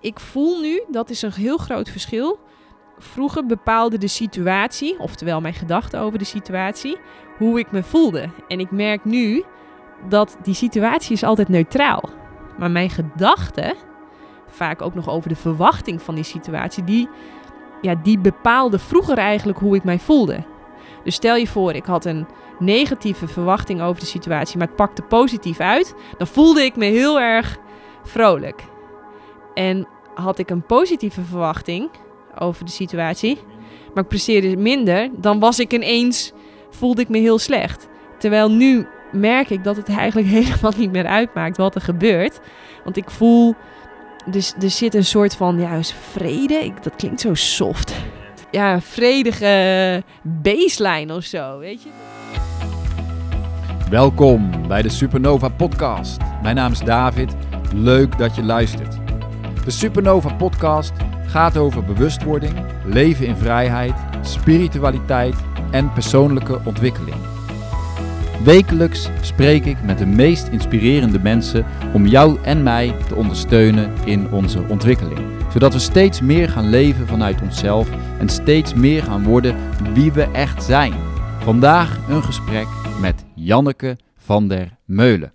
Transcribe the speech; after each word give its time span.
ik 0.00 0.20
voel 0.20 0.60
nu, 0.60 0.82
dat 0.88 1.10
is 1.10 1.22
een 1.22 1.32
heel 1.32 1.56
groot 1.56 1.88
verschil. 1.88 2.38
Vroeger 2.98 3.46
bepaalde 3.46 3.98
de 3.98 4.08
situatie, 4.08 4.98
oftewel 4.98 5.40
mijn 5.40 5.54
gedachten 5.54 6.00
over 6.00 6.18
de 6.18 6.24
situatie, 6.24 6.96
hoe 7.38 7.58
ik 7.58 7.72
me 7.72 7.82
voelde. 7.82 8.28
En 8.48 8.60
ik 8.60 8.70
merk 8.70 9.04
nu 9.04 9.44
dat 10.08 10.36
die 10.42 10.54
situatie 10.54 11.12
is 11.12 11.22
altijd 11.22 11.48
neutraal. 11.48 12.02
Maar 12.58 12.70
mijn 12.70 12.90
gedachten, 12.90 13.74
vaak 14.46 14.82
ook 14.82 14.94
nog 14.94 15.08
over 15.08 15.28
de 15.28 15.36
verwachting 15.36 16.02
van 16.02 16.14
die 16.14 16.24
situatie, 16.24 16.84
die, 16.84 17.08
ja, 17.80 17.94
die 17.94 18.18
bepaalde 18.18 18.78
vroeger 18.78 19.18
eigenlijk 19.18 19.58
hoe 19.58 19.76
ik 19.76 19.84
mij 19.84 19.98
voelde. 19.98 20.44
Dus 21.04 21.14
stel 21.14 21.36
je 21.36 21.46
voor, 21.46 21.72
ik 21.72 21.84
had 21.84 22.04
een 22.04 22.26
negatieve 22.58 23.28
verwachting 23.28 23.80
over 23.80 24.00
de 24.00 24.06
situatie, 24.06 24.58
maar 24.58 24.66
het 24.66 24.76
pakte 24.76 25.02
positief 25.02 25.60
uit, 25.60 25.94
dan 26.18 26.26
voelde 26.26 26.62
ik 26.62 26.76
me 26.76 26.84
heel 26.84 27.20
erg 27.20 27.58
vrolijk. 28.02 28.64
En 29.54 29.86
had 30.14 30.38
ik 30.38 30.50
een 30.50 30.66
positieve 30.66 31.22
verwachting 31.22 31.90
over 32.38 32.64
de 32.64 32.70
situatie, 32.70 33.38
maar 33.94 34.02
ik 34.02 34.08
presteerde 34.08 34.56
minder, 34.56 35.10
dan 35.16 35.38
was 35.38 35.58
ik 35.58 35.72
ineens, 35.72 36.32
voelde 36.70 37.02
ik 37.02 37.08
me 37.08 37.18
heel 37.18 37.38
slecht. 37.38 37.88
Terwijl 38.18 38.50
nu 38.50 38.86
merk 39.12 39.50
ik 39.50 39.64
dat 39.64 39.76
het 39.76 39.88
eigenlijk 39.98 40.28
helemaal 40.28 40.72
niet 40.76 40.92
meer 40.92 41.06
uitmaakt 41.06 41.56
wat 41.56 41.74
er 41.74 41.80
gebeurt. 41.80 42.40
Want 42.84 42.96
ik 42.96 43.10
voel, 43.10 43.54
dus 44.26 44.54
er 44.60 44.70
zit 44.70 44.94
een 44.94 45.04
soort 45.04 45.36
van, 45.36 45.58
ja, 45.58 45.82
vrede. 45.82 46.54
Ik, 46.54 46.82
dat 46.82 46.96
klinkt 46.96 47.20
zo 47.20 47.34
soft. 47.34 47.94
Ja, 48.50 48.80
vredige 48.80 50.02
baseline 50.22 51.14
of 51.14 51.24
zo, 51.24 51.58
weet 51.58 51.82
je. 51.82 51.88
Welkom 53.90 54.66
bij 54.68 54.82
de 54.82 54.88
Supernova 54.88 55.48
Podcast. 55.48 56.20
Mijn 56.42 56.54
naam 56.54 56.72
is 56.72 56.80
David. 56.80 57.36
Leuk 57.74 58.18
dat 58.18 58.34
je 58.34 58.42
luistert. 58.42 59.03
De 59.64 59.70
Supernova 59.70 60.34
Podcast 60.34 60.92
gaat 61.26 61.56
over 61.56 61.84
bewustwording, 61.84 62.52
leven 62.84 63.26
in 63.26 63.36
vrijheid, 63.36 63.94
spiritualiteit 64.22 65.34
en 65.70 65.92
persoonlijke 65.92 66.60
ontwikkeling. 66.64 67.16
Wekelijks 68.42 69.08
spreek 69.20 69.64
ik 69.64 69.82
met 69.82 69.98
de 69.98 70.06
meest 70.06 70.48
inspirerende 70.48 71.18
mensen 71.18 71.64
om 71.92 72.06
jou 72.06 72.38
en 72.42 72.62
mij 72.62 72.94
te 73.08 73.14
ondersteunen 73.14 73.92
in 74.04 74.32
onze 74.32 74.62
ontwikkeling. 74.68 75.20
Zodat 75.52 75.72
we 75.72 75.78
steeds 75.78 76.20
meer 76.20 76.48
gaan 76.48 76.68
leven 76.68 77.06
vanuit 77.06 77.42
onszelf 77.42 77.88
en 78.18 78.28
steeds 78.28 78.74
meer 78.74 79.02
gaan 79.02 79.22
worden 79.22 79.56
wie 79.92 80.12
we 80.12 80.22
echt 80.22 80.62
zijn. 80.62 80.92
Vandaag 81.38 81.98
een 82.08 82.22
gesprek 82.22 82.66
met 83.00 83.24
Janneke 83.34 83.96
van 84.16 84.48
der 84.48 84.76
Meulen. 84.84 85.32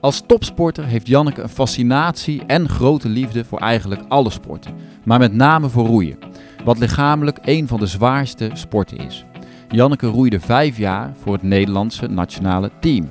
Als 0.00 0.22
topsporter 0.26 0.84
heeft 0.84 1.06
Janneke 1.06 1.42
een 1.42 1.48
fascinatie 1.48 2.42
en 2.46 2.68
grote 2.68 3.08
liefde 3.08 3.44
voor 3.44 3.58
eigenlijk 3.58 4.02
alle 4.08 4.30
sporten, 4.30 4.74
maar 5.04 5.18
met 5.18 5.32
name 5.32 5.68
voor 5.68 5.86
roeien, 5.86 6.18
wat 6.64 6.78
lichamelijk 6.78 7.38
een 7.42 7.68
van 7.68 7.80
de 7.80 7.86
zwaarste 7.86 8.50
sporten 8.52 8.96
is. 8.96 9.24
Janneke 9.68 10.06
roeide 10.06 10.40
vijf 10.40 10.76
jaar 10.76 11.12
voor 11.22 11.32
het 11.32 11.42
Nederlandse 11.42 12.06
nationale 12.06 12.70
team. 12.80 13.10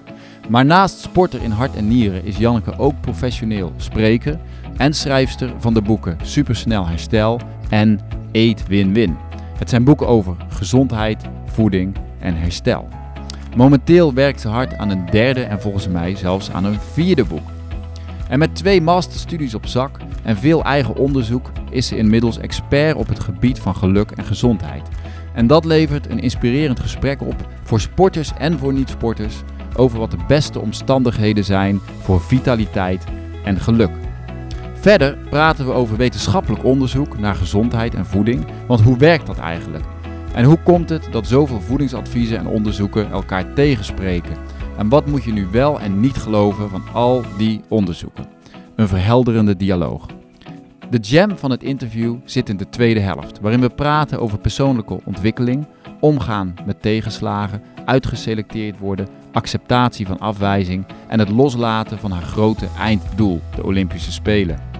Maar 0.49 0.65
naast 0.65 0.99
sporter 0.99 1.43
in 1.43 1.51
hart 1.51 1.75
en 1.75 1.87
nieren 1.87 2.25
is 2.25 2.37
Janneke 2.37 2.77
ook 2.77 3.01
professioneel 3.01 3.73
spreker 3.77 4.39
en 4.77 4.93
schrijfster 4.93 5.53
van 5.57 5.73
de 5.73 5.81
boeken 5.81 6.17
Supersnel 6.23 6.87
Herstel 6.87 7.39
en 7.69 7.99
Eet 8.31 8.67
Win-Win. 8.67 9.17
Het 9.57 9.69
zijn 9.69 9.83
boeken 9.83 10.07
over 10.07 10.35
gezondheid, 10.49 11.23
voeding 11.45 11.95
en 12.19 12.35
herstel. 12.35 12.96
Momenteel 13.57 14.13
werkt 14.13 14.41
ze 14.41 14.47
hard 14.47 14.77
aan 14.77 14.89
een 14.89 15.05
derde 15.05 15.43
en 15.43 15.61
volgens 15.61 15.87
mij 15.87 16.15
zelfs 16.15 16.51
aan 16.51 16.65
een 16.65 16.79
vierde 16.79 17.25
boek. 17.25 17.49
En 18.29 18.39
met 18.39 18.55
twee 18.55 18.81
masterstudies 18.81 19.53
op 19.53 19.65
zak 19.65 19.97
en 20.23 20.37
veel 20.37 20.63
eigen 20.63 20.95
onderzoek 20.95 21.51
is 21.69 21.87
ze 21.87 21.97
inmiddels 21.97 22.37
expert 22.37 22.95
op 22.95 23.07
het 23.07 23.19
gebied 23.19 23.59
van 23.59 23.75
geluk 23.75 24.11
en 24.11 24.23
gezondheid. 24.23 24.87
En 25.33 25.47
dat 25.47 25.65
levert 25.65 26.09
een 26.09 26.19
inspirerend 26.19 26.79
gesprek 26.79 27.21
op 27.21 27.35
voor 27.63 27.79
sporters 27.79 28.31
en 28.37 28.59
voor 28.59 28.73
niet-sporters 28.73 29.35
over 29.75 29.99
wat 29.99 30.11
de 30.11 30.25
beste 30.27 30.59
omstandigheden 30.59 31.43
zijn 31.43 31.79
voor 32.01 32.21
vitaliteit 32.21 33.03
en 33.43 33.59
geluk. 33.59 33.91
Verder 34.73 35.17
praten 35.29 35.65
we 35.65 35.71
over 35.71 35.97
wetenschappelijk 35.97 36.63
onderzoek 36.63 37.19
naar 37.19 37.35
gezondheid 37.35 37.95
en 37.95 38.05
voeding, 38.05 38.45
want 38.67 38.81
hoe 38.81 38.97
werkt 38.97 39.27
dat 39.27 39.37
eigenlijk? 39.37 39.83
En 40.37 40.43
hoe 40.43 40.59
komt 40.63 40.89
het 40.89 41.07
dat 41.11 41.27
zoveel 41.27 41.61
voedingsadviezen 41.61 42.37
en 42.37 42.47
onderzoeken 42.47 43.11
elkaar 43.11 43.53
tegenspreken? 43.53 44.37
En 44.77 44.89
wat 44.89 45.07
moet 45.07 45.23
je 45.23 45.31
nu 45.31 45.47
wel 45.51 45.79
en 45.79 45.99
niet 45.99 46.15
geloven 46.17 46.69
van 46.69 46.83
al 46.93 47.23
die 47.37 47.61
onderzoeken? 47.67 48.25
Een 48.75 48.87
verhelderende 48.87 49.55
dialoog. 49.55 50.05
De 50.89 50.97
jam 50.97 51.37
van 51.37 51.51
het 51.51 51.63
interview 51.63 52.15
zit 52.25 52.49
in 52.49 52.57
de 52.57 52.69
tweede 52.69 52.99
helft, 52.99 53.39
waarin 53.39 53.61
we 53.61 53.69
praten 53.69 54.19
over 54.19 54.37
persoonlijke 54.37 54.99
ontwikkeling, 55.05 55.67
omgaan 55.99 56.53
met 56.65 56.81
tegenslagen, 56.81 57.61
uitgeselecteerd 57.85 58.79
worden, 58.79 59.07
acceptatie 59.31 60.07
van 60.07 60.19
afwijzing 60.19 60.85
en 61.07 61.19
het 61.19 61.29
loslaten 61.29 61.99
van 61.99 62.11
haar 62.11 62.23
grote 62.23 62.67
einddoel, 62.79 63.41
de 63.55 63.63
Olympische 63.63 64.11
Spelen. 64.11 64.76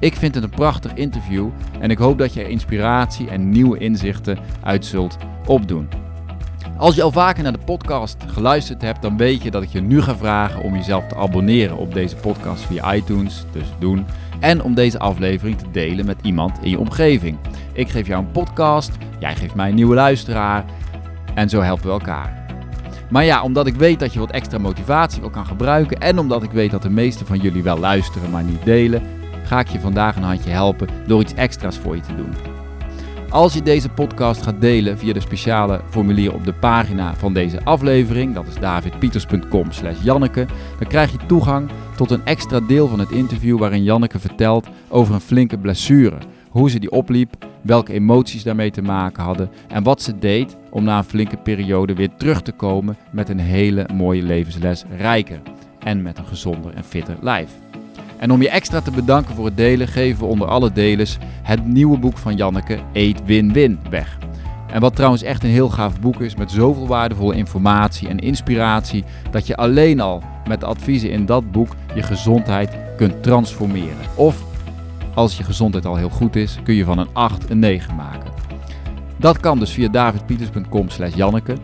Ik 0.00 0.16
vind 0.16 0.34
het 0.34 0.44
een 0.44 0.50
prachtig 0.50 0.94
interview 0.94 1.48
en 1.80 1.90
ik 1.90 1.98
hoop 1.98 2.18
dat 2.18 2.34
je 2.34 2.42
er 2.42 2.48
inspiratie 2.48 3.28
en 3.28 3.50
nieuwe 3.50 3.78
inzichten 3.78 4.38
uit 4.62 4.86
zult 4.86 5.16
opdoen. 5.46 5.88
Als 6.76 6.94
je 6.94 7.02
al 7.02 7.12
vaker 7.12 7.42
naar 7.42 7.52
de 7.52 7.64
podcast 7.64 8.16
geluisterd 8.26 8.82
hebt, 8.82 9.02
dan 9.02 9.16
weet 9.16 9.42
je 9.42 9.50
dat 9.50 9.62
ik 9.62 9.68
je 9.68 9.80
nu 9.80 10.02
ga 10.02 10.16
vragen 10.16 10.62
om 10.62 10.74
jezelf 10.74 11.06
te 11.06 11.16
abonneren 11.16 11.76
op 11.76 11.94
deze 11.94 12.16
podcast 12.16 12.64
via 12.64 12.94
iTunes, 12.94 13.44
dus 13.52 13.66
doen. 13.78 14.06
En 14.40 14.62
om 14.62 14.74
deze 14.74 14.98
aflevering 14.98 15.58
te 15.58 15.70
delen 15.72 16.06
met 16.06 16.18
iemand 16.22 16.58
in 16.62 16.70
je 16.70 16.78
omgeving. 16.78 17.38
Ik 17.72 17.88
geef 17.88 18.06
jou 18.06 18.24
een 18.24 18.30
podcast, 18.30 18.90
jij 19.18 19.36
geeft 19.36 19.54
mij 19.54 19.68
een 19.68 19.74
nieuwe 19.74 19.94
luisteraar 19.94 20.64
en 21.34 21.48
zo 21.48 21.60
helpen 21.60 21.86
we 21.86 21.92
elkaar. 21.92 22.46
Maar 23.10 23.24
ja, 23.24 23.42
omdat 23.42 23.66
ik 23.66 23.74
weet 23.74 23.98
dat 23.98 24.12
je 24.12 24.18
wat 24.18 24.30
extra 24.30 24.58
motivatie 24.58 25.20
wil 25.20 25.30
kan 25.30 25.46
gebruiken 25.46 26.00
en 26.00 26.18
omdat 26.18 26.42
ik 26.42 26.50
weet 26.50 26.70
dat 26.70 26.82
de 26.82 26.90
meeste 26.90 27.24
van 27.24 27.38
jullie 27.38 27.62
wel 27.62 27.78
luisteren 27.78 28.30
maar 28.30 28.44
niet 28.44 28.64
delen, 28.64 29.02
ga 29.48 29.60
ik 29.60 29.68
je 29.68 29.80
vandaag 29.80 30.16
een 30.16 30.22
handje 30.22 30.50
helpen 30.50 30.88
door 31.06 31.20
iets 31.20 31.34
extra's 31.34 31.78
voor 31.78 31.96
je 31.96 32.02
te 32.02 32.16
doen. 32.16 32.32
Als 33.30 33.54
je 33.54 33.62
deze 33.62 33.88
podcast 33.88 34.42
gaat 34.42 34.60
delen 34.60 34.98
via 34.98 35.12
de 35.12 35.20
speciale 35.20 35.80
formulier 35.90 36.34
op 36.34 36.44
de 36.44 36.52
pagina 36.52 37.14
van 37.14 37.32
deze 37.32 37.64
aflevering, 37.64 38.34
dat 38.34 38.46
is 38.46 38.54
davidpieters.com 38.54 39.72
slash 39.72 40.02
Janneke, 40.02 40.46
dan 40.78 40.88
krijg 40.88 41.12
je 41.12 41.26
toegang 41.26 41.70
tot 41.96 42.10
een 42.10 42.24
extra 42.24 42.60
deel 42.60 42.88
van 42.88 42.98
het 42.98 43.10
interview 43.10 43.58
waarin 43.58 43.82
Janneke 43.82 44.18
vertelt 44.18 44.66
over 44.88 45.14
een 45.14 45.20
flinke 45.20 45.58
blessure, 45.58 46.16
hoe 46.50 46.70
ze 46.70 46.78
die 46.78 46.90
opliep, 46.90 47.46
welke 47.62 47.92
emoties 47.92 48.42
daarmee 48.42 48.70
te 48.70 48.82
maken 48.82 49.22
hadden 49.22 49.50
en 49.68 49.82
wat 49.82 50.02
ze 50.02 50.18
deed 50.18 50.56
om 50.70 50.84
na 50.84 50.98
een 50.98 51.04
flinke 51.04 51.36
periode 51.36 51.94
weer 51.94 52.10
terug 52.16 52.42
te 52.42 52.52
komen 52.52 52.96
met 53.10 53.28
een 53.28 53.40
hele 53.40 53.86
mooie 53.94 54.22
levensles 54.22 54.84
rijker 54.96 55.40
en 55.78 56.02
met 56.02 56.18
een 56.18 56.26
gezonder 56.26 56.74
en 56.74 56.84
fitter 56.84 57.16
lijf. 57.20 57.50
En 58.18 58.30
om 58.30 58.42
je 58.42 58.50
extra 58.50 58.80
te 58.80 58.90
bedanken 58.90 59.34
voor 59.34 59.44
het 59.44 59.56
delen, 59.56 59.88
geven 59.88 60.18
we 60.18 60.30
onder 60.30 60.48
alle 60.48 60.72
delers 60.72 61.18
het 61.42 61.66
nieuwe 61.66 61.98
boek 61.98 62.18
van 62.18 62.36
Janneke, 62.36 62.78
Eet 62.92 63.24
Win-Win, 63.24 63.78
weg. 63.90 64.18
En 64.72 64.80
wat 64.80 64.94
trouwens 64.96 65.22
echt 65.22 65.42
een 65.42 65.50
heel 65.50 65.68
gaaf 65.68 66.00
boek 66.00 66.20
is, 66.20 66.36
met 66.36 66.50
zoveel 66.50 66.86
waardevolle 66.86 67.34
informatie 67.34 68.08
en 68.08 68.18
inspiratie, 68.18 69.04
dat 69.30 69.46
je 69.46 69.56
alleen 69.56 70.00
al 70.00 70.22
met 70.48 70.60
de 70.60 70.66
adviezen 70.66 71.10
in 71.10 71.26
dat 71.26 71.52
boek 71.52 71.76
je 71.94 72.02
gezondheid 72.02 72.76
kunt 72.96 73.22
transformeren. 73.22 73.96
Of 74.14 74.44
als 75.14 75.36
je 75.36 75.44
gezondheid 75.44 75.86
al 75.86 75.96
heel 75.96 76.08
goed 76.08 76.36
is, 76.36 76.58
kun 76.62 76.74
je 76.74 76.84
van 76.84 76.98
een 76.98 77.08
8 77.12 77.50
een 77.50 77.58
9 77.58 77.94
maken. 77.94 78.30
Dat 79.16 79.40
kan 79.40 79.58
dus 79.58 79.70
via 79.70 79.88
davidpieters.com 79.88 80.88
slash 80.88 81.14
Janneke. 81.14 81.56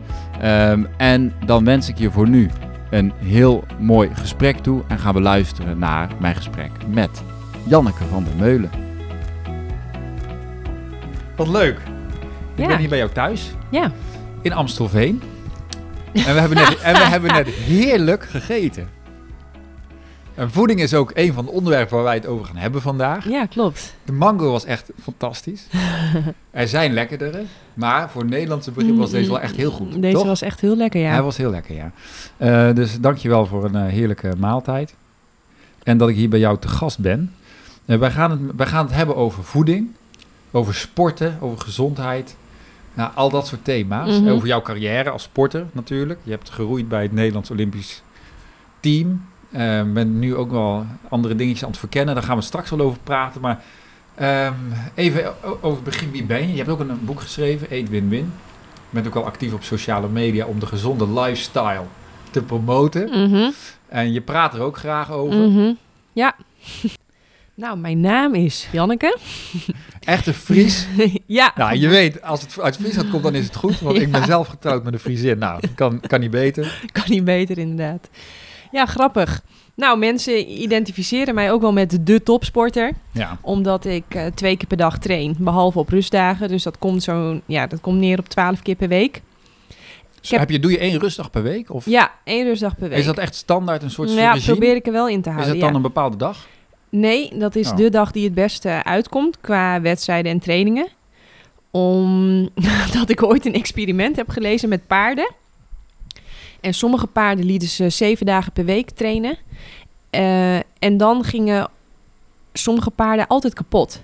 Um, 0.44 0.86
en 0.96 1.32
dan 1.46 1.64
wens 1.64 1.88
ik 1.88 1.98
je 1.98 2.10
voor 2.10 2.28
nu 2.28 2.50
een 2.90 3.12
heel 3.16 3.64
mooi 3.78 4.10
gesprek 4.14 4.56
toe 4.58 4.82
en 4.88 4.98
gaan 4.98 5.14
we 5.14 5.20
luisteren 5.20 5.78
naar 5.78 6.08
mijn 6.18 6.34
gesprek 6.34 6.70
met 6.88 7.22
Janneke 7.66 8.04
van 8.10 8.24
der 8.24 8.34
Meulen. 8.38 8.70
Wat 11.36 11.48
leuk. 11.48 11.78
Ik 12.54 12.60
Ja. 12.62 12.66
ben 12.66 12.78
hier 12.78 12.88
bij 12.88 12.98
jou 12.98 13.10
thuis 13.10 13.50
Ja, 13.70 13.90
in 14.42 14.52
Amstelveen. 14.52 15.22
En 16.12 16.34
we 16.34 16.40
hebben 16.40 16.56
net, 16.58 16.80
en 16.80 16.92
we 16.94 17.04
hebben 17.04 17.32
net 17.32 17.48
heerlijk 17.72 18.24
gegeten. 18.24 18.88
En 20.34 20.50
voeding 20.50 20.80
is 20.80 20.94
ook 20.94 21.10
een 21.14 21.32
van 21.32 21.44
de 21.44 21.50
onderwerpen 21.50 21.94
waar 21.94 22.04
wij 22.04 22.14
het 22.14 22.26
over 22.26 22.46
gaan 22.46 22.56
hebben 22.56 22.82
vandaag. 22.82 23.28
ja 23.28 23.46
klopt. 23.46 23.94
De 24.04 24.12
mango 24.12 24.50
was 24.50 24.64
echt 24.64 24.90
fantastisch. 25.02 25.66
er 26.50 26.68
zijn 26.68 26.92
lekkerdere, 26.92 27.42
maar 27.74 28.10
voor 28.10 28.24
Nederlandse 28.24 28.70
begrip 28.70 28.96
was 28.96 29.10
deze 29.10 29.28
wel 29.30 29.40
echt 29.40 29.56
heel 29.56 29.70
goed. 29.70 30.02
Deze 30.02 30.14
toch? 30.16 30.26
was 30.26 30.42
echt 30.42 30.60
heel 30.60 30.76
lekker, 30.76 31.00
ja. 31.00 31.10
Hij 31.10 31.22
was 31.22 31.36
heel 31.36 31.50
lekker, 31.50 31.74
ja. 31.74 31.92
Eh, 32.36 32.74
dus 32.74 33.00
dankjewel 33.00 33.46
voor 33.46 33.64
een 33.64 33.74
eh, 33.74 33.86
heerlijke 33.86 34.32
maaltijd. 34.38 34.94
En 35.82 35.98
dat 35.98 36.08
ik 36.08 36.16
hier 36.16 36.28
bij 36.28 36.38
jou 36.38 36.58
te 36.58 36.68
gast 36.68 36.98
ben. 36.98 37.32
Eh, 37.84 37.98
wij, 37.98 38.10
gaan 38.10 38.30
het, 38.30 38.40
wij 38.56 38.66
gaan 38.66 38.84
het 38.84 38.94
hebben 38.94 39.16
over 39.16 39.44
voeding, 39.44 39.90
over 40.50 40.74
sporten, 40.74 41.36
over 41.40 41.60
gezondheid. 41.60 42.36
Nou, 42.94 43.10
al 43.14 43.30
dat 43.30 43.46
soort 43.46 43.64
thema's. 43.64 44.20
Mhm. 44.20 44.28
Over 44.28 44.46
jouw 44.48 44.62
carrière 44.62 45.10
als 45.10 45.22
sporter 45.22 45.66
natuurlijk. 45.72 46.20
Je 46.22 46.30
hebt 46.30 46.50
geroeid 46.50 46.88
bij 46.88 47.02
het 47.02 47.12
Nederlands 47.12 47.50
Olympisch 47.50 48.02
team. 48.80 49.20
Uh, 49.54 49.82
ben 49.92 50.18
nu 50.18 50.36
ook 50.36 50.50
wel 50.50 50.86
andere 51.08 51.34
dingetjes 51.34 51.64
aan 51.64 51.70
het 51.70 51.78
verkennen. 51.78 52.14
Daar 52.14 52.24
gaan 52.24 52.36
we 52.36 52.42
straks 52.42 52.70
wel 52.70 52.80
over 52.80 52.98
praten. 52.98 53.40
Maar 53.40 53.62
um, 54.20 54.72
even 54.94 55.34
over 55.42 55.74
het 55.74 55.84
begin. 55.84 56.10
Wie 56.10 56.24
ben 56.24 56.40
je? 56.40 56.50
Je 56.50 56.56
hebt 56.56 56.68
ook 56.68 56.80
een, 56.80 57.04
boek 57.04 57.20
geschreven, 57.20 57.70
Eat 57.70 57.88
Win-Win. 57.88 58.32
Je 58.74 58.90
bent 58.90 59.06
ook 59.06 59.14
al 59.14 59.24
actief 59.24 59.52
op 59.52 59.62
sociale 59.62 60.08
media 60.08 60.46
om 60.46 60.58
de 60.58 60.66
gezonde 60.66 61.20
lifestyle 61.20 61.84
te 62.30 62.42
promoten. 62.42 63.28
Mhm. 63.28 63.50
En 63.88 64.12
je 64.12 64.20
praat 64.20 64.54
er 64.54 64.60
ook 64.60 64.76
graag 64.76 65.12
over. 65.12 65.48
Mhm. 65.48 65.72
Ja. 66.12 66.36
nou, 67.54 67.78
mijn 67.78 68.00
naam 68.00 68.34
is 68.34 68.68
Janneke. 68.72 69.18
Echte 70.00 70.34
Fries? 70.34 70.86
ja. 71.26 71.52
Nou, 71.56 71.76
je 71.76 71.88
weet, 71.88 72.22
als 72.22 72.40
het 72.40 72.60
uit 72.60 72.76
Friesland 72.76 73.10
komt, 73.10 73.22
dan 73.22 73.34
is 73.34 73.44
het 73.44 73.56
goed. 73.56 73.80
Want 73.80 73.96
ik 73.98 74.12
ben 74.12 74.24
zelf 74.24 74.48
getrouwd 74.48 74.84
met 74.84 74.92
een 74.92 74.98
Friesin. 74.98 75.38
Nou, 75.38 75.60
kan, 75.74 76.00
kan 76.00 76.20
niet 76.20 76.30
beter. 76.30 76.80
Kan 76.92 77.04
niet 77.06 77.24
beter, 77.24 77.58
inderdaad. 77.58 78.08
Ja, 78.74 78.86
grappig. 78.86 79.42
Nou, 79.74 79.98
mensen 79.98 80.62
identificeren 80.62 81.34
mij 81.34 81.52
ook 81.52 81.60
wel 81.60 81.72
met 81.72 82.06
de 82.06 82.22
topsporter. 82.22 82.92
Ja. 83.12 83.38
Omdat 83.40 83.84
ik 83.84 84.04
uh, 84.16 84.26
twee 84.26 84.56
keer 84.56 84.66
per 84.66 84.76
dag 84.76 84.98
train, 84.98 85.36
behalve 85.38 85.78
op 85.78 85.88
rustdagen. 85.88 86.48
Dus 86.48 86.62
dat 86.62 86.78
komt, 86.78 87.02
zo, 87.02 87.40
ja, 87.46 87.66
dat 87.66 87.80
komt 87.80 87.98
neer 87.98 88.18
op 88.18 88.28
twaalf 88.28 88.62
keer 88.62 88.74
per 88.74 88.88
week. 88.88 89.22
Heb... 90.20 90.38
heb... 90.40 90.50
je, 90.50 90.58
doe 90.58 90.70
je 90.70 90.78
één 90.78 90.98
rustdag 90.98 91.30
per 91.30 91.42
week? 91.42 91.72
Of? 91.72 91.86
Ja, 91.86 92.12
één 92.24 92.44
rustdag 92.44 92.76
per 92.76 92.88
week. 92.88 92.98
Is 92.98 93.04
dat 93.04 93.18
echt 93.18 93.34
standaard 93.34 93.82
een 93.82 93.90
soort 93.90 94.12
Ja, 94.12 94.36
probeer 94.44 94.74
ik 94.74 94.86
er 94.86 94.92
wel 94.92 95.08
in 95.08 95.22
te 95.22 95.28
houden. 95.28 95.46
Is 95.46 95.52
het 95.52 95.60
dan 95.60 95.70
ja. 95.70 95.76
een 95.76 95.82
bepaalde 95.82 96.16
dag? 96.16 96.46
Nee, 96.88 97.30
dat 97.34 97.56
is 97.56 97.70
Oh. 97.70 97.76
de 97.76 97.90
dag 97.90 98.10
die 98.10 98.24
het 98.24 98.34
beste 98.34 98.84
uitkomt 98.84 99.40
qua 99.40 99.80
wedstrijden 99.80 100.32
en 100.32 100.38
trainingen. 100.38 100.88
Omdat 101.70 103.10
ik 103.14 103.22
ooit 103.22 103.46
een 103.46 103.54
experiment 103.54 104.16
heb 104.16 104.28
gelezen 104.28 104.68
met 104.68 104.86
paarden. 104.86 105.30
En 106.64 106.74
sommige 106.74 107.06
paarden 107.06 107.44
lieten 107.44 107.68
ze 107.68 107.90
zeven 107.90 108.26
dagen 108.26 108.52
per 108.52 108.64
week 108.64 108.90
trainen. 108.90 109.38
Eh, 110.10 110.56
en 110.78 110.96
dan 110.96 111.24
gingen 111.24 111.68
sommige 112.52 112.90
paarden 112.90 113.26
altijd 113.26 113.54
kapot. 113.54 114.02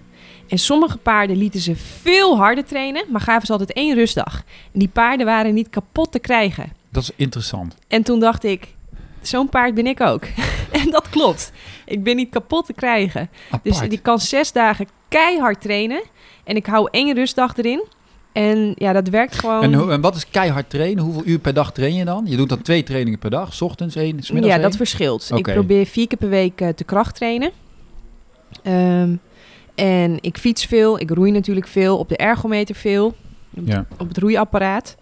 En 0.49 0.59
sommige 0.59 0.97
paarden 0.97 1.37
lieten 1.37 1.61
ze 1.61 1.77
veel 1.77 2.37
harder 2.37 2.65
trainen, 2.65 3.05
maar 3.09 3.21
gaven 3.21 3.47
ze 3.47 3.53
altijd 3.53 3.73
één 3.73 3.95
rustdag. 3.95 4.43
En 4.73 4.79
die 4.79 4.89
paarden 4.89 5.27
waren 5.27 5.55
niet 5.55 5.71
kapot 5.71 6.13
te 6.13 6.19
krijgen. 6.19 6.73
Dat 6.89 7.03
is 7.03 7.11
interessant. 7.17 7.77
En 7.89 8.03
toen 8.03 8.21
dacht 8.21 8.45
ik, 8.45 8.75
zo'n 9.21 9.49
paard 9.49 9.75
ben 9.75 9.87
ik 9.87 10.01
ook. 10.01 10.25
en 10.83 10.91
dat 10.91 11.09
klopt. 11.09 11.53
Ik 11.85 12.03
ben 12.03 12.17
niet 12.17 12.31
kapot 12.31 12.67
te 12.67 12.73
krijgen. 12.73 13.31
Apart. 13.51 13.65
Dus 13.65 13.89
die 13.89 14.01
kan 14.01 14.19
zes 14.19 14.53
dagen 14.53 14.89
keihard 15.09 15.61
trainen. 15.61 16.03
En 16.45 16.57
ik 16.57 16.67
hou 16.67 16.89
één 16.91 17.15
rustdag 17.15 17.57
erin. 17.57 17.85
En 18.33 18.73
ja, 18.77 18.93
dat 18.93 19.09
werkt 19.09 19.35
gewoon. 19.39 19.63
En, 19.63 19.75
hoe- 19.75 19.91
en 19.93 20.01
wat 20.01 20.17
is 20.17 20.31
keihard 20.31 20.71
trainen? 20.71 21.05
Hoeveel 21.05 21.23
uur 21.25 21.39
per 21.39 21.55
dag 21.55 21.73
train 21.73 21.95
je 21.95 22.05
dan? 22.05 22.25
Je 22.29 22.37
doet 22.37 22.49
dan 22.49 22.63
twee 22.63 22.83
trainingen 22.83 23.19
per 23.19 23.31
dag. 23.31 23.55
's 23.55 23.61
ochtends 23.61 23.97
één, 23.97 24.23
's 24.23 24.31
middags 24.31 24.55
ja, 24.55 24.61
dat 24.61 24.77
verschilt. 24.77 25.31
Ik 25.35 25.43
probeer 25.43 25.87
vier 25.87 26.07
keer 26.07 26.19
per 26.19 26.29
week 26.29 26.61
eh, 26.61 26.69
te 26.69 26.85
kracht 26.85 27.15
trainen. 27.15 27.51
Ehm, 28.63 29.15
en 29.75 30.19
ik 30.21 30.39
fiets 30.39 30.65
veel. 30.65 31.01
Ik 31.01 31.11
roei 31.11 31.31
natuurlijk 31.31 31.67
veel. 31.67 31.99
Op 31.99 32.09
de 32.09 32.17
ergometer 32.17 32.75
veel. 32.75 33.15
Ja. 33.65 33.87
Op 33.99 34.09
het 34.09 34.19
roeiapparaat. 34.19 34.97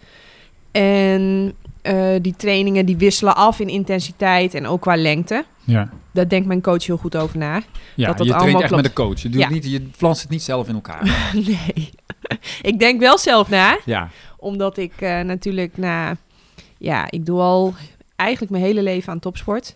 En 0.71 1.53
eh, 1.81 2.07
die 2.21 2.35
trainingen 2.37 2.85
die 2.85 2.97
wisselen 2.97 3.35
af 3.35 3.59
in 3.59 3.67
intensiteit 3.69 4.53
en 4.53 4.67
ook 4.67 4.81
qua 4.81 4.95
lengte. 4.95 5.45
Ja. 5.63 5.89
Daar 6.11 6.27
denkt 6.29 6.47
mijn 6.47 6.61
coach 6.61 6.85
heel 6.85 6.97
goed 6.97 7.15
over 7.15 7.37
na. 7.37 7.61
Ja, 7.95 8.07
Dat 8.07 8.17
dat 8.17 8.27
je 8.27 8.33
traint 8.33 8.55
echt 8.59 8.67
klopt. 8.67 8.75
met 8.75 8.85
een 8.85 8.93
coach. 9.05 9.21
Je, 9.21 9.29
doet 9.29 9.41
Ja. 9.41 9.49
niet, 9.49 9.65
je 9.71 9.87
flanst 9.95 10.21
het 10.21 10.29
niet 10.31 10.43
zelf 10.43 10.67
in 10.67 10.73
elkaar. 10.75 11.29
nee. 11.47 11.89
ik 12.61 12.79
denk 12.79 12.99
wel 12.99 13.17
zelf 13.17 13.49
na. 13.49 13.77
ja. 13.85 14.09
Omdat 14.37 14.77
ik 14.77 14.93
eh, 14.99 15.19
natuurlijk 15.21 15.77
na... 15.77 16.17
Ja, 16.77 17.05
ik 17.11 17.25
doe 17.25 17.39
al 17.39 17.73
eigenlijk 18.15 18.51
mijn 18.51 18.63
hele 18.63 18.83
leven 18.83 19.11
aan 19.11 19.19
topsport. 19.19 19.75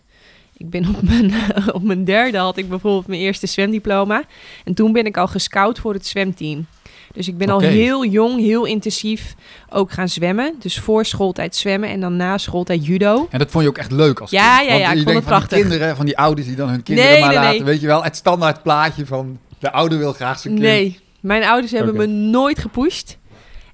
Ik 0.58 0.70
ben 0.70 0.88
op 0.96 1.02
mijn, 1.02 1.34
op 1.78 1.84
mijn 1.84 2.04
derde 2.04 2.38
had 2.38 2.58
ik 2.58 2.70
bijvoorbeeld 2.70 3.08
mijn 3.08 3.22
eerste 3.22 3.48
zwemdiploma. 3.48 4.24
En 4.64 4.74
toen 4.74 4.92
ben 4.92 5.06
ik 5.06 5.18
al 5.18 5.28
gescout 5.28 5.80
voor 5.80 5.94
het 5.94 6.06
zwemteam. 6.08 6.66
Dus 7.14 7.28
ik 7.28 7.38
ben 7.38 7.50
al 7.50 7.60
heel 7.60 8.06
jong, 8.06 8.40
heel 8.40 8.66
intensief 8.66 9.36
ook 9.70 9.92
gaan 9.92 10.10
zwemmen. 10.10 10.56
Dus 10.60 10.80
voor 10.80 11.06
schooltijd 11.06 11.56
zwemmen 11.56 11.90
en 11.90 12.00
dan 12.00 12.16
na 12.16 12.38
schooltijd 12.38 12.86
judo. 12.86 13.28
En 13.30 13.40
dat 13.40 13.52
vond 13.52 13.64
je 13.64 13.70
ook 13.70 13.78
echt 13.78 13.92
leuk 13.92 14.20
als 14.20 14.32
Ja, 14.32 14.58
kind? 14.58 14.70
ja, 14.70 14.76
ja, 14.76 14.84
ik 14.84 14.90
je 14.90 14.94
vond 14.96 15.06
denkt 15.06 15.30
het 15.30 15.40
van 15.40 15.48
die 15.50 15.58
kinderen, 15.60 15.96
van 15.96 16.06
die 16.06 16.18
ouders 16.18 16.48
die 16.48 16.56
dan 16.56 16.70
hun 16.70 16.84
kinderen 16.84 17.12
Nee, 17.12 17.20
maar 17.20 17.30
nee, 17.30 17.38
laten. 17.38 17.52
nee. 17.56 17.64
Weet 17.64 17.82
je 17.82 17.88
wel, 17.88 18.04
het 18.04 18.16
standaard 18.16 18.64
plaatje 18.64 19.06
van 19.06 19.40
de 19.60 19.72
ouder 19.72 19.98
wil 19.98 20.14
graag 20.14 20.40
zijn 20.40 20.54
kind. 20.54 20.66
Nee, 20.66 21.00
mijn 21.20 21.44
ouders 21.44 21.72
hebben 21.72 21.96
me 21.96 22.06
nooit 22.06 22.60
gepusht. 22.60 23.18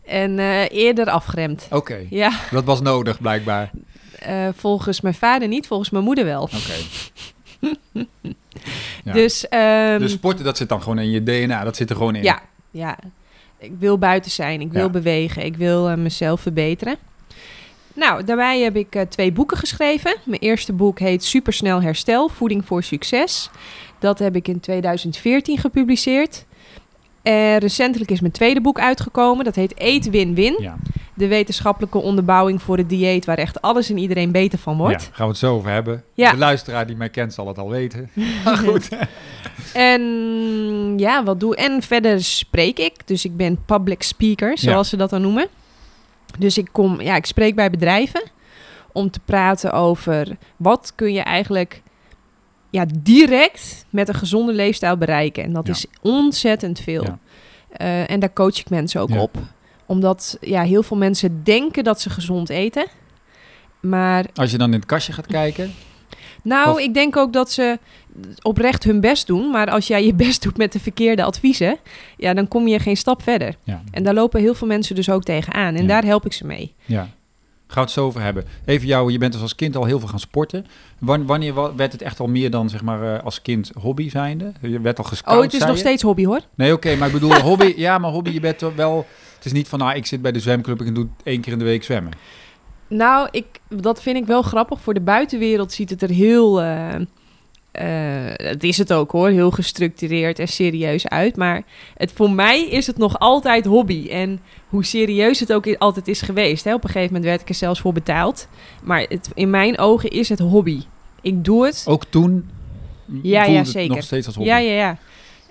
En 0.06 0.40
eh, 0.40 0.70
eerder 0.72 1.10
afgeremd. 1.10 1.68
Oké, 1.72 1.98
Ja, 2.10 2.32
dat 2.52 2.64
was 2.64 2.82
nodig 2.82 3.22
blijkbaar. 3.22 3.72
eh, 4.20 4.48
volgens 4.56 5.02
mijn 5.02 5.14
vader 5.16 5.48
niet, 5.48 5.68
volgens 5.68 5.90
mijn 5.90 6.04
moeder 6.04 6.26
wel. 6.26 6.42
Oké. 6.42 6.74
Ja. 9.04 9.14
Dus, 9.14 9.48
ehm, 9.48 10.00
Dus 10.00 10.12
sporten, 10.12 10.46
dat 10.46 10.58
zit 10.58 10.70
dan 10.70 10.82
gewoon 10.82 11.00
in 11.00 11.10
je 11.10 11.24
DNA. 11.24 11.64
Dat 11.64 11.76
zit 11.76 11.90
er 11.90 11.96
gewoon 11.96 12.16
in. 12.16 12.24
Ja, 12.24 12.42
ja. 12.72 12.98
Ik 13.60 13.72
wil 13.80 13.98
buiten 13.98 14.32
zijn, 14.32 14.62
ik 14.62 14.72
wil 14.72 14.84
Ja. 14.84 14.90
bewegen, 14.90 15.46
ik 15.46 15.56
wil 15.56 15.90
eh, 15.90 15.96
mezelf 15.98 16.42
verbeteren. 16.42 16.96
Nou, 17.94 18.24
daarbij 18.24 18.60
heb 18.60 18.76
ik 18.76 18.96
eh, 18.96 19.02
twee 19.02 19.32
boeken 19.32 19.58
geschreven. 19.58 20.16
Mijn 20.24 20.42
eerste 20.42 20.74
boek 20.74 21.00
heet 21.00 21.24
Supersnel 21.24 21.82
Herstel, 21.82 22.28
Voeding 22.30 22.66
voor 22.66 22.84
Succes. 22.84 23.50
Dat 24.00 24.20
heb 24.20 24.36
ik 24.36 24.48
in 24.48 24.60
2014 24.60 25.58
gepubliceerd. 25.58 26.46
En 27.22 27.58
recentelijk 27.58 28.12
is 28.12 28.20
mijn 28.20 28.34
tweede 28.34 28.62
boek 28.62 28.80
uitgekomen. 28.80 29.46
Dat 29.46 29.56
heet 29.56 29.74
Eet 29.78 30.10
Win-Win. 30.10 30.56
Ja. 30.60 30.78
De 31.20 31.28
wetenschappelijke 31.28 31.98
onderbouwing 31.98 32.62
voor 32.62 32.78
het 32.78 32.90
dieet 32.90 33.26
waar 33.26 33.38
echt 33.38 33.62
alles 33.62 33.90
en 33.90 33.98
iedereen 33.98 34.32
beter 34.32 34.60
van 34.60 34.74
Ja, 34.74 34.80
wordt. 34.80 35.10
gaan 35.12 35.26
we 35.26 35.32
het 35.32 35.38
zo 35.40 35.54
over 35.56 35.72
hebben. 35.72 36.04
Ja. 36.14 36.32
De 36.32 36.38
luisteraar 36.38 36.88
die 36.88 36.96
mij 36.96 37.10
kent 37.10 37.34
zal 37.34 37.48
het 37.48 37.58
al 37.58 37.70
weten. 37.70 38.10
Maar 38.46 38.58
goed. 38.58 38.90
En 39.74 40.02
ja, 40.98 41.24
wat 41.24 41.40
doe 41.40 41.56
En 41.56 41.82
verder 41.82 42.24
spreek 42.24 42.80
ik. 42.80 42.94
Dus 43.08 43.26
ik 43.26 43.38
ben 43.38 43.66
public 43.66 44.04
speaker, 44.04 44.58
zoals 44.58 44.90
ze 44.90 44.98
dat 44.98 45.10
dan 45.10 45.22
noemen. 45.22 45.48
Dus 46.40 46.58
ik 46.58 46.70
kom, 46.72 47.02
ja, 47.02 47.16
ik 47.16 47.26
spreek 47.26 47.56
bij 47.56 47.70
bedrijven 47.70 48.24
om 48.92 49.10
te 49.12 49.20
praten 49.26 49.72
over 49.72 50.28
wat 50.58 50.92
kun 50.96 51.14
je 51.14 51.22
eigenlijk 51.22 51.82
ja, 52.70 52.86
direct 53.00 53.86
met 53.90 54.08
een 54.08 54.14
gezonde 54.16 54.54
leefstijl 54.54 54.98
bereiken. 54.98 55.44
En 55.44 55.54
dat 55.54 55.68
Ja. 55.68 55.74
is 55.74 55.86
ontzettend 56.02 56.80
veel. 56.80 57.04
Ja. 57.04 57.20
Eh, 57.72 58.10
en 58.10 58.20
daar 58.20 58.34
coach 58.34 58.60
ik 58.60 58.70
mensen 58.70 59.02
ook 59.02 59.10
Ja. 59.10 59.22
op. 59.22 59.38
Omdat 59.90 60.38
ja, 60.42 60.62
heel 60.64 60.84
veel 60.84 60.98
mensen 60.98 61.44
denken 61.44 61.84
dat 61.84 62.02
ze 62.02 62.10
gezond 62.10 62.50
eten. 62.50 62.86
Maar 63.82 64.26
Als 64.34 64.52
je 64.52 64.58
dan 64.58 64.68
in 64.74 64.80
het 64.80 64.86
kastje 64.86 65.14
gaat 65.14 65.26
kijken. 65.28 65.72
nou, 66.44 66.72
Of- 66.72 66.80
ik 66.80 66.94
denk 66.94 67.18
ook 67.18 67.34
dat 67.34 67.52
ze 67.52 67.80
oprecht 68.42 68.84
hun 68.84 69.00
best 69.02 69.28
doen. 69.28 69.50
Maar 69.52 69.70
als 69.70 69.88
jij 69.88 70.06
je 70.06 70.14
best 70.14 70.42
doet 70.44 70.58
met 70.58 70.72
de 70.72 70.80
verkeerde 70.80 71.24
adviezen, 71.24 71.78
ja, 72.18 72.34
dan 72.34 72.48
kom 72.48 72.68
je 72.68 72.80
geen 72.80 72.98
stap 72.98 73.24
verder. 73.24 73.56
Ja. 73.64 73.82
En 73.92 74.04
daar 74.04 74.14
lopen 74.14 74.40
heel 74.42 74.54
veel 74.54 74.68
mensen 74.68 74.96
dus 74.96 75.10
ook 75.10 75.24
tegenaan. 75.24 75.76
En 75.76 75.82
Ja. 75.82 75.88
daar 75.88 76.04
help 76.04 76.26
ik 76.26 76.34
ze 76.34 76.46
mee. 76.46 76.74
ja. 76.86 77.08
Gaan 77.72 77.84
we 77.84 77.90
het 77.90 77.92
zo 78.00 78.06
over 78.06 78.22
hebben. 78.22 78.46
Even 78.66 78.88
jou, 78.88 79.12
je 79.12 79.18
bent 79.18 79.34
dus 79.34 79.42
als 79.42 79.56
kind 79.56 79.76
al 79.76 79.86
heel 79.86 80.00
veel 80.00 80.08
gaan 80.08 80.20
sporten. 80.20 80.66
Wan- 81.00 81.26
Wanneer 81.26 81.54
wa- 81.54 81.76
werd 81.76 81.92
het 81.92 82.02
echt 82.02 82.20
al 82.20 82.28
meer 82.28 82.52
dan 82.52 82.70
zeg 82.70 82.82
maar 82.82 83.16
eh, 83.16 83.24
als 83.24 83.42
kind 83.42 83.72
hobby 83.82 84.10
zijnde? 84.10 84.52
Je 84.62 84.80
werd 84.82 84.98
al 84.98 85.04
gescout, 85.04 85.38
Oh, 85.38 85.44
het 85.44 85.54
is 85.54 85.60
nog 85.60 85.70
je? 85.72 85.78
steeds 85.78 86.02
hobby 86.04 86.26
hoor. 86.26 86.40
Nee, 86.56 86.74
oké, 86.74 86.96
maar 86.96 87.08
ik 87.08 87.14
bedoel 87.14 87.36
hobby. 87.50 87.74
Ja, 87.78 87.98
maar 87.98 88.12
hobby, 88.12 88.30
je 88.30 88.40
bent 88.40 88.62
wel... 88.76 89.06
Het 89.36 89.46
is 89.46 89.52
niet 89.52 89.68
van, 89.68 89.80
nou, 89.80 89.96
ik 89.96 90.06
zit 90.06 90.22
bij 90.22 90.32
de 90.32 90.40
zwemclub 90.40 90.80
en 90.80 90.86
ik 90.88 90.96
doe 90.96 91.08
één 91.24 91.42
keer 91.42 91.54
in 91.54 91.60
de 91.60 91.66
week 91.66 91.84
zwemmen. 91.84 92.12
Nou, 92.88 93.28
ik, 93.32 93.46
dat 93.68 94.02
vind 94.02 94.18
ik 94.18 94.26
wel 94.26 94.42
grappig. 94.42 94.82
Voor 94.82 94.94
de 94.94 95.02
buitenwereld 95.02 95.72
ziet 95.72 95.90
het 95.90 96.02
er 96.02 96.10
heel. 96.10 96.62
eh, 96.62 96.96
eh, 97.80 98.48
het 98.48 98.64
is 98.64 98.78
het 98.78 98.94
ook 98.94 99.12
hoor, 99.12 99.30
heel 99.30 99.52
gestructureerd 99.52 100.40
en 100.40 100.48
serieus 100.48 101.08
uit. 101.08 101.36
Maar 101.36 101.64
het, 101.98 102.12
voor 102.12 102.32
mij 102.32 102.68
is 102.68 102.88
het 102.88 102.98
nog 102.98 103.20
altijd 103.20 103.66
hobby. 103.66 104.08
En 104.10 104.40
hoe 104.70 104.86
serieus 104.86 105.40
het 105.40 105.54
ook 105.54 105.76
altijd 105.76 106.08
is 106.08 106.22
geweest. 106.22 106.64
Hè. 106.64 106.74
Op 106.74 106.84
een 106.84 106.90
gegeven 106.90 107.14
moment 107.14 107.30
werd 107.30 107.42
ik 107.42 107.50
er 107.50 107.56
zelfs 107.56 107.80
voor 107.80 107.94
betaald. 107.94 108.48
Maar 108.84 109.00
het, 109.00 109.30
in 109.34 109.50
mijn 109.50 109.78
ogen 109.78 110.10
is 110.10 110.30
het 110.30 110.40
hobby. 110.40 110.82
Ik 111.22 111.44
doe 111.44 111.66
het. 111.66 111.84
Ook 111.88 112.06
toen 112.06 112.50
Ja, 113.22 113.44
ja, 113.44 113.64
zeker. 113.64 113.96
nog 113.96 114.04
steeds 114.04 114.26
als 114.26 114.36
hobby. 114.36 114.50
Ja, 114.50 114.58
ja, 114.58 114.74
ja. 114.74 114.98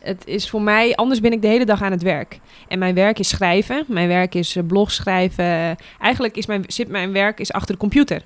Het 0.00 0.22
is 0.26 0.50
voor 0.50 0.62
mij, 0.62 0.94
anders 0.96 1.20
ben 1.20 1.32
ik 1.32 1.42
de 1.42 1.48
hele 1.48 1.64
dag 1.64 1.82
aan 1.82 1.92
het 1.92 2.02
werk. 2.02 2.40
En 2.68 2.78
mijn 2.78 2.94
werk 2.94 3.18
is 3.18 3.28
schrijven. 3.28 3.84
Mijn 3.86 4.08
werk 4.08 4.34
is 4.34 4.56
eh, 4.56 4.62
blog 4.66 4.90
schrijven. 4.90 5.76
Eigenlijk 6.00 6.36
is 6.36 6.46
mijn, 6.46 6.64
zit 6.66 6.88
mijn 6.88 7.12
werk 7.12 7.40
is 7.40 7.52
achter 7.52 7.74
de 7.74 7.80
computer. 7.80 8.22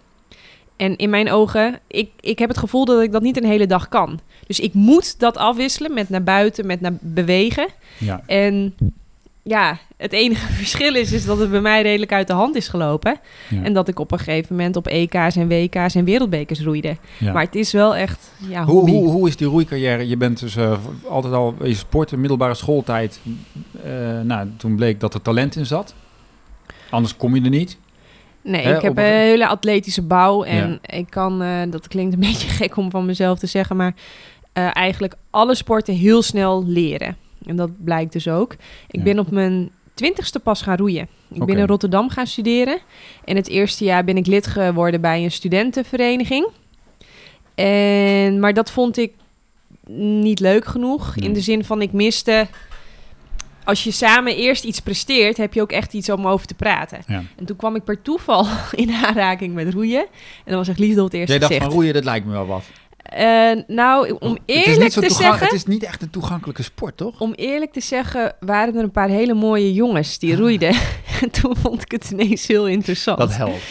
En 0.83 0.97
in 0.97 1.11
mijn 1.11 1.31
ogen, 1.31 1.79
ik, 1.87 2.11
ik 2.21 2.39
heb 2.39 2.49
het 2.49 2.59
gevoel 2.59 2.85
dat 2.85 3.03
ik 3.03 3.13
dat 3.13 3.23
niet 3.23 3.37
een 3.37 3.49
hele 3.49 3.67
dag 3.67 3.89
kan. 3.89 4.21
Dus 4.47 4.61
ik 4.61 4.75
moet 4.75 5.19
dat 5.19 5.37
afwisselen 5.37 5.95
met 5.95 6.09
naar 6.09 6.23
buiten, 6.23 6.67
met 6.67 6.81
naar 6.81 6.93
bewegen. 7.01 7.69
Ja. 7.99 8.23
En 8.27 8.75
ja, 9.43 9.79
het 9.97 10.13
enige 10.13 10.53
verschil 10.63 10.95
is, 10.95 11.13
is 11.13 11.25
dat 11.25 11.39
het 11.39 11.51
bij 11.51 11.61
mij 11.61 11.83
redelijk 11.83 12.13
uit 12.13 12.27
de 12.27 12.33
hand 12.33 12.57
is 12.57 12.69
gelopen. 12.69 13.17
Ja. 13.49 13.63
En 13.63 13.73
dat 13.73 13.89
ik 13.89 13.99
op 13.99 14.13
een 14.13 14.19
gegeven 14.19 14.57
moment 14.57 14.77
op 14.77 14.87
EK's 14.87 15.37
en 15.37 15.49
WK's 15.49 15.95
en 15.95 16.05
wereldbekers 16.05 16.63
roeide. 16.63 16.97
Ja. 17.19 17.33
Maar 17.33 17.45
het 17.45 17.55
is 17.55 17.73
wel 17.73 17.97
echt 17.97 18.31
ja, 18.49 18.65
Hoe, 18.65 18.91
hoe, 18.91 19.11
hoe 19.11 19.29
is 19.29 19.37
die 19.37 19.47
roeicarrière? 19.47 20.09
Je 20.09 20.17
bent 20.17 20.41
dus 20.41 20.57
eh, 20.57 20.79
altijd 21.09 21.35
al 21.35 21.55
je 21.63 21.75
sport, 21.75 22.17
middelbare 22.17 22.55
schooltijd. 22.55 23.21
eh, 23.85 24.21
nou, 24.21 24.49
toen 24.57 24.77
bleek 24.77 25.01
dat 25.01 25.15
er 25.15 25.23
talent 25.23 25.57
in 25.57 25.67
zat. 25.67 25.95
Anders 26.91 27.17
kom 27.17 27.35
je 27.35 27.43
er 27.43 27.51
niet. 27.51 27.79
Nee, 28.43 28.65
Hè, 28.65 28.75
ik 28.77 28.83
heb 28.83 28.91
op 28.91 28.97
een 28.99 29.05
hele 29.05 29.47
atletische 29.47 30.03
bouw 30.03 30.43
en 30.43 30.79
ik 30.83 31.07
kan, 31.11 31.43
eh, 31.43 31.61
dat 31.71 31.89
klinkt 31.89 32.15
een 32.15 32.21
beetje 32.31 32.49
gek 32.49 32.77
om 32.77 32.91
van 32.91 33.07
mezelf 33.07 33.39
te 33.39 33.47
zeggen, 33.47 33.77
maar 33.77 33.95
eh, 34.53 34.77
eigenlijk 34.77 35.15
alle 35.31 35.55
sporten 35.55 35.95
heel 35.95 36.23
snel 36.23 36.65
leren. 36.67 37.17
En 37.47 37.57
dat 37.57 37.85
blijkt 37.85 38.13
dus 38.13 38.29
ook. 38.29 38.53
Ik 38.53 38.59
Ja. 38.97 39.03
ben 39.03 39.19
op 39.19 39.31
mijn 39.31 39.71
twintigste 39.95 40.41
pas 40.41 40.63
gaan 40.63 40.77
roeien. 40.77 41.09
Ik 41.31 41.37
Oké. 41.43 41.45
ben 41.53 41.57
in 41.59 41.67
Rotterdam 41.67 42.11
gaan 42.11 42.27
studeren. 42.27 42.79
En 43.25 43.37
het 43.37 43.49
eerste 43.49 43.85
jaar 43.85 44.05
ben 44.05 44.17
ik 44.17 44.27
lid 44.27 44.47
geworden 44.47 45.01
bij 45.01 45.25
een 45.25 45.31
studentenvereniging. 45.31 46.49
En, 47.55 48.41
maar 48.41 48.55
dat 48.55 48.71
vond 48.71 48.97
ik 48.97 49.13
niet 50.23 50.41
leuk 50.41 50.65
genoeg. 50.65 51.17
Nee. 51.17 51.29
In 51.29 51.35
de 51.35 51.41
zin 51.41 51.65
van 51.65 51.83
ik 51.83 51.93
miste... 51.93 52.47
Als 53.65 53.85
je 53.85 53.91
samen 53.91 54.37
eerst 54.37 54.65
iets 54.65 54.81
presteert, 54.81 55.37
heb 55.37 55.55
je 55.55 55.61
ook 55.61 55.73
echt 55.73 55.93
iets 55.93 56.11
om 56.11 56.27
over 56.27 56.47
te 56.47 56.55
praten. 56.55 56.99
Ja. 57.07 57.23
En 57.37 57.45
toen 57.45 57.57
kwam 57.57 57.77
ik 57.77 57.85
per 57.85 58.03
toeval 58.03 58.47
in 58.73 58.91
aanraking 59.05 59.55
met 59.55 59.73
roeien. 59.73 60.01
En 60.01 60.09
dat 60.45 60.55
was 60.55 60.69
echt 60.69 60.79
liefde 60.79 61.01
op 61.01 61.07
het 61.07 61.15
eerste 61.15 61.31
Jij 61.31 61.39
dacht 61.41 61.53
gezicht. 61.53 61.71
van 61.71 61.79
roeien, 61.81 61.95
dat 61.95 62.05
lijkt 62.05 62.27
me 62.27 62.33
wel 62.33 62.47
wat. 62.47 62.65
Eh, 63.03 63.51
nou, 63.67 64.17
om 64.21 64.31
het 64.33 64.41
is 64.45 64.55
eerlijk 64.57 64.83
niet 64.83 64.93
zo 64.93 65.01
te 65.01 65.11
zeggen... 65.11 65.45
Het 65.47 65.53
is 65.55 65.65
niet 65.65 65.83
echt 65.83 66.03
een 66.03 66.11
toegankelijke 66.11 66.63
sport, 66.63 66.97
toch? 66.97 67.21
Om 67.21 67.33
eerlijk 67.33 67.73
te 67.73 67.81
zeggen, 67.81 68.35
waren 68.41 68.75
er 68.77 68.83
een 68.83 68.91
paar 68.91 69.09
hele 69.09 69.35
mooie 69.35 69.73
jongens 69.73 70.19
die 70.19 70.37
roeiden. 70.37 70.75
En 71.23 71.31
toen 71.31 71.57
vond 71.57 71.83
ik 71.83 71.91
het 71.91 72.11
ineens 72.11 72.47
heel 72.47 72.69
interessant. 72.69 73.19
Dat 73.19 73.37
helpt. 73.37 73.63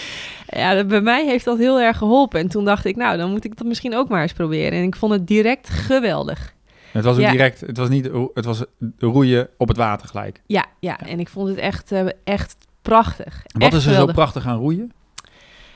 Ja, 0.47 0.73
dat- 0.73 0.87
bij 0.87 1.01
mij 1.01 1.25
heeft 1.25 1.45
dat 1.45 1.57
heel 1.57 1.79
erg 1.79 1.97
geholpen. 1.97 2.39
En 2.39 2.47
toen 2.47 2.65
dacht 2.65 2.85
ik, 2.85 2.95
nou, 2.95 3.17
dan 3.17 3.29
moet 3.31 3.45
ik 3.45 3.57
dat 3.57 3.67
misschien 3.67 3.95
ook 3.95 4.09
maar 4.09 4.21
eens 4.21 4.33
proberen. 4.33 4.71
En 4.79 4.83
ik 4.83 4.95
vond 4.95 5.11
het 5.13 5.27
direct 5.27 5.69
geweldig. 5.69 6.53
Het 6.91 7.03
was 7.03 7.15
ook 7.15 7.21
Ja. 7.21 7.31
direct, 7.31 7.59
het 7.61 7.77
was 7.77 7.89
niet, 7.89 8.09
het 8.33 8.45
was 8.45 8.63
roeien 8.97 9.49
op 9.57 9.67
het 9.67 9.77
water 9.77 10.07
gelijk. 10.07 10.41
Ja, 10.45 10.65
ja. 10.79 10.99
En 10.99 11.19
ik 11.19 11.29
vond 11.29 11.47
het 11.49 11.57
echt, 11.57 11.91
eh, 11.91 12.05
echt 12.23 12.55
prachtig. 12.81 13.33
En 13.45 13.59
wat 13.59 13.61
Echt 13.61 13.73
is 13.73 13.85
er 13.85 13.93
zo 13.93 14.05
prachtig 14.05 14.45
aan 14.45 14.57
roeien? 14.57 14.91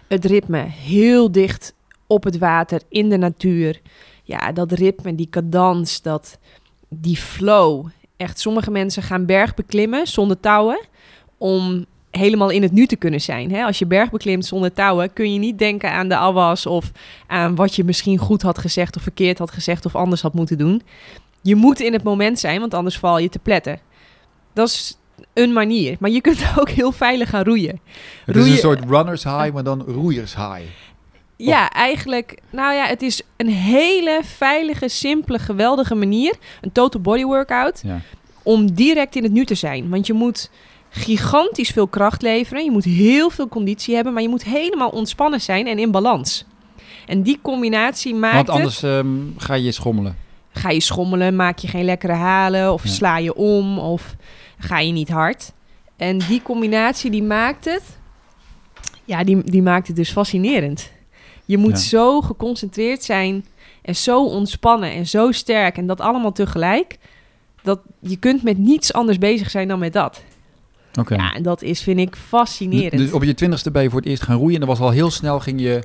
Het 0.07 0.25
ritme, 0.25 0.57
heel 0.59 1.31
dicht 1.31 1.73
op 2.07 2.23
het 2.23 2.37
water, 2.37 2.81
in 2.89 3.09
de 3.09 3.17
natuur. 3.17 3.81
Ja, 4.23 4.51
dat 4.51 4.71
ritme, 4.71 5.15
die 5.15 5.29
cadans, 5.29 6.01
dat, 6.01 6.39
die 6.89 7.17
flow. 7.17 7.87
Echt, 8.17 8.39
sommige 8.39 8.71
mensen 8.71 9.03
gaan 9.03 9.25
berg 9.25 9.53
beklimmen 9.53 10.07
zonder 10.07 10.39
touwen... 10.39 10.79
om 11.37 11.85
helemaal 12.17 12.49
in 12.49 12.61
het 12.61 12.71
nu 12.71 12.85
te 12.85 12.95
kunnen 12.95 13.21
zijn. 13.21 13.51
Hè? 13.51 13.63
Als 13.63 13.79
je 13.79 13.85
berg 13.85 14.09
beklimt 14.09 14.45
zonder 14.45 14.73
touwen... 14.73 15.13
kun 15.13 15.33
je 15.33 15.39
niet 15.39 15.59
denken 15.59 15.91
aan 15.91 16.09
de 16.09 16.17
afwas... 16.17 16.65
of 16.65 16.91
aan 17.27 17.55
wat 17.55 17.75
je 17.75 17.83
misschien 17.83 18.17
goed 18.17 18.41
had 18.41 18.57
gezegd... 18.57 18.95
of 18.95 19.01
verkeerd 19.01 19.37
had 19.37 19.51
gezegd 19.51 19.85
of 19.85 19.95
anders 19.95 20.21
had 20.21 20.33
moeten 20.33 20.57
doen. 20.57 20.81
Je 21.41 21.55
moet 21.55 21.79
in 21.79 21.93
het 21.93 22.03
moment 22.03 22.39
zijn, 22.39 22.59
want 22.59 22.73
anders 22.73 22.97
val 22.97 23.17
je 23.17 23.29
te 23.29 23.39
pletten. 23.39 23.79
Dat 24.53 24.67
is 24.67 24.97
een 25.33 25.53
manier. 25.53 25.95
Maar 25.99 26.09
je 26.09 26.21
kunt 26.21 26.45
ook 26.59 26.69
heel 26.69 26.91
veilig 26.91 27.29
gaan 27.29 27.43
roeien. 27.43 27.79
Het 28.25 28.35
is 28.35 28.47
een 28.47 28.57
soort 28.57 28.89
runners 28.89 29.23
high, 29.23 29.53
maar 29.53 29.63
dan 29.63 29.81
roeiers 29.81 30.35
high. 30.35 30.63
Ja, 31.37 31.69
eigenlijk. 31.69 32.39
Nou 32.49 32.73
ja, 32.73 32.85
het 32.85 33.01
is 33.01 33.21
een 33.37 33.49
hele 33.49 34.19
veilige, 34.23 34.87
simpele, 34.87 35.39
geweldige 35.39 35.95
manier. 35.95 36.35
Een 36.61 36.71
total 36.71 37.01
body 37.01 37.23
workout. 37.23 37.81
Ja. 37.83 38.01
Om 38.43 38.73
direct 38.73 39.15
in 39.15 39.23
het 39.23 39.31
nu 39.31 39.45
te 39.45 39.55
zijn. 39.55 39.89
Want 39.89 40.07
je 40.07 40.13
moet 40.13 40.49
gigantisch 40.95 41.69
veel 41.69 41.87
kracht 41.87 42.21
leveren. 42.21 42.63
Je 42.63 42.71
moet 42.71 42.83
heel 42.83 43.29
veel 43.29 43.47
conditie 43.47 43.95
hebben. 43.95 44.13
Maar 44.13 44.21
je 44.21 44.29
moet 44.29 44.43
helemaal 44.43 44.89
ontspannen 44.89 45.41
zijn 45.41 45.67
en 45.67 45.79
in 45.79 45.91
balans. 45.91 46.45
En 47.05 47.21
die 47.23 47.39
combinatie 47.41 48.15
maakt 48.15 48.35
Want 48.35 48.47
het... 48.47 48.55
anders 48.55 48.83
ehm, 48.83 49.07
ga 49.37 49.53
je 49.53 49.71
schommelen. 49.71 50.17
Ga 50.51 50.69
je 50.69 50.81
schommelen, 50.81 51.35
maak 51.35 51.57
je 51.59 51.67
geen 51.67 51.85
lekkere 51.85 52.13
halen. 52.13 52.73
Of 52.73 52.83
Ja. 52.83 52.89
sla 52.89 53.17
je 53.17 53.35
om. 53.35 53.79
Of 53.79 54.15
ga 54.57 54.79
je 54.79 54.91
niet 54.91 55.09
hard. 55.09 55.51
En 55.97 56.17
die 56.17 56.41
combinatie 56.41 57.11
die 57.11 57.23
maakt 57.23 57.65
het... 57.65 57.83
Ja, 59.05 59.23
die, 59.23 59.43
die 59.43 59.61
maakt 59.61 59.87
het 59.87 59.95
dus 59.95 60.11
fascinerend. 60.11 60.91
Je 61.45 61.57
moet 61.57 61.71
Ja. 61.71 61.77
zo 61.77 62.21
geconcentreerd 62.21 63.03
zijn 63.03 63.45
en 63.81 63.95
zo 63.95 64.25
ontspannen 64.25 64.91
en 64.91 65.07
zo 65.07 65.31
sterk 65.31 65.77
en 65.77 65.87
dat 65.87 66.01
allemaal 66.01 66.31
tegelijk. 66.31 66.97
Dat 67.63 67.79
je 67.99 68.17
kunt 68.17 68.43
met 68.43 68.57
niets 68.57 68.93
anders 68.93 69.17
bezig 69.17 69.49
zijn 69.49 69.67
dan 69.67 69.79
met 69.79 69.93
dat. 69.93 70.23
Ja, 71.07 71.33
en 71.33 71.43
dat 71.43 71.61
is, 71.61 71.81
vind 71.81 71.99
ik, 71.99 72.15
fascinerend. 72.15 72.97
Dus 72.97 73.11
op 73.11 73.23
je 73.23 73.33
twintigste 73.33 73.71
ben 73.71 73.83
je 73.83 73.89
voor 73.89 73.99
het 73.99 74.09
eerst 74.09 74.23
gaan 74.23 74.37
roeien 74.37 74.53
en 74.53 74.59
dat 74.59 74.69
was 74.69 74.79
al 74.79 74.89
heel 74.89 75.11
snel 75.11 75.39
ging 75.39 75.61
je 75.61 75.83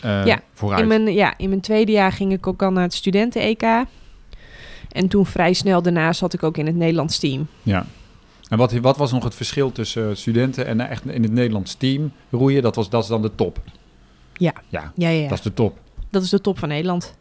eh, 0.00 0.24
Ja, 0.26 0.40
vooruit. 0.52 0.82
in, 0.82 0.88
mijn, 0.88 1.14
ja, 1.14 1.34
in 1.38 1.48
mijn 1.48 1.60
tweede 1.60 1.92
jaar 1.92 2.12
ging 2.12 2.32
ik 2.32 2.46
ook 2.46 2.62
al 2.62 2.70
naar 2.70 2.82
het 2.82 2.94
studenten-EK. 2.94 3.62
En 4.92 5.08
toen 5.08 5.26
vrij 5.26 5.52
snel 5.52 5.82
daarna 5.82 6.12
zat 6.12 6.32
ik 6.34 6.42
ook 6.42 6.56
in 6.56 6.66
het 6.66 6.76
Nederlands 6.76 7.18
team. 7.18 7.46
Ja. 7.62 7.86
En 8.48 8.58
wat, 8.58 8.72
wat 8.72 8.96
was 8.96 9.12
nog 9.12 9.24
het 9.24 9.34
verschil 9.34 9.72
tussen 9.72 10.16
studenten 10.16 10.66
en 10.66 10.80
echt 10.80 11.06
in 11.06 11.22
het 11.22 11.32
Nederlands 11.32 11.74
team 11.74 12.12
roeien? 12.30 12.62
Dat, 12.62 12.76
was, 12.76 12.90
dat 12.90 13.02
is 13.02 13.08
dan 13.08 13.22
de 13.22 13.34
top. 13.34 13.58
Ja. 14.32 14.52
Ja, 14.68 14.92
Ja, 14.94 15.08
ja, 15.08 15.20
ja. 15.20 15.28
dat 15.28 15.38
is 15.38 15.44
de 15.44 15.54
top. 15.54 15.78
Dat 16.10 16.22
is 16.22 16.30
de 16.30 16.40
top 16.40 16.58
van 16.58 16.68
Nederland. 16.68 17.14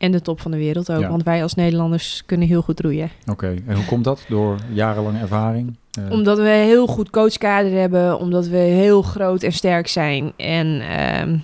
En 0.00 0.12
de 0.12 0.20
top 0.20 0.40
van 0.40 0.50
de 0.50 0.56
wereld 0.56 0.92
ook. 0.92 1.00
Ja. 1.00 1.08
Want 1.08 1.22
wij 1.22 1.42
als 1.42 1.54
Nederlanders 1.54 2.22
kunnen 2.26 2.48
heel 2.48 2.62
goed 2.62 2.80
roeien. 2.80 3.10
Oké, 3.26 3.56
en 3.66 3.74
hoe 3.74 3.84
komt 3.84 4.04
dat? 4.04 4.24
Door 4.28 4.58
jarenlange 4.72 5.18
ervaring? 5.18 5.76
Eh, 5.90 6.10
Omdat 6.10 6.38
we 6.38 6.44
een 6.44 6.66
heel 6.66 6.86
goed 6.86 7.10
coachkader 7.10 7.72
hebben. 7.72 8.18
Omdat 8.18 8.46
we 8.46 8.56
heel 8.56 9.02
groot 9.02 9.42
en 9.42 9.52
sterk 9.52 9.86
zijn. 9.86 10.32
En, 10.36 10.80
ehm, 10.80 11.36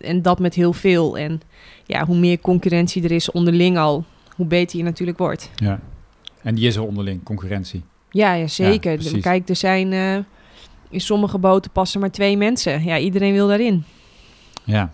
en 0.00 0.22
dat 0.22 0.38
met 0.38 0.54
heel 0.54 0.72
veel. 0.72 1.18
En 1.18 1.40
ja, 1.86 2.04
hoe 2.06 2.16
meer 2.18 2.38
concurrentie 2.40 3.02
er 3.04 3.10
is 3.12 3.30
onderling 3.30 3.78
al, 3.78 4.04
hoe 4.36 4.46
beter 4.46 4.78
je 4.78 4.84
natuurlijk 4.84 5.18
wordt. 5.18 5.50
ja. 5.54 5.80
En 6.42 6.54
die 6.54 6.66
is 6.66 6.76
er 6.76 6.82
onderling, 6.82 7.22
concurrentie. 7.22 7.82
Ja, 8.10 8.32
ja 8.32 8.46
zeker. 8.46 9.02
Ja. 9.02 9.20
Kijk, 9.20 9.48
er 9.48 9.56
zijn 9.56 9.92
eh, 9.92 10.16
in 10.90 11.00
sommige 11.00 11.38
boten 11.38 11.70
passen 11.70 12.00
maar 12.00 12.10
twee 12.10 12.36
mensen. 12.36 12.84
Ja, 12.84 12.98
iedereen 12.98 13.32
wil 13.32 13.46
daarin. 13.48 13.84
Ja. 14.64 14.90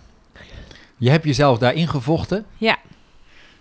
Je 0.98 1.10
hebt 1.10 1.24
jezelf 1.24 1.58
daarin 1.58 1.88
gevochten. 1.88 2.44
Ja. 2.56 2.76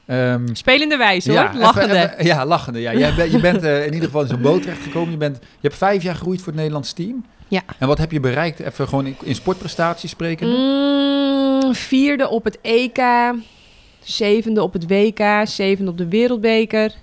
Ehm, 0.06 0.48
Spelende 0.56 0.98
wijze 0.98 1.32
hoor, 1.32 1.50
lachende. 1.53 1.96
even- 2.13 2.25
ja, 2.25 2.46
lachende. 2.46 2.79
Ja. 2.79 2.94
Jij 2.94 3.29
je 3.32 3.39
bent 3.39 3.63
eh, 3.63 3.79
in 3.86 3.94
ieder 3.94 4.06
geval 4.06 4.22
in 4.22 4.27
zo'n 4.27 4.41
boot 4.41 4.62
terechtgekomen. 4.62 5.12
Je, 5.12 5.17
bent, 5.17 5.38
je 5.41 5.48
hebt 5.67 5.75
vijf 5.75 6.03
jaar 6.03 6.15
geroeid 6.15 6.38
voor 6.39 6.48
het 6.48 6.56
Nederlands 6.56 6.94
team. 6.94 7.25
Ja. 7.48 7.62
En 7.79 7.88
wat 7.88 7.98
heb 7.98 8.12
je 8.12 8.20
bereikt? 8.20 8.60
Even 8.60 8.88
gewoon 8.88 9.06
in, 9.06 9.15
in 9.24 9.36
sportprestaties 9.36 10.10
spreken. 10.10 10.48
Mm, 10.48 11.74
vierde 11.75 12.29
op 12.29 12.44
het 12.44 12.58
EK, 12.62 13.00
zevende 14.03 14.63
op 14.63 14.74
het 14.74 14.88
WK, 14.88 15.22
zevende 15.44 15.91
op 15.91 15.98
de 15.98 16.08
Wereldbeker. 16.08 16.94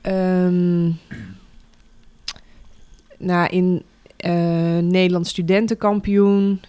Ehm 0.00 0.90
nou, 3.18 3.48
in 3.50 3.82
eh, 4.16 4.32
Nederland 4.78 5.26
studentenkampioen. 5.26 6.60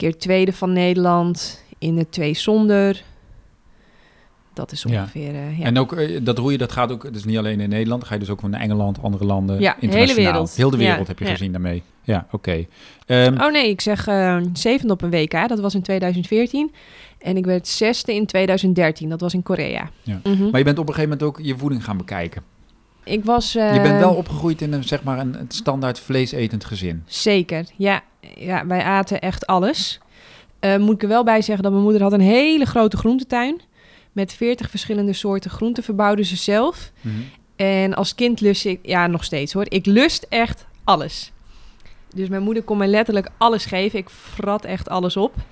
Keer 0.00 0.18
tweede 0.18 0.52
van 0.52 0.72
Nederland. 0.72 1.64
In 1.78 1.96
het 1.98 2.12
twee 2.12 2.34
zonder. 2.34 3.02
Dat 4.52 4.72
is 4.72 4.82
Ja. 4.88 5.00
ongeveer... 5.00 5.34
eh, 5.34 5.58
ja. 5.58 5.64
En 5.64 5.78
ook 5.78 5.92
eh, 5.92 6.18
dat 6.22 6.38
roeien, 6.38 6.58
dat 6.58 6.72
gaat 6.72 6.92
ook, 6.92 7.12
dus 7.12 7.24
niet 7.24 7.38
alleen 7.38 7.60
in 7.60 7.68
Nederland. 7.68 8.04
Ga 8.04 8.14
je 8.14 8.20
dus 8.20 8.28
ook 8.30 8.42
naar 8.42 8.60
Engeland, 8.60 9.02
andere 9.02 9.24
landen, 9.24 9.60
Ja, 9.60 9.70
de 9.70 9.76
hele 9.80 9.92
internationaal. 9.92 10.32
wereld. 10.32 10.54
Heel 10.56 10.70
de 10.70 10.76
wereld 10.76 10.98
Ja, 11.00 11.04
heb 11.06 11.18
je 11.18 11.24
gezien 11.24 11.52
daarmee. 11.52 11.82
Ja, 12.02 12.26
oké. 12.30 12.66
Ehm, 13.06 13.40
Oh 13.40 13.52
nee, 13.52 13.68
ik 13.68 13.80
zeg 13.80 14.06
eh, 14.06 14.40
zevende 14.52 14.92
op 14.92 15.02
een 15.02 15.10
WK. 15.10 15.48
Dat 15.48 15.60
was 15.60 15.74
in 15.74 15.82
2014. 15.82 16.72
En 17.18 17.36
ik 17.36 17.44
werd 17.44 17.68
zesde 17.68 18.14
in 18.14 18.26
2013. 18.26 19.08
Dat 19.08 19.20
was 19.20 19.34
in 19.34 19.42
Korea. 19.42 19.90
Ja. 20.02 20.20
Mhm. 20.24 20.50
Maar 20.50 20.58
je 20.58 20.64
bent 20.64 20.78
op 20.78 20.88
een 20.88 20.94
gegeven 20.94 21.18
moment 21.18 21.22
ook 21.22 21.44
je 21.46 21.56
voeding 21.56 21.84
gaan 21.84 21.96
bekijken. 21.96 22.42
Ik 23.10 23.24
was... 23.24 23.54
eh, 23.54 23.74
je 23.74 23.80
bent 23.80 23.98
wel 23.98 24.14
opgegroeid 24.14 24.62
in 24.62 24.72
een, 24.72 24.84
zeg 24.84 25.02
maar, 25.02 25.18
een, 25.18 25.38
een 25.38 25.46
standaard 25.48 25.98
vleesetend 25.98 26.64
gezin. 26.64 27.02
Zeker, 27.06 27.64
ja. 27.76 28.02
ja. 28.34 28.66
Wij 28.66 28.82
aten 28.82 29.20
echt 29.20 29.46
alles. 29.46 30.00
Eh, 30.60 30.76
moet 30.76 30.94
ik 30.94 31.02
er 31.02 31.08
wel 31.08 31.24
bij 31.24 31.42
zeggen 31.42 31.62
dat 31.62 31.72
mijn 31.72 31.84
moeder 31.84 32.02
had 32.02 32.12
een 32.12 32.20
hele 32.20 32.64
grote 32.64 32.96
groentetuin. 32.96 33.60
Met 34.12 34.32
40 34.32 34.70
verschillende 34.70 35.12
soorten 35.12 35.50
groenten 35.50 35.82
verbouwde 35.82 36.24
ze 36.24 36.36
zelf. 36.36 36.92
En 37.56 37.94
als 37.94 38.14
kind 38.14 38.40
lust 38.40 38.64
ik... 38.64 38.78
Ja, 38.82 39.06
nog 39.06 39.24
steeds 39.24 39.52
hoor. 39.52 39.66
Ik 39.68 39.86
lust 39.86 40.26
echt 40.28 40.66
alles. 40.84 41.32
Dus 42.14 42.28
mijn 42.28 42.42
moeder 42.42 42.62
kon 42.62 42.78
mij 42.78 42.86
letterlijk 42.88 43.28
alles 43.38 43.64
geven. 43.64 43.98
Ik 43.98 44.08
frat 44.08 44.64
echt 44.64 44.88
alles 44.88 45.16
op. 45.16 45.34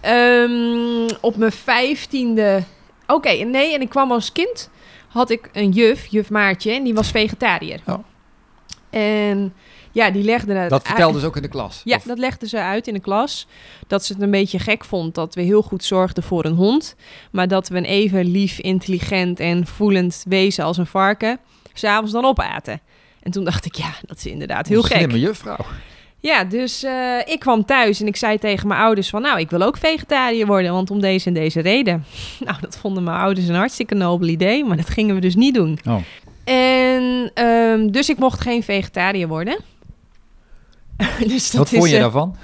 Ehm, 0.00 1.08
op 1.20 1.36
mijn 1.36 1.52
vijftiende... 1.52 2.62
Oké, 3.06 3.30
nee, 3.30 3.74
en 3.74 3.80
ik 3.80 3.88
kwam 3.88 4.12
als 4.12 4.32
kind... 4.32 4.70
had 5.10 5.30
ik 5.30 5.48
een 5.52 5.70
juf, 5.70 6.06
juf 6.06 6.30
Maartje... 6.30 6.72
en 6.72 6.84
die 6.84 6.94
was 6.94 7.10
vegetariër. 7.10 7.80
Oh. 7.86 7.98
En 8.90 9.52
ja, 9.92 10.10
die 10.10 10.22
legde... 10.24 10.52
het 10.52 10.70
Dat 10.70 10.78
uit- 10.78 10.86
vertelde 10.88 11.20
ze 11.20 11.26
ook 11.26 11.36
in 11.36 11.42
de 11.42 11.48
klas. 11.48 11.80
ja, 11.84 11.96
Of- 11.96 12.02
dat 12.02 12.18
legde 12.18 12.48
ze 12.48 12.58
uit 12.58 12.86
in 12.86 12.94
de 12.94 13.00
klas. 13.00 13.46
Dat 13.86 14.04
ze 14.04 14.12
het 14.12 14.22
een 14.22 14.30
beetje 14.30 14.58
gek 14.58 14.84
vond 14.84 15.14
dat 15.14 15.34
we 15.34 15.42
heel 15.42 15.62
goed 15.62 15.84
zorgden 15.84 16.22
voor 16.22 16.44
een 16.44 16.54
hond. 16.54 16.96
Maar 17.32 17.48
dat 17.48 17.68
we 17.68 17.76
een 17.76 17.84
even 17.84 18.24
lief, 18.30 18.58
intelligent 18.58 19.40
en 19.40 19.66
voelend 19.66 20.24
wezen 20.28 20.64
als 20.64 20.76
een 20.76 20.86
varken... 20.86 21.38
s'avonds 21.72 22.12
dan 22.12 22.24
opaten. 22.24 22.80
En 23.22 23.30
toen 23.30 23.44
dacht 23.44 23.64
ik, 23.64 23.74
ja, 23.74 23.90
dat 24.06 24.16
is 24.16 24.26
inderdaad 24.26 24.66
heel 24.66 24.78
Een 24.78 24.84
gek. 24.84 24.96
Slimme 24.96 25.18
juffrouw. 25.20 25.56
Ja, 26.20 26.44
dus 26.44 26.82
eh, 26.82 27.18
ik 27.24 27.38
kwam 27.38 27.64
thuis 27.64 28.00
en 28.00 28.06
ik 28.06 28.16
zei 28.16 28.38
tegen 28.38 28.68
mijn 28.68 28.80
ouders 28.80 29.10
van... 29.10 29.22
nou, 29.22 29.40
ik 29.40 29.50
wil 29.50 29.62
ook 29.62 29.76
vegetariër 29.76 30.46
worden, 30.46 30.72
want 30.72 30.90
om 30.90 31.00
deze 31.00 31.26
en 31.26 31.34
deze 31.34 31.60
reden. 31.60 32.04
Nou, 32.44 32.60
dat 32.60 32.78
vonden 32.78 33.02
mijn 33.02 33.20
ouders 33.20 33.48
een 33.48 33.54
hartstikke 33.54 33.94
nobel 33.94 34.28
idee, 34.28 34.64
maar 34.64 34.76
dat 34.76 34.88
gingen 34.88 35.14
we 35.14 35.20
dus 35.20 35.34
niet 35.34 35.54
doen. 35.54 35.78
Oh. 35.88 35.96
En 36.44 37.30
ehm, 37.34 37.90
dus 37.90 38.08
ik 38.08 38.18
mocht 38.18 38.40
geen 38.40 38.62
vegetariër 38.62 39.28
worden. 39.28 39.58
dus 41.26 41.50
dat 41.50 41.60
Wat 41.60 41.68
vond 41.68 41.90
je 41.90 41.96
eh, 41.96 42.00
daarvan? 42.00 42.36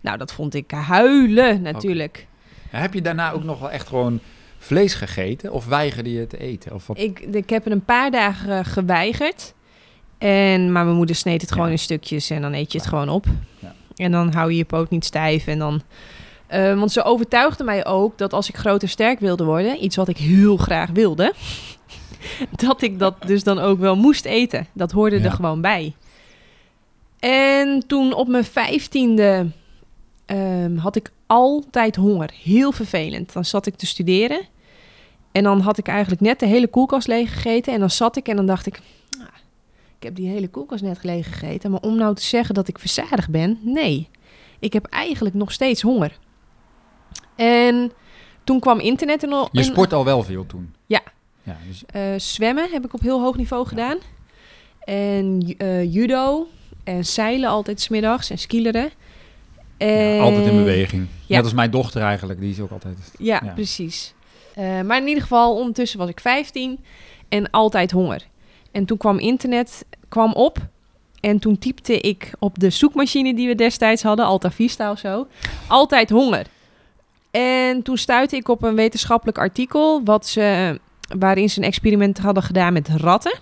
Nou, 0.00 0.18
dat 0.18 0.32
vond 0.32 0.54
ik 0.54 0.70
huilen 0.70 1.62
natuurlijk. 1.62 2.26
Heb 2.70 2.94
je 2.94 3.02
daarna 3.02 3.32
ook 3.32 3.44
nog 3.44 3.60
wel 3.60 3.70
echt 3.70 3.88
gewoon 3.88 4.20
vlees 4.58 4.94
gegeten? 4.94 5.52
Of 5.52 5.66
weigerde 5.66 6.12
je 6.12 6.26
te 6.26 6.38
eten? 6.38 6.74
Of 6.74 6.86
wat? 6.86 6.98
Ik, 6.98 7.20
ik 7.20 7.50
heb 7.50 7.64
het 7.64 7.72
een 7.72 7.84
paar 7.84 8.10
dagen 8.10 8.58
eh, 8.58 8.64
geweigerd. 8.64 9.54
En, 10.20 10.72
maar 10.72 10.84
mijn 10.84 10.96
moeder 10.96 11.16
sneed 11.16 11.40
het 11.40 11.50
gewoon 11.52 11.66
Ja. 11.66 11.72
in 11.72 11.78
stukjes 11.78 12.30
en 12.30 12.42
dan 12.42 12.52
eet 12.52 12.72
je 12.72 12.78
het 12.78 12.86
Ja. 12.86 12.92
gewoon 12.92 13.08
op. 13.08 13.26
Ja. 13.58 13.74
En 13.96 14.10
dan 14.12 14.32
hou 14.32 14.50
je 14.50 14.56
je 14.56 14.64
poot 14.64 14.90
niet 14.90 15.04
stijf. 15.04 15.46
En 15.46 15.58
dan, 15.58 15.82
eh, 16.46 16.78
want 16.78 16.92
ze 16.92 17.02
overtuigde 17.02 17.64
mij 17.64 17.86
ook 17.86 18.18
dat 18.18 18.32
als 18.32 18.48
ik 18.48 18.56
groot 18.56 18.82
en 18.82 18.88
sterk 18.88 19.20
wilde 19.20 19.44
worden, 19.44 19.84
iets 19.84 19.96
wat 19.96 20.08
ik 20.08 20.16
heel 20.16 20.56
graag 20.56 20.90
wilde, 20.90 21.32
dat 22.66 22.82
ik 22.82 22.98
dat 22.98 23.14
dus 23.26 23.42
dan 23.42 23.58
ook 23.58 23.78
wel 23.78 23.96
moest 23.96 24.24
eten. 24.24 24.66
Dat 24.72 24.90
hoorde 24.92 25.18
er 25.18 25.32
gewoon 25.32 25.60
bij. 25.60 25.94
En 27.18 27.84
toen 27.86 28.12
op 28.14 28.28
mijn 28.28 28.44
vijftiende 28.44 29.46
ehm, 30.26 30.76
had 30.76 30.96
ik 30.96 31.10
altijd 31.26 31.96
honger. 31.96 32.30
Heel 32.42 32.72
vervelend. 32.72 33.32
Dan 33.32 33.44
zat 33.44 33.66
ik 33.66 33.74
te 33.76 33.86
studeren. 33.86 34.40
En 35.32 35.42
dan 35.42 35.60
had 35.60 35.78
ik 35.78 35.88
eigenlijk 35.88 36.20
net 36.20 36.40
de 36.40 36.46
hele 36.46 36.68
koelkast 36.68 37.08
leeg 37.08 37.32
gegeten. 37.32 37.72
En 37.72 37.80
dan 37.80 37.90
zat 37.90 38.16
ik 38.16 38.28
en 38.28 38.36
dan 38.36 38.46
dacht 38.46 38.66
ik... 38.66 38.80
"Ah, 40.00 40.06
ik 40.10 40.16
heb 40.16 40.24
die 40.26 40.28
hele 40.34 40.48
koelkast 40.48 40.82
net 40.82 41.04
leeg 41.04 41.26
gegeten. 41.26 41.70
Maar 41.70 41.80
om 41.80 41.96
nou 41.96 42.14
te 42.14 42.22
zeggen 42.22 42.54
dat 42.54 42.68
ik 42.68 42.78
verzadigd 42.78 43.30
ben... 43.30 43.58
Nee. 43.62 44.08
Ik 44.58 44.72
heb 44.72 44.84
eigenlijk 44.86 45.34
nog 45.34 45.52
steeds 45.52 45.82
honger. 45.82 46.18
En 47.36 47.92
toen 48.44 48.60
kwam 48.60 48.78
internet 48.80 49.22
er 49.22 49.28
nog... 49.28 49.48
Je 49.52 49.62
sport 49.62 49.92
al 49.92 50.04
wel 50.04 50.22
veel 50.22 50.46
toen? 50.46 50.74
Ja. 50.86 51.00
ja 51.42 51.56
dus, 51.68 51.82
eh, 51.86 52.02
zwemmen 52.16 52.70
heb 52.70 52.84
ik 52.84 52.94
op 52.94 53.00
heel 53.00 53.20
hoog 53.20 53.36
niveau 53.36 53.66
gedaan. 53.66 53.98
En 54.84 55.54
eh, 55.58 55.92
judo. 55.94 56.46
En 56.84 57.04
zeilen 57.04 57.48
altijd 57.48 57.80
smiddags. 57.80 58.30
En 58.30 58.38
skileren. 58.38 58.90
ja, 59.78 59.86
En- 59.86 60.20
altijd 60.20 60.46
in 60.46 60.56
beweging. 60.56 61.06
ja. 61.26 61.34
Net 61.36 61.44
als 61.44 61.54
mijn 61.54 61.70
dochter 61.70 62.02
eigenlijk, 62.02 62.40
die 62.40 62.50
is 62.50 62.60
ook 62.60 62.70
altijd... 62.70 63.12
Ja, 63.18 63.40
Ja. 63.44 63.52
precies. 63.52 64.14
Eh, 64.54 64.80
maar 64.80 64.98
in 65.00 65.06
ieder 65.06 65.22
geval, 65.22 65.56
ondertussen 65.56 65.98
was 65.98 66.08
ik 66.08 66.20
15 66.20 66.78
en 67.28 67.50
altijd 67.50 67.90
honger. 67.90 68.26
En 68.70 68.84
toen 68.84 68.96
kwam 68.96 69.18
internet 69.18 69.84
kwam 70.08 70.32
op. 70.32 70.58
En 71.20 71.38
toen 71.38 71.58
typte 71.58 72.00
ik 72.00 72.30
op 72.38 72.58
de 72.58 72.70
zoekmachine 72.70 73.34
die 73.34 73.48
we 73.48 73.54
destijds 73.54 74.02
hadden, 74.02 74.24
Alta 74.24 74.50
Vista 74.50 74.90
of 74.90 74.98
zo, 74.98 75.26
altijd 75.68 76.10
honger. 76.10 76.46
En 77.30 77.82
toen 77.82 77.96
stuitte 77.96 78.36
ik 78.36 78.48
op 78.48 78.62
een 78.62 78.74
wetenschappelijk 78.74 79.38
artikel 79.38 80.04
wat 80.04 80.26
ze, 80.26 80.78
waarin 81.18 81.50
ze 81.50 81.58
een 81.58 81.66
experiment 81.66 82.18
hadden 82.18 82.42
gedaan 82.42 82.72
met 82.72 82.88
ratten. 82.88 83.38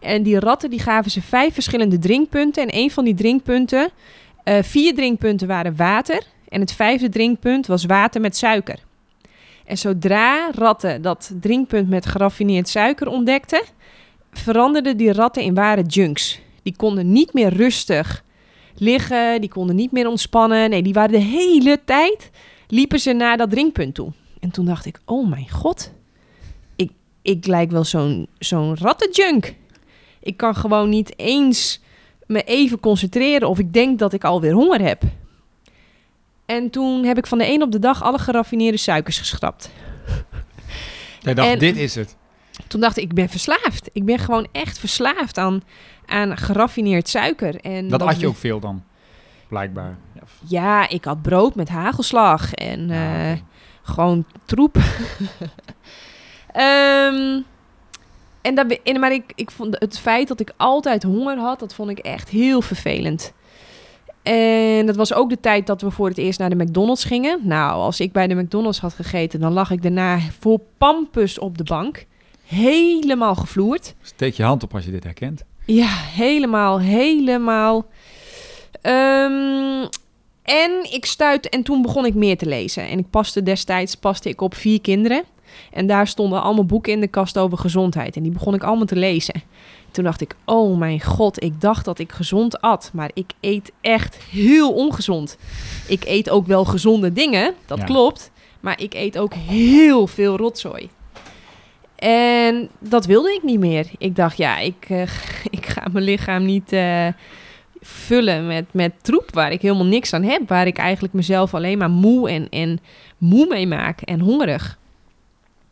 En 0.00 0.22
die 0.22 0.38
ratten 0.38 0.70
die 0.70 0.80
gaven 0.80 1.10
ze 1.10 1.22
vijf 1.22 1.54
verschillende 1.54 1.98
drinkpunten. 1.98 2.62
En 2.62 2.78
een 2.78 2.90
van 2.90 3.04
die 3.04 3.14
drinkpunten, 3.14 3.90
eh, 4.44 4.62
vier 4.62 4.94
drinkpunten 4.94 5.48
waren 5.48 5.76
water. 5.76 6.22
En 6.48 6.60
het 6.60 6.72
vijfde 6.72 7.08
drinkpunt 7.08 7.66
was 7.66 7.84
water 7.84 8.20
met 8.20 8.36
suiker. 8.36 8.78
En 9.64 9.78
zodra 9.78 10.50
ratten 10.54 11.02
dat 11.02 11.32
drinkpunt 11.40 11.88
met 11.88 12.06
geraffineerd 12.06 12.68
suiker 12.68 13.06
ontdekten, 13.06 13.62
veranderden 14.38 14.96
die 14.96 15.12
ratten 15.12 15.42
in 15.42 15.54
ware 15.54 15.82
junks. 15.82 16.40
Die 16.62 16.76
konden 16.76 17.12
niet 17.12 17.32
meer 17.32 17.52
rustig 17.52 18.24
liggen, 18.76 19.40
die 19.40 19.50
konden 19.50 19.76
niet 19.76 19.92
meer 19.92 20.08
ontspannen. 20.08 20.70
Nee, 20.70 20.82
die 20.82 20.92
waren 20.92 21.12
de 21.12 21.18
hele 21.24 21.80
tijd, 21.84 22.30
liepen 22.68 23.00
ze 23.00 23.12
naar 23.12 23.36
dat 23.36 23.50
drinkpunt 23.50 23.94
toe. 23.94 24.12
En 24.40 24.50
toen 24.50 24.64
dacht 24.64 24.86
ik, 24.86 25.00
oh 25.04 25.28
mijn 25.28 25.50
god, 25.50 25.92
ik, 26.76 26.90
ik 27.22 27.46
lijk 27.46 27.70
wel 27.70 27.84
zo'n 27.84 28.26
zo'n 28.38 28.76
rattenjunk. 28.76 29.54
Ik 30.20 30.36
kan 30.36 30.54
gewoon 30.54 30.88
niet 30.88 31.18
eens 31.18 31.80
me 32.26 32.42
even 32.42 32.80
concentreren 32.80 33.48
of 33.48 33.58
ik 33.58 33.72
denk 33.72 33.98
dat 33.98 34.12
ik 34.12 34.24
alweer 34.24 34.52
honger 34.52 34.80
heb. 34.80 35.02
En 36.46 36.70
toen 36.70 37.04
heb 37.04 37.18
ik 37.18 37.26
van 37.26 37.38
de 37.38 37.48
een 37.52 37.62
op 37.62 37.72
de 37.72 37.78
dag 37.78 38.02
alle 38.02 38.18
geraffineerde 38.18 38.78
suikers 38.78 39.18
geschrapt. 39.18 39.70
Dacht, 41.22 41.38
En- 41.38 41.58
dit 41.58 41.76
is 41.76 41.94
het. 41.94 42.16
Toen 42.66 42.80
dacht 42.80 42.96
ik, 42.96 43.02
ik 43.02 43.14
ben 43.14 43.28
verslaafd. 43.28 43.90
Ik 43.92 44.04
ben 44.04 44.18
gewoon 44.18 44.46
echt 44.52 44.78
verslaafd 44.78 45.38
aan, 45.38 45.62
aan 46.06 46.36
geraffineerd 46.36 47.08
suiker. 47.08 47.60
En 47.60 47.88
Dat 47.88 48.00
had 48.00 48.20
je 48.20 48.26
ook 48.26 48.36
veel 48.36 48.60
dan, 48.60 48.82
blijkbaar. 49.48 49.96
Ja, 50.48 50.88
ik 50.88 51.04
had 51.04 51.22
brood 51.22 51.54
met 51.54 51.68
hagelslag 51.68 52.52
en 52.52 52.90
eh, 52.90 53.38
gewoon 53.82 54.24
troep. 54.44 54.76
Ehm, 56.52 57.40
en 58.42 58.54
dat, 58.54 58.78
en, 58.82 59.00
maar 59.00 59.12
ik, 59.12 59.32
ik 59.34 59.50
vond 59.50 59.76
het 59.78 59.98
feit 59.98 60.28
dat 60.28 60.40
ik 60.40 60.52
altijd 60.56 61.02
honger 61.02 61.38
had, 61.38 61.58
dat 61.58 61.74
vond 61.74 61.90
ik 61.90 61.98
echt 61.98 62.28
heel 62.28 62.62
vervelend. 62.62 63.32
En 64.22 64.86
dat 64.86 64.96
was 64.96 65.14
ook 65.14 65.30
de 65.30 65.40
tijd 65.40 65.66
dat 65.66 65.80
we 65.82 65.90
voor 65.90 66.08
het 66.08 66.18
eerst 66.18 66.38
naar 66.38 66.50
de 66.50 66.64
McDonald's 66.64 67.04
gingen. 67.04 67.40
Nou, 67.42 67.72
als 67.72 68.00
ik 68.00 68.12
bij 68.12 68.26
de 68.26 68.34
McDonald's 68.34 68.78
had 68.78 68.94
gegeten, 68.94 69.40
dan 69.40 69.52
lag 69.52 69.70
ik 69.70 69.82
daarna 69.82 70.18
vol 70.38 70.68
pampus 70.78 71.38
op 71.38 71.58
de 71.58 71.64
bank. 71.64 72.06
Helemaal 72.54 73.34
gevloerd. 73.34 73.94
Steek 74.02 74.34
je 74.34 74.42
hand 74.42 74.62
op 74.62 74.74
als 74.74 74.84
je 74.84 74.90
dit 74.90 75.04
herkent. 75.04 75.44
Ja, 75.66 75.88
helemaal, 75.90 76.80
helemaal. 76.80 77.86
Ehm, 78.82 79.86
en 80.42 80.70
ik 80.92 81.04
stuitte 81.04 81.48
en 81.48 81.62
toen 81.62 81.82
begon 81.82 82.06
ik 82.06 82.14
meer 82.14 82.38
te 82.38 82.46
lezen. 82.46 82.88
En 82.88 82.98
ik 82.98 83.10
paste 83.10 83.42
destijds 83.42 83.94
paste 83.94 84.28
ik 84.28 84.40
op 84.40 84.54
vier 84.54 84.80
kinderen. 84.80 85.22
En 85.72 85.86
daar 85.86 86.06
stonden 86.06 86.42
allemaal 86.42 86.64
boeken 86.66 86.92
in 86.92 87.00
de 87.00 87.08
kast 87.08 87.38
over 87.38 87.58
gezondheid. 87.58 88.16
En 88.16 88.22
die 88.22 88.32
begon 88.32 88.54
ik 88.54 88.62
allemaal 88.62 88.86
te 88.86 88.96
lezen. 88.96 89.42
Toen 89.90 90.04
dacht 90.04 90.20
ik, 90.20 90.36
oh 90.44 90.78
mijn 90.78 91.00
god, 91.00 91.42
ik 91.42 91.60
dacht 91.60 91.84
dat 91.84 91.98
ik 91.98 92.12
gezond 92.12 92.60
at. 92.60 92.90
Maar 92.92 93.10
ik 93.14 93.30
eet 93.40 93.72
echt 93.80 94.16
heel 94.30 94.72
ongezond. 94.72 95.36
Ik 95.88 96.04
eet 96.04 96.30
ook 96.30 96.46
wel 96.46 96.64
gezonde 96.64 97.12
dingen, 97.12 97.54
dat 97.66 97.78
Ja. 97.78 97.84
klopt. 97.84 98.30
Maar 98.60 98.80
ik 98.80 98.94
eet 98.94 99.18
ook 99.18 99.34
heel 99.34 100.06
veel 100.06 100.36
rotzooi. 100.36 100.88
En 102.06 102.68
dat 102.78 103.06
wilde 103.06 103.32
ik 103.32 103.42
niet 103.42 103.58
meer. 103.58 103.86
Ik 103.98 104.16
dacht, 104.16 104.36
ja, 104.36 104.58
ik, 104.58 104.86
eh, 104.88 105.00
ik 105.58 105.66
ga 105.66 105.82
mijn 105.92 106.04
lichaam 106.04 106.44
niet 106.44 106.72
eh, 106.72 107.06
vullen 107.80 108.46
met, 108.46 108.64
met 108.70 108.92
troep 109.02 109.34
waar 109.34 109.52
ik 109.52 109.62
helemaal 109.62 109.86
niks 109.86 110.12
aan 110.12 110.22
heb. 110.22 110.48
Waar 110.48 110.66
ik 110.66 110.78
eigenlijk 110.78 111.14
mezelf 111.14 111.54
alleen 111.54 111.78
maar 111.78 111.90
moe 111.90 112.30
en, 112.30 112.48
en 112.48 112.80
moe 113.18 113.46
mee 113.46 113.66
maak 113.66 114.00
en 114.00 114.20
hongerig. 114.20 114.78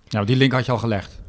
Nou, 0.09 0.27
die 0.27 0.37
link 0.37 0.53
had 0.53 0.67
je 0.67 0.73
al 0.73 0.79
gelegd. 0.79 1.21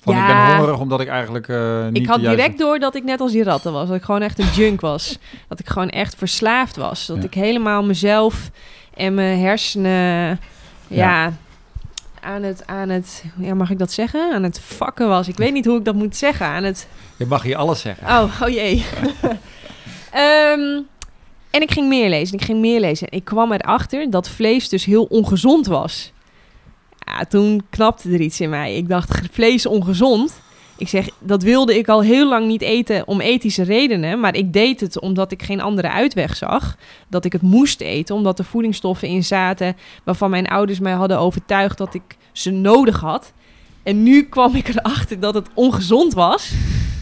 Van 0.00 0.14
Ja. 0.14 0.20
ik 0.20 0.26
ben 0.46 0.56
hongerig 0.56 0.80
omdat 0.80 1.00
ik 1.00 1.08
eigenlijk 1.08 1.48
eh 1.48 1.86
niet 1.86 1.96
ik 2.02 2.06
had 2.06 2.20
juiste... 2.20 2.42
direct 2.42 2.58
door 2.58 2.78
dat 2.78 2.94
ik 2.94 3.04
net 3.04 3.20
als 3.20 3.32
die 3.32 3.42
ratten 3.44 3.72
was. 3.72 3.88
Dat 3.88 3.96
ik 3.96 4.02
gewoon 4.02 4.22
echt 4.22 4.38
een 4.38 4.52
junk 4.54 4.80
was. 4.80 5.18
dat 5.48 5.58
ik 5.58 5.68
gewoon 5.68 5.88
echt 5.90 6.14
verslaafd 6.14 6.76
was. 6.76 7.06
Dat 7.06 7.16
Ja. 7.16 7.22
ik 7.22 7.34
helemaal 7.34 7.84
mezelf 7.84 8.50
en 8.94 9.14
mijn 9.14 9.38
hersenen... 9.38 10.40
Ja, 10.88 11.32
aan 12.26 12.42
het, 12.42 12.66
aan 12.66 12.88
het... 12.88 13.24
Ja, 13.38 13.54
mag 13.54 13.70
ik 13.70 13.78
dat 13.78 13.92
zeggen? 13.92 14.32
Aan 14.32 14.42
het 14.42 14.60
fakken 14.60 15.08
was. 15.08 15.28
Ik 15.28 15.36
weet 15.36 15.52
niet 15.52 15.64
hoe 15.64 15.78
ik 15.78 15.84
dat 15.84 15.94
moet 15.94 16.16
zeggen. 16.16 16.46
Aan 16.46 16.64
het... 16.64 16.88
Je 17.16 17.26
mag 17.26 17.42
hier 17.42 17.56
alles 17.56 17.80
zeggen. 17.80 18.06
Oh, 18.06 18.40
oh 18.42 18.48
jee. 18.48 18.84
Ehm, 20.10 20.80
en 21.50 21.62
ik 21.62 21.70
ging 21.70 21.88
meer 21.88 22.08
lezen. 22.08 22.38
Ik 22.38 22.44
ging 22.44 22.60
meer 22.60 22.80
lezen. 22.80 23.08
En 23.08 23.18
ik 23.18 23.24
kwam 23.24 23.52
erachter 23.52 24.10
dat 24.10 24.28
vlees 24.28 24.68
dus 24.68 24.84
heel 24.84 25.04
ongezond 25.04 25.66
was. 25.66 26.12
Ja, 26.98 27.24
toen 27.24 27.62
knapte 27.70 28.10
er 28.10 28.20
iets 28.20 28.40
in 28.40 28.50
mij. 28.50 28.76
Ik 28.76 28.88
dacht, 28.88 29.20
vlees 29.32 29.66
ongezond. 29.66 30.40
Ik 30.78 30.88
zeg, 30.88 31.08
dat 31.18 31.42
wilde 31.42 31.78
ik 31.78 31.88
al 31.88 32.02
heel 32.02 32.28
lang 32.28 32.46
niet 32.46 32.62
eten 32.62 33.06
om 33.06 33.20
ethische 33.20 33.62
redenen. 33.62 34.20
Maar 34.20 34.36
ik 34.36 34.52
deed 34.52 34.80
het 34.80 35.00
omdat 35.00 35.32
ik 35.32 35.42
geen 35.42 35.60
andere 35.60 35.90
uitweg 35.90 36.36
zag. 36.36 36.76
Dat 37.08 37.24
ik 37.24 37.32
het 37.32 37.42
moest 37.42 37.80
eten, 37.80 38.14
omdat 38.14 38.38
er 38.38 38.44
voedingsstoffen 38.44 39.08
in 39.08 39.24
zaten... 39.24 39.76
waarvan 40.04 40.30
mijn 40.30 40.46
ouders 40.46 40.78
mij 40.78 40.92
hadden 40.92 41.18
overtuigd 41.18 41.78
dat 41.78 41.94
ik 41.94 42.16
ze 42.32 42.50
nodig 42.50 43.00
had. 43.00 43.32
En 43.82 44.02
nu 44.02 44.22
kwam 44.22 44.54
ik 44.54 44.68
erachter 44.68 45.20
dat 45.20 45.34
het 45.34 45.48
ongezond 45.54 46.14
was. 46.14 46.52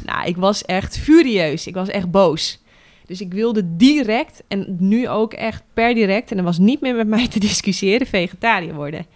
Nou, 0.04 0.26
ik 0.26 0.36
was 0.36 0.64
echt 0.64 0.98
furieus. 0.98 1.66
Ik 1.66 1.74
was 1.74 1.88
echt 1.88 2.10
boos. 2.10 2.62
Dus 3.06 3.20
ik 3.20 3.32
wilde 3.32 3.76
direct, 3.76 4.42
en 4.48 4.76
nu 4.78 5.08
ook 5.08 5.32
echt 5.32 5.62
per 5.74 5.94
direct... 5.94 6.30
en 6.30 6.38
er 6.38 6.44
was 6.44 6.58
niet 6.58 6.80
meer 6.80 6.94
met 6.94 7.06
mij 7.06 7.28
te 7.28 7.40
discussiëren, 7.40 8.06
vegetariër 8.06 8.74
worden. 8.74 9.06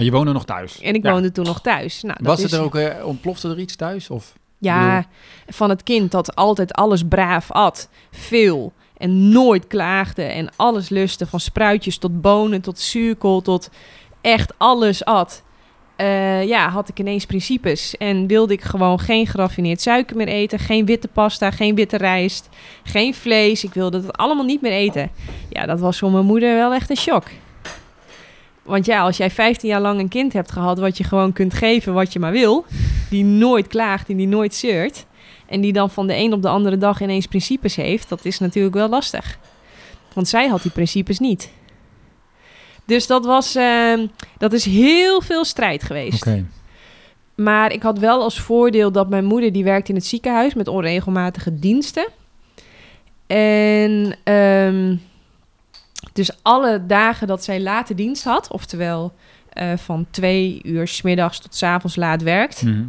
Maar 0.00 0.08
je 0.08 0.14
woonde 0.16 0.32
nog 0.32 0.44
thuis. 0.44 0.80
En 0.80 0.94
ik 0.94 1.02
Ja. 1.04 1.12
woonde 1.12 1.32
toen 1.32 1.44
nog 1.44 1.60
thuis. 1.60 2.02
Nou, 2.02 2.16
dat 2.18 2.26
Was 2.26 2.42
het 2.42 2.52
is- 2.52 2.58
er 2.58 2.64
ook, 2.64 2.74
eh, 2.74 3.06
ontplofte 3.06 3.48
er 3.48 3.58
iets 3.58 3.76
thuis? 3.76 4.10
Of? 4.10 4.32
Ja, 4.58 5.04
van 5.46 5.70
het 5.70 5.82
kind 5.82 6.10
dat 6.10 6.34
altijd 6.36 6.72
alles 6.72 7.02
braaf 7.08 7.50
at. 7.52 7.88
Veel. 8.10 8.72
En 8.96 9.28
nooit 9.28 9.66
klaagde. 9.66 10.22
En 10.22 10.48
alles 10.56 10.88
lustte. 10.88 11.26
Van 11.26 11.40
spruitjes 11.40 11.98
tot 11.98 12.20
bonen, 12.20 12.60
tot 12.60 12.78
zuurkool, 12.78 13.40
tot 13.42 13.70
echt 14.20 14.52
alles 14.58 15.04
at. 15.04 15.42
Eh, 15.96 16.44
ja, 16.46 16.68
had 16.68 16.88
ik 16.88 16.98
ineens 16.98 17.24
principes. 17.26 17.96
En 17.96 18.26
wilde 18.26 18.52
ik 18.52 18.62
gewoon 18.62 18.98
geen 19.00 19.26
geraffineerd 19.26 19.80
suiker 19.80 20.16
meer 20.16 20.28
eten. 20.28 20.58
Geen 20.58 20.86
witte 20.86 21.08
pasta, 21.08 21.50
geen 21.50 21.74
witte 21.74 21.96
rijst. 21.96 22.48
Geen 22.82 23.14
vlees. 23.14 23.64
Ik 23.64 23.74
wilde 23.74 23.96
het 24.02 24.16
allemaal 24.16 24.44
niet 24.44 24.60
meer 24.60 24.72
eten. 24.72 25.10
Ja, 25.48 25.66
dat 25.66 25.80
was 25.80 25.98
voor 25.98 26.10
mijn 26.10 26.24
moeder 26.24 26.54
wel 26.54 26.74
echt 26.74 26.90
een 26.90 26.96
shock. 26.96 27.24
Want 28.62 28.86
ja, 28.86 29.00
als 29.00 29.16
jij 29.16 29.30
15 29.30 29.68
jaar 29.68 29.80
lang 29.80 30.00
een 30.00 30.08
kind 30.08 30.32
hebt 30.32 30.52
gehad... 30.52 30.78
wat 30.78 30.98
je 30.98 31.04
gewoon 31.04 31.32
kunt 31.32 31.54
geven 31.54 31.92
wat 31.92 32.12
je 32.12 32.18
maar 32.18 32.32
wil... 32.32 32.64
die 33.10 33.24
nooit 33.24 33.66
klaagt 33.66 34.08
en 34.08 34.16
die 34.16 34.28
nooit 34.28 34.54
zeurt... 34.54 35.06
En 35.50 35.60
die 35.60 35.72
dan 35.72 35.90
van 35.90 36.06
de 36.06 36.16
een 36.16 36.32
op 36.32 36.42
de 36.42 36.48
andere 36.48 36.78
dag 36.78 37.00
ineens 37.00 37.26
principes 37.26 37.76
heeft. 37.76 38.08
Dat 38.08 38.24
is 38.24 38.38
natuurlijk 38.38 38.74
wel 38.74 38.88
lastig. 38.88 39.38
Want 40.12 40.28
zij 40.28 40.48
had 40.48 40.62
die 40.62 40.70
principes 40.70 41.18
niet. 41.18 41.50
Dus 42.84 43.06
dat 43.06 43.24
was, 43.24 43.54
ehm, 43.54 44.06
dat 44.38 44.52
is 44.52 44.64
heel 44.64 45.20
veel 45.20 45.44
strijd 45.44 45.82
geweest. 45.82 46.26
Maar 47.34 47.72
ik 47.72 47.82
had 47.82 47.98
wel 47.98 48.22
als 48.22 48.40
voordeel 48.40 48.92
dat 48.92 49.08
mijn 49.08 49.24
moeder 49.24 49.52
die 49.52 49.64
werkte 49.64 49.90
in 49.90 49.96
het 49.96 50.06
ziekenhuis 50.06 50.54
met 50.54 50.68
onregelmatige 50.68 51.58
diensten. 51.58 52.08
En 53.26 54.16
ehm, 54.24 54.96
dus 56.12 56.30
alle 56.42 56.86
dagen 56.86 57.26
dat 57.26 57.44
zij 57.44 57.60
late 57.60 57.94
dienst 57.94 58.24
had, 58.24 58.50
oftewel 58.50 59.12
eh, 59.50 59.72
van 59.76 60.06
twee 60.10 60.60
uur 60.62 60.88
's 60.88 61.02
middags 61.02 61.38
tot 61.38 61.54
's 61.54 61.62
avonds 61.62 61.96
laat 61.96 62.22
werkt, 62.22 62.62
Mhm. 62.62 62.84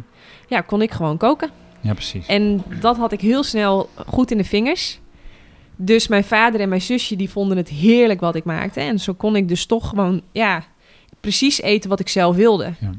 ja, 0.48 0.60
kon 0.60 0.82
ik 0.82 0.90
gewoon 0.90 1.16
koken. 1.16 1.50
Ja, 1.80 1.92
precies. 1.94 2.26
En 2.26 2.62
dat 2.80 2.96
had 2.96 3.12
ik 3.12 3.20
heel 3.20 3.42
snel 3.42 3.88
goed 4.06 4.30
in 4.30 4.38
de 4.38 4.44
vingers. 4.44 4.98
Dus 5.76 6.08
mijn 6.08 6.24
vader 6.24 6.60
en 6.60 6.68
mijn 6.68 6.80
zusje 6.82 7.16
die 7.16 7.30
vonden 7.30 7.56
het 7.56 7.68
heerlijk 7.68 8.20
wat 8.20 8.34
ik 8.34 8.44
maakte. 8.44 8.80
En 8.80 8.98
zo 8.98 9.12
kon 9.14 9.36
ik 9.36 9.48
dus 9.48 9.66
toch 9.66 9.88
gewoon, 9.88 10.22
ja, 10.32 10.64
precies 11.20 11.60
eten 11.62 11.90
wat 11.90 12.00
ik 12.00 12.08
zelf 12.08 12.36
wilde. 12.36 12.72
Ja. 12.80 12.90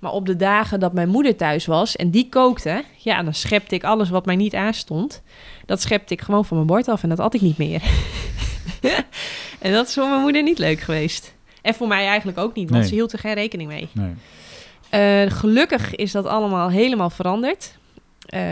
Maar 0.00 0.12
op 0.12 0.26
de 0.26 0.36
dagen 0.36 0.80
dat 0.80 0.92
mijn 0.92 1.08
moeder 1.08 1.36
thuis 1.36 1.66
was 1.66 1.96
en 1.96 2.10
die 2.10 2.28
kookte, 2.28 2.84
ja, 2.96 3.22
dan 3.22 3.34
schepte 3.34 3.74
ik 3.74 3.84
alles 3.84 4.10
wat 4.10 4.26
mij 4.26 4.36
niet 4.36 4.54
aanstond. 4.54 5.22
Dat 5.66 5.80
schepte 5.82 6.14
ik 6.14 6.20
gewoon 6.20 6.44
van 6.44 6.56
mijn 6.56 6.68
bord 6.68 6.88
af 6.88 7.02
en 7.02 7.08
dat 7.08 7.20
at 7.20 7.34
ik 7.34 7.40
niet 7.40 7.58
meer. 7.58 7.82
en 9.64 9.72
dat 9.72 9.86
is 9.88 9.94
voor 9.94 10.08
mijn 10.08 10.20
moeder 10.20 10.42
niet 10.42 10.58
leuk 10.58 10.80
geweest. 10.80 11.34
En 11.62 11.74
voor 11.74 11.88
mij 11.88 12.06
eigenlijk 12.06 12.38
ook 12.38 12.54
niet, 12.54 12.68
want 12.68 12.80
Nee. 12.80 12.88
ze 12.88 12.94
hield 12.94 13.12
er 13.12 13.18
geen 13.18 13.34
rekening 13.34 13.68
mee. 13.68 13.88
Nee. 13.92 14.14
Eh, 14.90 15.30
gelukkig 15.30 15.94
is 15.94 16.12
dat 16.12 16.26
allemaal 16.26 16.70
helemaal 16.70 17.10
veranderd. 17.10 17.76
Eh, 18.26 18.42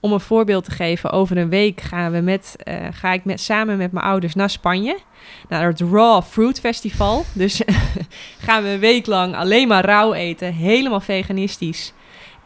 om 0.00 0.12
een 0.12 0.20
voorbeeld 0.20 0.64
te 0.64 0.70
geven, 0.70 1.10
over 1.10 1.36
een 1.36 1.48
week 1.48 1.80
gaan 1.80 2.12
we 2.12 2.20
met, 2.20 2.56
eh, 2.58 2.74
ga 2.92 3.12
ik 3.12 3.24
met, 3.24 3.40
samen 3.40 3.76
met 3.76 3.92
mijn 3.92 4.04
ouders 4.04 4.34
naar 4.34 4.50
Spanje. 4.50 4.98
Naar 5.48 5.66
het 5.66 5.80
Raw 5.80 6.22
Fruit 6.22 6.60
Festival. 6.60 7.24
Dus 7.32 7.62
gaan 8.46 8.62
we 8.62 8.68
een 8.68 8.78
week 8.78 9.06
lang 9.06 9.34
alleen 9.36 9.68
maar 9.68 9.84
rauw 9.84 10.12
eten. 10.12 10.52
Helemaal 10.52 11.00
veganistisch. 11.00 11.92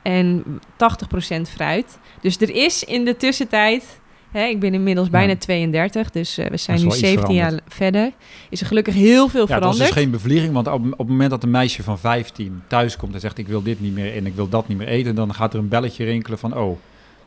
En 0.02 0.44
80% 0.76 1.50
fruit. 1.50 1.98
Dus 2.20 2.36
er 2.40 2.54
is 2.54 2.84
in 2.84 3.04
de 3.04 3.16
tussentijd... 3.16 3.99
Hè, 4.30 4.44
ik 4.44 4.60
ben 4.60 4.74
inmiddels 4.74 5.06
Ja. 5.06 5.12
bijna 5.12 5.36
32, 5.36 6.10
dus 6.10 6.38
eh, 6.38 6.46
we 6.50 6.56
zijn 6.56 6.76
nu 6.76 6.82
wel 6.82 6.92
iets 6.92 7.00
17 7.00 7.34
jaar 7.34 7.44
veranderd. 7.50 7.74
verder. 7.74 8.12
Is 8.50 8.60
er 8.60 8.66
gelukkig 8.66 8.94
heel 8.94 9.28
veel 9.28 9.46
Ja, 9.48 9.54
het 9.54 9.64
was 9.64 9.76
veranderd. 9.76 9.88
dus 9.94 10.02
geen 10.02 10.10
bevlieging, 10.10 10.52
want 10.52 10.66
op, 10.66 10.84
op 10.92 10.98
het 10.98 11.08
moment 11.08 11.30
dat 11.30 11.42
een 11.42 11.50
meisje 11.50 11.82
van 11.82 11.98
15 11.98 12.62
thuis 12.66 12.96
komt 12.96 13.14
en 13.14 13.20
zegt 13.20 13.38
ik 13.38 13.48
wil 13.48 13.62
dit 13.62 13.80
niet 13.80 13.94
meer 13.94 14.16
en 14.16 14.26
ik 14.26 14.34
wil 14.34 14.48
dat 14.48 14.68
niet 14.68 14.78
meer 14.78 14.88
eten, 14.88 15.14
dan 15.14 15.34
gaat 15.34 15.52
er 15.54 15.58
een 15.58 15.68
belletje 15.68 16.04
rinkelen 16.04 16.38
van 16.38 16.56
oh, 16.56 16.78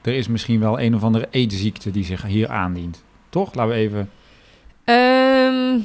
er 0.02 0.14
is 0.14 0.28
misschien 0.28 0.60
wel 0.60 0.80
een 0.82 0.96
of 0.96 1.04
andere 1.04 1.28
eetziekte 1.32 1.92
die 1.92 2.06
zich 2.06 2.24
hier 2.26 2.50
aandient. 2.50 3.04
Toch? 3.30 3.54
Laten 3.56 3.72
we 3.74 3.78
even... 3.78 4.10
Ehm, 4.84 5.76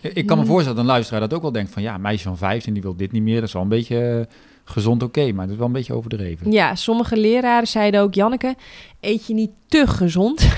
Ik 0.00 0.26
kan 0.26 0.36
me 0.36 0.42
Hmm. 0.42 0.50
voorstellen 0.52 0.76
dat 0.76 0.84
een 0.86 0.90
luisteraar 0.90 1.20
dat 1.20 1.34
ook 1.34 1.42
wel 1.42 1.52
denkt 1.52 1.70
van 1.72 1.82
ja, 1.82 1.94
een 1.94 2.00
meisje 2.00 2.22
van 2.28 2.36
15 2.38 2.72
die 2.72 2.82
wil 2.82 2.96
dit 2.96 3.12
niet 3.12 3.22
meer, 3.22 3.34
dat 3.40 3.44
is 3.48 3.52
wel 3.52 3.62
een 3.62 3.68
beetje 3.68 4.26
eh, 4.28 4.34
gezond 4.68 5.02
oké, 5.02 5.32
maar 5.32 5.44
dat 5.44 5.52
is 5.52 5.58
wel 5.58 5.66
een 5.66 5.72
beetje 5.72 5.94
overdreven. 5.94 6.52
Ja, 6.52 6.74
sommige 6.74 7.16
leraren 7.16 7.68
zeiden 7.68 8.00
ook, 8.00 8.14
Janneke, 8.14 8.54
eet 9.00 9.26
je 9.26 9.34
niet 9.34 9.50
te 9.68 9.86
gezond? 9.86 10.48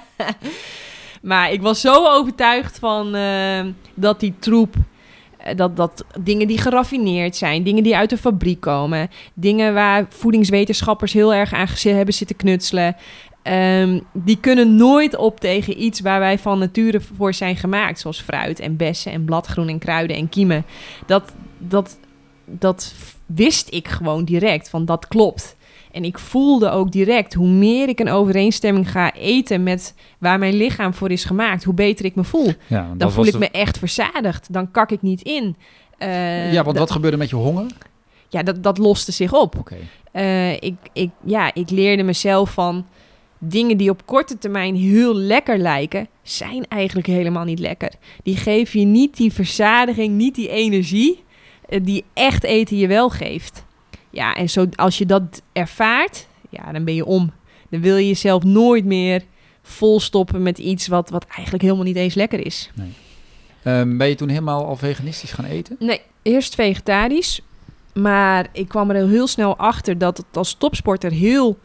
maar 1.22 1.52
ik 1.52 1.62
was 1.62 1.80
zo 1.80 2.06
overtuigd 2.06 2.78
van 2.78 3.14
eh, 3.14 3.60
dat 3.94 4.20
die 4.20 4.34
troep, 4.38 4.74
eh, 5.38 5.56
dat, 5.56 5.76
dat 5.76 6.04
dingen 6.20 6.46
die 6.46 6.58
geraffineerd 6.58 7.36
zijn, 7.36 7.62
dingen 7.62 7.82
die 7.82 7.96
uit 7.96 8.10
de 8.10 8.16
fabriek 8.16 8.60
komen, 8.60 9.08
dingen 9.34 9.74
waar 9.74 10.06
voedingswetenschappers 10.08 11.12
heel 11.12 11.34
erg 11.34 11.52
aan 11.52 11.68
hebben 11.82 12.14
zitten 12.14 12.36
knutselen, 12.36 12.96
ehm, 13.42 14.00
die 14.12 14.38
kunnen 14.40 14.76
nooit 14.76 15.16
op 15.16 15.40
tegen 15.40 15.82
iets 15.82 16.00
waar 16.00 16.20
wij 16.20 16.38
van 16.38 16.58
nature 16.58 17.00
voor 17.16 17.34
zijn 17.34 17.56
gemaakt, 17.56 18.00
zoals 18.00 18.20
fruit 18.20 18.60
en 18.60 18.76
bessen 18.76 19.12
en 19.12 19.24
bladgroen 19.24 19.68
en 19.68 19.78
kruiden 19.78 20.16
en 20.16 20.28
kiemen. 20.28 20.64
Dat, 21.06 21.32
dat, 21.58 21.98
dat 22.50 22.94
wist 23.26 23.74
ik 23.74 23.88
gewoon 23.88 24.24
direct, 24.24 24.68
van 24.68 24.84
dat 24.84 25.08
klopt. 25.08 25.56
En 25.92 26.04
ik 26.04 26.18
voelde 26.18 26.70
ook 26.70 26.92
direct, 26.92 27.34
hoe 27.34 27.48
meer 27.48 27.88
ik 27.88 28.00
een 28.00 28.08
overeenstemming 28.10 28.90
ga 28.90 29.12
eten 29.14 29.62
met 29.62 29.94
waar 30.18 30.38
mijn 30.38 30.54
lichaam 30.54 30.94
voor 30.94 31.10
is 31.10 31.24
gemaakt, 31.24 31.64
hoe 31.64 31.74
beter 31.74 32.04
ik 32.04 32.14
me 32.14 32.24
voel. 32.24 32.52
Ja, 32.66 32.92
Dan 32.96 33.12
voel 33.12 33.26
ik 33.26 33.32
de- 33.32 33.38
me 33.38 33.50
echt 33.50 33.78
verzadigd. 33.78 34.52
Dan 34.52 34.70
kak 34.70 34.90
ik 34.90 35.02
niet 35.02 35.22
in. 35.22 35.56
Eh, 35.98 36.52
Ja, 36.52 36.62
want 36.62 36.66
dat- 36.76 36.78
wat 36.78 36.90
gebeurde 36.90 37.16
met 37.16 37.30
je 37.30 37.36
honger? 37.36 37.66
ja, 38.28 38.42
dat, 38.42 38.62
dat 38.62 38.78
loste 38.78 39.12
zich 39.12 39.32
op. 39.34 39.58
Oké. 39.58 39.76
Eh, 40.12 40.52
ik, 40.52 40.74
ik, 40.92 41.10
ja, 41.24 41.54
ik 41.54 41.70
leerde 41.70 42.02
mezelf 42.02 42.50
van 42.50 42.86
dingen 43.38 43.76
die 43.76 43.90
op 43.90 44.06
korte 44.06 44.38
termijn 44.38 44.74
heel 44.76 45.14
lekker 45.14 45.58
lijken, 45.58 46.08
zijn 46.22 46.66
eigenlijk 46.68 47.06
helemaal 47.06 47.44
niet 47.44 47.58
lekker. 47.58 47.92
Die 48.22 48.36
geven 48.36 48.80
je 48.80 48.86
niet 48.86 49.16
die 49.16 49.32
verzadiging, 49.32 50.14
niet 50.14 50.34
die 50.34 50.48
energie 50.48 51.22
die 51.82 52.04
echt 52.14 52.44
eten 52.44 52.76
je 52.76 52.86
wel 52.86 53.10
geeft. 53.10 53.64
Ja, 54.10 54.34
en 54.34 54.50
zo, 54.50 54.66
als 54.74 54.98
je 54.98 55.06
dat 55.06 55.42
ervaart, 55.52 56.26
ja, 56.50 56.72
dan 56.72 56.84
ben 56.84 56.94
je 56.94 57.04
om. 57.04 57.32
Dan 57.70 57.80
wil 57.80 57.96
je 57.96 58.06
jezelf 58.06 58.42
nooit 58.42 58.84
meer 58.84 59.22
volstoppen 59.62 60.42
met 60.42 60.58
iets 60.58 60.86
wat, 60.86 61.10
wat 61.10 61.26
eigenlijk 61.26 61.62
helemaal 61.62 61.84
niet 61.84 61.96
eens 61.96 62.14
lekker 62.14 62.46
is. 62.46 62.70
Ehm, 63.62 63.96
ben 63.96 64.08
je 64.08 64.14
toen 64.14 64.28
helemaal 64.28 64.66
al 64.66 64.76
veganistisch 64.76 65.32
gaan 65.32 65.44
eten? 65.44 65.76
Nee, 65.78 66.00
eerst 66.22 66.54
vegetarisch. 66.54 67.40
Maar 67.94 68.48
ik 68.52 68.68
kwam 68.68 68.90
er 68.90 69.08
heel 69.08 69.26
snel 69.26 69.56
achter 69.56 69.98
dat 69.98 70.16
het 70.16 70.36
als 70.36 70.54
topsporter 70.54 71.10
heel 71.10 71.58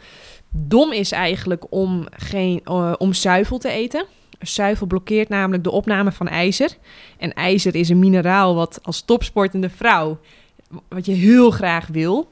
dom 0.49 0.91
is 0.91 1.11
eigenlijk 1.11 1.65
om, 1.69 2.07
geen, 2.11 2.61
eh, 2.63 2.93
om 2.97 3.13
zuivel 3.13 3.57
te 3.57 3.69
eten. 3.69 4.05
Zuivel 4.43 4.87
blokkeert 4.87 5.29
namelijk 5.29 5.63
de 5.63 5.71
opname 5.71 6.11
van 6.11 6.27
ijzer. 6.27 6.69
En 7.17 7.33
ijzer 7.33 7.75
is 7.75 7.89
een 7.89 7.99
mineraal 7.99 8.55
wat 8.55 8.79
als 8.83 9.01
topsportende 9.01 9.69
vrouw, 9.69 10.19
wat 10.87 11.05
je 11.05 11.13
heel 11.13 11.51
graag 11.51 11.87
wil. 11.87 12.31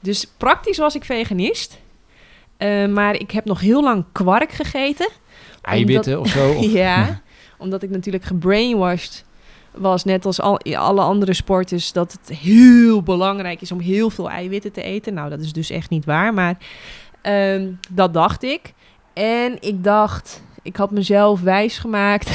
Dus 0.00 0.26
praktisch 0.36 0.78
was 0.78 0.94
ik 0.94 1.04
veganist. 1.04 1.78
Eh, 2.56 2.86
maar 2.86 3.14
ik 3.14 3.30
heb 3.30 3.44
nog 3.44 3.60
heel 3.60 3.82
lang 3.82 4.04
kwark 4.12 4.52
gegeten. 4.52 5.08
Eiwitten 5.62 6.20
of 6.20 6.28
zo? 6.28 6.50
Of- 6.52 6.64
Ja, 6.84 7.20
omdat 7.58 7.82
ik 7.82 7.90
natuurlijk 7.90 8.24
gebrainwashed 8.24 9.24
was, 9.70 10.04
net 10.04 10.24
als 10.26 10.40
al, 10.40 10.58
alle 10.60 11.00
andere 11.00 11.34
sporters, 11.34 11.92
dat 11.92 12.12
het 12.12 12.38
heel 12.38 13.02
belangrijk 13.02 13.60
is 13.60 13.72
om 13.72 13.80
heel 13.80 14.10
veel 14.10 14.30
eiwitten 14.30 14.72
te 14.72 14.82
eten. 14.82 15.14
Nou, 15.14 15.30
dat 15.30 15.40
is 15.40 15.52
dus 15.52 15.70
echt 15.70 15.90
niet 15.90 16.04
waar, 16.04 16.34
maar 16.34 16.56
ehm, 17.22 17.68
dat 17.90 18.14
dacht 18.14 18.42
ik. 18.42 18.72
En 19.12 19.56
ik 19.60 19.84
dacht, 19.84 20.42
ik 20.62 20.76
had 20.76 20.90
mezelf 20.90 21.40
wijsgemaakt 21.40 22.30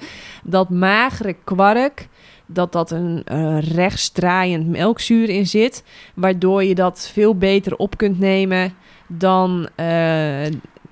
dat 0.42 0.70
magere 0.70 1.36
kwark, 1.44 2.08
dat 2.46 2.72
dat 2.72 2.90
een 2.90 3.22
eh, 3.24 3.58
rechtsdraaiend 3.60 4.68
melkzuur 4.68 5.28
in 5.28 5.46
zit, 5.46 5.84
waardoor 6.14 6.64
je 6.64 6.74
dat 6.74 7.10
veel 7.12 7.36
beter 7.36 7.76
op 7.76 7.96
kunt 7.96 8.18
nemen 8.18 8.74
dan 9.06 9.68
eh, 9.74 10.46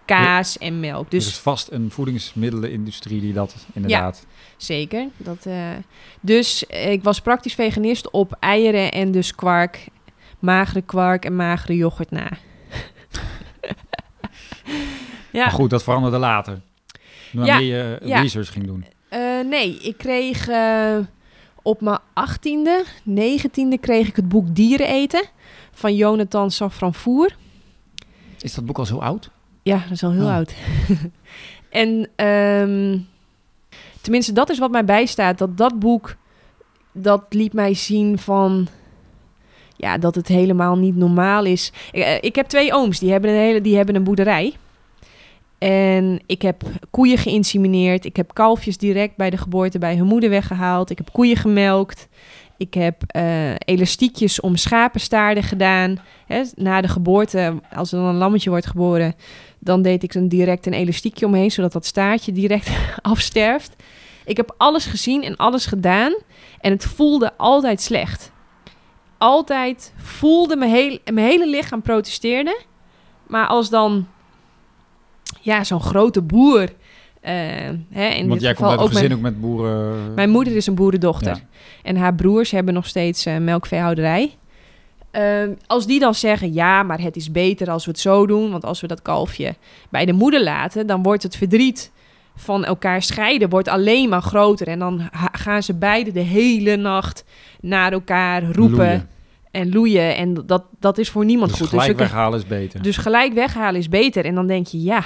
kaas 0.05 0.59
en 0.59 0.81
melk. 0.81 1.11
Dus 1.11 1.27
is 1.27 1.39
vast 1.39 1.71
een 1.71 1.91
voedingsmiddelenindustrie 1.91 3.21
die 3.21 3.33
dat 3.33 3.67
inderdaad... 3.73 4.27
Zeker. 4.57 5.09
Dat, 5.17 5.47
eh, 5.47 5.71
dus 6.21 6.63
ik 6.65 7.03
was 7.03 7.21
praktisch 7.21 7.55
veganist 7.55 8.11
op 8.11 8.37
eieren 8.41 8.93
en 8.93 9.13
dus 9.13 9.35
kwark, 9.35 9.87
magere 10.39 10.83
kwark 10.83 11.25
en 11.25 11.37
magere 11.37 11.77
yoghurt 11.77 12.11
na. 12.11 12.29
ja, 15.33 15.45
Maar 15.45 15.51
goed, 15.51 15.71
dat 15.71 15.83
veranderde 15.83 16.19
later. 16.19 16.61
Wanneer 17.33 17.61
je 17.61 17.99
ja. 18.05 18.21
research 18.21 18.53
ging 18.53 18.67
doen. 18.67 18.85
eh, 19.09 19.21
nee, 19.49 19.79
ik 19.79 19.99
kreeg 19.99 20.49
eh, 20.49 20.97
op 21.63 21.81
mijn 21.81 21.99
achttiende, 22.13 22.85
negentiende 23.03 23.79
kreeg 23.79 24.09
ik 24.09 24.17
het 24.17 24.29
boek 24.29 24.55
Dieren 24.55 24.87
eten 24.89 25.25
van 25.73 25.95
Jonathan 25.95 26.51
Safranfoer. 26.51 27.37
Is 28.41 28.55
dat 28.55 28.67
boek 28.67 28.79
al 28.79 28.87
zo 28.87 28.99
oud? 28.99 29.31
Ja, 29.63 29.79
dat 29.83 29.91
is 29.91 30.03
al 30.05 30.13
heel 30.13 30.25
Oh. 30.25 30.35
oud. 30.35 30.55
en 31.71 32.09
ehm, 32.17 32.99
tenminste, 34.01 34.33
dat 34.33 34.51
is 34.51 34.59
wat 34.59 34.71
mij 34.71 34.85
bijstaat. 34.85 35.39
Dat 35.39 35.57
dat 35.57 35.79
boek, 35.79 36.17
dat 36.93 37.25
liet 37.29 37.53
mij 37.53 37.75
zien 37.75 38.19
van... 38.19 38.69
Ja, 39.77 39.99
dat 39.99 40.15
het 40.15 40.29
helemaal 40.29 40.77
niet 40.79 40.97
normaal 40.97 41.45
is. 41.45 41.73
Ik, 41.93 42.03
eh, 42.03 42.17
ik 42.21 42.35
heb 42.35 42.47
twee 42.47 42.73
ooms, 42.73 42.99
die 42.99 43.11
hebben 43.11 43.31
een, 43.31 43.37
hele, 43.37 43.61
die 43.61 43.77
hebben 43.77 43.95
een 43.95 44.05
boerderij. 44.05 44.55
En 45.59 46.21
ik 46.27 46.43
heb 46.43 46.63
koeien 46.91 47.19
geïnsemineerd. 47.19 48.05
Ik 48.05 48.17
heb 48.17 48.35
kalfjes 48.35 48.79
direct 48.79 49.17
bij 49.17 49.31
de 49.31 49.37
geboorte 49.37 49.79
bij 49.79 49.97
hun 49.97 50.07
moeder 50.07 50.31
weggehaald. 50.31 50.91
Ik 50.91 50.99
heb 50.99 51.13
koeien 51.13 51.37
gemelkt. 51.37 52.09
Ik 52.57 52.75
heb 52.75 53.03
eh, 53.07 53.55
elastiekjes 53.59 54.41
om 54.41 54.57
schapenstaarden 54.57 55.43
gedaan. 55.43 55.99
Na 56.55 56.81
de 56.81 56.89
geboorte, 56.89 57.55
als 57.75 57.93
er 57.93 57.99
dan 57.99 58.09
een 58.09 58.15
lammetje 58.15 58.51
wordt 58.51 58.67
geboren, 58.67 59.15
dan 59.59 59.83
deed 59.83 60.03
ik 60.03 60.13
dan 60.13 60.29
direct 60.29 60.67
een 60.67 60.73
elastiekje 60.73 61.27
omheen, 61.27 61.51
zodat 61.51 61.73
dat 61.73 61.87
staartje 61.87 62.33
direct 62.33 62.71
afsterft. 63.03 63.77
Ik 64.25 64.37
heb 64.37 64.55
alles 64.57 64.87
gezien 64.87 65.23
en 65.23 65.37
alles 65.37 65.67
gedaan. 65.67 66.15
En 66.61 66.73
het 66.73 66.85
voelde 66.85 67.37
altijd 67.37 67.81
slecht. 67.81 68.33
Altijd 69.19 69.93
voelde 69.97 70.57
mijn, 70.57 70.99
mijn 71.05 71.27
hele 71.27 71.49
lichaam 71.49 71.83
protesteerde. 71.83 72.61
Maar 73.27 73.47
als 73.47 73.71
dan 73.71 74.07
ja, 75.49 75.65
zo'n 75.65 75.81
grote 75.81 76.23
boer. 76.23 76.69
eh, 77.21 77.35
hè, 77.91 78.07
in 78.09 78.21
Want 78.29 78.33
dit 78.33 78.41
jij 78.43 78.55
geval 78.55 78.69
komt 78.69 78.81
uit 78.81 78.89
een 78.91 78.97
gezin 78.97 79.13
ook 79.15 79.21
met 79.21 79.41
boeren... 79.41 80.15
mijn 80.15 80.31
moeder 80.31 80.57
is 80.57 80.67
een 80.67 80.75
boerendochter. 80.75 81.35
Ja. 81.35 81.41
En 81.83 81.97
haar 81.97 82.15
broers 82.15 82.51
hebben 82.51 82.75
nog 82.75 82.87
steeds 82.87 83.27
eh, 83.27 83.37
melkveehouderij. 83.37 84.35
Ehm, 85.11 85.51
als 85.67 85.87
die 85.87 86.01
dan 86.01 86.15
zeggen, 86.15 86.53
ja, 86.53 86.83
maar 86.83 87.01
het 87.01 87.17
is 87.17 87.31
beter 87.31 87.71
als 87.71 87.85
we 87.85 87.91
het 87.91 88.01
zo 88.01 88.27
doen. 88.27 88.51
Want 88.51 88.65
als 88.65 88.81
we 88.81 88.87
dat 88.87 89.03
kalfje 89.03 89.55
bij 89.91 90.05
de 90.05 90.13
moeder 90.13 90.43
laten, 90.43 90.87
dan 90.87 91.03
wordt 91.03 91.23
het 91.23 91.37
verdriet 91.37 91.91
van 92.37 92.65
elkaar 92.65 93.03
scheiden 93.03 93.49
wordt 93.49 93.69
alleen 93.69 94.09
maar 94.09 94.23
groter. 94.23 94.69
En 94.69 94.79
dan 94.79 95.09
gaan 95.33 95.63
ze 95.63 95.75
beide 95.75 96.13
de 96.13 96.21
hele 96.21 96.77
nacht 96.77 97.25
naar 97.61 97.93
elkaar 97.93 98.43
roepen 98.43 98.77
Loeien. 98.77 99.09
en 99.51 99.73
loeien. 99.73 100.17
En 100.17 100.35
dat, 100.47 100.63
dat 100.81 100.99
is 100.99 101.11
voor 101.11 101.25
niemand 101.25 101.51
Dus 101.51 101.59
goed. 101.59 101.69
gelijk 101.69 101.89
dus, 101.89 101.97
we- 101.97 102.03
weghalen 102.03 102.39
is 102.39 102.47
beter. 102.47 102.83
dus 102.83 102.97
gelijk 102.97 103.33
weghalen 103.33 103.81
is 103.81 103.89
beter. 103.89 104.25
En 104.25 104.35
dan 104.35 104.47
denk 104.47 104.67
je, 104.67 104.83
ja, 104.83 105.05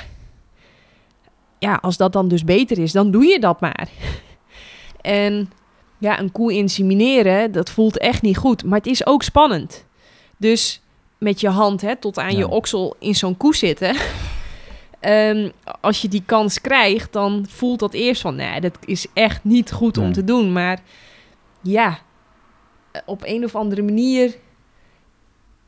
ja, 1.63 1.79
als 1.83 1.97
dat 1.97 2.13
dan 2.13 2.29
dus 2.29 2.45
beter 2.45 2.79
is, 2.79 2.93
dan 2.93 3.11
doe 3.11 3.25
je 3.25 3.39
dat 3.41 3.61
maar. 3.61 3.89
en 5.01 5.51
ja, 5.99 6.19
een 6.21 6.33
koe 6.33 6.53
insemineren, 6.53 7.53
dat 7.53 7.71
voelt 7.71 7.99
echt 7.99 8.23
niet 8.23 8.37
goed. 8.37 8.65
Maar 8.65 8.79
het 8.79 8.87
is 8.87 9.07
ook 9.07 9.23
spannend. 9.23 9.85
Dus 10.37 10.81
met 11.19 11.41
je 11.41 11.49
hand 11.49 11.81
hè, 11.81 11.97
tot 11.97 12.19
aan 12.19 12.33
Ja. 12.33 12.39
je 12.39 12.49
oksel 12.49 12.97
in 12.99 13.15
zo'n 13.15 13.37
koe 13.37 13.55
zitten. 13.57 13.97
Ehm, 15.01 15.51
als 15.81 16.03
je 16.03 16.09
die 16.09 16.23
kans 16.27 16.61
krijgt, 16.61 17.13
dan 17.13 17.47
voelt 17.49 17.79
dat 17.79 17.93
eerst 17.95 18.21
van... 18.21 18.35
nee, 18.35 18.61
dat 18.61 18.79
is 18.85 19.07
echt 19.15 19.45
niet 19.45 19.73
goed 19.73 19.99
om 19.99 20.13
te 20.13 20.25
doen. 20.25 20.53
Maar 20.53 20.79
ja, 21.63 21.99
op 23.07 23.23
een 23.25 23.45
of 23.45 23.55
andere 23.57 23.83
manier... 23.83 24.35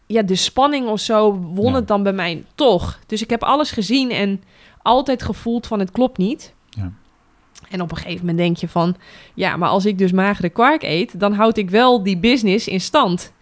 ja, 0.06 0.22
de 0.22 0.34
spanning 0.34 0.88
of 0.88 1.00
zo 1.00 1.32
won 1.34 1.70
Ja. 1.70 1.74
het 1.74 1.88
dan 1.88 2.02
bij 2.02 2.12
mij 2.12 2.44
toch. 2.54 2.98
Dus 3.06 3.22
ik 3.22 3.30
heb 3.30 3.42
alles 3.42 3.70
gezien 3.70 4.10
en 4.10 4.42
altijd 4.84 5.22
gevoeld 5.22 5.66
van 5.66 5.78
het 5.78 5.90
klopt 5.90 6.18
niet. 6.18 6.54
Ja. 6.70 6.92
En 7.70 7.80
op 7.80 7.90
een 7.90 7.96
gegeven 7.96 8.20
moment 8.20 8.38
denk 8.38 8.56
je 8.56 8.68
van... 8.68 8.96
ja, 9.34 9.56
maar 9.56 9.68
als 9.68 9.84
ik 9.84 9.98
dus 9.98 10.12
magere 10.12 10.48
kwark 10.48 10.82
eet... 10.82 11.20
dan 11.20 11.32
houd 11.32 11.56
ik 11.56 11.70
wel 11.70 12.02
die 12.02 12.18
business 12.18 12.68
in 12.68 12.80
stand. 12.80 13.32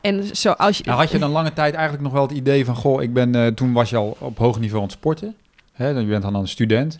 En 0.00 0.36
zo 0.36 0.50
als 0.50 0.78
je... 0.78 0.84
Nou, 0.84 0.98
had 0.98 1.10
je 1.10 1.18
dan 1.18 1.30
lange 1.30 1.52
tijd 1.52 1.74
eigenlijk 1.74 2.02
nog 2.02 2.12
wel 2.12 2.22
het 2.22 2.30
idee 2.30 2.64
van... 2.64 2.74
Goh, 2.74 3.02
ik 3.02 3.12
ben, 3.12 3.34
eh, 3.34 3.46
toen 3.46 3.72
was 3.72 3.90
je 3.90 3.96
al 3.96 4.16
op 4.20 4.38
hoog 4.38 4.58
niveau 4.58 4.82
aan 4.82 4.88
het 4.88 4.96
sporten. 4.96 5.34
Hè, 5.72 5.94
dan- 5.94 6.02
je 6.02 6.08
bent 6.08 6.22
dan 6.22 6.34
een 6.34 6.48
student. 6.48 6.98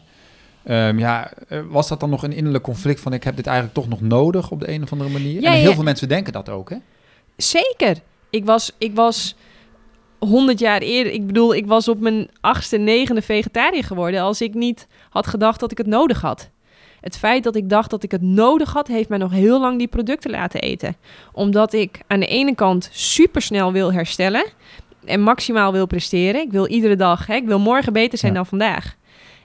Ehm, 0.65 0.99
ja, 0.99 1.33
eh, 1.49 1.61
was 1.69 1.89
dat 1.89 2.01
dan 2.01 2.11
nog 2.11 2.23
een 2.23 2.33
innerlijk 2.33 2.65
conflict 2.65 3.01
van... 3.01 3.13
ik 3.13 3.25
heb 3.25 3.37
dit 3.37 3.47
eigenlijk 3.47 3.77
toch 3.77 3.89
nog 3.89 4.01
nodig 4.01 4.51
op 4.51 4.61
de 4.61 4.71
een 4.71 4.83
of 4.83 4.93
andere 4.93 5.11
manier? 5.11 5.41
Ja, 5.41 5.51
en 5.51 5.59
heel 5.59 5.69
ja. 5.69 5.75
veel 5.75 5.85
mensen 5.85 6.09
denken 6.09 6.33
dat 6.33 6.49
ook, 6.49 6.71
hè? 6.71 6.77
Zeker. 7.37 7.97
Ik 8.31 8.45
was, 8.45 8.73
ik 8.79 8.95
was 8.95 9.37
100 10.19 10.59
jaar 10.59 10.81
eerder. 10.81 11.13
Ik 11.13 11.27
bedoel, 11.27 11.55
ik 11.55 11.67
was 11.67 11.89
op 11.89 12.01
mijn 12.01 12.29
achtste, 12.41 12.77
negende 12.77 13.23
vegetariër 13.23 13.85
geworden. 13.85 14.21
als 14.21 14.41
ik 14.41 14.55
niet 14.55 14.87
had 15.11 15.27
gedacht 15.27 15.61
dat 15.61 15.71
ik 15.71 15.79
het 15.79 15.87
nodig 15.87 16.21
had. 16.21 16.51
Het 17.01 17.19
feit 17.19 17.45
dat 17.45 17.57
ik 17.57 17.69
dacht 17.69 17.91
dat 17.91 18.03
ik 18.03 18.11
het 18.11 18.23
nodig 18.23 18.73
had, 18.73 18.87
heeft 18.87 19.09
mij 19.09 19.19
nog 19.19 19.31
heel 19.33 19.61
lang 19.61 19.79
die 19.79 19.87
producten 19.89 20.31
laten 20.31 20.61
eten. 20.61 20.97
Omdat 21.33 21.73
ik 21.73 22.01
aan 22.07 22.21
de 22.21 22.27
ene 22.27 22.55
kant 22.55 22.89
supersnel 22.93 23.73
wil 23.73 23.93
herstellen 23.93 24.45
en 25.05 25.21
maximaal 25.21 25.73
wil 25.73 25.87
presteren. 25.87 26.41
Ik 26.41 26.51
wil 26.53 26.67
iedere 26.67 26.97
dag, 26.97 27.27
hè, 27.27 27.35
ik 27.35 27.47
wil 27.47 27.59
morgen 27.59 27.93
beter 27.93 28.19
zijn 28.19 28.33
Ja. 28.33 28.39
dan 28.39 28.47
vandaag. 28.47 28.97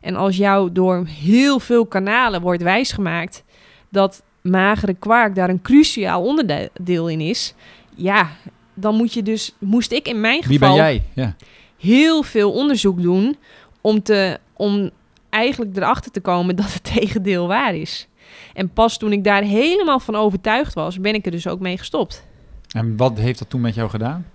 En 0.01 0.15
als 0.15 0.37
jou 0.37 0.71
door 0.71 1.05
heel 1.05 1.59
veel 1.59 1.85
kanalen 1.85 2.41
wordt 2.41 2.63
wijsgemaakt 2.63 3.43
dat 3.89 4.23
magere 4.41 4.93
kwark 4.93 5.35
daar 5.35 5.49
een 5.49 5.61
cruciaal 5.61 6.23
onderdeel 6.23 7.09
in 7.09 7.21
is, 7.21 7.53
ja, 7.95 8.29
dan 8.73 8.95
moet 8.95 9.13
je 9.13 9.23
dus, 9.23 9.55
moest 9.59 9.91
ik 9.91 10.07
in 10.07 10.21
mijn 10.21 10.41
Wie 10.41 10.57
geval 10.57 10.75
ben 10.75 10.83
jij? 10.83 11.03
Ja. 11.13 11.35
heel 11.79 12.23
veel 12.23 12.51
onderzoek 12.51 13.01
doen 13.01 13.37
om, 13.81 14.03
te, 14.03 14.39
om 14.53 14.89
eigenlijk 15.29 15.77
erachter 15.77 16.11
te 16.11 16.21
komen 16.21 16.55
dat 16.61 16.73
het 16.73 16.83
tegendeel 16.83 17.47
waar 17.47 17.75
is. 17.75 18.07
En 18.53 18.69
pas 18.69 18.97
toen 18.97 19.11
ik 19.11 19.23
daar 19.23 19.41
helemaal 19.41 19.99
van 19.99 20.15
overtuigd 20.15 20.73
was, 20.73 20.99
ben 20.99 21.13
ik 21.13 21.25
er 21.25 21.31
dus 21.31 21.47
ook 21.47 21.59
mee 21.59 21.77
gestopt. 21.77 22.25
En 22.71 22.97
wat 22.97 23.17
heeft 23.17 23.39
dat 23.39 23.49
toen 23.49 23.61
met 23.61 23.75
jou 23.75 23.89
gedaan? 23.89 24.25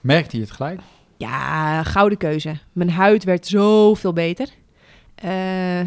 Merkte 0.00 0.36
je 0.36 0.42
het 0.42 0.52
gelijk? 0.52 0.80
Ja, 1.16 1.82
gouden 1.82 2.18
keuze. 2.18 2.58
Mijn 2.72 2.90
huid 2.90 3.24
werd 3.24 3.46
zoveel 3.46 4.12
beter. 4.12 4.48
Eh, 5.14 5.80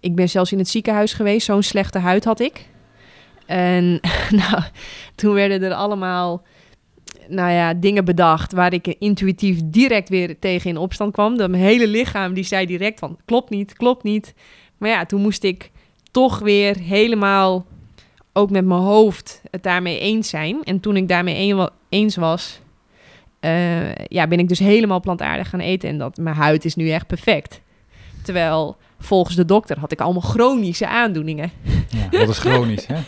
ik 0.00 0.14
ben 0.14 0.28
zelfs 0.28 0.52
in 0.52 0.58
het 0.58 0.68
ziekenhuis 0.68 1.12
geweest. 1.12 1.46
Zo'n 1.46 1.62
slechte 1.62 1.98
huid 1.98 2.24
had 2.24 2.40
ik. 2.40 2.68
En 3.46 4.00
nou, 4.40 4.62
toen 5.14 5.34
werden 5.34 5.62
er 5.62 5.74
allemaal 5.74 6.42
nou 7.28 7.50
ja, 7.50 7.74
dingen 7.74 8.04
bedacht 8.04 8.52
waar 8.52 8.72
ik 8.72 8.86
intuïtief 8.86 9.60
direct 9.64 10.08
weer 10.08 10.38
tegen 10.38 10.70
in 10.70 10.76
opstand 10.76 11.12
kwam. 11.12 11.36
Dat 11.36 11.50
mijn 11.50 11.62
hele 11.62 11.86
lichaam 11.86 12.34
die 12.34 12.44
zei 12.44 12.66
direct 12.66 12.98
van 12.98 13.18
klopt 13.24 13.50
niet, 13.50 13.72
klopt 13.72 14.02
niet. 14.02 14.34
Maar 14.78 14.90
ja, 14.90 15.06
toen 15.06 15.20
moest 15.20 15.42
ik 15.44 15.70
toch 16.10 16.38
weer 16.38 16.76
helemaal 16.76 17.66
ook 18.32 18.50
met 18.50 18.64
mijn 18.64 18.80
hoofd 18.80 19.42
het 19.50 19.62
daarmee 19.62 19.98
eens 19.98 20.28
zijn. 20.28 20.64
En 20.64 20.80
toen 20.80 20.96
ik 20.96 21.08
daarmee 21.08 21.68
eens 21.88 22.16
was, 22.16 22.60
eh, 23.40 23.94
ja, 23.94 24.26
ben 24.26 24.38
ik 24.38 24.48
dus 24.48 24.58
helemaal 24.58 25.00
plantaardig 25.00 25.48
gaan 25.48 25.60
eten. 25.60 25.88
En 25.88 25.98
dat, 25.98 26.16
mijn 26.16 26.36
huid 26.36 26.64
is 26.64 26.74
nu 26.74 26.90
echt 26.90 27.06
perfect. 27.06 27.60
Terwijl 28.22 28.76
volgens 28.98 29.36
de 29.36 29.44
dokter 29.44 29.78
had 29.78 29.92
ik 29.92 30.00
allemaal 30.00 30.22
chronische 30.22 30.88
aandoeningen. 30.88 31.50
Ja, 31.88 32.08
dat 32.18 32.28
is 32.28 32.38
chronisch, 32.38 32.86
hè? 32.86 32.96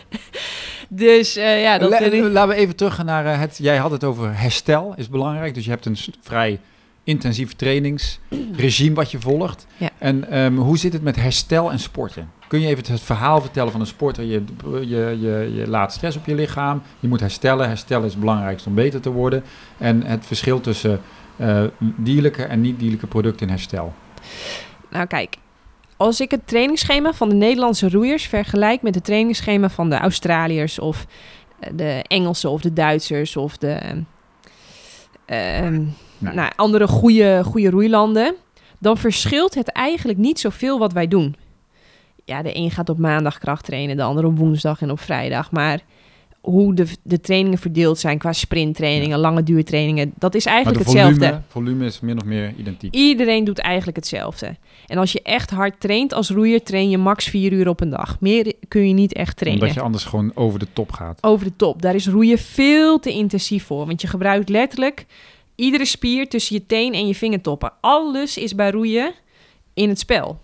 Dus 0.89 1.37
eh, 1.37 1.63
ja, 1.63 1.79
dat 1.79 1.91
La- 1.91 1.99
ik- 2.01 2.23
Laten 2.23 2.49
we 2.49 2.61
even 2.61 2.77
terug 2.77 3.05
naar 3.05 3.27
eh, 3.27 3.39
het... 3.39 3.59
Jij 3.63 3.77
had 3.77 3.91
het 3.91 4.05
over 4.05 4.39
herstel, 4.39 4.95
is 4.97 5.09
belangrijk. 5.09 5.55
Dus 5.55 5.65
je 5.65 5.71
hebt 5.71 5.87
een 5.87 5.97
vrij 6.23 6.61
intensief 7.05 7.53
trainingsregime 7.55 8.95
wat 8.95 9.11
je 9.11 9.21
volgt. 9.21 9.67
Ja. 9.77 9.91
En 9.99 10.31
ehm, 10.31 10.55
hoe 10.57 10.79
zit 10.79 10.93
het 10.93 11.03
met 11.03 11.17
herstel 11.17 11.71
en 11.73 11.79
sporten? 11.79 12.31
Kun 12.49 12.61
je 12.61 12.67
even 12.67 12.93
het 12.93 13.01
verhaal 13.01 13.41
vertellen 13.41 13.73
van 13.73 13.81
een 13.81 13.87
sporter? 13.87 14.25
Je, 14.25 14.43
je, 14.81 15.17
je, 15.21 15.51
je 15.55 15.69
laat 15.69 15.93
stress 15.93 16.17
op 16.17 16.27
je 16.27 16.35
lichaam. 16.35 16.83
Je 17.01 17.09
moet 17.09 17.21
herstellen. 17.21 17.69
Herstellen 17.69 18.05
is 18.05 18.11
het 18.11 18.21
belangrijkste 18.21 18.69
om 18.69 18.75
beter 18.75 19.01
te 19.01 19.11
worden. 19.11 19.43
En 19.79 20.03
het 20.07 20.27
verschil 20.27 20.61
tussen 20.61 21.01
eh, 21.37 21.63
dierlijke 21.79 22.43
en 22.43 22.61
niet-dierlijke 22.61 23.07
producten 23.07 23.47
in 23.47 23.53
herstel. 23.53 23.95
Nou 24.91 25.07
kijk, 25.07 25.37
als 25.99 26.21
ik 26.21 26.31
het 26.31 26.47
trainingsschema 26.47 27.13
van 27.13 27.29
de 27.29 27.35
Nederlandse 27.35 27.91
roeiers 27.91 28.27
vergelijk 28.27 28.83
met 28.83 28.95
het 28.95 29.05
trainingsschema 29.05 29.69
van 29.69 29.91
de 29.91 29.99
Australiërs 29.99 30.79
of 30.79 31.07
eh, 31.61 31.71
de 31.75 32.05
Engelsen 32.07 32.51
of 32.51 32.61
de 32.61 32.73
Duitsers 32.73 33.37
of 33.37 33.57
de 33.57 33.71
ehm, 33.71 34.01
ehm, 35.27 35.83
Nee. 36.19 36.35
nou, 36.35 36.53
andere 36.57 36.89
goede, 36.89 37.43
goede 37.45 37.71
roeilanden, 37.71 38.35
dan 38.79 38.97
verschilt 38.97 39.55
het 39.55 39.69
eigenlijk 39.69 40.19
niet 40.19 40.41
zoveel 40.41 40.79
wat 40.79 40.93
wij 40.93 41.09
doen. 41.09 41.37
Ja, 42.25 42.43
de 42.43 42.57
een 42.57 42.71
gaat 42.71 42.89
op 42.89 42.99
maandag 42.99 43.39
kracht 43.39 43.65
trainen, 43.65 43.97
de 43.97 44.03
ander 44.03 44.25
op 44.25 44.39
woensdag 44.39 44.83
en 44.83 44.91
op 44.91 45.01
vrijdag. 45.01 45.51
Maar 45.51 45.81
hoe 46.51 46.75
de, 46.75 46.87
de 47.03 47.21
trainingen 47.21 47.59
verdeeld 47.59 47.99
zijn 47.99 48.19
qua 48.19 48.33
sprinttrainingen, 48.33 49.19
lange 49.19 49.43
duurtrainingen, 49.43 50.13
dat 50.19 50.35
is 50.35 50.47
eigenlijk 50.47 50.85
de 50.85 50.91
hetzelfde. 50.91 51.27
volume, 51.27 51.43
volume 51.49 51.85
is 51.85 52.01
min 52.01 52.21
of 52.21 52.25
meer 52.25 52.55
identiek. 52.57 52.95
Iedereen 52.95 53.45
doet 53.45 53.59
eigenlijk 53.59 53.97
hetzelfde. 53.97 54.57
En 54.87 54.99
als 54.99 55.13
je 55.13 55.23
echt 55.23 55.51
hard 55.51 55.81
traint 55.81 56.13
als 56.13 56.31
roeier, 56.31 56.63
train 56.63 56.91
je 56.91 56.99
max 56.99 57.27
vier 57.27 57.53
uur 57.53 57.69
op 57.69 57.81
een 57.81 57.91
dag. 57.91 58.21
Meer 58.21 58.53
kun 58.69 58.89
je 58.89 58.95
niet 58.95 59.13
echt 59.13 59.37
trainen. 59.37 59.63
Omdat 59.63 59.77
je 59.77 59.83
anders 59.83 60.05
gewoon 60.05 60.31
over 60.35 60.59
de 60.59 60.67
top 60.73 60.93
gaat. 60.93 61.19
Over 61.23 61.47
de 61.47 61.57
top. 61.57 61.83
Daar 61.83 61.95
is 61.95 62.07
roeien 62.07 62.39
veel 62.39 62.99
te 62.99 63.13
intensief 63.13 63.65
voor. 63.65 63.87
Want 63.87 64.01
je 64.01 64.07
gebruikt 64.07 64.49
letterlijk 64.49 65.07
iedere 65.55 65.85
spier 65.85 66.29
tussen 66.29 66.55
je 66.55 66.67
teen 66.67 66.95
en 66.95 67.07
je 67.07 67.15
vingertoppen. 67.15 67.73
Alles 67.81 68.37
is 68.37 68.55
bij 68.55 68.71
roeien 68.71 69.13
in 69.75 69.89
het 69.89 69.99
spel. 69.99 70.39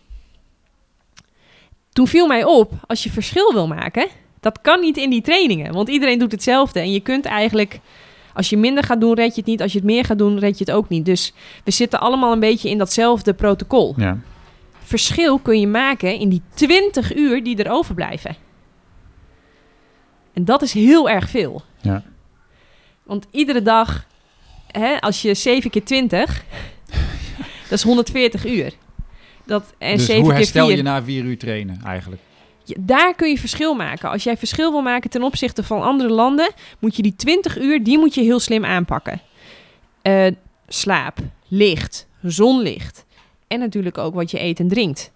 Toen 1.93 2.07
viel 2.07 2.27
mij 2.27 2.45
op, 2.45 2.73
als 2.87 3.03
je 3.03 3.11
verschil 3.11 3.53
wil 3.53 3.67
maken, 3.67 4.09
dat 4.44 4.61
kan 4.61 4.80
niet 4.80 4.96
in 4.96 5.11
die 5.11 5.22
trainingen. 5.22 5.72
Want 5.72 5.88
iedereen 5.88 6.18
doet 6.18 6.33
hetzelfde. 6.33 6.80
En 6.80 6.92
je 6.92 7.00
kunt 7.00 7.24
eigenlijk, 7.24 7.80
als 8.35 8.50
je 8.50 8.57
minder 8.57 8.85
gaat 8.85 9.00
doen, 9.00 9.14
red 9.14 9.35
je 9.35 9.40
het 9.40 9.50
niet. 9.50 9.62
Als 9.62 9.72
je 9.72 9.78
het 9.78 9.87
meer 9.87 10.04
gaat 10.04 10.18
doen, 10.18 10.38
red 10.38 10.59
je 10.59 10.64
het 10.64 10.74
ook 10.74 10.88
niet. 10.88 11.04
Dus 11.04 11.33
we 11.64 11.70
zitten 11.70 12.00
allemaal 12.00 12.33
een 12.33 12.40
beetje 12.40 12.70
in 12.70 12.78
datzelfde 12.78 13.35
protocol. 13.35 13.94
Ja. 13.96 14.18
Verschil 14.83 15.38
kun 15.38 15.61
je 15.61 15.66
maken 15.66 16.18
in 16.18 16.28
die 16.28 16.42
20 16.54 17.16
uur 17.16 17.44
die 17.44 17.57
er 17.57 17.70
overblijven. 17.70 18.37
En 20.33 20.44
dat 20.44 20.62
is 20.62 20.72
heel 20.72 21.11
erg 21.11 21.30
veel. 21.30 21.62
Ja. 21.80 22.02
Want 23.02 23.26
iedere 23.30 23.62
dag, 23.62 24.07
hè, 24.66 25.00
als 25.00 25.22
je 25.22 25.35
7 25.35 25.70
keer 25.70 25.85
20, 25.85 26.44
dat 27.68 27.78
is 27.78 27.83
140 27.83 28.46
uur. 28.46 28.72
Dat, 29.46 29.74
en 29.78 29.96
dus 29.96 30.07
7 30.07 30.20
hoe 30.20 30.30
keer 30.30 30.38
herstel 30.38 30.66
4, 30.66 30.76
je 30.76 30.83
na 30.83 31.02
vier 31.02 31.24
uur 31.24 31.38
trainen 31.38 31.80
eigenlijk? 31.85 32.22
Daar 32.64 33.14
kun 33.14 33.29
je 33.29 33.38
verschil 33.38 33.74
maken. 33.74 34.11
Als 34.11 34.24
jij 34.24 34.37
verschil 34.37 34.70
wil 34.70 34.83
maken 34.83 35.11
ten 35.11 35.22
opzichte 35.22 35.62
van 35.62 35.83
andere 35.83 36.11
landen, 36.11 36.53
moet 36.79 36.96
je 36.96 37.03
die 37.03 37.16
20 37.16 37.59
uur, 37.59 37.83
die 37.83 37.98
moet 37.98 38.14
je 38.14 38.20
heel 38.20 38.40
slim 38.40 38.64
aanpakken. 38.64 39.20
Eh, 40.03 40.27
slaap, 40.68 41.18
licht, 41.48 42.07
zonlicht 42.22 43.05
en 43.48 43.59
natuurlijk 43.59 43.98
ook 43.98 44.14
wat 44.14 44.31
je 44.31 44.40
eet 44.40 44.61
en 44.61 44.68
drinkt. 44.68 45.12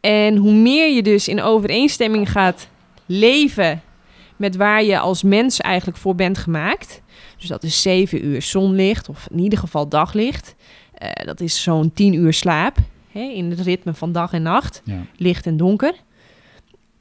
En 0.00 0.36
hoe 0.36 0.52
meer 0.52 0.94
je 0.94 1.02
dus 1.02 1.28
in 1.28 1.42
overeenstemming 1.42 2.30
gaat 2.30 2.68
leven 3.06 3.82
met 4.36 4.56
waar 4.56 4.84
je 4.84 4.98
als 4.98 5.22
mens 5.22 5.60
eigenlijk 5.60 5.98
voor 5.98 6.14
bent 6.14 6.38
gemaakt. 6.38 7.02
Dus 7.38 7.48
dat 7.48 7.62
is 7.62 7.82
7 7.82 8.24
uur 8.24 8.42
zonlicht 8.42 9.08
of 9.08 9.26
in 9.30 9.38
ieder 9.38 9.58
geval 9.58 9.88
daglicht. 9.88 10.54
Eh, 10.94 11.26
dat 11.26 11.40
is 11.40 11.62
zo'n 11.62 11.92
10 11.92 12.14
uur 12.14 12.32
slaap. 12.32 12.76
Hè, 13.12 13.20
in 13.20 13.50
het 13.50 13.60
ritme 13.60 13.94
van 13.94 14.12
dag 14.12 14.32
en 14.32 14.42
nacht. 14.42 14.82
Ja. 14.84 15.06
Licht 15.16 15.46
en 15.46 15.56
donker. 15.56 15.94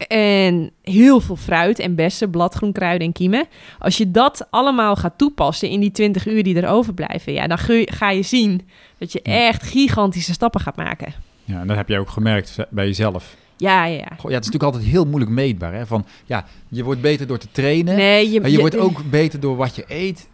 En 0.07 0.71
heel 0.81 1.19
veel 1.21 1.35
fruit 1.35 1.79
en 1.79 1.95
bessen, 1.95 2.29
bladgroen, 2.29 2.71
kruiden 2.71 3.07
en 3.07 3.13
kiemen. 3.13 3.45
Als 3.79 3.97
je 3.97 4.11
dat 4.11 4.47
allemaal 4.49 4.95
gaat 4.95 5.17
toepassen 5.17 5.69
in 5.69 5.79
die 5.79 5.91
20 5.91 6.27
uur 6.27 6.43
die 6.43 6.61
er 6.61 6.69
overblijven, 6.69 7.33
ja, 7.33 7.47
dan 7.47 7.57
ga 7.85 8.09
je 8.09 8.21
zien 8.23 8.61
dat 8.97 9.11
je 9.11 9.21
echt 9.21 9.63
gigantische 9.63 10.33
stappen 10.33 10.61
gaat 10.61 10.75
maken. 10.75 11.13
ja, 11.43 11.59
en 11.59 11.67
dat 11.67 11.77
heb 11.77 11.89
jij 11.89 11.99
ook 11.99 12.09
gemerkt 12.09 12.57
bij 12.69 12.85
jezelf. 12.85 13.35
Ja, 13.57 13.85
ja, 13.85 13.93
ja. 13.97 14.07
Goh, 14.17 14.29
ja, 14.31 14.35
het 14.37 14.45
is 14.45 14.51
natuurlijk 14.51 14.63
altijd 14.63 14.83
heel 14.83 15.05
moeilijk 15.05 15.31
meetbaar. 15.31 15.73
Hè? 15.73 15.85
Van, 15.85 16.05
ja, 16.25 16.45
je 16.69 16.83
wordt 16.83 17.01
beter 17.01 17.27
door 17.27 17.37
te 17.37 17.47
trainen. 17.51 17.95
Nee, 17.95 18.31
je, 18.31 18.41
maar 18.41 18.49
je, 18.49 18.59
wordt 18.59 18.77
ook 18.77 19.09
beter 19.09 19.39
door 19.39 19.55
wat 19.55 19.75
je 19.75 19.83
eet. 19.87 20.27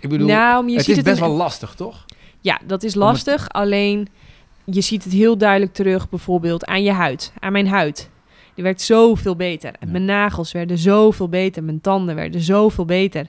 Ik 0.00 0.08
bedoel, 0.08 0.26
nou, 0.26 0.68
je 0.68 0.76
het 0.76 0.84
ziet 0.84 0.96
is 0.96 1.02
best 1.02 1.20
in- 1.20 1.22
wel 1.26 1.36
lastig, 1.36 1.74
toch? 1.74 2.04
Ja, 2.40 2.60
dat 2.66 2.82
is 2.82 2.94
het- 2.94 3.02
lastig. 3.02 3.48
Alleen 3.48 4.08
je 4.64 4.80
ziet 4.80 5.04
het 5.04 5.12
heel 5.12 5.38
duidelijk 5.38 5.72
terug, 5.72 6.08
bijvoorbeeld 6.08 6.64
aan 6.64 6.82
je 6.82 6.92
huid, 6.92 7.32
aan 7.40 7.52
mijn 7.52 7.68
huid. 7.68 8.10
Die 8.54 8.64
werd 8.64 8.80
zoveel 8.82 9.36
beter. 9.36 9.72
En. 9.78 9.90
Mijn 9.90 10.04
nagels 10.04 10.52
werden 10.52 10.78
zoveel 10.78 11.28
beter. 11.28 11.64
Mijn 11.64 11.80
tanden 11.80 12.14
werden 12.14 12.40
zoveel 12.40 12.84
beter. 12.84 13.26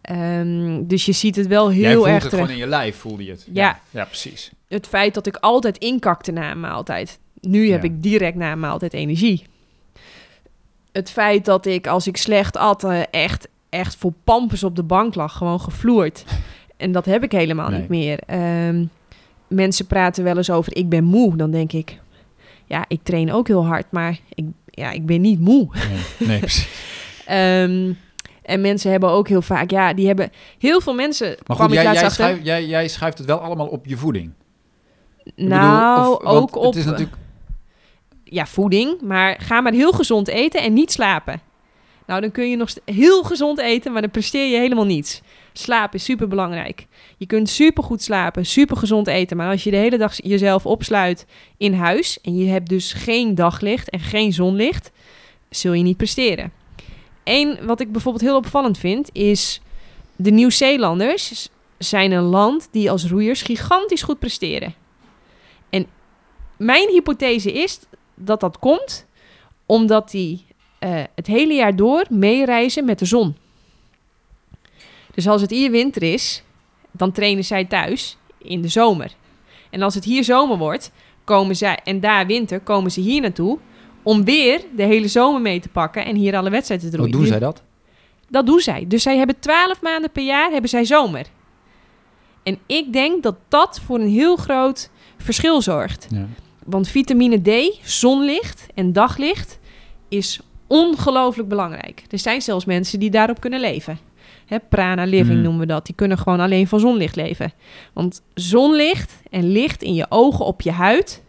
Ehm, 0.00 0.82
dus 0.86 1.04
je 1.06 1.12
ziet 1.12 1.36
het 1.36 1.46
wel 1.46 1.72
Jij 1.72 1.88
heel 1.88 1.94
voelt 1.96 2.06
erg 2.06 2.22
het 2.22 2.30
terug. 2.30 2.44
gewoon 2.44 2.60
in 2.60 2.64
je 2.64 2.70
lijf, 2.70 2.96
voelde 2.96 3.24
je 3.24 3.30
het. 3.30 3.46
Ja. 3.52 3.80
ja 3.90 4.04
precies. 4.04 4.50
Het 4.68 4.86
feit 4.86 5.14
dat 5.14 5.26
ik 5.26 5.36
altijd 5.36 5.78
inkakte 5.78 6.32
na 6.32 6.50
een 6.50 6.60
maaltijd. 6.60 7.18
Nu 7.40 7.70
heb 7.70 7.84
ik 7.84 8.02
direct 8.02 8.36
na 8.36 8.52
een 8.52 8.60
maaltijd 8.60 8.92
energie. 8.92 9.44
Het 10.92 11.10
feit 11.10 11.44
dat 11.44 11.66
ik, 11.66 11.86
als 11.86 12.06
ik 12.06 12.16
slecht 12.16 12.56
at, 12.56 12.84
eh, 12.84 13.00
echt, 13.10 13.48
echt 13.68 13.96
voor 13.96 14.12
pampers 14.24 14.64
op 14.64 14.76
de 14.76 14.82
bank 14.82 15.14
lag. 15.14 15.36
Gewoon 15.36 15.60
gevloerd. 15.60 16.24
En 16.76 16.92
dat 16.92 17.04
heb 17.04 17.22
ik 17.22 17.32
helemaal 17.32 17.68
Nee. 17.68 17.80
niet 17.80 17.88
meer. 17.88 18.18
Ehm, 18.26 18.84
mensen 19.48 19.86
praten 19.86 20.24
wel 20.24 20.36
eens 20.36 20.50
over, 20.50 20.76
ik 20.76 20.88
ben 20.88 21.04
moe. 21.04 21.36
Dan 21.36 21.50
denk 21.50 21.72
ik, 21.72 21.98
ja, 22.70 22.84
ik 22.88 23.00
train 23.02 23.32
ook 23.32 23.46
heel 23.46 23.66
hard. 23.66 23.86
Maar 23.90 24.18
ik, 24.34 24.44
ja, 24.64 24.90
ik 24.90 25.06
ben 25.06 25.20
niet 25.20 25.40
moe. 25.40 25.68
Nee, 26.18 26.28
nee 26.28 26.38
precies. 26.48 26.68
Ehm, 27.26 27.92
en 28.42 28.60
mensen 28.60 28.90
hebben 28.90 29.10
ook 29.10 29.28
heel 29.28 29.42
vaak, 29.42 29.70
ja, 29.70 29.94
die 29.94 30.06
hebben... 30.06 30.30
Heel 30.58 30.80
veel 30.80 30.94
mensen 30.94 31.36
Maar 31.46 31.56
goed, 31.56 31.72
jij, 31.72 31.94
jij, 31.94 32.40
jij, 32.42 32.66
jij 32.66 32.88
schuift 32.88 33.18
het 33.18 33.26
wel 33.26 33.38
allemaal 33.38 33.66
op 33.66 33.86
je 33.86 33.96
voeding. 33.96 34.32
Bedoel, 35.24 35.48
nou, 35.48 36.12
of- 36.12 36.22
ook 36.24 36.56
op... 36.56 36.64
Het 36.64 36.76
is 36.76 36.84
natuurlijk... 36.84 37.16
ja, 38.24 38.46
voeding, 38.46 39.00
maar 39.00 39.40
ga 39.40 39.60
maar 39.60 39.72
heel 39.72 39.92
gezond 39.92 40.28
eten 40.28 40.62
en 40.62 40.72
niet 40.72 40.92
slapen. 40.92 41.40
Nou, 42.10 42.22
dan 42.22 42.30
kun 42.30 42.50
je 42.50 42.56
nog 42.56 42.70
heel 42.84 43.22
gezond 43.22 43.58
eten, 43.58 43.92
maar 43.92 44.00
dan 44.00 44.10
presteer 44.10 44.46
je 44.46 44.58
helemaal 44.58 44.84
niets. 44.84 45.20
Slaap 45.52 45.94
is 45.94 46.04
super 46.04 46.28
belangrijk. 46.28 46.86
Je 47.16 47.26
kunt 47.26 47.48
super 47.48 47.82
goed 47.82 48.02
slapen, 48.02 48.46
super 48.46 48.76
gezond 48.76 49.06
eten, 49.06 49.36
maar 49.36 49.50
als 49.50 49.64
je 49.64 49.70
de 49.70 49.76
hele 49.76 49.98
dag 49.98 50.22
jezelf 50.22 50.66
opsluit 50.66 51.26
in 51.56 51.74
huis 51.74 52.20
en 52.20 52.36
je 52.36 52.48
hebt 52.48 52.68
dus 52.68 52.92
geen 52.92 53.34
daglicht 53.34 53.90
en 53.90 54.00
geen 54.00 54.32
zonlicht, 54.32 54.90
zul 55.50 55.72
je 55.72 55.82
niet 55.82 55.96
presteren. 55.96 56.52
Eén 57.24 57.58
wat 57.66 57.80
ik 57.80 57.92
bijvoorbeeld 57.92 58.24
heel 58.24 58.36
opvallend 58.36 58.78
vind 58.78 59.08
is 59.12 59.60
de 60.16 60.30
Nieuw-Zeelanders 60.30 61.48
zijn 61.78 62.12
een 62.12 62.22
land 62.22 62.68
die 62.70 62.90
als 62.90 63.06
roeiers 63.06 63.42
gigantisch 63.42 64.02
goed 64.02 64.18
presteren. 64.18 64.74
En 65.68 65.86
mijn 66.56 66.88
hypothese 66.88 67.52
is 67.52 67.80
dat 68.14 68.40
dat 68.40 68.58
komt 68.58 69.06
omdat 69.66 70.10
die 70.10 70.48
eh, 70.80 71.02
het 71.14 71.26
hele 71.26 71.54
jaar 71.54 71.76
door 71.76 72.04
meereizen 72.08 72.84
met 72.84 72.98
de 72.98 73.04
zon. 73.04 73.36
Dus 75.14 75.28
als 75.28 75.40
het 75.40 75.50
hier 75.50 75.70
winter 75.70 76.02
is, 76.02 76.42
dan 76.90 77.12
trainen 77.12 77.44
zij 77.44 77.64
thuis 77.64 78.16
in 78.38 78.62
de 78.62 78.68
zomer. 78.68 79.12
En 79.70 79.82
als 79.82 79.94
het 79.94 80.04
hier 80.04 80.24
zomer 80.24 80.58
wordt, 80.58 80.90
komen 81.24 81.56
zij 81.56 81.78
en 81.84 82.00
daar 82.00 82.26
winter, 82.26 82.60
komen 82.60 82.90
ze 82.90 83.00
hier 83.00 83.20
naartoe 83.20 83.58
om 84.02 84.24
weer 84.24 84.60
de 84.76 84.82
hele 84.82 85.08
zomer 85.08 85.40
mee 85.40 85.60
te 85.60 85.68
pakken 85.68 86.04
en 86.04 86.16
hier 86.16 86.36
alle 86.36 86.50
wedstrijden 86.50 86.90
te 86.90 86.96
Hoe 86.96 87.06
roeien. 87.06 87.20
doen 87.20 87.30
zij 87.30 87.38
dat? 87.38 87.62
dat 88.28 88.46
doen 88.46 88.60
zij. 88.60 88.84
Dus 88.88 89.02
zij 89.02 89.16
hebben 89.16 89.38
twaalf 89.38 89.82
maanden 89.82 90.10
per 90.10 90.24
jaar 90.24 90.50
hebben 90.50 90.70
zij 90.70 90.84
zomer. 90.84 91.26
En 92.42 92.58
ik 92.66 92.92
denk 92.92 93.22
dat 93.22 93.36
dat 93.48 93.80
voor 93.86 93.98
een 93.98 94.08
heel 94.08 94.36
groot 94.36 94.90
verschil 95.18 95.62
zorgt. 95.62 96.06
Ja. 96.10 96.26
Want 96.64 96.88
vitamine 96.88 97.40
D, 97.42 97.78
zonlicht 97.82 98.66
en 98.74 98.92
daglicht 98.92 99.58
is 100.08 100.40
ongelooflijk 100.70 101.48
belangrijk. 101.48 102.02
Er 102.10 102.18
zijn 102.18 102.42
zelfs 102.42 102.64
mensen 102.64 102.98
die 102.98 103.10
daarop 103.10 103.40
kunnen 103.40 103.60
leven. 103.60 103.98
Hè, 104.46 104.58
prana 104.68 105.04
living 105.04 105.32
Hmm. 105.34 105.42
noemen 105.42 105.60
we 105.60 105.66
dat. 105.66 105.86
Die 105.86 105.94
kunnen 105.94 106.18
gewoon 106.18 106.40
alleen 106.40 106.68
van 106.68 106.80
zonlicht 106.80 107.16
leven. 107.16 107.52
Want 107.92 108.22
zonlicht 108.34 109.12
en 109.30 109.52
licht 109.52 109.82
in 109.82 109.94
je 109.94 110.06
ogen 110.08 110.44
op 110.44 110.60
je 110.60 110.70
huid 110.70 111.22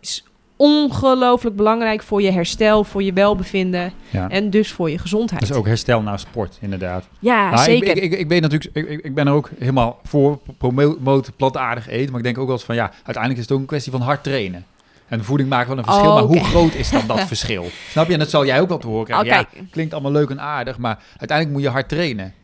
is 0.00 0.24
ongelooflijk 0.56 1.56
belangrijk 1.56 2.02
voor 2.02 2.22
je 2.22 2.30
herstel, 2.30 2.84
voor 2.84 3.02
je 3.02 3.12
welbevinden 3.12 3.92
Ja. 4.10 4.28
en 4.30 4.50
dus 4.50 4.72
voor 4.72 4.90
je 4.90 4.98
gezondheid. 4.98 5.40
Dat 5.40 5.50
is 5.50 5.56
ook 5.56 5.66
herstel 5.66 6.02
na 6.02 6.16
sport, 6.16 6.58
inderdaad. 6.60 7.08
Ja, 7.18 7.50
Nou, 7.50 7.62
zeker. 7.62 7.88
Ik, 7.88 7.96
ik, 7.96 8.12
ik, 8.12 8.18
ik 8.18 8.28
ben 8.28 8.42
natuurlijk, 8.42 9.04
ik 9.04 9.14
ben 9.14 9.26
er 9.26 9.32
ook 9.32 9.50
helemaal 9.58 9.98
voor 10.04 10.38
promoten 10.58 11.32
plantaardig 11.36 11.88
eten, 11.88 12.08
maar 12.10 12.18
ik 12.18 12.24
denk 12.26 12.38
ook 12.38 12.46
wel 12.46 12.54
eens 12.56 12.64
van 12.64 12.74
ja, 12.74 12.90
uiteindelijk 12.94 13.34
is 13.36 13.42
het 13.42 13.52
ook 13.52 13.58
een 13.60 13.66
kwestie 13.66 13.92
van 13.92 14.00
hard 14.00 14.22
trainen. 14.22 14.64
En 15.08 15.24
voeding 15.24 15.48
maakt 15.48 15.68
wel 15.68 15.78
een 15.78 15.84
verschil, 15.84 16.06
Oh, 16.08 16.14
maar 16.14 16.22
hoe 16.22 16.44
groot 16.44 16.74
is 16.74 16.90
dan 16.90 17.06
dat 17.06 17.20
verschil? 17.32 17.66
Snap 17.90 18.06
je? 18.06 18.12
En 18.12 18.18
dat 18.18 18.30
zal 18.30 18.46
jij 18.46 18.60
ook 18.60 18.68
wel 18.68 18.78
te 18.78 18.86
horen 18.86 19.04
krijgen. 19.04 19.26
Ja, 19.26 19.46
klinkt 19.70 19.92
allemaal 19.92 20.12
leuk 20.12 20.30
en 20.30 20.40
aardig, 20.40 20.78
maar 20.78 21.02
uiteindelijk 21.08 21.50
moet 21.50 21.62
je 21.66 21.68
hard 21.72 21.88
trainen. 21.88 22.34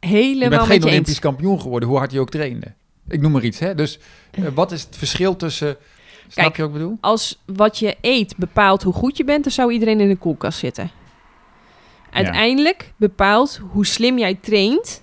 Je 0.00 0.06
Helemaal 0.08 0.48
bent 0.48 0.60
met 0.60 0.70
geen 0.70 0.80
je 0.80 0.86
Olympisch 0.86 1.08
eens. 1.08 1.18
kampioen 1.18 1.60
geworden, 1.60 1.88
hoe 1.88 1.98
hard 1.98 2.12
je 2.12 2.20
ook 2.20 2.30
trainde. 2.30 2.72
Ik 3.08 3.20
noem 3.20 3.32
maar 3.32 3.42
iets, 3.44 3.58
hè? 3.58 3.74
Dus 3.74 3.98
eh, 4.30 4.44
wat 4.54 4.72
is 4.72 4.82
het 4.82 4.96
verschil 4.96 5.36
tussen... 5.36 5.76
Snap 6.28 6.44
Kijk, 6.44 6.56
je 6.56 6.62
wat 6.62 6.70
ik 6.72 6.78
bedoel? 6.78 6.98
Als 7.00 7.42
wat 7.46 7.78
je 7.78 7.96
eet 8.00 8.36
bepaalt 8.36 8.82
hoe 8.82 8.92
goed 8.92 9.16
je 9.16 9.24
bent, 9.24 9.42
dan 9.44 9.52
zou 9.52 9.72
iedereen 9.72 10.00
in 10.00 10.08
de 10.08 10.16
koelkast 10.16 10.58
zitten. 10.58 10.90
Uiteindelijk 12.10 12.92
bepaalt 12.96 13.60
hoe 13.70 13.86
slim 13.86 14.18
jij 14.18 14.34
traint, 14.34 15.02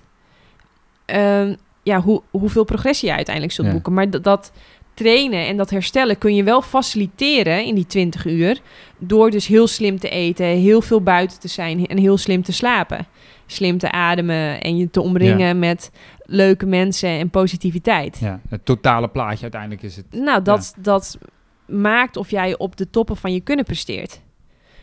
ehm, 1.04 1.54
ja, 1.82 2.00
hoe, 2.00 2.22
hoeveel 2.30 2.64
progressie 2.64 3.08
je 3.08 3.14
uiteindelijk 3.14 3.54
zult 3.54 3.66
Ja. 3.66 3.72
boeken. 3.72 3.92
Maar 3.92 4.10
dat, 4.10 4.24
dat 4.24 4.52
trainen 4.94 5.46
en 5.46 5.56
dat 5.56 5.70
herstellen 5.70 6.18
kun 6.18 6.34
je 6.34 6.42
wel 6.42 6.62
faciliteren 6.62 7.64
in 7.64 7.74
die 7.74 7.86
20 7.86 8.26
uur. 8.26 8.60
Door 8.98 9.30
dus 9.30 9.46
heel 9.46 9.66
slim 9.66 9.98
te 9.98 10.08
eten, 10.08 10.46
heel 10.46 10.80
veel 10.80 11.02
buiten 11.02 11.40
te 11.40 11.48
zijn 11.48 11.86
en 11.86 11.98
heel 11.98 12.16
slim 12.18 12.42
te 12.42 12.52
slapen. 12.52 13.06
Slim 13.46 13.78
te 13.78 13.90
ademen 13.90 14.60
en 14.60 14.76
je 14.76 14.90
te 14.90 15.00
omringen 15.00 15.58
met 15.58 15.90
leuke 16.24 16.66
mensen 16.66 17.08
en 17.08 17.30
positiviteit. 17.30 18.18
Ja, 18.20 18.40
het 18.48 18.64
totale 18.64 19.08
plaatje 19.08 19.42
uiteindelijk 19.42 19.82
is 19.82 19.96
het... 19.96 20.06
Nou, 20.10 20.42
dat, 20.42 20.74
dat 20.78 21.18
maakt 21.66 22.16
of 22.16 22.30
jij 22.30 22.58
op 22.58 22.76
de 22.76 22.90
toppen 22.90 23.16
van 23.16 23.32
je 23.32 23.40
kunnen 23.40 23.64
presteert. 23.64 24.20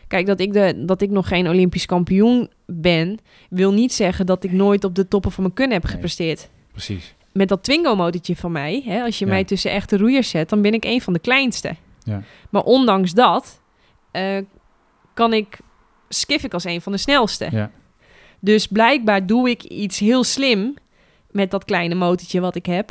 Kijk, 0.06 0.26
dat 0.26 0.40
ik, 0.40 0.52
de, 0.52 0.84
dat 0.86 1.00
ik 1.00 1.10
nog 1.10 1.28
geen 1.28 1.48
Olympisch 1.48 1.86
kampioen 1.86 2.50
ben, 2.66 3.18
wil 3.50 3.72
niet 3.72 3.92
zeggen 3.92 4.26
dat 4.26 4.44
ik 4.44 4.52
nooit 4.52 4.84
op 4.84 4.94
de 4.94 5.08
toppen 5.08 5.32
van 5.32 5.42
mijn 5.42 5.54
kunnen 5.54 5.74
heb 5.74 5.84
Nee. 5.84 5.92
gepresteerd. 5.92 6.48
Precies. 6.72 7.14
Met 7.32 7.48
dat 7.48 7.62
Twingo-motortje 7.62 8.36
van 8.36 8.52
mij, 8.52 8.82
hè, 8.84 9.02
als 9.02 9.18
je 9.18 9.24
Ja. 9.24 9.30
mij 9.30 9.44
tussen 9.44 9.70
echte 9.70 9.96
roeiers 9.96 10.28
zet, 10.30 10.48
dan 10.48 10.62
ben 10.62 10.74
ik 10.74 10.84
een 10.84 11.00
van 11.00 11.12
de 11.12 11.18
kleinste. 11.18 11.74
Ja. 12.02 12.22
Maar 12.50 12.62
ondanks 12.62 13.12
dat 13.12 13.60
eh, 14.10 14.38
kan 15.14 15.32
ik, 15.32 15.58
skif 16.08 16.44
ik 16.44 16.54
als 16.54 16.64
een 16.64 16.80
van 16.80 16.92
de 16.92 16.98
snelste. 16.98 17.48
Ja. 17.50 17.70
Dus 18.40 18.66
blijkbaar 18.66 19.26
doe 19.26 19.50
ik 19.50 19.62
iets 19.62 19.98
heel 19.98 20.24
slim 20.24 20.74
met 21.30 21.50
dat 21.50 21.64
kleine 21.64 21.94
motortje 21.94 22.40
wat 22.40 22.54
ik 22.54 22.66
heb, 22.66 22.90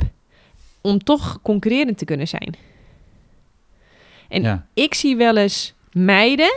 om 0.80 0.98
toch 0.98 1.38
concurrerend 1.42 1.98
te 1.98 2.04
kunnen 2.04 2.28
zijn. 2.28 2.54
En 4.28 4.66
ik 4.74 4.94
zie 4.94 5.16
wel 5.16 5.36
eens 5.36 5.74
meiden 5.92 6.52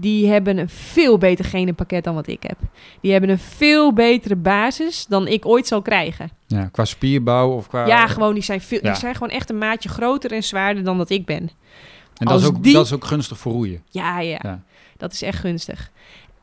die 0.00 0.28
hebben 0.28 0.58
een 0.58 0.68
veel 0.68 1.18
beter 1.18 1.44
genenpakket 1.44 2.04
dan 2.04 2.14
wat 2.14 2.26
ik 2.26 2.42
heb. 2.42 2.58
Die 3.00 3.12
hebben 3.12 3.30
een 3.30 3.38
veel 3.38 3.92
betere 3.92 4.36
basis 4.36 5.06
dan 5.06 5.26
ik 5.26 5.46
ooit 5.46 5.66
zal 5.66 5.82
krijgen. 5.82 6.30
ja, 6.46 6.64
qua 6.72 6.84
spierbouw 6.84 7.50
of 7.52 7.68
qua... 7.68 7.86
ja, 7.86 8.06
gewoon 8.06 8.34
die 8.34 8.42
zijn, 8.42 8.60
veel, 8.60 8.78
ja. 8.82 8.90
die 8.90 9.00
zijn 9.00 9.14
gewoon 9.14 9.30
echt 9.30 9.50
een 9.50 9.58
maatje 9.58 9.88
groter 9.88 10.32
en 10.32 10.42
zwaarder 10.44 10.84
dan 10.84 10.98
dat 10.98 11.10
ik 11.10 11.24
ben. 11.26 11.50
En 12.16 12.26
dat 12.26 12.40
is, 12.40 12.46
ook, 12.46 12.62
die- 12.62 12.72
dat 12.72 12.84
is 12.86 12.92
ook 12.92 13.04
gunstig 13.04 13.38
voor 13.38 13.52
roeien. 13.52 13.82
Ja, 13.90 14.20
ja, 14.20 14.38
Ja. 14.42 14.62
dat 14.96 15.12
is 15.12 15.22
echt 15.22 15.38
gunstig. 15.38 15.90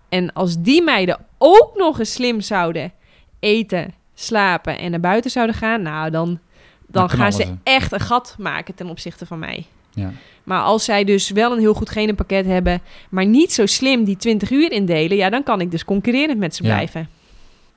En 0.10 0.34
als 0.34 0.58
die 0.62 0.82
meiden 0.84 1.18
ook 1.38 1.72
nog 1.76 2.00
eens 2.00 2.14
slim 2.14 2.42
zouden 2.42 2.92
eten, 3.40 3.94
slapen 4.14 4.80
en 4.80 4.92
naar 4.92 5.00
buiten 5.00 5.32
zouden 5.32 5.56
gaan, 5.56 5.82
nou 5.82 6.10
dan, 6.10 6.26
dan 6.28 6.40
Dan 6.88 7.10
gaan 7.10 7.34
ze. 7.34 7.54
echt 7.64 7.92
een 7.92 8.00
gat 8.00 8.36
maken 8.40 8.76
ten 8.76 8.90
opzichte 8.90 9.26
van 9.26 9.40
mij. 9.40 9.66
Ja. 9.96 10.12
Maar 10.44 10.62
als 10.62 10.84
zij 10.86 11.04
dus 11.04 11.30
wel 11.30 11.52
een 11.52 11.60
heel 11.60 11.74
goed 11.74 11.90
genenpakket 11.90 12.46
hebben, 12.46 12.82
maar 13.10 13.26
niet 13.26 13.54
zo 13.54 13.66
slim 13.66 14.04
die 14.04 14.18
20 14.18 14.52
uur 14.52 14.72
indelen, 14.72 15.18
ja, 15.18 15.30
dan 15.30 15.44
kan 15.44 15.62
ik 15.62 15.72
dus 15.72 15.86
concurrerend 15.86 16.38
met 16.40 16.56
ze 16.56 16.64
Ja. 16.64 16.70
blijven. 16.74 17.10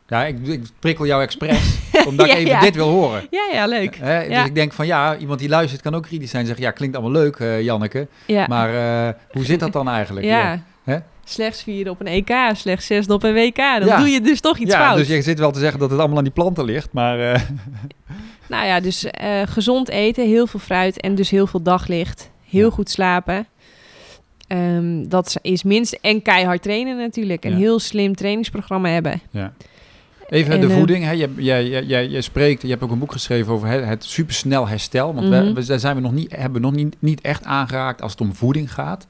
Ja, 0.09 0.25
ik, 0.25 0.47
ik 0.47 0.63
prikkel 0.79 1.07
jou 1.07 1.23
expres, 1.23 1.77
omdat 2.09 2.27
Ja, 2.27 2.33
ik 2.33 2.39
even 2.39 2.51
ja. 2.51 2.61
dit 2.61 2.75
wil 2.75 2.89
horen. 2.89 3.27
Ja, 3.31 3.49
ja, 3.53 3.67
leuk. 3.67 3.97
Hè, 3.97 4.21
Ja. 4.23 4.39
Dus 4.39 4.47
ik 4.49 4.55
denk 4.55 4.73
van 4.73 4.87
ja, 4.87 5.17
iemand 5.17 5.39
die 5.39 5.49
luistert 5.49 5.83
kan 5.83 5.95
ook 5.95 6.03
kritisch 6.03 6.31
zijn 6.31 6.43
en 6.43 6.49
zeggen... 6.49 6.67
ja, 6.67 6.71
klinkt 6.73 6.97
allemaal 6.97 7.23
leuk, 7.23 7.37
eh, 7.37 7.63
Janneke, 7.63 8.07
Ja, 8.27 8.47
maar 8.49 8.75
eh, 9.09 9.15
hoe 9.33 9.45
zit 9.45 9.61
dat 9.61 9.73
dan 9.73 9.89
eigenlijk? 9.89 10.27
ja. 10.27 10.63
Hè? 10.85 10.97
Slechts 11.25 11.63
vierde 11.63 11.91
op 11.91 12.01
een 12.01 12.07
EK, 12.07 12.31
slechts 12.53 12.87
zesde 12.87 13.13
op 13.13 13.23
een 13.23 13.33
WK. 13.35 13.57
Dan 13.57 13.85
Ja. 13.87 13.99
doe 13.99 14.09
je 14.09 14.21
dus 14.21 14.41
toch 14.41 14.59
iets 14.59 14.73
ja, 14.73 14.81
fout. 14.81 14.97
dus 14.97 15.09
je 15.09 15.23
zit 15.23 15.39
wel 15.39 15.51
te 15.51 15.59
zeggen 15.59 15.79
dat 15.81 15.91
het 15.91 15.99
allemaal 15.99 16.19
aan 16.19 16.25
die 16.25 16.33
planten 16.33 16.65
ligt, 16.65 16.93
maar... 16.93 17.21
eh, 17.33 17.41
Nou 18.49 18.67
ja, 18.67 18.81
dus 18.81 19.05
eh, 19.05 19.43
gezond 19.47 19.89
eten, 19.89 20.27
heel 20.27 20.47
veel 20.47 20.61
fruit 20.61 21.01
en 21.01 21.15
dus 21.15 21.31
heel 21.31 21.47
veel 21.47 21.63
daglicht. 21.63 22.31
Heel 22.49 22.69
Ja. 22.69 22.75
goed 22.75 22.91
slapen. 22.91 23.47
Ehm, 24.47 25.09
dat 25.09 25.37
is 25.43 25.63
minst 25.63 25.99
en 26.01 26.23
keihard 26.23 26.63
trainen 26.63 26.97
natuurlijk. 26.97 27.45
Een 27.45 27.51
Ja. 27.51 27.57
heel 27.57 27.79
slim 27.79 28.15
trainingsprogramma 28.15 28.89
hebben. 28.89 29.21
Ja. 29.31 29.53
Even 30.29 30.53
En, 30.55 30.61
de 30.61 30.67
eh, 30.67 30.75
voeding. 30.77 31.05
Hè. 31.05 31.11
Jij, 31.11 31.29
jij, 31.37 31.67
jij, 31.85 32.07
jij 32.07 32.21
spreekt, 32.21 32.63
je 32.63 32.69
hebt 32.69 32.83
ook 32.83 32.91
een 32.91 32.99
boek 32.99 33.13
geschreven 33.13 33.53
over 33.53 33.69
het, 33.69 33.85
het 33.85 34.05
supersnel 34.05 34.69
herstel. 34.69 35.15
Want 35.15 35.29
Mhm. 35.29 35.45
we, 35.45 35.53
we, 35.53 35.65
daar 35.67 35.79
zijn 35.79 35.95
we 35.97 36.01
nog 36.03 36.13
niet, 36.13 36.37
hebben 36.37 36.61
we 36.61 36.67
nog 36.67 36.77
niet, 36.77 36.97
niet 36.99 37.21
echt 37.21 37.45
aangeraakt 37.45 38.03
als 38.03 38.13
het 38.13 38.21
om 38.21 38.35
voeding 38.35 38.73
gaat. 38.75 39.07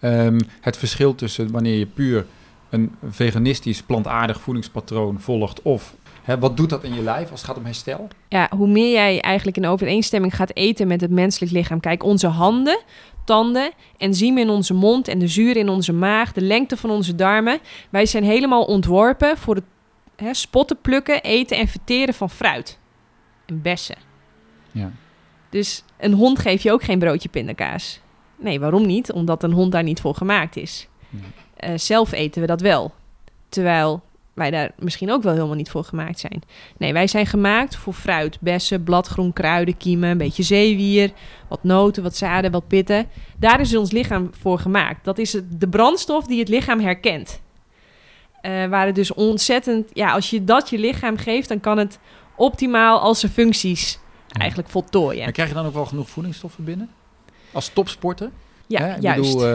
Ehm, 0.00 0.40
het 0.60 0.76
verschil 0.76 1.14
tussen 1.14 1.50
wanneer 1.50 1.78
je 1.78 1.86
puur 1.86 2.26
een 2.70 2.94
veganistisch, 3.10 3.82
plantaardig 3.82 4.40
voedingspatroon 4.40 5.20
volgt 5.20 5.62
of... 5.62 5.94
Hè, 6.30 6.38
wat 6.38 6.56
doet 6.56 6.70
dat 6.70 6.84
in 6.84 6.94
je 6.94 7.02
lijf 7.02 7.30
als 7.30 7.40
het 7.40 7.48
gaat 7.48 7.58
om 7.58 7.64
herstel? 7.64 8.08
Ja, 8.28 8.50
hoe 8.56 8.68
meer 8.68 8.92
jij 8.92 9.20
eigenlijk 9.20 9.56
in 9.56 9.66
overeenstemming 9.66 10.34
gaat 10.34 10.54
eten 10.54 10.86
met 10.86 11.00
het 11.00 11.10
menselijk 11.10 11.52
lichaam. 11.52 11.80
Kijk, 11.80 12.02
onze 12.02 12.26
handen, 12.26 12.80
tanden, 13.24 13.70
enzymen 13.96 14.42
in 14.42 14.48
onze 14.48 14.74
mond 14.74 15.08
en 15.08 15.18
de 15.18 15.28
zuren 15.28 15.56
in 15.56 15.68
onze 15.68 15.92
maag, 15.92 16.32
de 16.32 16.40
lengte 16.40 16.76
van 16.76 16.90
onze 16.90 17.14
darmen. 17.14 17.58
Wij 17.90 18.06
zijn 18.06 18.24
helemaal 18.24 18.64
ontworpen 18.64 19.36
voor 19.36 19.54
het 19.54 19.64
hè, 20.16 20.34
spotten, 20.34 20.80
plukken, 20.80 21.22
eten 21.22 21.56
en 21.56 21.68
verteren 21.68 22.14
van 22.14 22.30
fruit 22.30 22.78
en 23.46 23.62
bessen. 23.62 23.96
Ja. 24.72 24.92
Dus 25.48 25.84
een 25.98 26.12
hond 26.12 26.38
geef 26.38 26.62
je 26.62 26.72
ook 26.72 26.82
geen 26.82 26.98
broodje 26.98 27.28
pindakaas. 27.28 28.00
Nee, 28.36 28.60
waarom 28.60 28.86
niet? 28.86 29.12
Omdat 29.12 29.42
een 29.42 29.52
hond 29.52 29.72
daar 29.72 29.82
niet 29.82 30.00
voor 30.00 30.14
gemaakt 30.14 30.56
is. 30.56 30.88
Ja. 31.08 31.18
Eh, 31.56 31.78
zelf 31.78 32.12
eten 32.12 32.40
we 32.40 32.46
dat 32.46 32.60
wel. 32.60 32.94
Terwijl 33.48 34.02
wij 34.34 34.50
daar 34.50 34.70
misschien 34.78 35.10
ook 35.12 35.22
wel 35.22 35.32
helemaal 35.32 35.54
niet 35.54 35.70
voor 35.70 35.84
gemaakt 35.84 36.18
zijn. 36.18 36.42
Nee, 36.78 36.92
wij 36.92 37.06
zijn 37.06 37.26
gemaakt 37.26 37.76
voor 37.76 37.92
fruit, 37.92 38.38
bessen, 38.40 38.82
bladgroen, 38.84 39.32
kruiden, 39.32 39.76
kiemen, 39.76 40.08
een 40.10 40.18
beetje 40.18 40.42
zeewier, 40.42 41.10
wat 41.48 41.62
noten, 41.64 42.02
wat 42.02 42.16
zaden, 42.16 42.50
wat 42.50 42.66
pitten. 42.68 43.06
Daar 43.38 43.60
is 43.60 43.76
ons 43.76 43.90
lichaam 43.90 44.30
voor 44.40 44.58
gemaakt. 44.58 45.04
Dat 45.04 45.18
is 45.18 45.36
de 45.48 45.68
brandstof 45.68 46.26
die 46.26 46.38
het 46.38 46.48
lichaam 46.48 46.80
herkent. 46.80 47.40
Eh 48.40 48.66
waar 48.66 48.86
het 48.86 48.94
dus 48.94 49.14
ontzettend, 49.14 49.88
ja, 49.92 50.12
als 50.12 50.30
je 50.30 50.44
dat 50.44 50.70
je 50.70 50.78
lichaam 50.78 51.16
geeft, 51.16 51.48
dan 51.48 51.60
kan 51.60 51.78
het 51.78 51.98
optimaal 52.36 52.98
al 53.00 53.14
zijn 53.14 53.32
functies 53.32 53.98
Ja. 54.28 54.40
eigenlijk 54.40 54.70
voltooien. 54.70 55.24
En 55.24 55.32
krijg 55.32 55.48
je 55.48 55.54
dan 55.54 55.66
ook 55.66 55.74
wel 55.74 55.86
genoeg 55.86 56.08
voedingsstoffen 56.10 56.64
binnen? 56.64 56.90
Als 57.52 57.68
topsporter? 57.68 58.30
Ja, 58.70 58.80
Hè? 58.80 58.94
Ik 58.96 59.02
juist. 59.02 59.36
Bedoel, 59.36 59.46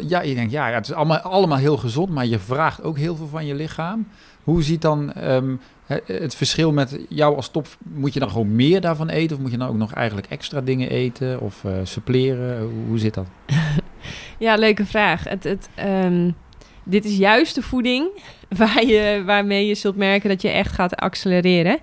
eh, 0.00 0.08
ja, 0.08 0.22
je 0.22 0.34
denkt, 0.34 0.52
ja, 0.52 0.68
ja, 0.68 0.74
het 0.74 0.86
is 0.88 0.92
allemaal, 0.94 1.18
allemaal 1.18 1.58
heel 1.58 1.76
gezond, 1.76 2.10
maar 2.10 2.26
je 2.26 2.38
vraagt 2.38 2.82
ook 2.82 2.98
heel 2.98 3.16
veel 3.16 3.26
van 3.28 3.46
je 3.46 3.54
lichaam. 3.54 4.08
Hoe 4.44 4.62
ziet 4.62 4.82
dan 4.82 5.12
ehm, 5.12 5.54
he- 5.86 6.00
het 6.06 6.34
verschil 6.34 6.72
met 6.72 6.98
jou 7.08 7.36
als 7.36 7.48
top? 7.48 7.66
Moet 7.94 8.12
je 8.14 8.20
dan 8.20 8.30
gewoon 8.30 8.54
meer 8.56 8.80
daarvan 8.80 9.08
eten? 9.08 9.36
Of 9.36 9.42
moet 9.42 9.50
je 9.50 9.56
dan 9.58 9.68
ook 9.68 9.76
nog 9.76 9.92
eigenlijk 9.92 10.26
extra 10.30 10.60
dingen 10.60 10.90
eten? 10.90 11.40
Of 11.40 11.64
eh 11.64 11.72
suppleren? 11.82 12.60
Hoe, 12.62 12.70
hoe 12.88 12.98
zit 12.98 13.14
dat? 13.14 13.26
Ja, 14.38 14.54
leuke 14.56 14.86
vraag. 14.86 15.24
Het, 15.24 15.44
het, 15.44 15.68
ehm, 15.74 16.30
dit 16.84 17.04
is 17.04 17.16
juist 17.16 17.54
de 17.54 17.62
voeding 17.62 18.08
waar 18.58 18.84
je, 18.86 19.22
waarmee 19.26 19.66
je 19.66 19.74
zult 19.74 19.96
merken 19.96 20.28
dat 20.28 20.42
je 20.42 20.48
echt 20.48 20.72
gaat 20.72 20.96
accelereren. 20.96 21.78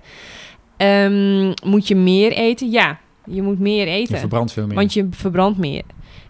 Ehm, 0.76 1.52
moet 1.64 1.88
je 1.88 1.96
meer 1.96 2.32
eten? 2.32 2.70
Ja, 2.70 2.98
je 3.24 3.42
moet 3.42 3.58
meer 3.58 3.86
Je 3.86 3.92
eten. 3.92 4.18
verbrandt 4.18 4.52
veel 4.52 4.66
meer. 4.66 4.74
Want 4.74 4.92
je 4.92 5.06
verbrandt 5.10 5.58
meer. 5.58 5.82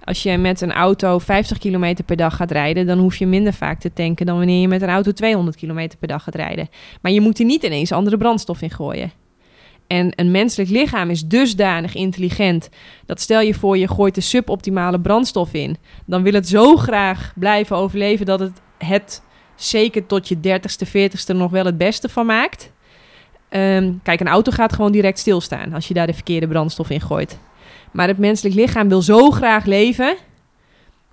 Als 0.04 0.22
je 0.22 0.38
met 0.38 0.60
een 0.60 0.72
auto 0.72 1.18
50 1.18 1.58
kilometer 1.58 2.04
per 2.04 2.16
dag 2.16 2.36
gaat 2.36 2.50
rijden, 2.50 2.86
dan 2.86 2.98
hoef 2.98 3.16
je 3.16 3.26
minder 3.26 3.52
vaak 3.52 3.80
te 3.80 3.92
tanken 3.92 4.26
dan 4.26 4.36
wanneer 4.36 4.60
je 4.60 4.68
met 4.68 4.82
een 4.82 4.88
auto 4.88 5.12
200 5.12 5.56
kilometer 5.56 5.98
per 5.98 6.08
dag 6.08 6.22
gaat 6.22 6.34
rijden. 6.34 6.68
Maar 7.00 7.12
je 7.12 7.20
moet 7.20 7.38
er 7.38 7.44
niet 7.44 7.62
ineens 7.62 7.92
andere 7.92 8.16
brandstof 8.16 8.62
in 8.62 8.70
gooien. 8.70 9.12
En 9.86 10.12
een 10.16 10.30
menselijk 10.30 10.70
lichaam 10.70 11.10
is 11.10 11.26
dusdanig 11.26 11.94
intelligent 11.94 12.68
dat 13.06 13.20
stel 13.20 13.40
je 13.40 13.54
voor 13.54 13.78
je 13.78 13.88
gooit 13.88 14.14
de 14.14 14.20
suboptimale 14.20 15.00
brandstof 15.00 15.52
in, 15.52 15.76
dan 16.06 16.22
wil 16.22 16.32
het 16.32 16.48
zo 16.48 16.76
graag 16.76 17.32
blijven 17.36 17.76
overleven 17.76 18.26
dat 18.26 18.40
het 18.40 18.60
het 18.78 19.22
zeker 19.54 20.06
tot 20.06 20.28
je 20.28 20.36
30ste, 20.36 20.88
40ste 20.88 21.36
nog 21.36 21.50
wel 21.50 21.64
het 21.64 21.78
beste 21.78 22.08
van 22.08 22.26
maakt. 22.26 22.72
Ehm, 23.48 23.92
kijk, 24.02 24.20
een 24.20 24.28
auto 24.28 24.52
gaat 24.52 24.72
gewoon 24.72 24.92
direct 24.92 25.18
stilstaan 25.18 25.72
als 25.72 25.88
je 25.88 25.94
daar 25.94 26.06
de 26.06 26.14
verkeerde 26.14 26.48
brandstof 26.48 26.90
in 26.90 27.00
gooit. 27.00 27.38
Maar 27.92 28.08
het 28.08 28.18
menselijk 28.18 28.54
lichaam 28.54 28.88
wil 28.88 29.02
zo 29.02 29.30
graag 29.30 29.64
leven 29.64 30.16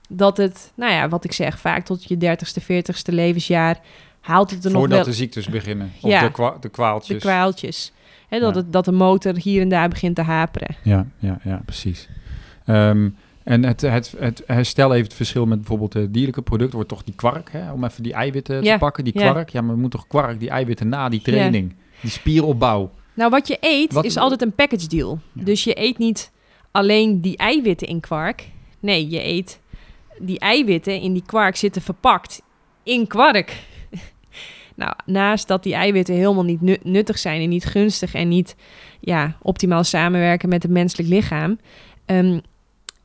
dat 0.09 0.37
het, 0.37 0.71
nou 0.75 0.91
ja, 0.91 1.09
wat 1.09 1.23
ik 1.23 1.31
zeg, 1.31 1.59
vaak 1.59 1.85
tot 1.85 2.03
je 2.03 2.15
30ste, 2.17 2.61
40ste 2.63 3.13
levensjaar 3.13 3.79
haalt 4.21 4.51
het 4.51 4.65
er 4.65 4.71
nog 4.71 4.79
Voordat 4.79 4.97
wel 4.97 5.07
de 5.07 5.13
ziektes 5.13 5.47
beginnen. 5.47 5.91
Of 6.01 6.09
Ja. 6.11 6.21
de, 6.21 6.31
kwa- 6.31 6.51
de 6.51 6.57
de 6.59 6.69
kwaaltjes. 6.69 7.21
kwaaltjes. 7.21 7.91
Hè, 8.27 8.39
dat, 8.39 8.53
Ja. 8.55 8.61
het, 8.61 8.73
dat 8.73 8.85
de 8.85 8.91
motor 8.91 9.35
hier 9.37 9.61
en 9.61 9.69
daar 9.69 9.89
begint 9.89 10.15
te 10.15 10.21
haperen. 10.21 10.75
Ja, 10.83 11.05
ja, 11.17 11.39
ja, 11.43 11.61
precies. 11.65 12.09
Ehm, 12.65 13.09
en 13.43 13.63
het, 13.65 13.81
het, 13.81 14.13
het 14.19 14.43
herstel 14.45 14.91
heeft 14.91 15.03
het 15.05 15.13
verschil 15.13 15.45
met 15.45 15.57
bijvoorbeeld 15.57 15.91
de 15.91 16.11
dierlijke 16.11 16.41
producten. 16.41 16.75
Wordt 16.75 16.89
toch 16.89 17.03
die 17.03 17.15
kwark, 17.15 17.51
hè? 17.51 17.71
om 17.71 17.83
even 17.83 18.03
die 18.03 18.13
eiwitten 18.13 18.63
Ja, 18.63 18.73
te 18.73 18.79
pakken. 18.79 19.03
Die 19.03 19.13
kwark, 19.13 19.49
ja, 19.49 19.61
maar 19.61 19.75
we 19.75 19.81
moeten 19.81 19.99
toch 19.99 20.07
kwark, 20.07 20.39
die 20.39 20.49
eiwitten 20.49 20.89
na 20.89 21.09
die 21.09 21.21
training. 21.21 21.75
Die 22.01 22.11
spieropbouw. 22.11 22.91
Nou, 23.13 23.29
wat 23.31 23.47
je 23.47 23.57
eet 23.59 23.93
Wat- 23.93 24.05
is 24.05 24.17
altijd 24.17 24.41
een 24.41 24.51
package 24.55 24.87
deal. 24.87 25.19
Dus 25.33 25.63
je 25.63 25.79
eet 25.81 25.97
niet 25.97 26.31
alleen 26.71 27.21
die 27.21 27.37
eiwitten 27.37 27.87
in 27.87 27.99
kwark. 27.99 28.47
Nee, 28.79 29.09
je 29.09 29.23
eet 29.23 29.59
die 30.19 30.39
eiwitten 30.39 31.01
in 31.01 31.13
die 31.13 31.23
kwark 31.25 31.55
zitten 31.55 31.81
verpakt 31.81 32.41
in 32.83 33.07
kwark. 33.07 33.63
nou, 34.75 34.93
naast 35.05 35.47
dat 35.47 35.63
die 35.63 35.73
eiwitten 35.73 36.15
helemaal 36.15 36.43
niet 36.43 36.61
nu- 36.61 36.77
nuttig 36.83 37.19
zijn 37.19 37.41
en 37.41 37.49
niet 37.49 37.65
gunstig 37.65 38.13
en 38.13 38.27
niet 38.27 38.55
ja, 38.99 39.37
optimaal 39.41 39.83
samenwerken 39.83 40.49
met 40.49 40.63
het 40.63 40.71
menselijk 40.71 41.09
lichaam, 41.09 41.59
ehm, 42.05 42.39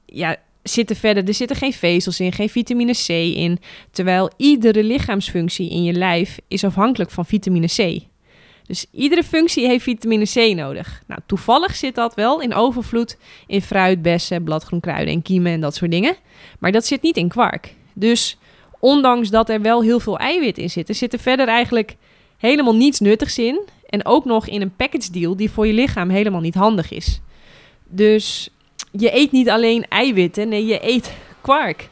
ja, 0.07 0.37
zitten 0.63 0.97
verder, 0.97 1.29
er 1.29 1.35
zitten 1.35 1.57
geen 1.57 1.73
vezels 1.73 2.21
in, 2.21 2.33
geen 2.33 2.49
vitamine 2.49 2.93
C 2.93 3.09
in. 3.37 3.59
Terwijl 3.91 4.31
iedere 4.37 4.85
lichaamsfunctie 4.85 5.71
in 5.71 5.83
je 5.83 5.93
lijf 5.93 6.39
is 6.49 6.65
afhankelijk 6.65 7.11
van 7.11 7.27
vitamine 7.27 7.67
C. 7.67 8.03
Dus 8.67 8.87
iedere 8.91 9.23
functie 9.23 9.67
heeft 9.67 9.83
vitamine 9.83 10.25
C 10.25 10.57
nodig. 10.57 11.03
Nou, 11.07 11.21
toevallig 11.27 11.75
zit 11.75 11.95
dat 11.95 12.15
wel 12.15 12.41
in 12.41 12.55
overvloed 12.55 13.17
in 13.47 13.63
fruit, 13.63 14.03
bessen, 14.03 14.45
bladgroen, 14.45 14.81
kruiden 14.81 15.15
en 15.15 15.23
kiemen 15.23 15.53
en 15.53 15.61
dat 15.61 15.75
soort 15.75 15.91
dingen. 15.91 16.17
Maar 16.59 16.73
dat 16.73 16.87
zit 16.87 17.03
niet 17.03 17.17
in 17.17 17.29
kwark. 17.29 17.75
Dus 17.93 18.39
ondanks 18.81 19.29
dat 19.31 19.49
er 19.49 19.61
wel 19.61 19.83
heel 19.83 20.01
veel 20.01 20.19
eiwit 20.19 20.59
in 20.59 20.71
zit, 20.71 20.89
er 20.89 20.95
zit 20.95 21.13
er 21.13 21.19
verder 21.19 21.49
eigenlijk 21.49 21.97
helemaal 22.37 22.75
niets 22.75 23.01
nuttigs 23.01 23.39
in. 23.39 23.61
En 23.89 24.07
ook 24.07 24.25
nog 24.25 24.49
in 24.49 24.61
een 24.61 24.77
package 24.77 25.13
deal 25.13 25.37
die 25.37 25.51
voor 25.51 25.67
je 25.67 25.73
lichaam 25.73 26.11
helemaal 26.11 26.41
niet 26.41 26.55
handig 26.55 26.91
is. 26.91 27.21
Dus 27.85 28.51
je 28.91 29.17
eet 29.17 29.33
niet 29.33 29.51
alleen 29.51 29.87
eiwitten, 29.89 30.49
nee, 30.49 30.67
je 30.67 30.89
eet 30.89 31.13
kwark. 31.41 31.89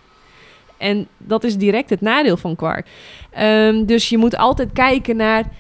En 0.77 1.09
dat 1.19 1.45
is 1.45 1.57
direct 1.57 1.91
het 1.91 2.01
nadeel 2.01 2.37
van 2.37 2.57
kwark. 2.57 2.87
Ehm, 3.31 3.85
dus 3.85 4.09
je 4.09 4.19
moet 4.19 4.37
altijd 4.37 4.69
kijken 4.73 5.17
naar 5.17 5.51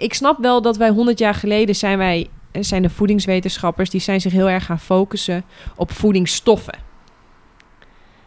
ik 0.00 0.14
snap 0.14 0.38
wel 0.38 0.62
dat 0.62 0.76
wij 0.76 0.90
100 0.90 1.18
jaar 1.18 1.34
geleden 1.34 1.76
zijn 1.76 1.98
wij 1.98 2.28
eh, 2.50 2.62
zijn 2.62 2.82
de 2.82 2.90
voedingswetenschappers 2.90 3.90
die 3.90 4.00
zijn 4.00 4.20
zich 4.20 4.32
heel 4.32 4.48
erg 4.48 4.64
gaan 4.64 4.80
focussen 4.80 5.44
op 5.76 5.92
voedingsstoffen. 5.92 6.78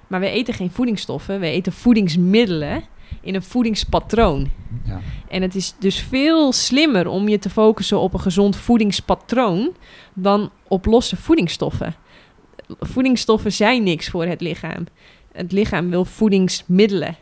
Maar 0.08 0.20
we 0.20 0.30
eten 0.30 0.54
geen 0.54 0.72
voedingsstoffen, 0.72 1.40
we 1.40 1.48
eten 1.48 1.74
voedingsmiddelen 1.74 2.84
in 3.22 3.36
een 3.36 3.44
voedingspatroon. 3.44 4.52
Ja. 4.86 5.00
En 5.28 5.42
het 5.42 5.56
is 5.56 5.76
dus 5.80 6.00
veel 6.00 6.52
slimmer 6.52 7.08
om 7.08 7.28
je 7.28 7.40
te 7.40 7.50
focussen 7.50 8.00
op 8.00 8.14
een 8.14 8.20
gezond 8.20 8.56
voedingspatroon 8.56 9.76
dan 10.14 10.52
op 10.68 10.86
losse 10.86 11.16
voedingsstoffen. 11.16 11.96
Voedingsstoffen 12.80 13.52
zijn 13.52 13.84
niks 13.84 14.10
voor 14.10 14.26
het 14.26 14.42
lichaam. 14.42 14.86
Het 15.32 15.52
lichaam 15.52 15.90
wil 15.90 16.06
voedingsmiddelen. 16.06 17.16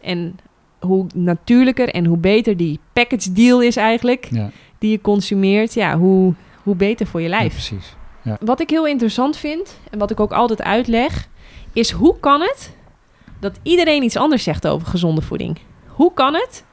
En 0.00 0.38
hoe 0.86 1.06
natuurlijker 1.14 1.88
en 1.88 2.04
hoe 2.06 2.16
beter 2.18 2.56
die 2.56 2.78
package 2.92 3.32
deal 3.32 3.62
is 3.62 3.76
eigenlijk, 3.76 4.28
Ja, 4.30 4.50
die 4.78 4.90
je 4.90 5.00
consumeert, 5.00 5.74
ja, 5.74 5.98
hoe, 5.98 6.34
hoe 6.62 6.74
beter 6.74 7.06
voor 7.06 7.20
je 7.20 7.28
ja, 7.28 7.36
lijf. 7.38 7.52
precies. 7.52 7.94
Wat 8.40 8.60
ik 8.60 8.70
heel 8.70 8.86
interessant 8.86 9.36
vind 9.36 9.78
en 9.90 9.98
wat 9.98 10.10
ik 10.10 10.20
ook 10.20 10.32
altijd 10.32 10.62
uitleg, 10.62 11.28
is 11.72 11.90
hoe 11.90 12.16
kan 12.20 12.40
het 12.40 12.76
dat 13.40 13.58
iedereen 13.62 14.02
iets 14.02 14.16
anders 14.16 14.42
zegt 14.42 14.66
over 14.66 14.86
gezonde 14.86 15.22
voeding? 15.22 15.58
Hoe 15.86 16.12
kan 16.14 16.34
het 16.34 16.64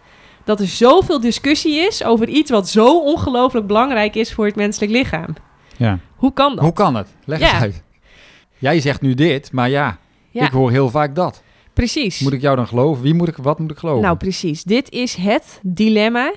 dat 0.43 0.59
er 0.59 0.67
zoveel 0.67 1.19
discussie 1.19 1.75
is 1.79 2.03
over 2.03 2.27
iets 2.27 2.51
wat 2.51 2.69
zo 2.69 2.99
ongelooflijk 2.99 3.67
belangrijk 3.67 4.15
is 4.15 4.33
voor 4.33 4.45
het 4.45 4.55
menselijk 4.55 4.91
lichaam? 4.91 5.35
Ja. 5.77 5.99
Hoe 6.15 6.33
kan 6.33 6.55
dat? 6.55 6.63
Hoe 6.63 6.73
kan 6.73 6.95
het? 6.95 7.07
Leg 7.25 7.39
Ja. 7.39 7.51
eens 7.53 7.61
uit. 7.61 7.83
Jij 8.57 8.79
zegt 8.79 9.01
nu 9.01 9.13
dit, 9.13 9.51
maar 9.51 9.69
ja, 9.69 9.97
Ja. 10.31 10.45
ik 10.45 10.51
hoor 10.51 10.71
heel 10.71 10.89
vaak 10.89 11.15
dat. 11.15 11.43
Precies. 11.79 12.19
Moet 12.19 12.33
ik 12.33 12.41
jou 12.41 12.55
dan 12.55 12.67
geloven? 12.67 13.03
Wie 13.03 13.13
moet 13.13 13.27
ik, 13.27 13.37
wat 13.37 13.59
moet 13.59 13.71
ik 13.71 13.77
geloven? 13.77 14.01
Nou, 14.01 14.17
precies. 14.17 14.63
Dit 14.63 14.91
is 14.91 15.15
het 15.15 15.59
dilemma 15.63 16.33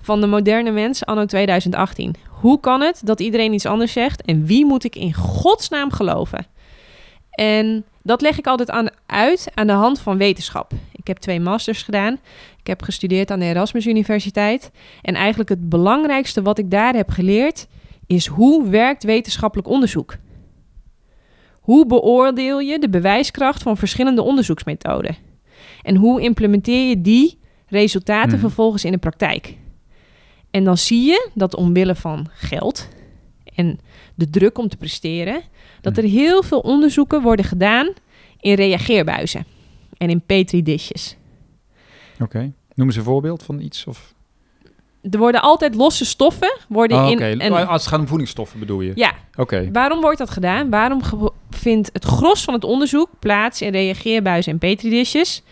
van 0.00 0.20
de 0.20 0.26
moderne 0.26 0.70
mens 0.70 1.04
anno 1.04 1.24
2018. 1.24 2.14
Hoe 2.28 2.60
kan 2.60 2.80
het 2.80 3.00
dat 3.04 3.20
iedereen 3.20 3.52
iets 3.52 3.66
anders 3.66 3.92
zegt 3.92 4.22
en 4.22 4.44
wie 4.44 4.66
moet 4.66 4.84
ik 4.84 4.96
in 4.96 5.14
godsnaam 5.14 5.90
geloven? 5.90 6.46
En 7.30 7.84
dat 8.02 8.20
leg 8.20 8.38
ik 8.38 8.46
altijd 8.46 8.70
aan, 8.70 8.88
uit 9.06 9.48
aan 9.54 9.66
de 9.66 9.72
hand 9.72 10.00
van 10.00 10.16
wetenschap. 10.16 10.72
Ik 10.92 11.06
heb 11.06 11.16
twee 11.16 11.40
masters 11.40 11.82
gedaan. 11.82 12.18
Ik 12.58 12.66
heb 12.66 12.82
gestudeerd 12.82 13.30
aan 13.30 13.38
de 13.38 13.44
Erasmus 13.44 13.86
Universiteit. 13.86 14.70
En 15.02 15.14
eigenlijk 15.14 15.48
het 15.48 15.68
belangrijkste 15.68 16.42
wat 16.42 16.58
ik 16.58 16.70
daar 16.70 16.94
heb 16.94 17.10
geleerd 17.10 17.66
is 18.06 18.26
hoe 18.26 18.68
werkt 18.68 19.04
wetenschappelijk 19.04 19.68
onderzoek? 19.68 20.16
Hoe 21.66 21.86
beoordeel 21.86 22.58
je 22.60 22.78
de 22.78 22.88
bewijskracht 22.88 23.62
van 23.62 23.76
verschillende 23.76 24.22
onderzoeksmethoden? 24.22 25.16
En 25.82 25.96
hoe 25.96 26.20
implementeer 26.20 26.88
je 26.88 27.00
die 27.00 27.38
resultaten 27.66 28.30
Mhm. 28.30 28.40
vervolgens 28.40 28.84
in 28.84 28.92
de 28.92 28.98
praktijk? 28.98 29.56
En 30.50 30.64
dan 30.64 30.76
zie 30.78 31.04
je 31.06 31.30
dat 31.34 31.56
omwille 31.56 31.94
van 31.94 32.26
geld 32.32 32.88
en 33.54 33.78
de 34.14 34.30
druk 34.30 34.58
om 34.58 34.68
te 34.68 34.76
presteren, 34.76 35.42
dat 35.80 35.96
er 35.96 36.02
Mhm. 36.04 36.12
heel 36.12 36.42
veel 36.42 36.60
onderzoeken 36.60 37.22
worden 37.22 37.44
gedaan 37.44 37.88
in 38.40 38.54
reageerbuizen 38.54 39.46
en 39.98 40.10
in 40.10 40.20
petri 40.26 40.62
dishes. 40.62 41.16
Oké. 42.20 42.52
Noem 42.74 42.86
eens 42.86 42.96
een 42.96 43.02
voorbeeld 43.02 43.42
van 43.42 43.60
iets. 43.60 43.86
Of... 43.86 44.14
Er 45.10 45.18
worden 45.18 45.42
altijd 45.42 45.74
losse 45.74 46.04
stoffen 46.04 46.58
worden 46.68 47.02
Oh, 47.04 47.10
in 47.10 47.16
Oké, 47.16 47.24
en 47.38 47.52
als 47.66 47.80
het 47.80 47.90
gaat 47.90 48.00
om 48.00 48.06
voedingsstoffen 48.06 48.58
bedoel 48.58 48.80
je? 48.80 48.92
ja, 48.94 49.12
Oké. 49.34 49.68
Waarom 49.72 50.00
wordt 50.00 50.18
dat 50.18 50.30
gedaan? 50.30 50.70
Waarom 50.70 51.00
vindt 51.50 51.90
het 51.92 52.04
gros 52.04 52.44
van 52.44 52.54
het 52.54 52.64
onderzoek 52.64 53.08
plaats 53.18 53.62
in 53.62 53.70
reageerbuizen 53.72 54.52
en 54.52 54.58
petridishes? 54.58 55.42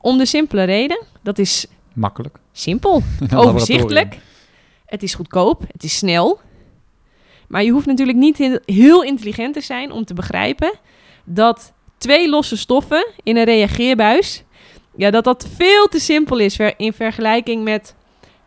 Om 0.00 0.18
de 0.18 0.26
simpele 0.26 0.64
reden, 0.64 1.02
dat 1.22 1.38
is 1.38 1.66
Makkelijk. 1.92 2.38
simpel, 2.52 3.02
overzichtelijk, 3.36 4.18
het 4.86 5.02
is 5.02 5.14
goedkoop, 5.14 5.62
het 5.72 5.84
is 5.84 5.96
snel. 5.96 6.40
Maar 7.48 7.62
je 7.64 7.70
hoeft 7.70 7.86
natuurlijk 7.86 8.18
niet 8.18 8.60
heel- 8.64 9.02
intelligent 9.02 9.54
te 9.54 9.60
zijn 9.60 9.92
om 9.92 10.04
te 10.04 10.14
begrijpen 10.14 10.78
dat 11.24 11.72
twee 11.98 12.28
losse 12.28 12.56
stoffen 12.56 13.06
in 13.22 13.36
een 13.36 13.44
reageerbuis, 13.44 14.44
ja, 14.96 15.10
dat 15.10 15.24
dat 15.24 15.48
veel 15.56 15.86
te 15.86 16.00
simpel 16.00 16.38
is 16.38 16.58
in 16.76 16.92
vergelijking 16.92 17.64
met 17.64 17.94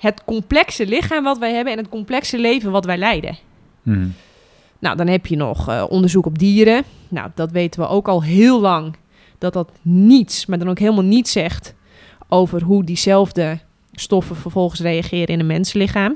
het 0.04 0.24
complexe 0.26 0.86
lichaam 0.88 1.24
wat 1.24 1.38
wij 1.38 1.54
hebben 1.54 1.74
en 1.74 1.80
het 1.80 1.90
complexe 1.90 2.40
leven 2.40 2.72
wat 2.72 2.86
wij 2.86 2.98
leiden. 2.98 3.38
Mhm. 3.84 4.08
Nou, 4.80 4.98
dan 4.98 5.08
heb 5.08 5.26
je 5.26 5.36
nog 5.36 5.70
eh, 5.70 5.86
onderzoek 5.90 6.26
op 6.26 6.40
dieren. 6.40 6.84
Nou, 7.08 7.30
dat 7.36 7.52
weten 7.52 7.82
we 7.82 7.88
ook 7.88 8.08
al 8.08 8.24
heel 8.24 8.62
lang. 8.62 8.96
Dat 9.38 9.54
dat 9.54 9.72
niets, 9.82 10.46
maar 10.46 10.60
dan 10.60 10.70
ook 10.70 10.80
helemaal 10.80 11.04
niets 11.04 11.32
zegt 11.32 11.76
over 12.30 12.62
hoe 12.62 12.84
diezelfde 12.84 13.60
stoffen 13.92 14.36
vervolgens 14.36 14.82
reageren 14.82 15.28
in 15.28 15.40
een 15.40 15.46
mensenlichaam. 15.46 16.16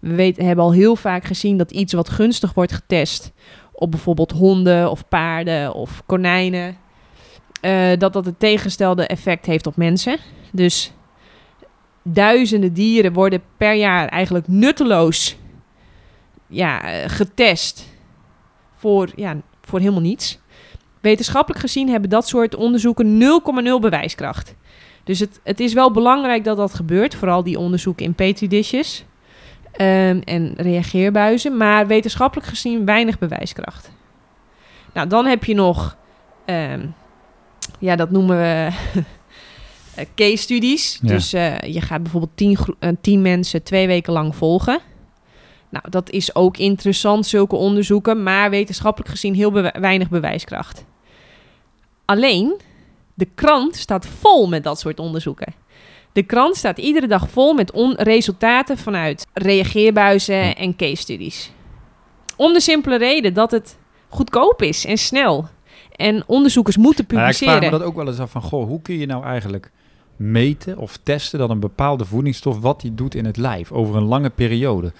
We 0.00 0.14
weten, 0.14 0.44
hebben 0.44 0.64
al 0.64 0.72
heel 0.72 0.96
vaak 0.96 1.24
gezien 1.24 1.56
dat 1.56 1.70
iets 1.70 1.92
wat 1.92 2.08
gunstig 2.08 2.54
wordt 2.54 2.72
getest 2.72 3.32
op 3.72 3.90
bijvoorbeeld 3.90 4.32
honden 4.32 4.90
of 4.90 5.08
paarden 5.08 5.74
of 5.74 6.02
konijnen, 6.06 6.76
eh, 7.60 7.90
dat 7.98 8.12
dat 8.12 8.24
het 8.24 8.38
tegenstelde 8.38 9.06
effect 9.06 9.46
heeft 9.46 9.66
op 9.66 9.76
mensen. 9.76 10.18
Dus 10.52 10.92
duizenden 12.02 12.72
dieren 12.72 13.12
worden 13.12 13.42
per 13.56 13.74
jaar 13.74 14.08
eigenlijk 14.08 14.48
nutteloos 14.48 15.36
ja, 16.46 16.82
eh, 16.82 17.08
getest 17.08 17.88
voor, 18.76 19.10
ja, 19.16 19.36
voor 19.60 19.78
helemaal 19.78 20.00
niets. 20.00 20.40
Wetenschappelijk 21.00 21.60
gezien 21.60 21.88
hebben 21.88 22.10
dat 22.10 22.28
soort 22.28 22.54
onderzoeken 22.54 23.18
0,0 23.18 23.80
bewijskracht. 23.80 24.54
Dus 25.04 25.18
het, 25.18 25.40
het 25.44 25.60
is 25.60 25.72
wel 25.72 25.90
belangrijk 25.90 26.44
dat 26.44 26.56
dat 26.56 26.74
gebeurt, 26.74 27.14
vooral 27.14 27.42
die 27.42 27.58
onderzoeken 27.58 28.04
in 28.04 28.14
petri 28.14 28.48
dishes 28.48 29.04
ehm, 29.72 30.20
en 30.24 30.52
reageerbuizen, 30.56 31.56
maar 31.56 31.86
wetenschappelijk 31.86 32.48
gezien 32.48 32.84
weinig 32.84 33.18
bewijskracht. 33.18 33.92
Nou, 34.94 35.08
dan 35.08 35.26
heb 35.26 35.44
je 35.44 35.54
nog, 35.54 35.96
ehm, 36.44 36.86
ja, 37.78 37.96
dat 37.96 38.10
noemen 38.10 38.36
we 38.36 38.68
case 40.14 40.36
studies. 40.36 40.98
Ja. 41.02 41.08
Dus 41.08 41.32
eh, 41.32 41.60
je 41.60 41.80
gaat 41.80 42.02
bijvoorbeeld 42.02 42.36
tien, 42.36 42.58
eh, 42.78 42.90
tien 43.00 43.22
mensen 43.22 43.62
twee 43.62 43.86
weken 43.86 44.12
lang 44.12 44.36
volgen. 44.36 44.80
Nou, 45.68 45.84
dat 45.90 46.10
is 46.10 46.34
ook 46.34 46.56
interessant, 46.56 47.26
zulke 47.26 47.56
onderzoeken, 47.56 48.22
maar 48.22 48.50
wetenschappelijk 48.50 49.10
gezien 49.10 49.34
heel 49.34 49.52
weinig 49.80 50.08
bewijskracht. 50.08 50.84
Alleen, 52.04 52.60
de 53.14 53.28
krant 53.34 53.76
staat 53.76 54.06
vol 54.06 54.48
met 54.48 54.64
dat 54.64 54.80
soort 54.80 54.98
onderzoeken. 54.98 55.54
De 56.12 56.22
krant 56.22 56.56
staat 56.56 56.78
iedere 56.78 57.06
dag 57.06 57.30
vol 57.30 57.52
met 57.52 57.72
resultaten 57.96 58.78
vanuit 58.78 59.26
reageerbuizen 59.32 60.56
en 60.56 60.76
case 60.76 60.96
studies. 61.02 61.50
Om 62.36 62.52
de 62.52 62.60
simpele 62.60 62.96
reden 62.98 63.34
dat 63.34 63.50
het 63.50 63.78
goedkoop 64.08 64.62
is 64.62 64.84
en 64.84 64.98
snel. 64.98 65.48
En 65.96 66.22
onderzoekers 66.26 66.76
moeten 66.76 67.04
Nou 67.08 67.20
ja, 67.20 67.28
ik 67.28 67.32
publiceren. 67.34 67.58
vraag 67.58 67.72
me 67.72 67.78
dat 67.78 67.88
ook 67.88 67.96
wel 67.96 68.08
eens 68.08 68.18
af 68.18 68.30
van, 68.30 68.42
goh, 68.42 68.66
hoe 68.66 68.82
kun 68.82 68.98
je 68.98 69.06
nou 69.06 69.24
eigenlijk 69.24 69.70
meten 70.30 70.78
of 70.78 70.98
testen 71.02 71.38
dat 71.38 71.50
een 71.50 71.60
bepaalde 71.60 72.04
voedingsstof 72.04 72.60
wat 72.60 72.80
die 72.80 72.94
doet 72.94 73.14
in 73.14 73.24
het 73.24 73.36
lijf 73.36 73.72
over 73.72 73.96
een 73.96 74.02
lange 74.04 74.30
periode? 74.30 74.92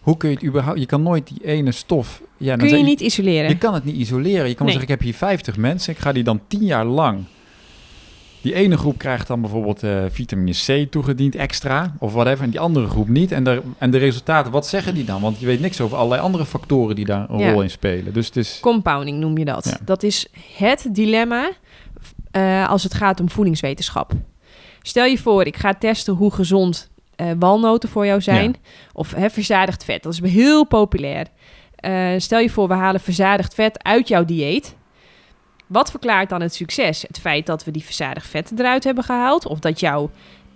Hoe 0.00 0.16
kun 0.16 0.28
je 0.28 0.34
het 0.34 0.44
überhaupt, 0.44 0.78
je 0.78 0.86
kan 0.86 1.02
nooit 1.02 1.26
die 1.28 1.44
ene 1.46 1.72
stof, 1.72 2.22
ja, 2.36 2.48
dan 2.50 2.58
Kun 2.58 2.68
je 2.68 2.74
zeg 2.74 2.84
niet 2.84 3.00
isoleren. 3.00 3.48
Je 3.48 3.58
kan 3.58 3.74
het 3.74 3.84
niet 3.84 3.96
isoleren. 3.96 4.48
Je 4.48 4.54
kan 4.54 4.66
Nee. 4.66 4.74
zeggen, 4.74 4.82
ik 4.94 4.98
heb 5.00 5.00
hier 5.08 5.14
50 5.18 5.56
mensen, 5.56 5.92
ik 5.92 5.98
ga 5.98 6.12
die 6.12 6.22
dan 6.24 6.40
10 6.48 6.64
jaar 6.64 6.84
lang. 6.84 7.18
Die 8.42 8.54
ene 8.54 8.76
groep 8.76 8.98
krijgt 8.98 9.26
dan 9.26 9.40
bijvoorbeeld 9.40 9.82
eh, 9.82 10.04
vitamine 10.10 10.52
C 10.84 10.90
toegediend 10.90 11.34
extra, 11.34 11.94
of 11.98 12.12
whatever, 12.12 12.44
en 12.44 12.50
die 12.50 12.60
andere 12.60 12.88
groep 12.88 13.08
niet. 13.08 13.32
En 13.32 13.44
de, 13.44 13.62
en 13.78 13.90
de 13.90 13.98
resultaten, 13.98 14.52
wat 14.52 14.66
zeggen 14.66 14.94
die 14.94 15.04
dan? 15.04 15.20
Want 15.20 15.40
je 15.40 15.46
weet 15.46 15.60
niks 15.60 15.80
over 15.80 15.96
allerlei 15.96 16.22
andere 16.22 16.46
factoren 16.46 16.96
die 16.96 17.04
daar 17.04 17.30
een 17.30 17.38
Ja. 17.38 17.50
rol 17.52 17.62
in 17.62 17.70
spelen. 17.70 18.12
Dus 18.12 18.26
het 18.26 18.36
is... 18.36 18.58
Compounding 18.60 19.18
noem 19.18 19.38
je 19.38 19.44
dat. 19.44 19.64
Ja. 19.64 19.78
Dat 19.84 20.02
is 20.02 20.26
het 20.56 20.88
dilemma 20.92 21.50
eh, 22.30 22.68
als 22.68 22.82
het 22.82 22.94
gaat 22.94 23.20
om 23.20 23.30
voedingswetenschap. 23.30 24.12
Stel 24.82 25.04
je 25.04 25.18
voor, 25.18 25.46
ik 25.46 25.56
ga 25.56 25.74
testen 25.74 26.14
hoe 26.14 26.32
gezond 26.32 26.90
eh, 27.16 27.30
walnoten 27.38 27.88
voor 27.88 28.06
jou 28.06 28.20
zijn. 28.20 28.56
Of 28.92 29.14
hè, 29.14 29.30
verzadigd 29.30 29.84
vet. 29.84 30.02
Dat 30.02 30.12
is 30.12 30.20
heel 30.20 30.66
populair. 30.66 31.26
Eh, 31.76 32.12
stel 32.16 32.38
je 32.38 32.50
voor, 32.50 32.68
we 32.68 32.74
halen 32.74 33.00
verzadigd 33.00 33.54
vet 33.54 33.82
uit 33.82 34.08
jouw 34.08 34.24
dieet. 34.24 34.76
Wat 35.66 35.90
verklaart 35.90 36.28
dan 36.28 36.40
het 36.40 36.54
succes? 36.54 37.02
Het 37.02 37.18
feit 37.18 37.46
dat 37.46 37.64
we 37.64 37.70
die 37.70 37.84
verzadigd 37.84 38.26
vetten 38.26 38.58
eruit 38.58 38.84
hebben 38.84 39.04
gehaald? 39.04 39.46
Of 39.46 39.58
dat 39.58 39.80
jouw 39.80 40.10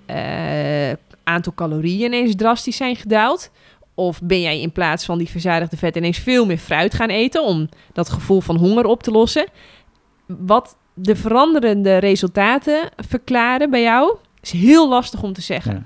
eh, 0.07 0.93
aantal 1.25 1.55
calorieën 1.55 2.13
ineens 2.13 2.35
drastisch 2.35 2.77
zijn 2.77 2.97
gedaald? 2.97 3.51
Of 3.95 4.21
ben 4.23 4.41
jij 4.41 4.61
in 4.61 4.73
plaats 4.73 5.05
van 5.05 5.19
die 5.19 5.31
verzadigde 5.31 5.77
vet 5.77 5.97
ineens 5.97 6.19
veel 6.19 6.47
meer 6.47 6.59
fruit 6.59 6.95
gaan 6.95 7.09
eten 7.09 7.45
om 7.45 7.69
dat 7.93 8.09
gevoel 8.09 8.41
van 8.41 8.57
honger 8.57 8.87
op 8.87 9.03
te 9.03 9.11
lossen? 9.11 9.47
Wat 10.27 10.77
de 10.95 11.17
veranderende 11.17 11.97
resultaten 11.97 12.89
verklaren 12.97 13.71
bij 13.71 13.83
jou 13.83 14.17
is 14.41 14.51
heel 14.51 14.89
lastig 14.89 15.23
om 15.23 15.33
te 15.33 15.41
zeggen. 15.41 15.73
Ja. 15.75 15.85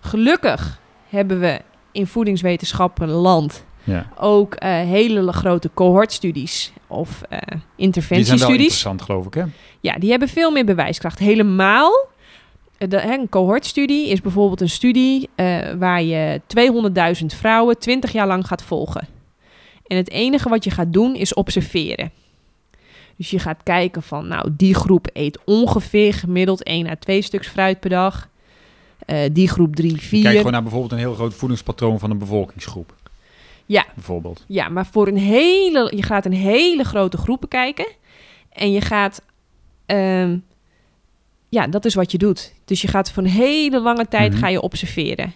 Gelukkig 0.00 0.80
hebben 1.08 1.40
we 1.40 1.60
in 1.92 2.06
voedingswetenschappen 2.06 3.08
land 3.08 3.64
Ja. 3.84 4.06
ook 4.18 4.54
eh, 4.54 4.70
hele 4.70 5.32
grote 5.32 5.70
cohortstudies 5.74 6.72
of 6.86 7.22
eh 7.22 7.38
Die 7.38 7.38
zijn 7.38 7.60
wel 7.60 7.60
interventiestudies. 7.76 8.50
interessant, 8.58 9.02
geloof 9.02 9.26
ik, 9.26 9.34
hè? 9.34 9.42
Ja, 9.80 9.94
die 9.98 10.10
hebben 10.10 10.28
veel 10.28 10.50
meer 10.50 10.64
bewijskracht. 10.64 11.18
Helemaal. 11.18 12.06
eh, 12.78 12.88
De, 12.88 13.00
hè, 13.00 13.12
een 13.12 13.28
cohortstudie 13.28 14.08
is 14.08 14.20
bijvoorbeeld 14.20 14.60
een 14.60 14.68
studie 14.68 15.28
waar 15.78 16.02
je 16.02 16.40
200.000 17.20 17.26
vrouwen 17.34 17.78
20 17.78 18.12
jaar 18.12 18.26
lang 18.26 18.46
gaat 18.46 18.62
volgen. 18.62 19.08
En 19.86 19.96
het 19.96 20.10
enige 20.10 20.48
wat 20.48 20.64
je 20.64 20.70
gaat 20.70 20.92
doen 20.92 21.14
is 21.14 21.34
observeren. 21.34 22.10
Dus 23.18 23.30
je 23.30 23.38
gaat 23.38 23.62
kijken 23.62 24.02
van, 24.02 24.28
nou, 24.28 24.48
die 24.56 24.74
groep 24.74 25.08
eet 25.12 25.38
ongeveer 25.44 26.14
gemiddeld 26.14 26.62
1 26.62 26.86
à 26.88 26.94
2 26.98 27.22
stuks 27.22 27.48
fruit 27.48 27.80
per 27.80 27.90
dag. 27.90 28.28
Eh, 29.06 29.18
die 29.32 29.48
groep 29.48 29.76
3, 29.76 29.90
Je 29.90 29.98
4. 29.98 30.22
kijkt 30.22 30.36
gewoon 30.36 30.52
naar 30.52 30.62
bijvoorbeeld 30.62 30.92
een 30.92 30.98
heel 30.98 31.14
groot 31.14 31.34
voedingspatroon 31.34 31.98
van 31.98 32.10
een 32.10 32.18
bevolkingsgroep. 32.18 32.94
Ja. 33.66 33.86
Bijvoorbeeld. 33.94 34.44
Ja, 34.46 34.68
maar 34.68 34.86
voor 34.86 35.06
een 35.08 35.16
hele, 35.18 35.92
je 35.96 36.02
gaat 36.02 36.24
een 36.24 36.32
hele 36.32 36.84
grote 36.84 37.16
groep 37.16 37.40
bekijken. 37.40 37.86
En 38.52 38.72
je 38.72 38.80
gaat, 38.80 39.22
ehm, 39.86 40.38
ja, 41.48 41.66
dat 41.66 41.84
is 41.84 41.94
wat 41.94 42.12
je 42.12 42.18
doet. 42.18 42.54
Dus 42.64 42.82
je 42.82 42.88
gaat 42.88 43.10
voor 43.12 43.22
een 43.22 43.28
hele 43.28 43.80
lange 43.80 44.08
tijd 44.08 44.32
Mhm. 44.32 44.40
ga 44.40 44.48
je 44.48 44.60
observeren. 44.60 45.32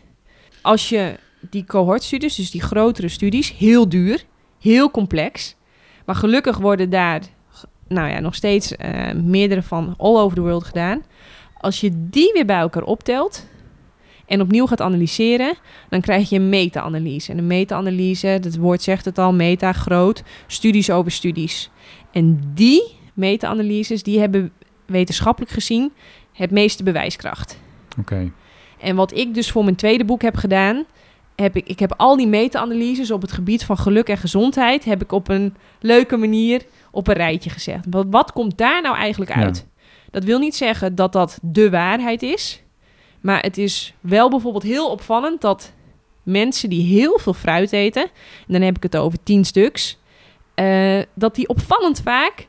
Als 0.63 0.89
je 0.89 1.15
die 1.41 1.65
cohortstudies, 1.65 2.35
dus 2.35 2.51
die 2.51 2.63
grotere 2.63 3.09
studies, 3.09 3.53
heel 3.57 3.89
duur, 3.89 4.25
heel 4.61 4.91
complex. 4.91 5.55
Maar 6.07 6.15
gelukkig 6.15 6.59
worden 6.59 6.91
daar, 6.91 7.21
nou 7.93 8.09
ja, 8.09 8.21
nog 8.21 8.35
steeds 8.35 8.77
eh, 8.77 9.13
meerdere 9.13 9.63
van 9.63 9.95
all 9.99 10.17
over 10.17 10.37
the 10.37 10.43
world 10.43 10.65
gedaan. 10.65 11.03
Als 11.57 11.81
je 11.81 11.91
die 12.11 12.33
weer 12.33 12.47
bij 12.47 12.59
elkaar 12.59 12.83
optelt 12.83 13.47
en 14.27 14.41
opnieuw 14.41 14.67
gaat 14.67 14.81
analyseren, 14.81 15.55
dan 15.89 16.01
krijg 16.01 16.29
je 16.29 16.37
een 16.37 16.49
meta-analyse. 16.49 17.33
En 17.33 17.39
een 17.39 17.47
meta-analyse, 17.47 18.27
het 18.27 18.57
woord 18.57 18.83
zegt 18.83 19.05
het 19.05 19.19
al, 19.19 19.33
meta, 19.33 19.73
groot, 19.73 20.23
studies 20.47 20.91
over 20.91 21.11
studies. 21.11 21.71
En 22.13 22.53
die 22.55 22.83
meta-analyses, 23.15 24.03
die 24.03 24.19
hebben 24.19 24.53
wetenschappelijk 24.87 25.53
gezien 25.53 25.93
het 26.33 26.51
meeste 26.51 26.83
bewijskracht. 26.83 27.61
Oké. 27.99 28.33
En 28.79 28.97
wat 28.97 29.17
ik 29.17 29.35
dus 29.35 29.51
voor 29.51 29.65
mijn 29.65 29.77
tweede 29.77 30.05
boek 30.05 30.23
heb 30.23 30.37
gedaan, 30.37 30.85
heb 31.37 31.57
ik, 31.57 31.67
ik 31.67 31.79
heb 31.79 31.95
al 31.97 32.17
die 32.17 32.27
meta-analyses 32.27 33.11
op 33.11 33.23
het 33.23 33.33
gebied 33.33 33.65
van 33.65 33.79
geluk 33.79 34.09
en 34.09 34.17
gezondheid, 34.17 34.85
heb 34.85 35.03
ik 35.03 35.13
op 35.13 35.29
een 35.29 35.55
leuke 35.81 36.17
manier 36.17 36.63
op 36.93 37.09
een 37.09 37.15
rijtje 37.15 37.51
gezegd. 37.51 37.85
Wat, 37.91 38.07
wat 38.11 38.33
komt 38.33 38.59
daar 38.59 38.83
nou 38.83 38.97
eigenlijk 38.97 39.35
Ja. 39.35 39.43
uit? 39.43 39.67
Dat 40.11 40.25
wil 40.25 40.39
niet 40.39 40.57
zeggen 40.57 40.95
dat 40.95 41.13
dat 41.13 41.39
de 41.43 41.71
waarheid 41.71 42.23
is, 42.23 42.63
maar 43.21 43.41
het 43.43 43.59
is 43.59 43.95
wel 44.01 44.31
bijvoorbeeld 44.31 44.63
heel 44.65 44.91
opvallend 44.91 45.41
dat 45.41 45.73
mensen 46.23 46.69
die 46.69 46.99
heel 46.99 47.19
veel 47.19 47.35
fruit 47.35 47.73
eten, 47.73 48.03
en 48.47 48.53
dan 48.53 48.63
heb 48.63 48.77
ik 48.77 48.83
het 48.83 48.97
over 48.97 49.19
10 49.23 49.45
stuks, 49.45 49.99
eh, 50.55 51.01
dat 51.15 51.35
die 51.35 51.49
opvallend 51.49 52.01
vaak 52.05 52.47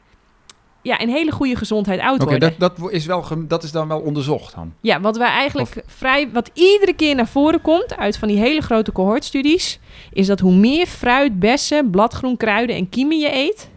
ja, 0.81 0.97
in 0.99 1.09
hele 1.09 1.31
goede 1.31 1.55
gezondheid 1.55 1.99
oud 1.99 2.21
Oké, 2.21 2.29
worden. 2.29 2.53
dat, 2.57 2.77
dat, 2.77 2.91
is 2.91 3.05
wel 3.05 3.25
dat 3.47 3.63
is 3.63 3.71
dan 3.71 3.87
wel 3.87 3.99
onderzocht 3.99 4.55
dan. 4.55 4.73
Ja, 4.81 5.01
wat 5.01 5.17
wij 5.17 5.27
eigenlijk 5.27 5.83
vrij, 5.85 6.29
wat 6.31 6.49
iedere 6.53 6.93
keer 6.93 7.15
naar 7.15 7.27
voren 7.27 7.61
komt 7.61 7.97
uit 7.97 8.17
van 8.17 8.27
die 8.27 8.37
hele 8.37 8.61
grote 8.61 8.91
cohortstudies, 8.91 9.79
is 10.13 10.27
dat 10.27 10.39
hoe 10.39 10.55
meer 10.55 10.85
fruit, 10.85 11.39
bessen, 11.39 11.89
bladgroen, 11.89 12.37
kruiden 12.37 12.75
en 12.75 12.89
kiemen 12.89 13.19
je 13.19 13.33
eet, 13.35 13.69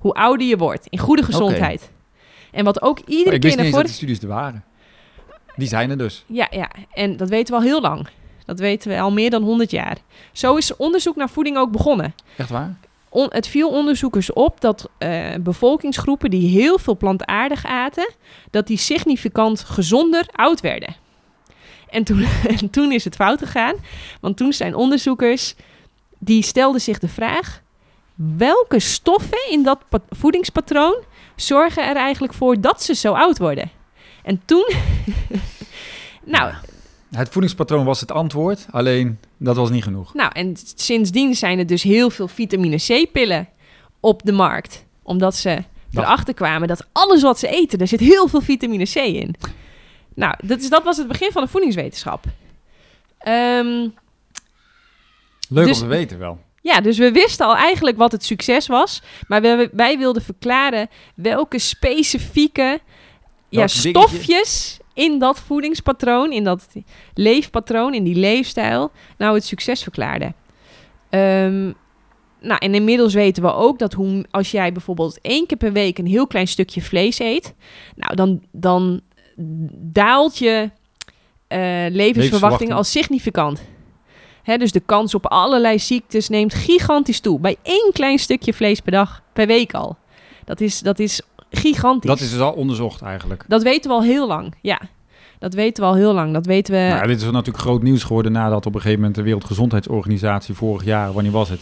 hoe 0.00 0.12
ouder 0.14 0.46
je 0.46 0.56
wordt 0.56 0.86
in 0.86 0.98
goede 0.98 1.22
gezondheid. 1.22 1.90
En 2.50 2.64
wat 2.64 2.82
ook 2.82 2.98
iedere 2.98 3.24
Maar 3.24 3.34
ik 3.34 3.40
keer 3.40 3.50
wist 3.50 3.56
niet 3.62 3.70
voren. 3.70 3.86
dat 3.86 3.86
die 3.86 3.94
studies 3.94 4.22
er 4.22 4.28
waren. 4.28 4.64
Die 5.56 5.68
zijn 5.68 5.90
er 5.90 5.98
dus. 5.98 6.24
Ja, 6.26 6.46
ja, 6.50 6.70
en 6.92 7.16
dat 7.16 7.28
weten 7.28 7.54
we 7.54 7.60
al 7.60 7.66
heel 7.66 7.80
lang. 7.80 8.08
Dat 8.44 8.58
weten 8.58 8.90
we 8.90 9.00
al 9.00 9.12
meer 9.12 9.30
dan 9.30 9.42
100 9.42 9.70
jaar. 9.70 9.96
Zo 10.32 10.56
is 10.56 10.76
onderzoek 10.76 11.16
naar 11.16 11.30
voeding 11.30 11.56
ook 11.56 11.70
begonnen. 11.70 12.14
Echt 12.36 12.48
waar? 12.50 12.76
On- 13.08 13.26
het 13.30 13.46
viel 13.48 13.68
onderzoekers 13.70 14.32
op 14.32 14.60
dat 14.60 14.88
eh, 14.98 15.34
bevolkingsgroepen 15.40 16.30
die 16.30 16.48
heel 16.60 16.78
veel 16.78 16.96
plantaardig 16.96 17.64
aten, 17.64 18.10
dat 18.50 18.66
die 18.66 18.76
significant 18.78 19.60
gezonder 19.60 20.26
oud 20.32 20.60
werden. 20.60 20.94
En 21.88 22.04
toen, 22.04 22.26
en 22.60 22.70
toen 22.70 22.92
is 22.92 23.04
het 23.04 23.14
fout 23.14 23.38
gegaan, 23.38 23.74
want 24.20 24.36
toen 24.36 24.52
zijn 24.52 24.74
onderzoekers 24.74 25.54
die 26.18 26.42
stelden 26.42 26.80
zich 26.80 26.98
de 26.98 27.08
vraag: 27.08 27.62
welke 28.36 28.78
stoffen 28.80 29.50
in 29.50 29.62
dat 29.62 29.88
pa- 29.88 30.02
voedingspatroon 30.10 30.96
zorgen 31.36 31.88
er 31.88 31.96
eigenlijk 31.96 32.32
voor 32.34 32.60
dat 32.60 32.82
ze 32.82 32.94
zo 32.94 33.12
oud 33.12 33.38
worden? 33.38 33.70
En 34.22 34.42
toen, 34.44 34.70
nou, 36.24 36.52
Het 37.10 37.28
voedingspatroon 37.28 37.84
was 37.84 38.00
het 38.00 38.12
antwoord, 38.12 38.66
alleen 38.70 39.18
dat 39.36 39.56
was 39.56 39.70
niet 39.70 39.82
genoeg. 39.82 40.14
Nou, 40.14 40.30
en 40.32 40.56
sindsdien 40.74 41.34
zijn 41.34 41.58
er 41.58 41.66
dus 41.66 41.82
heel 41.82 42.10
veel 42.10 42.28
vitamine 42.28 42.76
C-pillen 42.76 43.48
op 44.00 44.22
de 44.24 44.32
markt. 44.32 44.84
Omdat 45.02 45.36
ze 45.36 45.58
erachter 45.92 46.34
kwamen 46.34 46.68
dat 46.68 46.86
alles 46.92 47.22
wat 47.22 47.38
ze 47.38 47.48
eten, 47.48 47.78
daar 47.78 47.88
zit 47.88 48.00
heel 48.00 48.28
veel 48.28 48.40
vitamine 48.40 48.84
C 48.84 48.94
in. 48.94 49.34
Nou, 50.14 50.34
dat, 50.44 50.60
is, 50.60 50.68
dat 50.68 50.82
was 50.82 50.96
het 50.96 51.08
begin 51.08 51.32
van 51.32 51.42
de 51.42 51.48
voedingswetenschap. 51.48 52.24
Ehm, 53.18 53.88
Leuk 55.48 55.66
Dus- 55.66 55.76
om 55.82 55.88
te 55.88 55.94
weten 55.94 56.18
wel. 56.18 56.38
Ja, 56.60 56.80
dus 56.80 56.98
we 56.98 57.12
wisten 57.12 57.46
al 57.46 57.56
eigenlijk 57.56 57.96
wat 57.96 58.12
het 58.12 58.24
succes 58.24 58.66
was. 58.66 59.02
Maar 59.28 59.42
we, 59.42 59.70
wij 59.72 59.98
wilden 59.98 60.22
verklaren 60.22 60.88
welke 61.14 61.58
specifieke 61.58 62.80
ja, 63.48 63.66
dingetje? 63.66 63.88
stofjes 63.88 64.78
in 64.94 65.18
dat 65.18 65.40
voedingspatroon, 65.40 66.32
in 66.32 66.44
dat 66.44 66.68
leefpatroon, 67.14 67.94
in 67.94 68.04
die 68.04 68.14
leefstijl, 68.14 68.90
nou 69.18 69.34
het 69.34 69.44
succes 69.44 69.82
verklaarden. 69.82 70.34
Ehm, 71.10 71.72
nou, 72.40 72.58
en 72.58 72.74
inmiddels 72.74 73.14
weten 73.14 73.42
we 73.42 73.52
ook 73.52 73.78
dat 73.78 73.92
hoe, 73.92 74.24
als 74.30 74.50
jij 74.50 74.72
bijvoorbeeld 74.72 75.18
één 75.20 75.46
keer 75.46 75.56
per 75.56 75.72
week 75.72 75.98
een 75.98 76.06
heel 76.06 76.26
klein 76.26 76.48
stukje 76.48 76.82
vlees 76.82 77.18
eet, 77.18 77.54
nou 77.96 78.14
dan, 78.14 78.42
dan 78.50 79.00
daalt 79.72 80.38
je 80.38 80.70
eh, 81.46 81.58
levensverwachting 81.58 81.96
Levensverwachting. 81.96 82.72
al 82.72 82.84
significant. 82.84 83.62
Hè, 84.50 84.56
dus 84.56 84.72
de 84.72 84.82
kans 84.86 85.14
op 85.14 85.26
allerlei 85.26 85.78
ziektes 85.78 86.28
neemt 86.28 86.54
gigantisch 86.54 87.20
toe. 87.20 87.40
Bij 87.40 87.56
één 87.62 87.90
klein 87.92 88.18
stukje 88.18 88.54
vlees 88.54 88.80
per 88.80 88.92
dag, 88.92 89.22
per 89.32 89.46
week 89.46 89.74
al. 89.74 89.96
Dat 90.44 90.60
is, 90.60 90.80
dat 90.80 90.98
is 90.98 91.22
gigantisch. 91.50 92.10
Dat 92.10 92.20
is 92.20 92.30
dus 92.30 92.40
al 92.40 92.52
onderzocht 92.52 93.02
eigenlijk. 93.02 93.44
Dat 93.48 93.62
weten 93.62 93.90
we 93.90 93.96
al 93.96 94.02
heel 94.02 94.26
lang, 94.26 94.54
ja. 94.60 94.80
Dat 95.38 95.54
weten 95.54 95.82
we 95.82 95.88
al 95.88 95.94
heel 95.94 96.12
lang. 96.12 96.32
Dat 96.32 96.46
weten 96.46 96.74
we... 96.74 96.78
Nou, 96.78 97.06
dit 97.06 97.16
is 97.20 97.30
natuurlijk 97.30 97.58
groot 97.64 97.82
nieuws 97.82 98.02
geworden 98.02 98.32
nadat 98.32 98.66
op 98.66 98.74
een 98.74 98.80
gegeven 98.80 99.00
moment 99.00 99.16
de 99.16 99.22
Wereldgezondheidsorganisatie 99.22 100.54
vorig 100.54 100.84
jaar, 100.84 101.12
wanneer 101.12 101.32
was 101.32 101.48
het, 101.48 101.60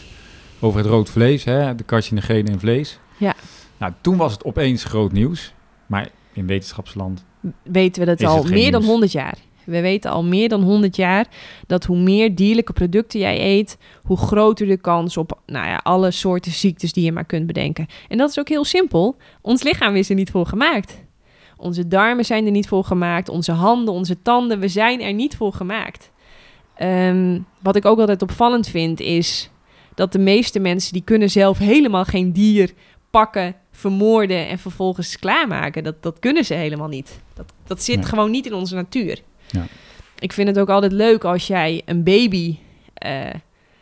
over 0.59 0.79
het 0.79 0.89
rood 0.89 1.09
vlees, 1.09 1.43
hè, 1.43 1.75
de 1.75 1.85
carcinogenen 1.85 2.51
in 2.51 2.59
vlees. 2.59 2.99
Ja. 3.17 3.35
Nou, 3.77 3.93
toen 4.01 4.17
was 4.17 4.31
het 4.31 4.43
opeens 4.43 4.83
groot 4.83 5.11
nieuws, 5.11 5.53
maar 5.85 6.09
in 6.33 6.47
wetenschapsland. 6.47 7.25
weten 7.63 8.05
we 8.05 8.15
dat 8.15 8.23
al 8.23 8.43
meer 8.43 8.71
dan 8.71 8.79
nieuws? 8.79 8.91
100 8.91 9.11
jaar. 9.11 9.37
We 9.69 9.81
weten 9.81 10.11
al 10.11 10.23
meer 10.23 10.49
dan 10.49 10.61
100 10.63 10.95
jaar 10.95 11.27
dat 11.67 11.83
hoe 11.85 11.97
meer 11.97 12.35
dierlijke 12.35 12.73
producten 12.73 13.19
jij 13.19 13.41
eet, 13.41 13.77
hoe 14.03 14.17
groter 14.17 14.67
de 14.67 14.77
kans 14.77 15.17
op 15.17 15.39
nou 15.45 15.67
ja, 15.67 15.79
alle 15.83 16.11
soorten 16.11 16.51
ziektes 16.51 16.93
die 16.93 17.03
je 17.03 17.11
maar 17.11 17.25
kunt 17.25 17.47
bedenken. 17.47 17.85
En 18.07 18.17
dat 18.17 18.29
is 18.29 18.39
ook 18.39 18.49
heel 18.49 18.65
simpel. 18.65 19.15
Ons 19.41 19.63
lichaam 19.63 19.95
is 19.95 20.09
er 20.09 20.15
niet 20.15 20.31
voor 20.31 20.45
gemaakt. 20.45 20.97
Onze 21.57 21.87
darmen 21.87 22.25
zijn 22.25 22.45
er 22.45 22.51
niet 22.51 22.67
voor 22.67 22.83
gemaakt. 22.83 23.29
Onze 23.29 23.51
handen, 23.51 23.93
onze 23.93 24.21
tanden, 24.21 24.59
we 24.59 24.67
zijn 24.67 25.01
er 25.01 25.13
niet 25.13 25.35
voor 25.35 25.53
gemaakt. 25.53 26.11
Ehm, 26.75 27.39
wat 27.61 27.75
ik 27.75 27.85
ook 27.85 27.99
altijd 27.99 28.21
opvallend 28.21 28.67
vind 28.67 28.99
is 28.99 29.49
dat 29.95 30.11
de 30.11 30.19
meeste 30.19 30.59
mensen 30.59 30.93
die 30.93 31.01
kunnen 31.03 31.29
zelf 31.29 31.57
helemaal 31.57 32.05
geen 32.05 32.31
dier 32.31 32.71
pakken, 33.09 33.55
vermoorden 33.71 34.47
en 34.47 34.59
vervolgens 34.59 35.19
klaarmaken. 35.19 35.83
Dat, 35.83 36.03
dat 36.03 36.19
kunnen 36.19 36.45
ze 36.45 36.53
helemaal 36.53 36.87
niet. 36.87 37.21
Dat, 37.33 37.53
dat 37.67 37.83
zit 37.83 37.95
Nee. 37.95 38.05
gewoon 38.05 38.31
niet 38.31 38.45
in 38.45 38.53
onze 38.53 38.75
natuur. 38.75 39.21
Ja. 39.51 39.65
Ik 40.19 40.33
vind 40.33 40.47
het 40.47 40.59
ook 40.59 40.69
altijd 40.69 40.91
leuk 40.91 41.23
als 41.23 41.47
jij 41.47 41.81
een 41.85 42.03
baby 42.03 42.57
eh, 42.93 43.11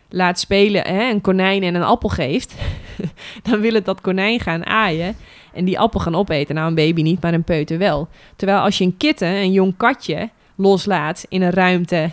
laat 0.09 0.39
spelen, 0.39 0.88
hè, 0.88 1.09
een 1.09 1.22
konijn 1.22 1.63
en 1.63 1.76
een 1.76 1.84
appel 1.84 2.09
geeft. 2.09 2.55
dan 3.49 3.59
wil 3.59 3.74
het 3.74 3.86
dat 3.86 4.01
konijn 4.01 4.39
gaan 4.39 4.65
aaien 4.65 5.15
en 5.53 5.65
die 5.65 5.80
appel 5.80 5.99
gaan 5.99 6.15
opeten. 6.15 6.55
Nou, 6.55 6.68
een 6.68 6.76
baby 6.76 7.01
niet, 7.01 7.22
maar 7.22 7.34
een 7.34 7.43
peuter 7.43 7.78
wel. 7.78 8.07
Terwijl 8.36 8.59
als 8.59 8.78
je 8.78 8.84
een 8.84 8.97
kitten, 8.97 9.28
een 9.28 9.51
jong 9.51 9.78
katje, 9.78 10.30
loslaat 10.55 11.26
in 11.30 11.41
een 11.41 11.51
ruimte 11.51 12.09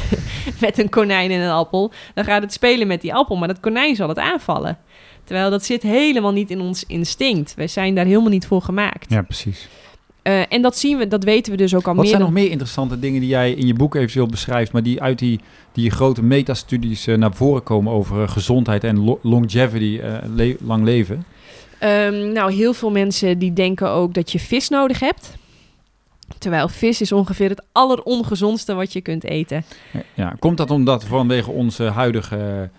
met 0.60 0.78
een 0.78 0.88
konijn 0.88 1.30
en 1.30 1.40
een 1.40 1.50
appel, 1.50 1.92
dan 2.14 2.24
gaat 2.24 2.42
het 2.42 2.52
spelen 2.52 2.86
met 2.86 3.00
die 3.00 3.14
appel, 3.14 3.36
maar 3.36 3.48
dat 3.48 3.60
konijn 3.60 3.96
zal 3.96 4.08
het 4.08 4.18
aanvallen. 4.18 4.78
Terwijl 5.24 5.50
dat 5.50 5.64
zit 5.64 5.82
helemaal 5.82 6.32
niet 6.32 6.50
in 6.50 6.60
ons 6.60 6.84
instinct. 6.84 7.54
Wij 7.54 7.68
zijn 7.68 7.94
daar 7.94 8.04
helemaal 8.04 8.30
niet 8.30 8.46
voor 8.46 8.62
gemaakt. 8.62 9.10
Ja, 9.10 9.22
precies. 9.22 9.68
Eh, 10.26 10.42
en 10.48 10.62
dat 10.62 10.76
zien 10.78 10.98
we, 10.98 11.08
dat 11.08 11.24
weten 11.24 11.52
we 11.52 11.58
dus 11.58 11.74
ook 11.74 11.86
al 11.86 11.94
Wat 11.94 11.96
meer 12.02 12.06
zijn 12.06 12.20
dan... 12.22 12.30
nog 12.32 12.40
meer 12.40 12.50
interessante 12.50 12.98
dingen 12.98 13.20
die 13.20 13.28
jij 13.28 13.52
in 13.52 13.66
je 13.66 13.74
boek 13.74 13.94
eventueel 13.94 14.26
beschrijft, 14.26 14.72
maar 14.72 14.82
die 14.82 15.02
uit 15.02 15.18
die, 15.18 15.40
die 15.72 15.90
grote 15.90 16.22
metastudies 16.22 17.06
eh, 17.06 17.16
naar 17.16 17.34
voren 17.34 17.62
komen 17.62 17.92
over 17.92 18.22
eh, 18.22 18.28
gezondheid 18.28 18.84
en 18.84 19.04
lo- 19.04 19.18
longevity, 19.22 20.00
le- 20.34 20.56
lang 20.60 20.84
leven? 20.84 21.24
Ehm, 21.78 22.32
nou, 22.32 22.52
heel 22.52 22.72
veel 22.74 22.90
mensen 22.90 23.38
die 23.38 23.52
denken 23.52 23.90
ook 23.90 24.14
dat 24.14 24.32
je 24.32 24.38
vis 24.38 24.68
nodig 24.68 25.00
hebt. 25.00 25.34
Terwijl 26.38 26.68
vis 26.68 27.00
is 27.00 27.12
ongeveer 27.12 27.48
het 27.48 27.64
allerongezondste 27.72 28.74
wat 28.74 28.92
je 28.92 29.00
kunt 29.00 29.24
eten. 29.24 29.64
Ja, 30.14 30.36
komt 30.38 30.56
dat 30.56 30.70
omdat 30.70 31.04
vanwege 31.04 31.50
onze 31.50 31.84
huidige 31.84 32.70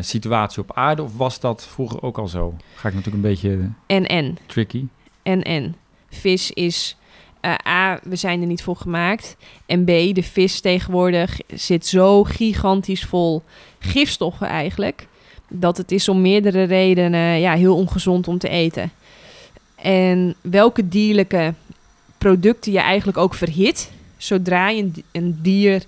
situatie 0.00 0.62
op 0.62 0.70
aarde, 0.74 1.02
of 1.02 1.16
was 1.16 1.40
dat 1.40 1.66
vroeger 1.66 2.02
ook 2.02 2.18
al 2.18 2.28
zo? 2.28 2.54
Ga 2.74 2.88
ik 2.88 2.94
natuurlijk 2.94 3.24
een 3.24 3.30
beetje 3.30 3.68
En 3.86 4.06
en, 4.06 4.36
tricky. 4.46 4.84
en 5.22 5.42
en. 5.42 5.74
Vis 6.12 6.50
is... 6.50 6.96
eh, 7.40 7.54
A, 7.66 8.00
we 8.02 8.16
zijn 8.16 8.40
er 8.40 8.46
niet 8.46 8.62
voor 8.62 8.76
gemaakt. 8.76 9.36
En 9.66 9.84
B, 9.84 9.86
de 9.86 10.22
vis 10.22 10.60
tegenwoordig 10.60 11.38
zit 11.54 11.86
zo 11.86 12.24
gigantisch 12.24 13.04
vol 13.04 13.42
gifstoffen 13.78 14.46
eigenlijk... 14.46 15.06
dat 15.48 15.76
het 15.76 15.92
is 15.92 16.08
om 16.08 16.20
meerdere 16.20 16.62
redenen 16.62 17.40
ja, 17.40 17.54
heel 17.54 17.76
ongezond 17.76 18.28
om 18.28 18.38
te 18.38 18.48
eten. 18.48 18.90
En 19.76 20.34
welke 20.40 20.88
dierlijke 20.88 21.54
producten 22.18 22.72
je 22.72 22.78
eigenlijk 22.78 23.18
ook 23.18 23.34
verhit... 23.34 23.90
zodra 24.16 24.68
je 24.68 24.82
een, 24.82 24.92
di- 24.92 25.04
een 25.12 25.38
dier 25.42 25.82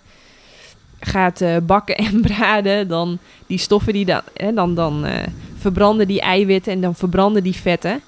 gaat 1.01 1.41
eh, 1.41 1.57
bakken 1.62 1.97
en 1.97 2.20
braden... 2.31 2.89
dan 2.89 3.18
die 3.47 3.59
stoffen 3.59 3.93
die 3.93 4.05
dan, 4.05 4.22
hè, 4.35 4.53
dan, 4.53 4.75
dan 4.75 5.05
eh, 5.05 5.27
verbranden 5.59 6.07
die 6.07 6.20
eiwitten 6.20 6.72
en 6.72 6.81
dan 6.81 6.95
verbranden 6.95 7.43
die 7.43 7.57
vetten... 7.57 8.01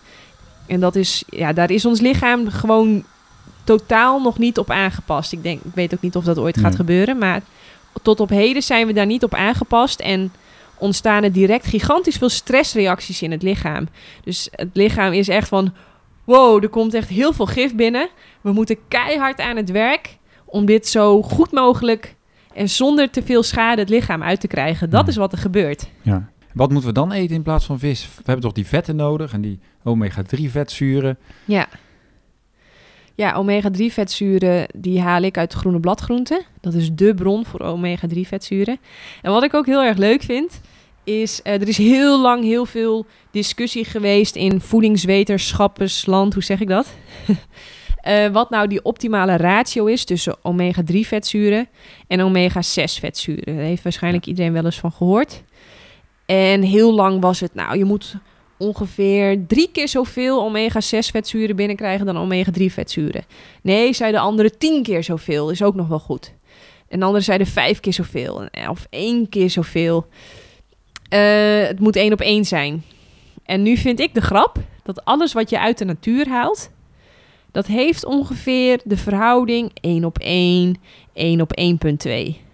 En 0.66 0.80
dat 0.80 0.96
is, 0.96 1.22
ja, 1.28 1.52
daar 1.52 1.70
is 1.70 1.84
ons 1.84 2.00
lichaam 2.00 2.48
gewoon 2.50 3.04
totaal 3.64 4.20
nog 4.20 4.38
niet 4.38 4.58
op 4.58 4.70
aangepast. 4.70 5.32
Ik 5.32 5.42
denk, 5.42 5.60
ik 5.64 5.74
weet 5.74 5.94
ook 5.94 6.00
niet 6.00 6.16
of 6.16 6.24
dat 6.24 6.38
ooit 6.38 6.58
gaat 6.58 6.74
gebeuren, 6.76 7.18
maar 7.18 7.40
tot 8.02 8.20
op 8.20 8.28
heden 8.28 8.62
zijn 8.62 8.86
we 8.86 8.92
daar 8.92 9.06
niet 9.06 9.24
op 9.24 9.34
aangepast 9.34 10.00
en 10.00 10.32
ontstaan 10.78 11.22
er 11.22 11.32
direct 11.32 11.66
gigantisch 11.66 12.16
veel 12.16 12.28
stressreacties 12.28 13.22
in 13.22 13.30
het 13.30 13.42
lichaam. 13.42 13.88
Dus 14.24 14.48
het 14.50 14.68
lichaam 14.72 15.12
is 15.12 15.28
echt 15.28 15.48
van, 15.48 15.74
wow, 16.24 16.62
er 16.62 16.68
komt 16.68 16.94
echt 16.94 17.08
heel 17.08 17.32
veel 17.32 17.46
gif 17.46 17.74
binnen. 17.74 18.08
We 18.40 18.52
moeten 18.52 18.76
keihard 18.88 19.40
aan 19.40 19.56
het 19.56 19.70
werk 19.70 20.16
om 20.44 20.66
dit 20.66 20.88
zo 20.88 21.22
goed 21.22 21.52
mogelijk 21.52 22.14
en 22.54 22.68
zonder 22.68 23.10
te 23.10 23.22
veel 23.22 23.42
schade 23.42 23.80
het 23.80 23.90
lichaam 23.90 24.22
uit 24.22 24.40
te 24.40 24.46
krijgen. 24.46 24.90
Dat 24.90 25.02
Ja. 25.02 25.08
is 25.08 25.16
wat 25.16 25.32
er 25.32 25.38
gebeurt. 25.38 25.86
Ja. 26.02 26.28
Wat 26.56 26.70
moeten 26.70 26.88
we 26.88 26.94
dan 26.94 27.12
eten 27.12 27.36
in 27.36 27.42
plaats 27.42 27.64
van 27.64 27.78
vis? 27.78 28.04
We 28.04 28.22
hebben 28.24 28.44
toch 28.44 28.52
die 28.52 28.66
vetten 28.66 28.96
nodig 28.96 29.32
en 29.32 29.40
die 29.40 29.58
omega-3 29.84 30.50
vetzuren. 30.50 31.18
Ja. 31.44 31.68
Ja, 33.14 33.34
omega-3 33.34 33.84
vetzuren 33.92 34.66
die 34.76 35.00
haal 35.00 35.22
ik 35.22 35.38
uit 35.38 35.52
groene 35.52 35.80
bladgroenten. 35.80 36.42
Dat 36.60 36.74
is 36.74 36.92
dé 36.92 37.14
bron 37.14 37.46
voor 37.46 37.60
omega-3 37.60 38.20
vetzuren. 38.20 38.78
En 39.22 39.32
wat 39.32 39.42
ik 39.42 39.54
ook 39.54 39.66
heel 39.66 39.82
erg 39.82 39.96
leuk 39.96 40.22
vind, 40.22 40.60
is 41.04 41.42
eh, 41.42 41.52
er 41.52 41.68
is 41.68 41.78
heel 41.78 42.20
lang 42.20 42.42
heel 42.42 42.66
veel 42.66 43.06
discussie 43.30 43.84
geweest 43.84 44.36
in 44.36 44.60
voedingswetenschappersland, 44.60 46.34
hoe 46.34 46.42
zeg 46.42 46.60
ik 46.60 46.68
dat? 46.68 46.94
eh, 48.00 48.28
wat 48.28 48.50
nou 48.50 48.68
die 48.68 48.84
optimale 48.84 49.36
ratio 49.36 49.86
is 49.86 50.04
tussen 50.04 50.36
omega-3 50.42 50.94
vetzuren 51.00 51.68
en 52.06 52.20
omega-6 52.20 53.00
vetzuren. 53.00 53.56
Daar 53.56 53.64
heeft 53.64 53.82
waarschijnlijk 53.82 54.26
iedereen 54.26 54.52
wel 54.52 54.64
eens 54.64 54.80
van 54.80 54.92
gehoord. 54.92 55.42
En 56.26 56.62
heel 56.62 56.92
lang 56.92 57.20
was 57.20 57.40
het, 57.40 57.54
nou, 57.54 57.78
je 57.78 57.84
moet 57.84 58.16
ongeveer 58.58 59.46
drie 59.46 59.70
keer 59.72 59.88
zoveel 59.88 60.42
omega-6 60.42 60.98
vetzuren 60.98 61.56
binnenkrijgen 61.56 62.06
dan 62.06 62.16
omega-3 62.16 62.64
vetzuren. 62.66 63.24
Nee, 63.62 63.92
zeiden 63.92 64.20
anderen 64.20 64.58
tien 64.58 64.82
keer 64.82 65.04
zoveel, 65.04 65.50
is 65.50 65.62
ook 65.62 65.74
nog 65.74 65.88
wel 65.88 65.98
goed. 65.98 66.34
En 66.88 67.02
anderen 67.02 67.22
zeiden 67.22 67.46
vijf 67.46 67.80
keer 67.80 67.92
zoveel, 67.92 68.48
of 68.68 68.86
één 68.90 69.28
keer 69.28 69.50
zoveel. 69.50 70.06
Uh, 71.10 71.66
het 71.66 71.80
moet 71.80 71.96
één 71.96 72.12
op 72.12 72.20
één 72.20 72.44
zijn. 72.44 72.84
En 73.44 73.62
nu 73.62 73.76
vind 73.76 74.00
ik 74.00 74.14
de 74.14 74.20
grap 74.20 74.58
dat 74.82 75.04
alles 75.04 75.32
wat 75.32 75.50
je 75.50 75.60
uit 75.60 75.78
de 75.78 75.84
natuur 75.84 76.28
haalt, 76.28 76.70
dat 77.52 77.66
heeft 77.66 78.04
ongeveer 78.04 78.80
de 78.84 78.96
verhouding 78.96 79.70
1 79.80 80.04
op 80.04 80.18
1, 80.18 80.76
1 81.12 81.40
op 81.40 81.60
1,2. 81.60 82.45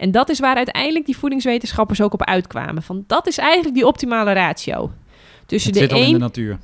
En 0.00 0.10
dat 0.10 0.28
is 0.28 0.38
waar 0.38 0.56
uiteindelijk 0.56 1.06
die 1.06 1.16
voedingswetenschappers 1.16 2.00
ook 2.00 2.12
op 2.12 2.24
uitkwamen. 2.24 2.82
Van 2.82 3.04
dat 3.06 3.26
is 3.26 3.38
eigenlijk 3.38 3.74
die 3.74 3.86
optimale 3.86 4.32
ratio. 4.32 4.90
Tussen 5.46 5.70
het 5.70 5.80
de 5.80 5.86
zit 5.86 5.98
al 5.98 6.06
in 6.06 6.12
de 6.12 6.18
natuur. 6.18 6.58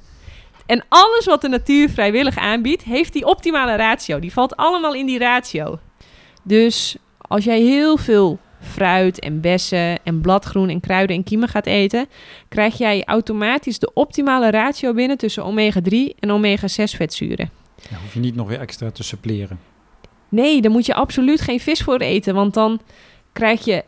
En 0.66 0.84
alles 0.88 1.24
wat 1.24 1.40
de 1.40 1.48
natuur 1.48 1.90
vrijwillig 1.90 2.38
aanbiedt, 2.38 2.82
heeft 2.82 3.12
die 3.12 3.26
optimale 3.26 3.76
ratio. 3.76 4.18
Die 4.18 4.32
valt 4.32 4.56
allemaal 4.56 4.94
in 4.94 5.06
die 5.06 5.18
ratio. 5.18 5.78
Dus 6.42 6.96
als 7.18 7.44
jij 7.44 7.60
heel 7.60 7.96
veel 7.96 8.38
fruit 8.60 9.18
en 9.18 9.40
bessen 9.40 10.04
en 10.04 10.20
bladgroen 10.20 10.68
en 10.68 10.80
kruiden 10.80 11.16
en 11.16 11.24
kiemen 11.24 11.48
gaat 11.48 11.66
eten, 11.66 12.06
krijg 12.48 12.78
jij 12.78 13.04
automatisch 13.04 13.78
de 13.78 13.90
optimale 13.94 14.50
ratio 14.50 14.94
binnen 14.94 15.18
tussen 15.18 15.44
omega-3 15.44 16.18
en 16.18 16.30
omega-6 16.30 16.96
vetzuren. 16.96 17.50
Ja, 17.90 17.96
hoef 18.02 18.14
je 18.14 18.20
niet 18.20 18.34
nog 18.34 18.48
weer 18.48 18.60
extra 18.60 18.90
te 18.90 19.02
suppleren. 19.02 19.58
Nee, 20.28 20.62
dan 20.62 20.72
moet 20.72 20.86
je 20.86 20.94
absoluut 20.94 21.40
geen 21.40 21.60
vis 21.60 21.82
voor 21.82 21.98
eten, 21.98 22.34
want 22.34 22.54
dan 22.54 22.80
krijg 23.36 23.64
je 23.64 23.84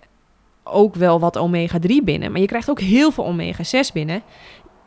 ook 0.65 0.95
wel 0.95 1.21
wat 1.21 1.37
omega-3 1.39 2.05
binnen. 2.05 2.33
Maar 2.33 2.41
je 2.41 2.47
krijgt 2.47 2.71
ook 2.71 2.81
heel 2.81 3.11
veel 3.11 3.25
omega-6 3.25 3.93
binnen. 3.93 4.23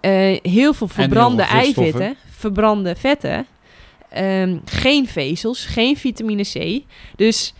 Uh, 0.01 0.37
heel 0.41 0.73
veel 0.73 0.87
verbrande 0.87 1.43
eiwitten, 1.43 2.15
verbrande 2.29 2.95
vetten. 2.95 3.45
Um, 4.17 4.61
geen 4.65 5.07
vezels, 5.07 5.65
geen 5.65 5.97
vitamine 5.97 6.43
C. 6.43 6.81
Dus 7.15 7.53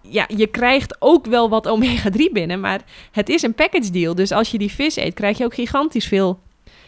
ja, 0.00 0.28
je 0.36 0.46
krijgt 0.46 0.96
ook 0.98 1.26
wel 1.26 1.48
wat 1.48 1.68
omega-3 1.68 2.32
binnen, 2.32 2.60
maar 2.60 2.80
het 3.12 3.28
is 3.28 3.42
een 3.42 3.54
package 3.54 3.90
deal. 3.90 4.14
Dus 4.14 4.32
als 4.32 4.50
je 4.50 4.58
die 4.58 4.72
vis 4.72 4.96
eet, 4.96 5.14
krijg 5.14 5.38
je 5.38 5.44
ook 5.44 5.54
gigantisch 5.54 6.06
veel 6.06 6.38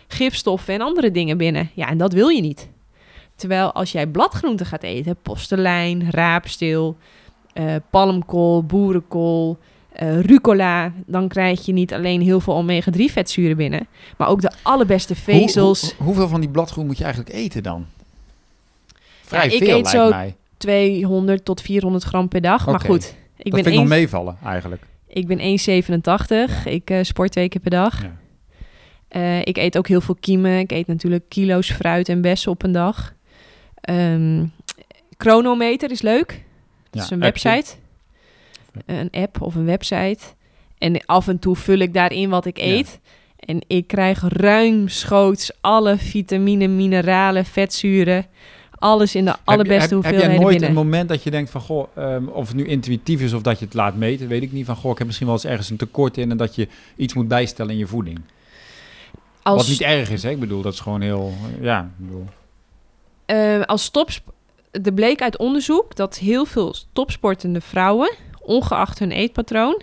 gifstoffen 0.08 0.74
en 0.74 0.80
andere 0.80 1.10
dingen 1.10 1.36
binnen. 1.36 1.70
Ja, 1.74 1.88
en 1.88 1.98
dat 1.98 2.12
wil 2.12 2.28
je 2.28 2.40
niet. 2.40 2.68
Terwijl 3.36 3.72
als 3.72 3.92
jij 3.92 4.06
bladgroenten 4.06 4.66
gaat 4.66 4.82
eten, 4.82 5.16
postelijn, 5.22 6.10
raapsteel, 6.10 6.96
uh, 7.58 7.74
palmkool, 7.90 8.64
boerenkool, 8.64 9.58
uh, 10.02 10.20
rucola, 10.20 10.92
dan 11.06 11.28
krijg 11.28 11.66
je 11.66 11.72
niet 11.72 11.92
alleen 11.92 12.20
heel 12.20 12.40
veel 12.40 12.54
omega-3 12.54 13.04
vetzuren 13.04 13.56
binnen, 13.56 13.86
maar 14.16 14.28
ook 14.28 14.40
de 14.40 14.50
allerbeste 14.62 15.14
vezels. 15.14 15.94
hoeveel 15.98 16.28
van 16.28 16.40
die 16.40 16.50
bladgroen 16.50 16.86
moet 16.86 16.98
je 16.98 17.04
eigenlijk 17.04 17.34
eten 17.34 17.62
dan? 17.62 17.86
Vrij 19.22 19.44
ja, 19.44 19.58
veel, 19.58 19.68
ik 19.68 19.74
eet 19.74 19.88
zo 19.88 20.08
mij. 20.08 20.34
200 20.56 21.44
tot 21.44 21.60
400 21.60 22.04
gram 22.04 22.28
per 22.28 22.40
dag. 22.40 22.66
Maar 22.66 22.80
goed, 22.80 23.14
ik 23.36 23.44
dat 23.44 23.52
ben 23.52 23.64
vind 23.64 23.76
nog 23.76 23.86
meevallen 23.86 24.36
eigenlijk. 24.44 24.82
Ik 25.06 25.26
ben 25.26 25.38
1,87. 25.38 26.64
Ik 26.64 26.90
uh, 26.90 26.98
sport 27.02 27.32
twee 27.32 27.48
keer 27.48 27.60
per 27.60 27.70
dag. 27.70 28.02
Ja. 28.02 28.16
Uh, 29.10 29.40
ik 29.40 29.56
eet 29.56 29.78
ook 29.78 29.88
heel 29.88 30.00
veel 30.00 30.16
kiemen. 30.20 30.58
Ik 30.58 30.70
eet 30.70 30.86
natuurlijk 30.86 31.24
kilo's 31.28 31.70
fruit 31.70 32.08
en 32.08 32.20
bessen 32.20 32.50
op 32.50 32.62
een 32.62 32.72
dag. 32.72 33.14
Um, 33.90 34.52
Chronometer 35.16 35.90
is 35.90 36.02
leuk. 36.02 36.44
Is 37.02 37.10
een 37.10 37.18
website. 37.18 37.74
Een 38.86 39.08
app 39.10 39.40
of 39.40 39.54
een 39.54 39.64
website. 39.64 40.18
En 40.78 41.04
af 41.06 41.28
en 41.28 41.38
toe 41.38 41.56
vul 41.56 41.78
ik 41.78 41.94
daarin 41.94 42.28
wat 42.28 42.44
ik 42.44 42.58
eet. 42.58 43.00
En 43.36 43.60
ik 43.66 43.86
krijg 43.86 44.22
ruimschoots 44.28 45.52
alle 45.60 45.96
vitamine, 45.98 46.66
mineralen, 46.66 47.44
vetzuren 47.44 48.26
alles 48.78 49.14
in 49.14 49.24
de 49.24 49.34
allerbeste 49.44 49.82
heb, 49.82 49.90
hoeveelheden 49.90 50.30
Heb 50.30 50.40
jij 50.40 50.50
nooit 50.50 50.62
een 50.62 50.72
moment 50.72 51.08
dat 51.08 51.22
je 51.22 51.30
denkt 51.30 51.50
van, 51.50 51.60
goh, 51.60 51.96
um, 51.98 52.28
of 52.28 52.46
het 52.46 52.56
nu 52.56 52.66
intuïtief 52.66 53.20
is 53.20 53.32
of 53.32 53.42
dat 53.42 53.58
je 53.58 53.64
het 53.64 53.74
laat 53.74 53.96
meten, 53.96 54.28
weet 54.28 54.42
ik 54.42 54.52
niet. 54.52 54.66
Van, 54.66 54.76
goh, 54.76 54.90
ik 54.90 54.98
heb 54.98 55.06
misschien 55.06 55.26
wel 55.26 55.36
eens 55.36 55.44
ergens 55.44 55.70
een 55.70 55.76
tekort 55.76 56.16
in 56.16 56.30
en 56.30 56.36
dat 56.36 56.54
je 56.54 56.68
iets 56.96 57.14
moet 57.14 57.28
bijstellen 57.28 57.72
in 57.72 57.78
je 57.78 57.86
voeding. 57.86 58.20
Als, 59.42 59.56
Wat 59.56 59.68
niet 59.68 59.80
erg 59.80 60.10
is, 60.10 60.22
hè? 60.22 60.30
Ik 60.30 60.40
bedoel, 60.40 60.62
dat 60.62 60.72
is 60.72 60.80
gewoon 60.80 61.00
heel, 61.00 61.34
ja, 61.60 61.80
ik 61.98 62.06
bedoel. 62.06 62.26
Uh, 63.26 63.62
als 63.62 63.88
tops, 63.88 64.22
er 64.82 64.92
bleek 64.92 65.22
uit 65.22 65.38
onderzoek 65.38 65.96
dat 65.96 66.18
heel 66.18 66.44
veel 66.44 66.74
topsportende 66.92 67.60
vrouwen, 67.60 68.14
ongeacht 68.40 68.98
hun 68.98 69.10
eetpatroon, 69.10 69.82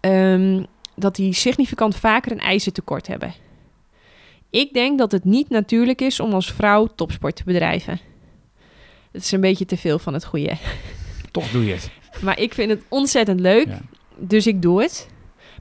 um, 0.00 0.66
dat 0.94 1.16
die 1.16 1.32
significant 1.32 1.96
vaker 1.96 2.32
een 2.32 2.40
ijzertekort 2.40 3.06
hebben. 3.06 3.34
Ik 4.50 4.72
denk 4.72 4.98
dat 4.98 5.12
het 5.12 5.24
niet 5.24 5.48
natuurlijk 5.48 6.00
is 6.00 6.20
om 6.20 6.32
als 6.32 6.52
vrouw 6.52 6.88
topsport 6.94 7.36
te 7.36 7.44
bedrijven. 7.44 8.00
Het 9.12 9.24
is 9.24 9.32
een 9.32 9.40
beetje 9.40 9.64
te 9.64 9.76
veel 9.76 9.98
van 9.98 10.14
het 10.14 10.24
goede. 10.24 10.56
Toch 11.30 11.50
doe 11.50 11.66
je 11.66 11.72
het. 11.72 11.90
Maar 12.20 12.40
ik 12.40 12.54
vind 12.54 12.70
het 12.70 12.82
ontzettend 12.88 13.40
leuk, 13.40 13.68
dus 14.16 14.46
ik 14.46 14.62
doe 14.62 14.82
het. 14.82 15.08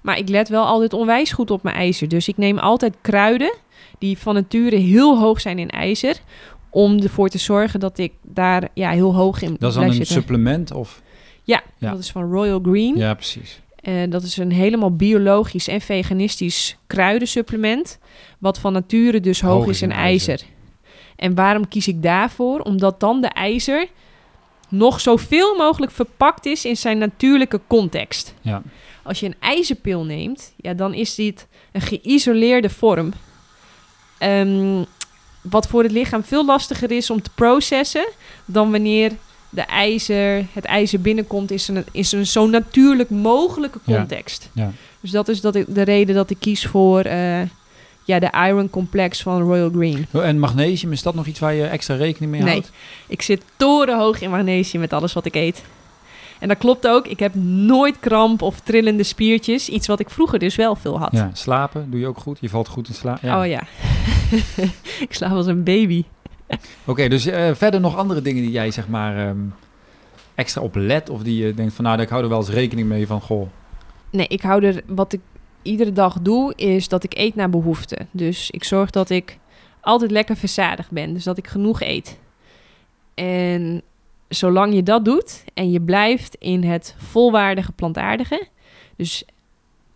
Maar 0.02 0.18
ik 0.18 0.30
let 0.30 0.50
wel 0.50 0.66
altijd 0.66 0.94
onwijs 0.94 1.32
goed 1.32 1.52
op 1.52 1.64
mijn 1.64 1.76
ijzer. 1.76 2.08
Dus 2.08 2.28
ik 2.28 2.38
neem 2.38 2.58
altijd 2.58 2.96
kruiden 3.02 3.54
die 4.00 4.18
van 4.18 4.34
nature 4.34 4.76
heel 4.76 5.20
hoog 5.20 5.42
zijn 5.42 5.60
in 5.60 5.70
ijzer. 5.70 6.20
Om 6.76 7.00
ervoor 7.00 7.30
te 7.30 7.38
zorgen 7.38 7.80
dat 7.80 7.98
ik 7.98 8.14
daar 8.22 8.70
ja, 8.74 8.90
heel 8.90 9.16
hoog 9.16 9.42
in 9.42 9.56
Dat 9.60 9.70
is 9.70 9.76
dan 9.76 9.84
een 9.84 10.06
supplement 10.06 10.72
of? 10.72 11.02
Ja, 11.44 11.64
ja, 11.78 11.90
dat 11.90 12.00
is 12.00 12.12
van 12.12 12.32
Royal 12.32 12.60
Green. 12.64 12.98
Ja, 12.98 13.14
precies. 13.14 13.62
Uh, 13.82 14.10
dat 14.10 14.24
is 14.24 14.38
een 14.38 14.52
helemaal 14.52 14.96
biologisch 14.96 15.68
en 15.68 15.82
veganistisch 15.82 16.78
kruidensupplement. 16.88 18.00
Wat 18.40 18.60
van 18.60 18.74
nature 18.74 19.20
dus 19.20 19.42
hoog, 19.42 19.68
is 19.68 19.82
in 19.82 19.92
ijzer. 19.92 20.42
En 21.16 21.36
waarom 21.36 21.68
kies 21.68 21.88
ik 21.88 22.04
daarvoor? 22.04 22.60
Omdat 22.60 23.00
dan 23.00 23.22
de 23.22 23.28
ijzer 23.28 23.88
nog 24.70 25.00
zoveel 25.00 25.56
mogelijk 25.56 25.92
verpakt 25.92 26.46
is 26.46 26.66
in 26.66 26.78
zijn 26.78 26.98
natuurlijke 26.98 27.62
context. 27.68 28.34
Ja. 28.42 28.62
Als 29.04 29.20
je 29.20 29.26
een 29.26 29.36
ijzerpil 29.40 30.06
neemt, 30.06 30.54
ja, 30.56 30.74
dan 30.74 30.94
is 30.94 31.16
dit 31.16 31.48
een 31.72 31.82
geïsoleerde 31.82 32.70
vorm. 32.70 33.14
Um, 34.20 34.86
wat 35.50 35.68
voor 35.68 35.84
het 35.84 35.92
lichaam 35.92 36.24
veel 36.24 36.46
lastiger 36.46 36.92
is 36.92 37.10
om 37.10 37.22
te 37.22 37.30
processen 37.36 38.08
dan 38.46 38.72
wanneer 38.72 39.12
de 39.50 39.62
ijzer, 39.62 40.46
het 40.54 40.66
ijzer 40.66 41.02
binnenkomt, 41.02 41.52
is 41.52 41.68
een, 41.68 41.86
is 41.92 42.12
een 42.12 42.28
zo 42.28 42.48
natuurlijk 42.48 43.10
mogelijke 43.10 43.80
context. 43.86 44.50
Ja. 44.54 44.72
Dus 45.00 45.12
dat 45.12 45.28
is 45.28 45.42
dat 45.42 45.56
ik, 45.56 45.66
de 45.68 45.82
reden 45.82 46.16
dat 46.16 46.30
ik 46.30 46.38
kies 46.40 46.66
voor 46.66 47.06
uh, 47.06 47.42
ja, 48.04 48.20
de 48.20 48.30
Iron 48.48 48.70
Complex 48.70 49.22
van 49.22 49.42
Royal 49.42 49.70
Green. 49.70 50.08
Oh, 50.12 50.26
en 50.26 50.40
magnesium, 50.40 50.92
is 50.92 51.02
dat 51.02 51.16
nog 51.16 51.26
iets 51.26 51.40
waar 51.40 51.54
je 51.54 51.66
extra 51.66 51.96
rekening 51.96 52.32
mee 52.32 52.42
houdt? 52.42 52.72
Nee, 52.72 52.80
ik 53.08 53.22
zit 53.22 53.42
torenhoog 53.56 54.22
in 54.22 54.30
magnesium 54.30 54.82
met 54.82 54.94
alles 54.94 55.14
wat 55.14 55.26
ik 55.26 55.36
eet. 55.36 55.64
En 56.40 56.48
dat 56.48 56.58
klopt 56.58 56.88
ook. 56.88 57.08
Ik 57.08 57.20
heb 57.20 57.36
nooit 57.36 58.00
kramp 58.00 58.42
of 58.42 58.60
trillende 58.60 59.04
spiertjes. 59.04 59.70
Iets 59.70 59.88
wat 59.88 60.00
ik 60.00 60.10
vroeger 60.10 60.40
dus 60.40 60.56
wel 60.56 60.76
veel 60.76 61.00
had. 61.00 61.12
Ja, 61.12 61.30
slapen 61.34 61.92
doe 61.92 62.00
je 62.00 62.08
ook 62.08 62.18
goed. 62.18 62.38
Je 62.42 62.50
valt 62.50 62.68
goed 62.68 62.88
in 62.88 62.94
slaap. 62.94 63.22
Ja. 63.22 63.40
Oh 63.40 63.48
ja. 63.48 63.62
ik 65.08 65.14
slaap 65.14 65.32
als 65.32 65.46
een 65.46 65.64
baby. 65.64 66.04
Oké, 66.86 67.08
dus 67.08 67.28
uh, 67.28 67.54
verder 67.54 67.80
nog 67.80 67.98
andere 67.98 68.22
dingen 68.22 68.42
die 68.42 68.52
jij 68.52 68.72
zeg 68.72 68.88
maar 68.88 69.28
um, 69.28 69.54
extra 70.36 70.62
op 70.62 70.76
let? 70.76 71.10
Of 71.10 71.24
die 71.24 71.46
je 71.46 71.54
denkt 71.54 71.74
van 71.74 71.84
nou, 71.84 72.02
ik 72.02 72.10
hou 72.10 72.24
er 72.24 72.30
wel 72.30 72.38
eens 72.40 72.50
rekening 72.50 72.88
mee 72.88 73.08
van, 73.08 73.22
goh. 73.22 73.48
Nee, 74.10 74.28
ik 74.28 74.42
hou 74.42 74.66
er, 74.66 74.82
wat 74.86 75.14
ik 75.14 75.20
iedere 75.62 75.92
dag 75.92 76.20
doe, 76.22 76.54
is 76.56 76.88
dat 76.88 77.04
ik 77.04 77.18
eet 77.18 77.36
naar 77.36 77.50
behoefte. 77.50 77.98
Dus 78.12 78.52
ik 78.52 78.64
zorg 78.64 78.90
dat 78.90 79.10
ik 79.10 79.38
altijd 79.82 80.12
lekker 80.12 80.36
verzadigd 80.38 80.92
ben. 80.92 81.14
Dus 81.14 81.24
dat 81.24 81.38
ik 81.38 81.48
genoeg 81.48 81.82
eet. 81.82 82.20
En 83.14 83.82
zolang 84.28 84.74
je 84.74 84.84
dat 84.84 85.06
doet 85.06 85.44
en 85.54 85.72
je 85.72 85.82
blijft 85.82 86.36
in 86.36 86.64
het 86.64 86.96
volwaardige 86.98 87.72
plantaardige, 87.72 88.48
dus 88.96 89.24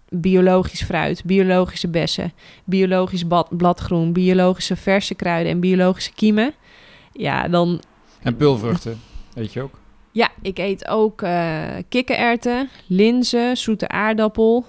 biologisch 0.10 0.84
fruit, 0.84 1.24
biologische 1.26 1.88
bessen, 1.88 2.34
biologisch 2.64 3.24
bladgroen, 3.50 4.14
biologische 4.14 4.76
verse 4.76 5.16
kruiden 5.16 5.52
en 5.52 5.60
biologische 5.60 6.14
kiemen. 6.14 6.54
Ja, 7.14 7.48
dan... 7.48 7.82
En 8.22 8.36
pulvruchten, 8.36 9.00
weet 9.34 9.54
je 9.54 9.62
ook? 9.62 9.80
Ja, 10.12 10.30
ik 10.42 10.58
eet 10.58 10.88
ook 10.88 11.22
uh, 11.22 11.64
kikkererwten, 11.90 12.70
linzen, 12.88 13.58
zoete 13.58 13.88
aardappel 13.88 14.66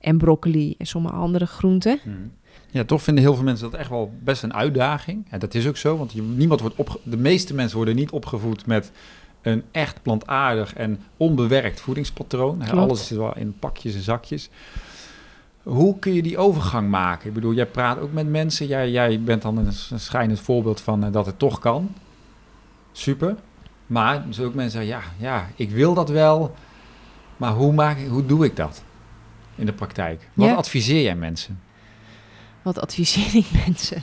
en 0.00 0.18
broccoli 0.18 0.74
en 0.78 0.86
sommige 0.86 1.14
andere 1.14 1.46
groenten. 1.46 1.98
Hmm. 2.02 2.32
Ja, 2.72 2.84
toch 2.84 3.02
vinden 3.02 3.24
heel 3.24 3.34
veel 3.34 3.44
mensen 3.44 3.70
dat 3.70 3.80
echt 3.80 3.90
wel 3.90 4.12
best 4.22 4.42
een 4.42 4.54
uitdaging. 4.54 5.26
En 5.30 5.38
dat 5.38 5.54
is 5.54 5.66
ook 5.66 5.76
zo, 5.76 5.96
want 5.96 6.36
niemand 6.36 6.60
wordt 6.60 6.76
op, 6.76 7.00
de 7.02 7.16
meeste 7.16 7.54
mensen 7.54 7.76
worden 7.76 7.96
niet 7.96 8.10
opgevoed 8.10 8.66
met 8.66 8.90
een 9.42 9.62
echt 9.70 10.02
plantaardig 10.02 10.74
en 10.74 11.00
onbewerkt 11.16 11.80
voedingspatroon. 11.80 12.62
Alles 12.70 13.06
zit 13.06 13.18
wel 13.18 13.36
in 13.36 13.54
pakjes 13.58 13.94
en 13.94 14.00
zakjes. 14.02 14.48
Hoe 15.62 15.98
kun 15.98 16.12
je 16.12 16.22
die 16.22 16.38
overgang 16.38 16.88
maken? 16.90 17.28
Ik 17.28 17.34
bedoel, 17.34 17.52
jij 17.52 17.66
praat 17.66 17.98
ook 17.98 18.12
met 18.12 18.28
mensen. 18.30 18.66
Jij, 18.66 18.90
jij 18.90 19.20
bent 19.22 19.42
dan 19.42 19.58
een, 19.58 19.72
schijnend 20.00 20.40
voorbeeld 20.40 20.80
van 20.80 21.04
uh, 21.04 21.12
dat 21.12 21.26
het 21.26 21.38
toch 21.38 21.58
kan. 21.58 21.90
super. 22.92 23.36
Maar 23.86 24.26
dus 24.26 24.40
ook 24.40 24.54
mensen 24.54 24.84
zeggen, 24.86 25.08
ja, 25.18 25.26
ja, 25.28 25.48
ik 25.56 25.70
wil 25.70 25.94
dat 25.94 26.08
wel. 26.08 26.54
Maar 27.36 27.52
hoe, 27.52 27.72
maak, 27.72 27.98
ik- 27.98 28.08
hoe 28.08 28.26
doe 28.26 28.44
ik 28.44 28.56
dat 28.56 28.82
in 29.54 29.66
de 29.66 29.72
praktijk? 29.72 30.28
Wat 30.34 30.48
Ja. 30.48 30.54
adviseer 30.54 31.02
jij 31.02 31.14
mensen? 31.16 31.60
Wat 32.62 32.80
adviseer 32.80 33.36
ik 33.36 33.46
mensen? 33.66 34.02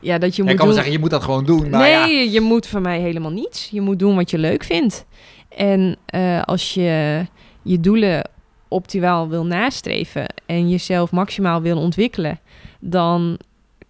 Ja, 0.00 0.18
dat 0.18 0.36
je 0.36 0.42
moet 0.42 0.50
kan 0.50 0.58
wel 0.58 0.66
doen... 0.66 0.74
zeggen, 0.74 0.92
je 0.92 0.98
moet 0.98 1.10
dat 1.10 1.22
gewoon 1.22 1.44
doen. 1.44 1.70
Maar 1.70 1.80
nee, 1.80 2.24
ja, 2.24 2.30
je 2.32 2.40
moet 2.40 2.66
van 2.66 2.82
mij 2.82 3.00
helemaal 3.00 3.30
niets. 3.30 3.68
Je 3.70 3.80
moet 3.80 3.98
doen 3.98 4.14
wat 4.14 4.30
je 4.30 4.38
leuk 4.38 4.64
vindt. 4.64 5.04
En 5.48 5.96
eh, 6.06 6.42
als 6.42 6.74
je 6.74 7.26
je 7.62 7.80
doelen 7.80 8.30
optimaal 8.68 9.28
wil 9.28 9.46
nastreven 9.46 10.26
en 10.46 10.70
jezelf 10.70 11.10
maximaal 11.10 11.62
wil 11.62 11.78
ontwikkelen, 11.78 12.40
dan 12.80 13.38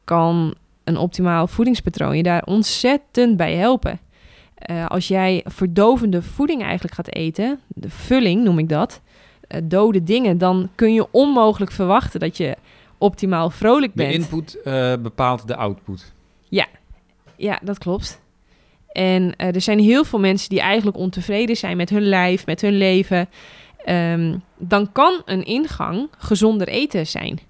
kan 0.04 0.54
een 0.84 0.96
optimaal 0.96 1.46
voedingspatroon 1.46 2.16
je 2.16 2.22
daar 2.22 2.44
ontzettend 2.44 3.36
bij 3.36 3.54
helpen. 3.54 4.00
Eh, 4.54 4.86
als 4.86 5.08
jij 5.08 5.44
verdovende 5.44 6.22
voeding 6.22 6.62
eigenlijk 6.62 6.94
gaat 6.94 7.14
eten, 7.14 7.60
de 7.68 7.90
vulling 7.90 8.44
noem 8.44 8.58
ik 8.58 8.68
dat, 8.68 9.00
eh, 9.48 9.60
dode 9.64 10.02
dingen, 10.02 10.38
dan 10.38 10.68
kun 10.74 10.94
je 10.94 11.06
onmogelijk 11.10 11.72
verwachten 11.72 12.20
dat 12.20 12.36
je 12.36 12.56
optimaal 13.02 13.50
vrolijk 13.50 13.96
de 13.96 14.02
bent. 14.02 14.14
input 14.14 14.62
eh, 14.62 14.94
bepaalt 14.96 15.46
de 15.48 15.56
output. 15.56 16.12
Ja, 17.36 17.58
dat 17.62 17.78
klopt. 17.78 18.20
En 18.92 19.36
eh, 19.36 19.54
er 19.54 19.60
zijn 19.60 19.78
heel 19.78 20.04
veel 20.04 20.18
mensen 20.18 20.48
die 20.48 20.60
eigenlijk 20.60 20.96
ontevreden 20.96 21.56
zijn 21.56 21.76
met 21.76 21.90
hun 21.90 22.02
lijf, 22.02 22.46
met 22.46 22.60
hun 22.60 22.76
leven. 22.76 23.28
Ehm, 23.84 24.36
dan 24.58 24.92
kan 24.92 25.22
een 25.24 25.44
ingang 25.44 26.08
gezonder 26.18 26.68
eten 26.68 27.06
zijn. 27.06 27.40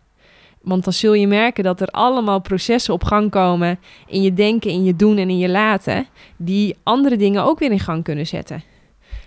Want 0.62 0.84
dan 0.84 0.92
zul 0.92 1.12
je 1.12 1.26
merken 1.26 1.64
dat 1.64 1.80
er 1.80 1.86
allemaal 1.88 2.40
processen 2.40 2.94
op 2.94 3.04
gang 3.04 3.30
komen 3.30 3.78
in 4.06 4.22
je 4.22 4.34
denken, 4.34 4.70
in 4.70 4.84
je 4.84 4.96
doen 4.96 5.18
en 5.18 5.30
in 5.30 5.38
je 5.38 5.48
laten, 5.48 6.06
die 6.36 6.76
andere 6.82 7.16
dingen 7.16 7.44
ook 7.44 7.58
weer 7.58 7.70
in 7.70 7.80
gang 7.80 8.04
kunnen 8.04 8.26
zetten. 8.26 8.62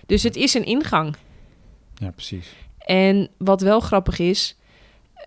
Dus 0.06 0.22
het 0.22 0.36
is 0.36 0.54
een 0.54 0.64
ingang. 0.64 1.16
Ja, 1.94 2.10
precies. 2.10 2.54
En 2.78 3.28
wat 3.38 3.60
wel 3.60 3.80
grappig 3.80 4.18
is, 4.18 4.56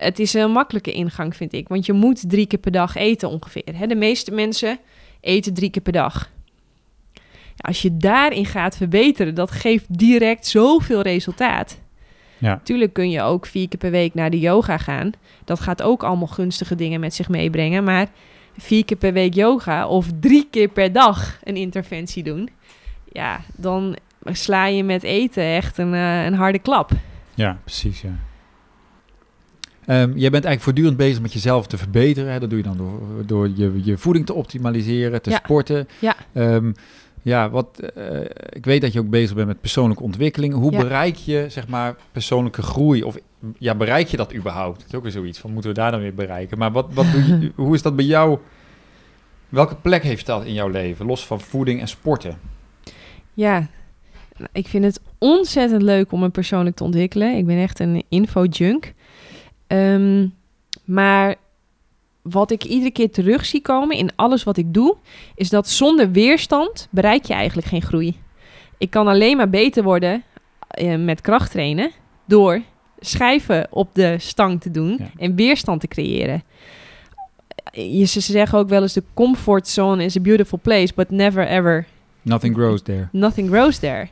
het 0.00 0.18
is 0.18 0.34
een 0.34 0.50
makkelijke 0.50 0.92
ingang, 0.92 1.36
vind 1.36 1.52
ik. 1.52 1.68
Want 1.68 1.86
je 1.86 1.92
moet 1.92 2.30
drie 2.30 2.46
keer 2.46 2.58
per 2.58 2.72
dag 2.72 2.94
eten 2.94 3.28
ongeveer. 3.28 3.72
Hè? 3.74 3.86
De 3.86 3.94
meeste 3.94 4.30
mensen 4.30 4.78
eten 5.20 5.54
drie 5.54 5.70
keer 5.70 5.82
per 5.82 5.92
dag. 5.92 6.30
Ja, 7.12 7.20
als 7.56 7.82
je 7.82 7.96
daarin 7.96 8.46
gaat 8.46 8.76
verbeteren, 8.76 9.34
dat 9.34 9.50
geeft 9.50 9.98
direct 9.98 10.46
zoveel 10.46 11.00
resultaat. 11.00 11.78
Ja. 12.38 12.60
Tuurlijk 12.64 12.92
kun 12.92 13.10
je 13.10 13.22
ook 13.22 13.46
vier 13.46 13.68
keer 13.68 13.78
per 13.78 13.90
week 13.90 14.14
naar 14.14 14.30
de 14.30 14.38
yoga 14.38 14.78
gaan. 14.78 15.12
Dat 15.44 15.60
gaat 15.60 15.82
ook 15.82 16.02
allemaal 16.02 16.26
gunstige 16.26 16.74
dingen 16.74 17.00
met 17.00 17.14
zich 17.14 17.28
meebrengen. 17.28 17.84
Maar 17.84 18.06
vier 18.58 18.84
keer 18.84 18.96
per 18.96 19.12
week 19.12 19.34
yoga 19.34 19.86
of 19.86 20.06
drie 20.20 20.46
keer 20.50 20.68
per 20.68 20.92
dag 20.92 21.38
een 21.44 21.56
interventie 21.56 22.22
doen... 22.22 22.48
ja, 23.12 23.40
dan 23.56 23.96
sla 24.24 24.66
je 24.66 24.84
met 24.84 25.02
eten 25.02 25.44
echt 25.44 25.78
een, 25.78 25.94
eh, 25.94 26.24
een 26.24 26.34
harde 26.34 26.58
klap. 26.58 26.90
Ja, 27.34 27.58
precies, 27.64 28.00
ja. 28.00 28.28
Ehm, 29.90 30.08
jij 30.16 30.30
bent 30.30 30.44
eigenlijk 30.44 30.60
voortdurend 30.62 30.96
bezig 30.96 31.20
met 31.22 31.32
jezelf 31.32 31.66
te 31.66 31.78
verbeteren. 31.78 32.32
Hè? 32.32 32.38
Dat 32.40 32.48
doe 32.50 32.58
je 32.58 32.64
dan 32.64 32.76
door, 32.76 33.00
door 33.26 33.48
je, 33.54 33.80
je 33.82 33.98
voeding 33.98 34.26
te 34.26 34.34
optimaliseren, 34.34 35.22
te 35.22 35.30
Ja. 35.30 35.36
sporten. 35.44 35.88
Ja. 35.98 36.16
Ehm, 36.32 36.72
ja, 37.22 37.50
wat, 37.50 37.78
eh, 37.94 38.20
ik 38.50 38.64
weet 38.64 38.80
dat 38.80 38.92
je 38.92 38.98
ook 39.00 39.10
bezig 39.10 39.34
bent 39.34 39.46
met 39.46 39.60
persoonlijke 39.60 40.02
ontwikkeling. 40.02 40.54
Hoe 40.54 40.72
Ja. 40.72 40.78
bereik 40.78 41.14
je, 41.16 41.46
zeg 41.48 41.68
maar, 41.68 41.96
persoonlijke 42.12 42.62
groei? 42.62 43.02
Of 43.02 43.16
ja, 43.58 43.74
bereik 43.74 44.06
je 44.08 44.16
dat 44.16 44.34
überhaupt? 44.34 44.78
Dat 44.78 44.88
is 44.88 44.94
ook 44.94 45.02
weer 45.02 45.12
zoiets 45.12 45.38
van, 45.38 45.52
moeten 45.52 45.70
we 45.70 45.76
daar 45.76 45.90
dan 45.90 46.00
weer 46.00 46.14
bereiken? 46.14 46.58
Maar 46.58 46.72
wat, 46.72 46.86
wat 46.92 47.06
doe 47.12 47.26
je, 47.26 47.52
hoe 47.64 47.74
is 47.74 47.82
dat 47.82 47.96
bij 47.96 48.04
jou? 48.04 48.38
Welke 49.48 49.74
plek 49.74 50.02
heeft 50.02 50.26
dat 50.26 50.44
in 50.44 50.52
jouw 50.52 50.68
leven, 50.68 51.06
los 51.06 51.26
van 51.26 51.40
voeding 51.40 51.80
en 51.80 51.88
sporten? 51.88 52.38
Ja, 53.34 53.66
ik 54.52 54.66
vind 54.68 54.84
het 54.84 55.00
ontzettend 55.18 55.82
leuk 55.82 56.12
om 56.12 56.20
me 56.20 56.28
persoonlijk 56.28 56.76
te 56.76 56.84
ontwikkelen. 56.84 57.36
Ik 57.36 57.46
ben 57.46 57.58
echt 57.58 57.78
een 57.80 58.02
info-junk. 58.08 58.92
Ehm, 59.70 60.26
maar 60.84 61.34
wat 62.22 62.50
ik 62.50 62.64
iedere 62.64 62.90
keer 62.90 63.10
terug 63.10 63.46
zie 63.46 63.62
komen 63.62 63.96
in 63.96 64.10
alles 64.16 64.44
wat 64.44 64.56
ik 64.56 64.74
doe, 64.74 64.96
is 65.34 65.48
dat 65.50 65.68
zonder 65.68 66.10
weerstand 66.10 66.88
bereik 66.90 67.24
je 67.24 67.34
eigenlijk 67.34 67.66
geen 67.66 67.82
groei. 67.82 68.16
Ik 68.78 68.90
kan 68.90 69.06
alleen 69.08 69.36
maar 69.36 69.50
beter 69.50 69.82
worden 69.82 70.22
eh, 70.68 70.96
met 70.96 71.20
krachttrainen 71.20 71.90
door 72.24 72.62
schijven 72.98 73.66
op 73.70 73.88
de 73.94 74.16
stang 74.18 74.60
te 74.60 74.70
doen 74.70 74.96
Ja. 74.98 75.10
en 75.18 75.34
weerstand 75.34 75.80
te 75.80 75.88
creëren. 75.88 76.42
Je, 77.72 78.04
ze 78.04 78.20
zeggen 78.20 78.58
ook 78.58 78.68
wel 78.68 78.82
eens 78.82 78.92
de 78.92 79.02
comfort 79.14 79.68
zone 79.68 80.04
is 80.04 80.16
a 80.16 80.20
beautiful 80.20 80.58
place, 80.62 80.92
but 80.94 81.10
never 81.10 81.46
ever 81.46 81.86
Nothing 82.22 82.54
grows 82.54 82.82
there. 82.82 83.08
Nothing 83.12 83.48
grows 83.48 83.78
there. 83.78 84.08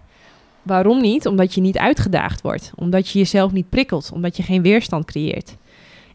Waarom 0.69 1.01
niet? 1.01 1.27
Omdat 1.27 1.55
je 1.55 1.61
niet 1.61 1.79
uitgedaagd 1.79 2.41
wordt. 2.43 2.73
Omdat 2.75 3.09
je 3.09 3.19
jezelf 3.19 3.53
niet 3.53 3.69
prikkelt. 3.69 4.11
Omdat 4.15 4.37
je 4.37 4.43
geen 4.43 4.63
weerstand 4.63 5.05
creëert. 5.05 5.57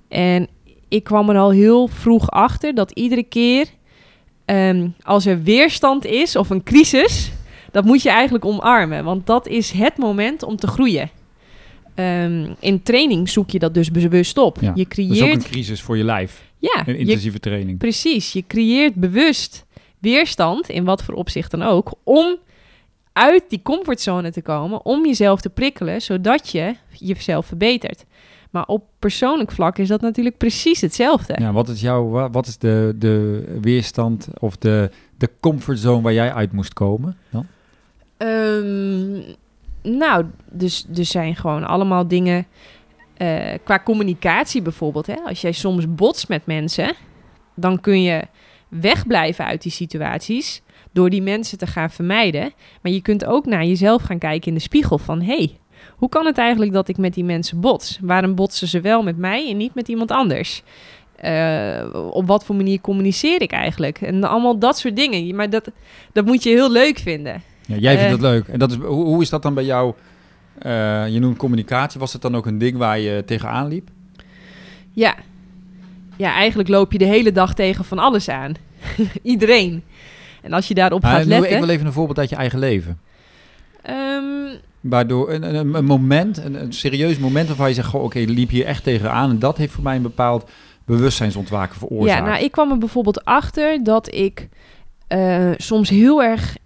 En 0.08 0.48
ik 0.88 1.04
kwam 1.04 1.30
er 1.30 1.38
al 1.38 1.52
heel 1.52 1.88
vroeg 1.88 2.30
achter 2.30 2.76
dat 2.76 2.92
iedere 2.92 3.24
keer 3.24 3.66
ehm, 4.46 4.88
als 5.02 5.26
er 5.26 5.42
weerstand 5.44 6.06
is 6.06 6.36
of 6.36 6.50
een 6.50 6.64
crisis, 6.64 7.32
dat 7.72 7.86
moet 7.86 8.02
je 8.02 8.10
eigenlijk 8.10 8.46
omarmen. 8.46 9.04
Want 9.04 9.26
dat 9.28 9.48
is 9.48 9.72
het 9.72 9.98
moment 9.98 10.44
om 10.44 10.56
te 10.56 10.68
groeien. 10.68 11.10
Ehm, 11.96 12.54
in 12.60 12.84
training 12.84 13.30
zoek 13.30 13.50
je 13.50 13.60
dat 13.60 13.74
dus 13.74 13.92
bewust 13.92 14.38
op. 14.38 14.58
Ja, 14.62 14.72
Je 14.76 14.86
Dat 14.86 14.98
is 14.98 15.10
ook 15.10 15.18
creëert. 15.18 15.44
een 15.44 15.50
crisis 15.52 15.82
voor 15.82 15.98
je 15.98 16.04
lijf, 16.04 16.44
ja, 16.58 16.84
een 16.86 16.94
je 16.94 17.00
intensieve 17.00 17.40
training. 17.40 17.78
Precies, 17.78 18.34
je 18.34 18.44
creëert 18.48 18.96
bewust 18.96 19.66
weerstand, 20.00 20.70
in 20.70 20.84
wat 20.84 21.04
voor 21.04 21.14
opzicht 21.14 21.52
dan 21.52 21.62
ook, 21.62 21.94
om 22.04 22.36
uit 23.14 23.44
die 23.50 23.62
comfortzone 23.64 24.32
te 24.32 24.42
komen, 24.42 24.86
om 24.86 25.06
jezelf 25.06 25.42
te 25.42 25.50
prikkelen, 25.50 26.02
zodat 26.02 26.50
je 26.50 26.76
jezelf 26.90 27.46
verbetert. 27.46 28.06
Maar 28.50 28.66
op 28.66 28.84
persoonlijk 29.00 29.52
vlak 29.52 29.78
is 29.78 29.88
dat 29.88 30.02
natuurlijk 30.02 30.38
precies 30.38 30.82
hetzelfde. 30.82 31.36
Ja, 31.38 31.52
wat 31.52 31.70
is 31.70 31.82
jouw, 31.82 32.10
wa- 32.10 32.30
wat 32.30 32.48
is 32.48 32.58
de, 32.58 32.94
de 32.96 33.44
weerstand 33.62 34.28
of 34.40 34.58
de, 34.58 34.90
de 35.18 35.30
comfortzone 35.40 36.02
waar 36.02 36.14
jij 36.14 36.34
uit 36.34 36.52
moest 36.52 36.74
komen? 36.74 37.18
Dan? 37.30 37.46
Ehm, 38.18 39.22
nou, 39.98 40.26
dus 40.52 40.86
er 40.96 41.06
zijn 41.06 41.36
gewoon 41.36 41.64
allemaal 41.64 42.08
dingen 42.08 42.46
eh, 43.18 43.54
qua 43.64 43.80
communicatie 43.80 44.62
bijvoorbeeld. 44.62 45.08
Hè? 45.08 45.16
Als 45.26 45.42
jij 45.42 45.52
soms 45.52 45.96
botst 45.96 46.28
met 46.28 46.46
mensen, 46.46 46.94
dan 47.56 47.80
kun 47.82 48.02
je 48.02 48.22
wegblijven 48.68 49.46
uit 49.46 49.62
die 49.62 49.72
situaties 49.72 50.62
door 50.94 51.10
die 51.10 51.22
mensen 51.22 51.58
te 51.58 51.68
gaan 51.68 51.90
vermijden. 51.90 52.52
Maar 52.82 52.92
je 52.92 53.02
kunt 53.02 53.26
ook 53.26 53.46
naar 53.46 53.66
jezelf 53.66 54.02
gaan 54.02 54.18
kijken 54.18 54.48
in 54.48 54.54
de 54.54 54.60
spiegel 54.60 54.98
van... 54.98 55.22
hey, 55.22 55.58
hoe 55.96 56.10
kan 56.10 56.26
het 56.26 56.38
eigenlijk 56.38 56.72
dat 56.74 56.88
ik 56.88 56.98
met 56.98 57.14
die 57.14 57.24
mensen 57.24 57.60
bots? 57.60 58.00
Waarom 58.02 58.36
botsen 58.36 58.68
ze 58.68 58.82
wel 58.82 59.04
met 59.04 59.18
mij 59.18 59.50
en 59.50 59.58
niet 59.58 59.76
met 59.76 59.88
iemand 59.88 60.12
anders? 60.12 60.64
Eh, 61.16 61.86
op 62.12 62.28
wat 62.28 62.46
voor 62.46 62.56
manier 62.56 62.82
communiceer 62.82 63.42
ik 63.42 63.52
eigenlijk? 63.52 64.02
En 64.02 64.24
allemaal 64.24 64.60
dat 64.60 64.78
soort 64.78 64.96
dingen. 64.96 65.36
Maar 65.36 65.50
dat, 65.50 65.72
dat 66.14 66.26
moet 66.26 66.44
je 66.44 66.50
heel 66.50 66.72
leuk 66.72 66.98
vinden. 66.98 67.42
Ja, 67.66 67.76
jij 67.76 67.98
vindt 67.98 68.06
Eh. 68.06 68.12
het 68.12 68.22
leuk. 68.22 68.48
En 68.48 68.60
dat 68.60 68.72
is, 68.72 68.78
hoe, 68.78 69.06
hoe 69.06 69.22
is 69.22 69.30
dat 69.30 69.42
dan 69.42 69.54
bij 69.54 69.64
jou? 69.64 69.94
Eh, 70.60 71.08
je 71.08 71.20
noemt 71.20 71.38
communicatie. 71.38 72.00
Was 72.00 72.14
het 72.14 72.22
dan 72.22 72.36
ook 72.36 72.46
een 72.46 72.58
ding 72.58 72.78
waar 72.78 73.00
je 73.00 73.24
tegenaan 73.26 73.68
liep? 73.68 73.90
Ja. 74.92 75.16
Ja, 76.18 76.34
eigenlijk 76.34 76.70
loop 76.70 76.92
je 76.92 76.98
de 76.98 77.06
hele 77.06 77.32
dag 77.32 77.54
tegen 77.54 77.86
van 77.86 78.00
alles 78.00 78.30
aan. 78.30 78.54
Iedereen. 79.22 79.84
En 80.44 80.54
als 80.54 80.68
je 80.68 80.74
daarop 80.74 81.04
gaat 81.04 81.26
letten... 81.26 81.52
ik 81.52 81.60
wil 81.60 81.70
even 81.70 81.86
een 81.86 81.94
voorbeeld 81.94 82.20
uit 82.20 82.30
je 82.30 82.36
eigen 82.36 82.60
leven. 82.60 83.00
Ehm, 83.82 84.24
Waardoor 84.80 85.32
een, 85.32 85.56
een, 85.56 85.74
een 85.74 85.86
moment, 85.86 86.38
een, 86.38 86.62
een 86.62 86.74
serieus 86.74 87.18
moment 87.18 87.48
waarvan 87.48 87.68
je 87.68 87.74
zegt, 87.74 87.94
oké, 87.94 88.20
liep 88.20 88.50
hier 88.50 88.66
echt 88.66 88.84
tegenaan. 88.84 89.30
En 89.30 89.40
dat 89.40 89.58
heeft 89.58 89.74
voor 89.74 89.84
mij 89.84 89.96
een 89.96 90.02
bepaald 90.02 90.50
bewustzijnsontwaken 90.86 91.78
veroorzaakt. 91.78 92.20
ja, 92.20 92.32
nou, 92.32 92.44
ik 92.44 92.52
kwam 92.52 92.72
er 92.72 92.78
bijvoorbeeld 92.78 93.26
achter 93.26 93.84
dat 93.84 94.14
ik 94.14 94.50
eh, 95.08 95.52
soms 95.58 95.90
heel 95.90 96.24
erg 96.24 96.58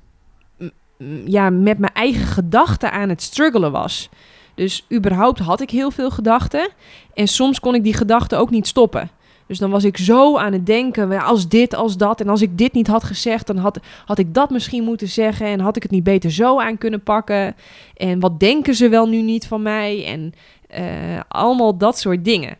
ja, 1.25 1.49
met 1.49 1.77
mijn 1.77 1.93
eigen 1.93 2.25
gedachten 2.25 2.91
aan 2.91 3.09
het 3.09 3.21
struggelen 3.21 3.71
was. 3.71 4.09
Dus 4.55 4.85
überhaupt 4.93 5.39
had 5.39 5.61
ik 5.61 5.69
heel 5.69 5.91
veel 5.91 6.11
gedachten. 6.11 6.69
En 7.13 7.27
soms 7.27 7.59
kon 7.59 7.75
ik 7.75 7.83
die 7.83 7.93
gedachten 7.93 8.39
ook 8.39 8.49
niet 8.49 8.67
stoppen. 8.67 9.09
Dus 9.47 9.57
dan 9.57 9.69
was 9.69 9.83
ik 9.83 9.97
zo 9.97 10.37
aan 10.37 10.53
het 10.53 10.65
denken, 10.65 11.07
"Wel, 11.07 11.19
als 11.19 11.47
dit, 11.47 11.75
als 11.75 11.97
dat. 11.97 12.21
En 12.21 12.29
als 12.29 12.41
ik 12.41 12.57
dit 12.57 12.73
niet 12.73 12.87
had 12.87 13.03
gezegd, 13.03 13.47
dan 13.47 13.57
had, 13.57 13.79
had 14.05 14.17
ik 14.17 14.33
dat 14.33 14.49
misschien 14.49 14.83
moeten 14.83 15.07
zeggen. 15.07 15.47
En 15.47 15.59
had 15.59 15.75
ik 15.75 15.83
het 15.83 15.91
niet 15.91 16.03
beter 16.03 16.31
zo 16.31 16.59
aan 16.59 16.77
kunnen 16.77 17.03
pakken. 17.03 17.55
En 17.95 18.19
wat 18.19 18.39
denken 18.39 18.75
ze 18.75 18.89
wel 18.89 19.07
nu 19.07 19.21
niet 19.21 19.47
van 19.47 19.61
mij? 19.61 20.05
En 20.05 20.33
eh, 20.67 21.19
allemaal 21.27 21.77
dat 21.77 21.99
soort 21.99 22.25
dingen. 22.25 22.57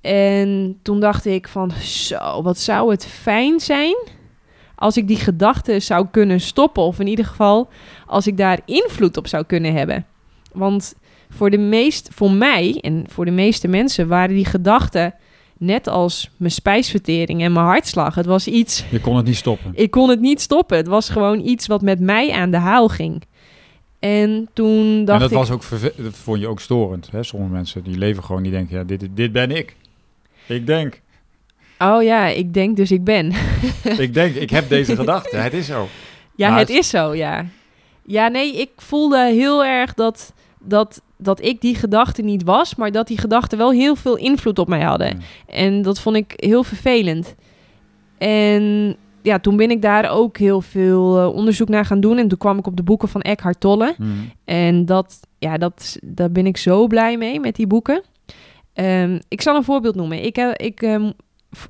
En 0.00 0.78
toen 0.82 1.00
dacht 1.00 1.26
ik 1.26 1.48
van, 1.48 1.70
zo, 1.70 2.42
wat 2.42 2.58
zou 2.58 2.90
het 2.90 3.06
fijn 3.06 3.60
zijn 3.60 3.96
als 4.74 4.96
ik 4.96 5.08
die 5.08 5.16
gedachten 5.16 5.82
zou 5.82 6.06
kunnen 6.10 6.40
stoppen. 6.40 6.82
Of 6.82 6.98
in 7.00 7.06
ieder 7.06 7.24
geval 7.24 7.68
als 8.06 8.26
ik 8.26 8.36
daar 8.36 8.60
invloed 8.64 9.16
op 9.16 9.26
zou 9.26 9.44
kunnen 9.44 9.72
hebben. 9.72 10.06
Want 10.52 10.94
voor, 11.30 11.50
de 11.50 11.58
meest, 11.58 12.08
voor 12.12 12.30
mij 12.30 12.78
en 12.80 13.04
voor 13.08 13.24
de 13.24 13.30
meeste 13.30 13.68
mensen 13.68 14.08
waren 14.08 14.34
die 14.34 14.44
gedachten 14.44 15.14
net 15.58 15.86
als 15.88 16.30
mijn 16.36 16.50
spijsvertering 16.52 17.42
en 17.42 17.52
mijn 17.52 17.66
hartslag. 17.66 18.14
Het 18.14 18.26
was 18.26 18.46
iets, 18.46 18.84
Je 18.90 19.00
kon 19.00 19.16
het 19.16 19.26
niet 19.26 19.36
stoppen. 19.36 19.70
ik 19.74 19.90
kon 19.90 20.08
het 20.08 20.20
niet 20.20 20.40
stoppen. 20.40 20.76
Het 20.76 20.86
was 20.86 21.08
gewoon 21.08 21.40
iets 21.46 21.66
wat 21.66 21.82
met 21.82 22.00
mij 22.00 22.32
aan 22.32 22.50
de 22.50 22.56
haal 22.56 22.88
ging. 22.88 23.22
En 23.98 24.48
toen 24.52 25.04
dacht 25.04 25.22
en 25.22 25.28
dat 25.28 25.30
ik... 25.30 25.36
was 25.36 25.50
ook 25.50 25.62
dat 25.96 26.16
vond 26.16 26.40
je 26.40 26.48
ook 26.48 26.60
storend. 26.60 27.08
Hè? 27.10 27.22
Sommige 27.22 27.52
mensen 27.52 27.82
die 27.82 27.98
leven 27.98 28.24
gewoon, 28.24 28.42
die 28.42 28.52
denken, 28.52 28.76
ja, 28.76 28.84
dit, 28.84 29.06
dit 29.14 29.32
ben 29.32 29.50
ik. 29.50 29.76
Ik 30.46 30.66
denk, 30.66 31.00
Oh 31.78 32.02
ja, 32.02 32.26
ik 32.26 32.54
denk 32.54 32.76
dus 32.76 32.90
ik 32.90 33.04
ben. 33.04 33.32
ik 33.98 34.14
denk, 34.14 34.34
ik 34.34 34.50
heb 34.50 34.68
deze 34.68 34.96
gedachte. 34.96 35.36
Het 35.36 35.52
is 35.52 35.66
zo. 35.66 35.88
Ja, 36.34 36.50
het 36.50 36.68
het- 36.68 36.76
is 36.78 36.88
zo, 36.88 37.14
ja. 37.14 37.46
Ja, 38.06 38.28
nee, 38.28 38.60
ik 38.60 38.70
voelde 38.76 39.24
heel 39.32 39.64
erg 39.64 39.94
dat, 39.94 40.32
dat, 40.66 41.02
dat 41.18 41.42
ik 41.44 41.60
die 41.60 41.74
gedachte 41.74 42.22
niet 42.22 42.42
was, 42.44 42.74
maar 42.74 42.92
dat 42.92 43.06
die 43.06 43.18
gedachten 43.18 43.58
wel 43.58 43.70
heel 43.70 43.96
veel 43.96 44.16
invloed 44.16 44.58
op 44.58 44.68
mij 44.68 44.82
hadden. 44.82 45.08
Ja. 45.08 45.14
En 45.54 45.82
dat 45.82 46.00
vond 46.00 46.16
ik 46.16 46.32
heel 46.36 46.62
vervelend. 46.64 47.34
En 48.18 48.96
ja, 49.22 49.38
toen 49.38 49.56
ben 49.56 49.70
ik 49.70 49.82
daar 49.82 50.10
ook 50.10 50.38
heel 50.38 50.60
veel 50.60 51.18
eh, 51.18 51.34
onderzoek 51.34 51.68
naar 51.68 51.84
gaan 51.84 52.00
doen. 52.00 52.18
En 52.18 52.28
toen 52.28 52.38
kwam 52.38 52.58
ik 52.58 52.66
op 52.66 52.76
de 52.76 52.82
boeken 52.82 53.08
van 53.08 53.20
Eckhart 53.20 53.60
Tolle. 53.60 53.94
Mhm. 53.98 54.10
En 54.44 54.84
dat, 54.86 55.20
ja, 55.38 55.56
dat, 55.58 55.98
daar 56.02 56.30
ben 56.32 56.46
ik 56.46 56.56
zo 56.56 56.86
blij 56.86 57.16
mee, 57.16 57.40
met 57.40 57.56
die 57.56 57.66
boeken. 57.66 58.02
Ehm, 58.72 59.18
ik 59.28 59.40
zal 59.42 59.56
een 59.56 59.64
voorbeeld 59.64 59.94
noemen. 59.94 60.24
Ik, 60.24 60.36
heb- 60.36 60.58
ik, 60.60 60.82
ehm, 60.82 61.10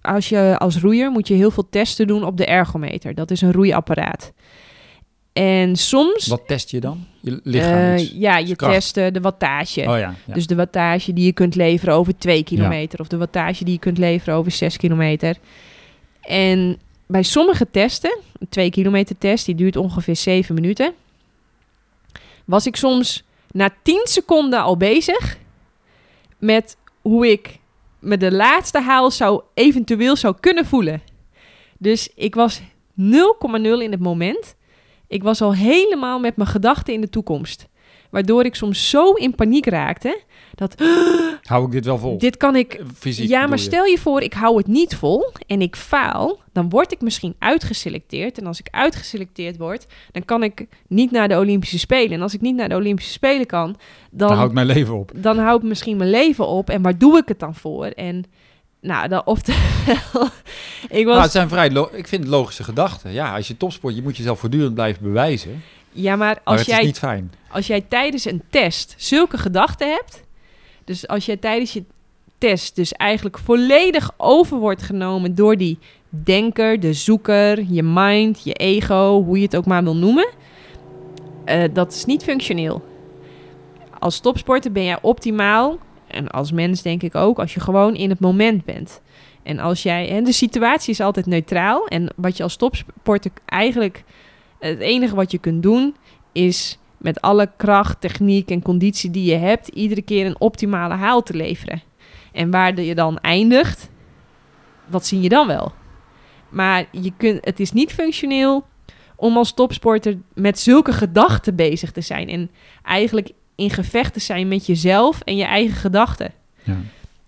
als 0.03 0.29
je 0.29 0.57
als 0.59 0.79
roeier 0.81 1.11
moet 1.11 1.29
je 1.29 1.35
heel 1.35 1.51
veel 1.51 1.69
testen 1.71 2.07
doen 2.07 2.25
op 2.25 2.37
de 2.37 2.47
ergometer. 2.47 3.15
Dat 3.15 3.31
is 3.31 3.41
een 3.41 3.53
roeiapparaat. 3.53 4.33
En 5.37 5.77
soms... 5.77 6.27
Wat 6.27 6.47
test 6.47 6.71
je 6.71 6.81
dan? 6.81 7.07
Je 7.21 7.41
lichaam. 7.43 7.97
ja, 8.13 8.39
je 8.39 8.57
kracht. 8.57 8.73
test 8.73 8.97
eh, 8.97 9.13
de 9.13 9.21
wattage. 9.21 9.81
oh 9.81 9.87
ja. 9.87 10.15
ja. 10.27 10.35
Dus 10.35 10.47
de 10.47 10.55
wattage 10.55 11.13
die 11.13 11.25
je 11.25 11.33
kunt 11.33 11.55
leveren 11.55 11.95
over 11.95 12.19
2 12.19 12.45
kilometer. 12.45 13.01
Of 13.01 13.09
de 13.09 13.17
wattage 13.17 13.65
die 13.65 13.73
je 13.73 13.79
kunt 13.79 13.99
leveren 13.99 14.35
over 14.35 14.53
6 14.53 14.77
kilometer. 14.77 15.37
En 16.21 16.79
bij 17.07 17.23
sommige 17.23 17.71
testen, 17.71 18.19
een 18.39 18.49
2 18.49 18.71
kilometer 18.71 19.19
test, 19.19 19.47
die 19.47 19.55
duurt 19.55 19.77
ongeveer 19.77 20.17
7 20.17 20.55
minuten. 20.55 20.93
Was 22.45 22.67
ik 22.67 22.77
soms 22.77 23.25
na 23.51 23.75
10 23.83 24.01
seconden 24.05 24.63
al 24.63 24.77
bezig 24.77 25.39
met 26.39 26.77
hoe 27.03 27.31
ik 27.31 27.59
me 27.99 28.17
de 28.17 28.33
laatste 28.33 28.81
haal 28.81 29.11
zou 29.11 29.43
eventueel 29.55 30.17
zou 30.17 30.37
kunnen 30.41 30.67
voelen. 30.67 31.03
Dus 31.79 32.09
ik 32.15 32.35
was 32.35 32.61
0,0 32.61 32.65
in 33.61 33.91
het 33.91 34.01
moment. 34.01 34.55
Ik 35.09 35.23
was 35.23 35.41
al 35.43 35.55
helemaal 35.55 36.19
met 36.19 36.37
mijn 36.37 36.49
gedachten 36.49 36.95
in 36.95 37.01
de 37.01 37.11
toekomst. 37.11 37.69
Waardoor 38.11 38.45
ik 38.45 38.55
soms 38.55 38.91
zo 38.91 39.13
in 39.13 39.35
paniek 39.35 39.67
raakte 39.67 40.21
dat 40.55 40.75
Hou 41.43 41.65
ik 41.67 41.71
dit 41.73 41.85
wel 41.85 41.99
vol? 41.99 42.19
dit 42.19 42.37
kan 42.37 42.57
ik. 42.57 42.73
Eh, 42.75 42.85
Fysiek 42.95 43.29
Ja, 43.29 43.47
maar 43.47 43.57
je? 43.59 43.63
stel 43.65 43.85
je 43.85 43.99
voor, 43.99 44.21
ik 44.21 44.33
hou 44.33 44.57
het 44.57 44.67
niet 44.67 44.97
vol 44.97 45.33
en 45.47 45.61
ik 45.63 45.77
faal, 45.77 46.41
dan 46.53 46.69
word 46.69 46.93
ik 46.93 47.01
misschien 47.01 47.35
uitgeselecteerd. 47.39 48.39
En 48.39 48.47
als 48.47 48.59
ik 48.61 48.69
uitgeselecteerd 48.71 49.57
word, 49.57 49.87
dan 50.13 50.25
kan 50.25 50.43
ik 50.43 50.67
niet 50.89 51.11
naar 51.11 51.29
de 51.29 51.37
Olympische 51.39 51.79
Spelen. 51.79 52.13
En 52.13 52.23
als 52.23 52.35
ik 52.35 52.41
niet 52.41 52.55
naar 52.57 52.69
de 52.69 52.75
Olympische 52.75 53.13
Spelen 53.13 53.47
kan, 53.47 53.77
dan, 54.11 54.29
Dan 54.29 54.37
houdt 54.37 54.55
mijn 54.55 54.67
leven 54.67 54.95
op. 54.95 55.13
dan 55.15 55.39
houdt 55.39 55.65
misschien 55.65 55.97
mijn 55.97 56.11
leven 56.11 56.47
op. 56.47 56.71
En 56.71 56.83
waar 56.83 56.99
doe 56.99 57.19
ik 57.19 57.29
het 57.29 57.39
dan 57.39 57.55
voor? 57.55 57.85
En 57.87 58.25
nou, 58.81 59.09
dan, 59.09 59.23
oftewel, 59.25 60.29
ik 60.89 61.05
was. 61.05 61.13
Nou, 61.15 61.21
het 61.21 61.31
zijn 61.33 61.49
vrij 61.49 61.67
ik 61.93 62.09
vind 62.09 62.23
het 62.23 62.33
logische 62.33 62.65
gedachten. 62.65 63.13
Ja, 63.13 63.35
als 63.35 63.49
je 63.49 63.57
topsport, 63.57 63.95
je 63.95 64.03
moet 64.03 64.17
jezelf 64.17 64.39
voortdurend 64.39 64.75
blijven 64.75 65.03
bewijzen. 65.03 65.63
ja, 65.93 66.17
maar 66.17 66.19
Maar 66.27 66.41
als 66.45 66.59
het 66.59 66.67
jij 66.69 66.79
is 66.81 66.85
niet 66.87 66.99
fijn. 66.99 67.33
als 67.51 67.67
jij 67.67 67.81
tijdens 67.81 68.25
een 68.25 68.43
test 68.51 68.95
zulke 68.97 69.39
gedachten 69.39 69.91
hebt, 69.91 70.23
dus 70.85 71.09
als 71.09 71.27
jij 71.27 71.37
tijdens 71.37 71.73
je 71.73 71.85
test 72.39 72.77
dus 72.77 72.93
eigenlijk 72.93 73.39
volledig 73.39 74.11
over 74.17 74.59
wordt 74.59 74.83
genomen 74.83 75.35
door 75.35 75.57
die 75.57 75.79
denker, 76.09 76.81
de 76.81 76.93
zoeker, 76.93 77.65
je 77.69 77.83
mind, 77.83 78.45
je 78.45 78.53
ego, 78.53 79.23
hoe 79.25 79.37
je 79.37 79.43
het 79.45 79.57
ook 79.57 79.67
maar 79.67 79.85
wil 79.85 79.97
noemen, 79.97 80.29
eh, 81.45 81.63
dat 81.73 81.93
is 81.93 82.05
niet 82.05 82.23
functioneel. 82.23 82.85
Als 83.99 84.21
topsporter 84.21 84.73
ben 84.73 84.85
jij 84.85 84.99
optimaal, 85.03 85.79
en 86.07 86.29
als 86.29 86.53
mens 86.53 86.83
denk 86.83 87.03
ik 87.03 87.15
ook, 87.15 87.39
als 87.39 87.55
je 87.55 87.61
gewoon 87.61 87.95
in 87.95 88.11
het 88.11 88.21
moment 88.21 88.65
bent. 88.65 89.01
En 89.43 89.59
als 89.59 89.83
jij, 89.83 90.09
en 90.09 90.25
de 90.25 90.33
situatie 90.33 90.93
is 90.93 91.01
altijd 91.01 91.27
neutraal. 91.27 91.87
En 91.87 92.13
wat 92.17 92.37
je 92.37 92.43
als 92.43 92.57
topsporter 92.57 93.31
eigenlijk, 93.45 94.05
het 94.59 94.79
enige 94.79 95.15
wat 95.15 95.31
je 95.31 95.39
kunt 95.39 95.63
doen, 95.63 95.97
is 96.33 96.79
met 96.97 97.21
alle 97.21 97.51
kracht, 97.57 98.01
techniek 98.01 98.51
en 98.51 98.63
conditie 98.63 99.11
die 99.11 99.31
je 99.31 99.37
hebt, 99.37 99.69
iedere 99.69 100.03
keer 100.03 100.27
een 100.27 100.41
optimale 100.41 100.95
haal 100.95 101.23
te 101.23 101.35
leveren. 101.35 101.83
En 102.33 102.51
waar 102.51 102.81
je 102.81 102.95
dan 102.95 103.19
eindigt, 103.19 103.91
dat 104.87 105.07
zie 105.07 105.21
je 105.21 105.29
dan 105.29 105.47
wel. 105.47 105.73
Maar 106.49 106.85
je 106.91 107.13
kunt, 107.17 107.45
het 107.45 107.61
is 107.61 107.73
niet 107.73 107.93
functioneel 107.93 108.67
om 109.17 109.37
als 109.37 109.55
topsporter 109.55 110.19
met 110.35 110.59
zulke 110.59 110.93
gedachten 110.93 111.57
bezig 111.57 111.93
te 111.93 112.01
zijn. 112.01 112.29
En 112.29 112.51
eigenlijk 112.83 113.33
in 113.57 113.71
gevecht 113.71 114.13
te 114.13 114.21
zijn 114.21 114.49
met 114.49 114.67
jezelf 114.67 115.21
en 115.21 115.37
je 115.37 115.45
eigen 115.45 115.77
gedachten. 115.77 116.33
Ja. 116.63 116.77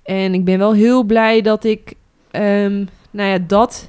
En 0.02 0.34
ik 0.34 0.44
ben 0.44 0.58
wel 0.58 0.72
heel 0.72 1.02
blij 1.02 1.40
dat 1.40 1.64
ik, 1.64 1.94
ehm, 2.30 2.84
nou 3.10 3.28
ja, 3.30 3.38
dat. 3.38 3.88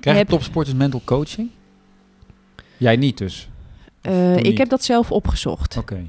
Krijgen 0.00 0.22
Heb- 0.22 0.30
topsporters 0.30 0.76
mental 0.76 1.02
coaching? 1.04 1.50
Jij 2.76 2.96
niet 2.96 3.18
dus? 3.18 3.48
Eh, 4.00 4.36
ik 4.36 4.58
heb 4.58 4.68
dat 4.68 4.84
zelf 4.84 5.12
opgezocht. 5.12 5.76
Oké. 5.76 6.06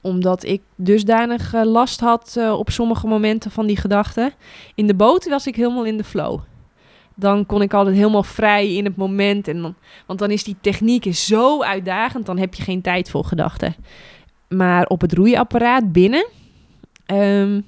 Omdat 0.00 0.44
ik 0.44 0.60
dusdanig 0.74 1.54
eh, 1.54 1.64
last 1.64 2.00
had 2.00 2.34
eh, 2.38 2.52
op 2.58 2.70
sommige 2.70 3.06
momenten 3.06 3.50
van 3.50 3.66
die 3.66 3.76
gedachten. 3.76 4.32
In 4.74 4.86
de 4.86 4.94
boot 4.94 5.28
was 5.28 5.46
ik 5.46 5.56
helemaal 5.56 5.84
in 5.84 5.96
de 5.96 6.04
flow. 6.04 6.40
Dan 7.14 7.46
kon 7.46 7.62
ik 7.62 7.74
altijd 7.74 7.96
helemaal 7.96 8.22
vrij 8.22 8.74
in 8.74 8.84
het 8.84 8.96
moment. 8.96 9.48
En 9.48 9.62
dan, 9.62 9.74
want 10.06 10.18
dan 10.18 10.30
is 10.30 10.44
die 10.44 10.56
techniek 10.60 11.04
is 11.04 11.26
zo 11.26 11.62
uitdagend, 11.62 12.26
dan 12.26 12.38
heb 12.38 12.54
je 12.54 12.62
geen 12.62 12.82
tijd 12.82 13.10
voor 13.10 13.24
gedachten. 13.24 13.74
Maar 14.48 14.86
op 14.86 15.00
het 15.00 15.12
roeiapparaat 15.12 15.92
binnen, 15.92 16.26
ehm, 17.06 17.60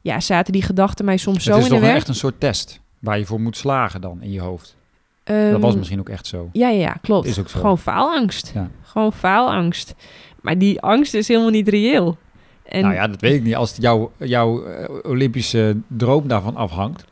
ja, 0.00 0.20
zaten 0.20 0.52
die 0.52 0.62
gedachten 0.62 1.04
mij 1.04 1.16
soms 1.16 1.44
zo 1.44 1.50
het 1.50 1.58
is 1.58 1.64
in 1.64 1.68
de 1.70 1.74
toch 1.74 1.84
een- 1.84 1.88
weg. 1.92 1.96
echt 2.00 2.08
een 2.08 2.14
soort 2.14 2.40
test 2.40 2.80
waar 2.98 3.18
je 3.18 3.24
voor 3.26 3.40
moet 3.40 3.56
slagen 3.56 4.00
dan 4.00 4.22
in 4.22 4.30
je 4.32 4.40
hoofd. 4.40 4.76
dat 5.24 5.36
Ehm, 5.36 5.60
was 5.60 5.76
misschien 5.76 5.98
ook 6.00 6.08
echt 6.08 6.26
zo. 6.26 6.48
Ja, 6.52 6.68
ja, 6.68 6.78
ja, 6.80 6.92
klopt. 7.02 7.26
Is 7.26 7.38
ook 7.38 7.48
zo. 7.48 7.58
Gewoon 7.60 7.78
faalangst. 7.78 8.50
Ja. 8.54 8.70
Gewoon 8.82 9.12
faalangst. 9.12 9.94
Maar 10.42 10.58
die 10.58 10.80
angst 10.80 11.14
is 11.14 11.28
helemaal 11.28 11.50
niet 11.50 11.68
reëel. 11.68 12.16
En 12.64 12.82
nou 12.82 12.94
ja, 12.94 13.06
dat 13.08 13.20
weet 13.20 13.34
ik 13.34 13.42
niet. 13.42 13.54
Als 13.54 13.76
jouw 13.78 14.12
jouw 14.16 14.64
eh, 14.64 14.88
Olympische 15.10 15.76
droom 15.86 16.28
daarvan 16.28 16.56
afhangt. 16.56 17.04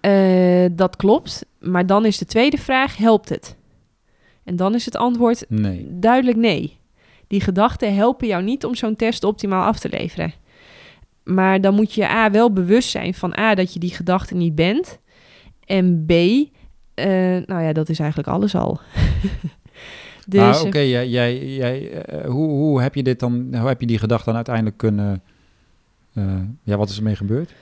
Eh, 0.00 0.66
dat 0.72 0.96
klopt. 0.96 1.46
Maar 1.60 1.86
dan 1.86 2.04
is 2.04 2.18
de 2.18 2.24
tweede 2.24 2.58
vraag: 2.58 2.96
helpt 2.96 3.28
het? 3.28 3.56
En 4.44 4.56
dan 4.56 4.74
is 4.74 4.84
het 4.84 4.96
antwoord 4.96 5.44
Nee. 5.48 5.86
duidelijk 5.90 6.36
nee. 6.38 6.78
Die 7.26 7.40
gedachten 7.40 7.94
helpen 7.94 8.26
jou 8.26 8.42
niet 8.42 8.64
om 8.64 8.74
zo'n 8.74 8.96
test 8.96 9.24
optimaal 9.24 9.66
af 9.66 9.78
te 9.78 9.88
leveren. 9.88 10.32
Maar 11.24 11.60
dan 11.60 11.74
moet 11.74 11.92
je 11.92 12.08
A 12.08 12.30
wel 12.30 12.52
bewust 12.52 12.90
zijn 12.90 13.14
van 13.14 13.38
A 13.38 13.54
dat 13.54 13.72
je 13.72 13.78
die 13.78 13.94
gedachte 13.94 14.34
niet 14.34 14.54
bent. 14.54 14.98
En 15.64 16.04
B, 16.06 16.10
eh, 16.10 17.06
nou 17.46 17.62
ja, 17.62 17.72
dat 17.72 17.88
is 17.88 17.98
eigenlijk 17.98 18.28
alles 18.28 18.54
al. 18.54 18.80
dus 20.26 20.60
eh, 20.60 20.66
oké, 20.66 20.78
jij, 20.78 21.08
jij, 21.08 21.46
jij, 21.46 21.90
eh, 21.92 22.30
hoe, 22.30 22.48
hoe 22.48 22.82
heb 22.82 22.94
je 22.94 23.02
dit 23.02 23.20
dan, 23.20 23.48
hoe 23.58 23.68
heb 23.68 23.80
je 23.80 23.86
die 23.86 23.98
gedachte 23.98 24.24
dan 24.24 24.34
uiteindelijk 24.34 24.76
kunnen, 24.76 25.22
ja, 26.62 26.76
wat 26.76 26.88
is 26.88 26.96
ermee 26.96 27.16
gebeurd? 27.16 27.52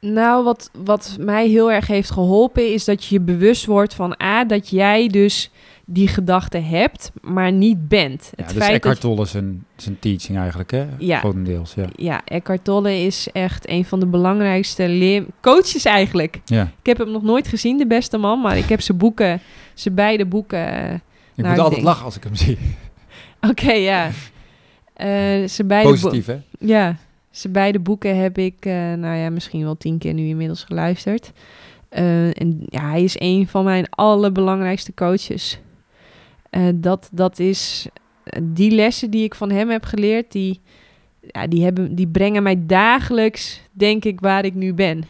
Nou, 0.00 0.44
wat, 0.44 0.70
wat 0.84 1.16
mij 1.20 1.48
heel 1.48 1.72
erg 1.72 1.86
heeft 1.86 2.10
geholpen 2.10 2.72
is 2.72 2.84
dat 2.84 3.04
je 3.04 3.14
je 3.14 3.20
bewust 3.20 3.66
wordt 3.66 3.94
van 3.94 4.20
A, 4.22 4.44
dat 4.44 4.68
jij 4.68 5.08
dus 5.08 5.50
die 5.88 6.08
gedachte 6.08 6.58
hebt, 6.58 7.12
maar 7.20 7.52
niet 7.52 7.88
bent. 7.88 8.32
Ja, 8.36 8.44
Het 8.44 8.54
dus 8.54 8.62
feit 8.62 8.74
Eckhart 8.74 9.02
dat 9.02 9.10
Tolle 9.10 9.26
zijn, 9.26 9.64
zijn 9.76 9.98
teaching 9.98 10.38
eigenlijk, 10.38 10.70
hè? 10.70 10.86
Ja. 10.98 11.18
Grotendeels, 11.18 11.74
ja. 11.74 11.84
ja, 11.96 12.22
Eckhart 12.24 12.64
Tolle 12.64 12.92
is 13.04 13.28
echt 13.32 13.68
een 13.68 13.84
van 13.84 14.00
de 14.00 14.06
belangrijkste 14.06 14.88
leer- 14.88 15.24
coaches 15.40 15.84
eigenlijk. 15.84 16.40
ja. 16.44 16.62
Ik 16.80 16.86
heb 16.86 16.98
hem 16.98 17.10
nog 17.10 17.22
nooit 17.22 17.48
gezien, 17.48 17.78
de 17.78 17.86
beste 17.86 18.18
man, 18.18 18.40
maar 18.40 18.56
ik 18.58 18.68
heb 18.68 18.80
zijn 18.80 18.98
boeken, 18.98 19.40
zijn 19.74 19.94
beide 19.94 20.26
boeken. 20.26 20.68
eh, 20.88 20.94
Ik 21.34 21.44
moet 21.46 21.58
altijd 21.58 21.82
lachen 21.82 22.04
als 22.04 22.16
ik 22.16 22.22
hem 22.24 22.34
zie. 22.34 22.58
Oké, 23.50 23.72
ja. 23.72 24.10
Zijn 25.46 25.66
beide 25.68 25.88
boeken. 25.88 26.02
Positief, 26.10 26.26
hè? 26.26 26.38
Ja, 26.58 26.96
zijn 27.30 27.52
beide 27.52 27.78
boeken 27.78 28.16
heb 28.16 28.38
ik, 28.38 28.54
eh, 28.60 28.72
nou 28.72 29.16
ja, 29.16 29.30
misschien 29.30 29.62
wel 29.62 29.76
tien 29.76 29.98
keer 29.98 30.14
nu 30.14 30.26
inmiddels 30.26 30.64
geluisterd. 30.64 31.32
En 31.88 32.58
ja, 32.66 32.90
hij 32.90 33.02
is 33.04 33.14
een 33.18 33.48
van 33.48 33.64
mijn 33.64 33.86
allerbelangrijkste 33.90 34.94
coaches. 34.94 35.58
Eh, 36.50 36.62
dat, 36.74 37.08
dat 37.12 37.38
is 37.38 37.86
eh, 38.24 38.40
die 38.44 38.70
lessen 38.70 39.10
die 39.10 39.24
ik 39.24 39.34
van 39.34 39.50
hem 39.50 39.68
heb 39.70 39.84
geleerd, 39.84 40.32
die, 40.32 40.60
ja, 41.20 41.46
die, 41.46 41.64
hebben, 41.64 41.94
die 41.94 42.06
brengen 42.08 42.42
mij 42.42 42.66
dagelijks, 42.66 43.60
denk 43.72 44.04
ik, 44.04 44.20
waar 44.20 44.44
ik 44.44 44.54
nu 44.54 44.74
ben. 44.74 45.04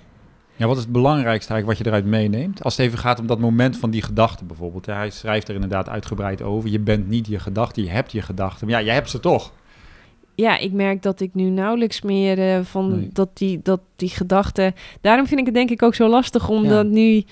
Ja, 0.59 0.66
wat 0.66 0.76
is 0.76 0.82
het 0.82 0.93
belangrijkste 0.93 1.53
eigenlijk 1.53 1.78
wat 1.78 1.87
je 1.87 1.93
eruit 1.93 2.11
meeneemt? 2.12 2.64
Als 2.64 2.76
het 2.76 2.87
even 2.87 2.99
gaat 2.99 3.20
om 3.20 3.26
dat 3.26 3.39
moment 3.39 3.76
van 3.78 3.91
die 3.91 4.03
gedachte 4.03 4.45
bijvoorbeeld. 4.45 4.87
Ja, 4.87 4.95
hij 4.97 5.11
schrijft 5.11 5.49
er 5.49 5.55
inderdaad 5.55 5.89
uitgebreid 5.89 6.43
over. 6.43 6.70
Je 6.70 6.78
bent 6.80 7.09
niet 7.09 7.26
je 7.26 7.39
gedachte, 7.39 7.82
je 7.82 7.91
hebt 7.91 8.12
je 8.12 8.22
gedachten. 8.22 8.66
Maar 8.66 8.78
ja, 8.80 8.87
je 8.87 8.91
hebt 8.93 9.11
ze 9.11 9.20
toch. 9.20 9.53
ja, 10.34 10.59
ik 10.59 10.72
merk 10.72 11.03
dat 11.03 11.20
ik 11.20 11.34
nu 11.34 11.43
nauwelijks 11.49 12.03
meer 12.03 12.39
eh, 12.39 12.61
van 12.64 12.99
Nee. 12.99 13.09
dat 13.12 13.37
die, 13.37 13.61
dat 13.62 13.80
die 13.97 14.09
gedachten. 14.09 14.74
Daarom 15.01 15.26
vind 15.26 15.41
ik 15.41 15.47
het 15.47 15.55
denk 15.55 15.70
ik 15.70 15.82
ook 15.82 15.95
zo 15.95 16.09
lastig 16.09 16.49
om 16.49 16.62
Ja. 16.64 16.68
dat 16.70 16.87
nu. 16.87 17.22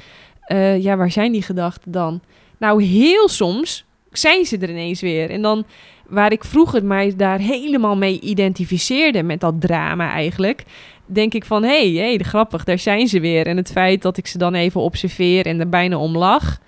ja, 0.78 0.96
waar 0.96 1.11
zijn 1.11 1.32
die 1.32 1.42
gedachten 1.42 1.92
dan? 1.92 2.20
Nou, 2.59 2.82
heel 2.84 3.28
soms 3.28 3.84
zijn 4.16 4.44
ze 4.44 4.58
er 4.58 4.70
ineens 4.70 5.00
weer. 5.00 5.30
En 5.30 5.42
dan 5.42 5.64
waar 6.08 6.32
ik 6.32 6.44
vroeger 6.44 6.84
mij 6.84 7.16
daar 7.16 7.38
helemaal 7.38 7.96
mee 7.96 8.20
identificeerde 8.20 9.22
met 9.22 9.40
dat 9.40 9.60
drama 9.60 10.12
eigenlijk. 10.12 10.64
Denk 11.06 11.34
ik 11.34 11.44
van, 11.44 11.62
hé, 11.62 11.92
hey, 11.92 12.04
hey, 12.04 12.18
grappig, 12.18 12.64
daar 12.64 12.78
zijn 12.78 13.08
ze 13.08 13.20
weer. 13.20 13.46
En 13.46 13.56
het 13.56 13.70
feit 13.70 14.02
dat 14.02 14.16
ik 14.16 14.26
ze 14.26 14.38
dan 14.38 14.54
even 14.54 14.80
observeer 14.80 15.46
en 15.46 15.60
er 15.60 15.68
bijna 15.68 15.98
om 15.98 16.16
lach, 16.16 16.60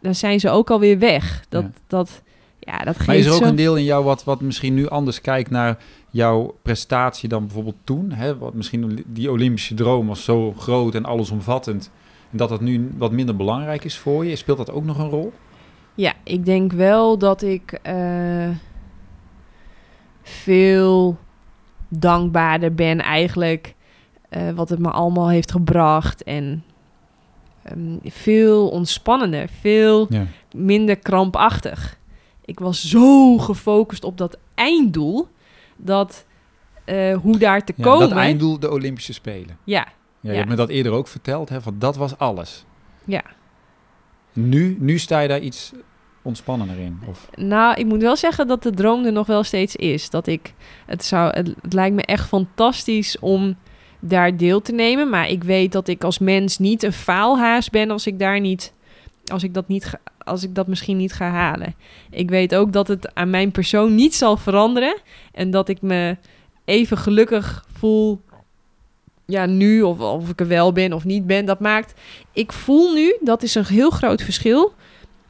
dan 0.00 0.14
zijn 0.14 0.40
ze 0.40 0.50
ook 0.50 0.70
alweer 0.70 0.98
weg. 0.98 1.44
Dat, 1.48 1.62
Ja. 1.62 1.70
dat, 1.86 2.22
ja, 2.58 2.78
dat 2.78 2.96
geeft 2.96 3.06
Maar 3.06 3.16
is 3.16 3.26
er 3.26 3.32
ook 3.32 3.42
zo... 3.42 3.48
een 3.48 3.56
deel 3.56 3.76
in 3.76 3.84
jou 3.84 4.04
wat, 4.04 4.24
wat 4.24 4.40
misschien 4.40 4.74
nu 4.74 4.88
anders 4.88 5.20
kijkt 5.20 5.50
naar 5.50 5.78
jouw 6.10 6.54
prestatie 6.62 7.28
dan 7.28 7.44
bijvoorbeeld 7.44 7.76
toen? 7.84 8.12
Hè? 8.12 8.38
Wat 8.38 8.54
misschien 8.54 9.04
die 9.06 9.30
Olympische 9.30 9.74
droom 9.74 10.06
was 10.06 10.24
zo 10.24 10.52
groot 10.58 10.94
en 10.94 11.04
allesomvattend. 11.04 11.90
En 12.30 12.36
dat 12.36 12.48
dat 12.48 12.60
nu 12.60 12.90
wat 12.96 13.12
minder 13.12 13.36
belangrijk 13.36 13.84
is 13.84 13.98
voor 13.98 14.26
je. 14.26 14.36
Speelt 14.36 14.58
dat 14.58 14.70
ook 14.70 14.84
nog 14.84 14.98
een 14.98 15.08
rol? 15.08 15.32
Ja, 15.94 16.12
ik 16.24 16.44
denk 16.44 16.72
wel 16.72 17.18
dat 17.18 17.42
ik 17.42 17.72
eh, 17.82 18.48
veel 20.22 21.18
dankbaarder 21.88 22.74
ben 22.74 23.00
eigenlijk 23.00 23.74
eh, 24.28 24.50
wat 24.50 24.68
het 24.68 24.78
me 24.78 24.90
allemaal 24.90 25.28
heeft 25.28 25.50
gebracht 25.50 26.22
en 26.22 26.64
ehm, 27.62 27.96
veel 28.04 28.68
ontspannender, 28.68 29.48
veel 29.60 30.06
Ja. 30.08 30.26
minder 30.54 30.96
krampachtig. 30.96 31.98
Ik 32.44 32.58
was 32.60 32.84
zo 32.88 33.38
gefocust 33.38 34.04
op 34.04 34.18
dat 34.18 34.38
einddoel 34.54 35.28
dat 35.76 36.24
eh, 36.84 37.16
hoe 37.16 37.38
daar 37.38 37.64
te 37.64 37.72
Ja, 37.76 37.84
komen. 37.84 38.08
dat 38.08 38.18
einddoel, 38.18 38.58
de 38.58 38.70
Olympische 38.70 39.12
Spelen. 39.12 39.58
Ja, 39.64 39.86
Ja, 40.20 40.30
je 40.30 40.30
Ja. 40.30 40.34
hebt 40.36 40.48
me 40.48 40.56
dat 40.56 40.68
eerder 40.68 40.92
ook 40.92 41.08
verteld, 41.08 41.48
hè, 41.48 41.60
van 41.60 41.74
dat 41.78 41.96
was 41.96 42.18
alles. 42.18 42.64
ja. 43.04 43.22
Nu, 44.34 44.76
nu 44.80 44.98
sta 44.98 45.20
je 45.20 45.28
daar 45.28 45.40
iets 45.40 45.72
ontspannender 46.22 46.78
in. 46.78 46.98
Of, 47.08 47.28
Nou, 47.34 47.74
ik 47.74 47.86
moet 47.86 48.02
wel 48.02 48.16
zeggen 48.16 48.46
dat 48.46 48.62
de 48.62 48.70
droom 48.70 49.04
er 49.04 49.12
nog 49.12 49.26
wel 49.26 49.42
steeds 49.42 49.76
is. 49.76 50.10
Dat 50.10 50.26
ik 50.26 50.54
het 50.86 51.04
zou, 51.04 51.30
het, 51.32 51.54
lijkt 51.74 51.94
me 51.94 52.02
echt 52.02 52.28
fantastisch 52.28 53.18
om 53.18 53.56
daar 54.00 54.36
deel 54.36 54.62
te 54.62 54.72
nemen. 54.72 55.10
Maar 55.10 55.28
ik 55.28 55.44
weet 55.44 55.72
dat 55.72 55.88
ik 55.88 56.04
als 56.04 56.18
mens 56.18 56.58
niet 56.58 56.82
een 56.82 56.92
faalhaas 56.92 57.70
ben 57.70 57.90
als 57.90 58.06
ik 58.06 58.18
daar 58.18 58.40
niet, 58.40 58.72
als 59.26 59.42
ik 59.42 59.54
dat 59.54 59.68
niet, 59.68 59.92
als 60.18 60.42
ik 60.42 60.54
dat 60.54 60.66
misschien 60.66 60.96
niet 60.96 61.12
ga 61.12 61.30
halen. 61.30 61.74
Ik 62.10 62.30
weet 62.30 62.54
ook 62.54 62.72
dat 62.72 62.88
het 62.88 63.14
aan 63.14 63.30
mijn 63.30 63.50
persoon 63.50 63.94
niet 63.94 64.14
zal 64.14 64.36
veranderen 64.36 64.96
en 65.32 65.50
dat 65.50 65.68
ik 65.68 65.82
me 65.82 66.16
even 66.64 66.98
gelukkig 66.98 67.64
voel. 67.72 68.20
Ja, 69.26 69.46
nu 69.46 69.82
of, 69.82 70.00
of 70.00 70.28
ik 70.28 70.40
er 70.40 70.48
wel 70.48 70.72
ben 70.72 70.92
of 70.92 71.04
niet 71.04 71.26
ben, 71.26 71.44
dat 71.44 71.60
maakt. 71.60 71.94
Ik 72.32 72.52
voel 72.52 72.92
nu, 72.92 73.16
dat 73.20 73.42
is 73.42 73.54
een 73.54 73.66
heel 73.66 73.90
groot 73.90 74.22
verschil 74.22 74.72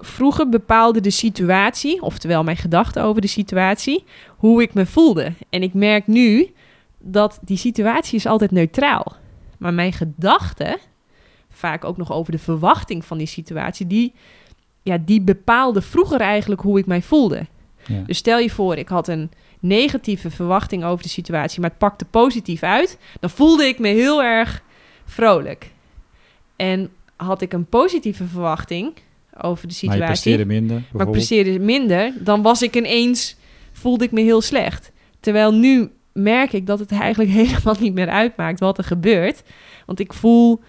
vroeger 0.04 0.48
bepaalde 0.48 1.00
de 1.00 1.10
situatie, 1.10 2.02
oftewel 2.02 2.44
mijn 2.44 2.56
gedachten 2.56 3.02
over 3.02 3.20
de 3.20 3.26
situatie, 3.26 4.04
hoe 4.36 4.62
ik 4.62 4.74
me 4.74 4.86
voelde. 4.86 5.32
En 5.50 5.62
ik 5.62 5.74
merk 5.74 6.06
nu 6.06 6.52
dat 6.98 7.38
die 7.42 7.56
situatie 7.56 8.16
is 8.16 8.26
altijd 8.26 8.50
neutraal. 8.50 9.16
Maar 9.58 9.74
mijn 9.74 9.92
gedachten, 9.92 10.78
vaak 11.50 11.84
ook 11.84 11.96
nog 11.96 12.12
over 12.12 12.32
de 12.32 12.38
verwachting 12.38 13.04
van 13.04 13.18
die 13.18 13.26
situatie, 13.26 13.86
die, 13.86 14.12
ja, 14.82 14.98
die 14.98 15.20
bepaalde 15.20 15.82
vroeger 15.82 16.20
eigenlijk 16.20 16.60
hoe 16.60 16.78
ik 16.78 16.86
mij 16.86 17.02
voelde. 17.02 17.46
Ja. 17.86 18.02
Dus 18.06 18.18
stel 18.18 18.38
je 18.38 18.50
voor, 18.50 18.76
ik 18.76 18.88
had 18.88 19.08
een 19.08 19.30
negatieve 19.60 20.30
verwachting 20.30 20.84
over 20.84 21.02
de 21.02 21.08
situatie, 21.08 21.60
maar 21.60 21.70
het 21.70 21.78
pakte 21.78 22.04
positief 22.04 22.62
uit, 22.62 22.98
dan 23.20 23.30
voelde 23.30 23.64
ik 23.64 23.78
me 23.78 23.88
heel 23.88 24.22
erg 24.22 24.62
vrolijk. 25.04 25.70
En 26.56 26.90
had 27.16 27.40
ik 27.40 27.52
een 27.52 27.66
positieve 27.66 28.24
verwachting 28.24 28.92
over 29.40 29.68
de 29.68 29.74
maar 29.86 29.94
situatie, 29.94 30.04
presteerde 30.04 30.44
minder, 30.44 30.82
maar 30.92 31.10
presteerde 31.10 31.58
minder, 31.58 32.12
dan 32.20 32.42
was 32.42 32.62
ik 32.62 32.76
ineens, 32.76 33.36
voelde 33.72 34.04
ik 34.04 34.12
me 34.12 34.20
heel 34.20 34.40
slecht. 34.40 34.92
Terwijl 35.20 35.54
nu 35.54 35.90
merk 36.12 36.52
ik 36.52 36.66
dat 36.66 36.78
het 36.78 36.92
eigenlijk 36.92 37.30
helemaal 37.40 37.76
niet 37.80 37.94
meer 37.94 38.08
uitmaakt 38.08 38.60
wat 38.60 38.78
er 38.78 38.84
gebeurt. 38.84 39.42
Want 39.86 40.00
ik 40.00 40.12
voel, 40.12 40.60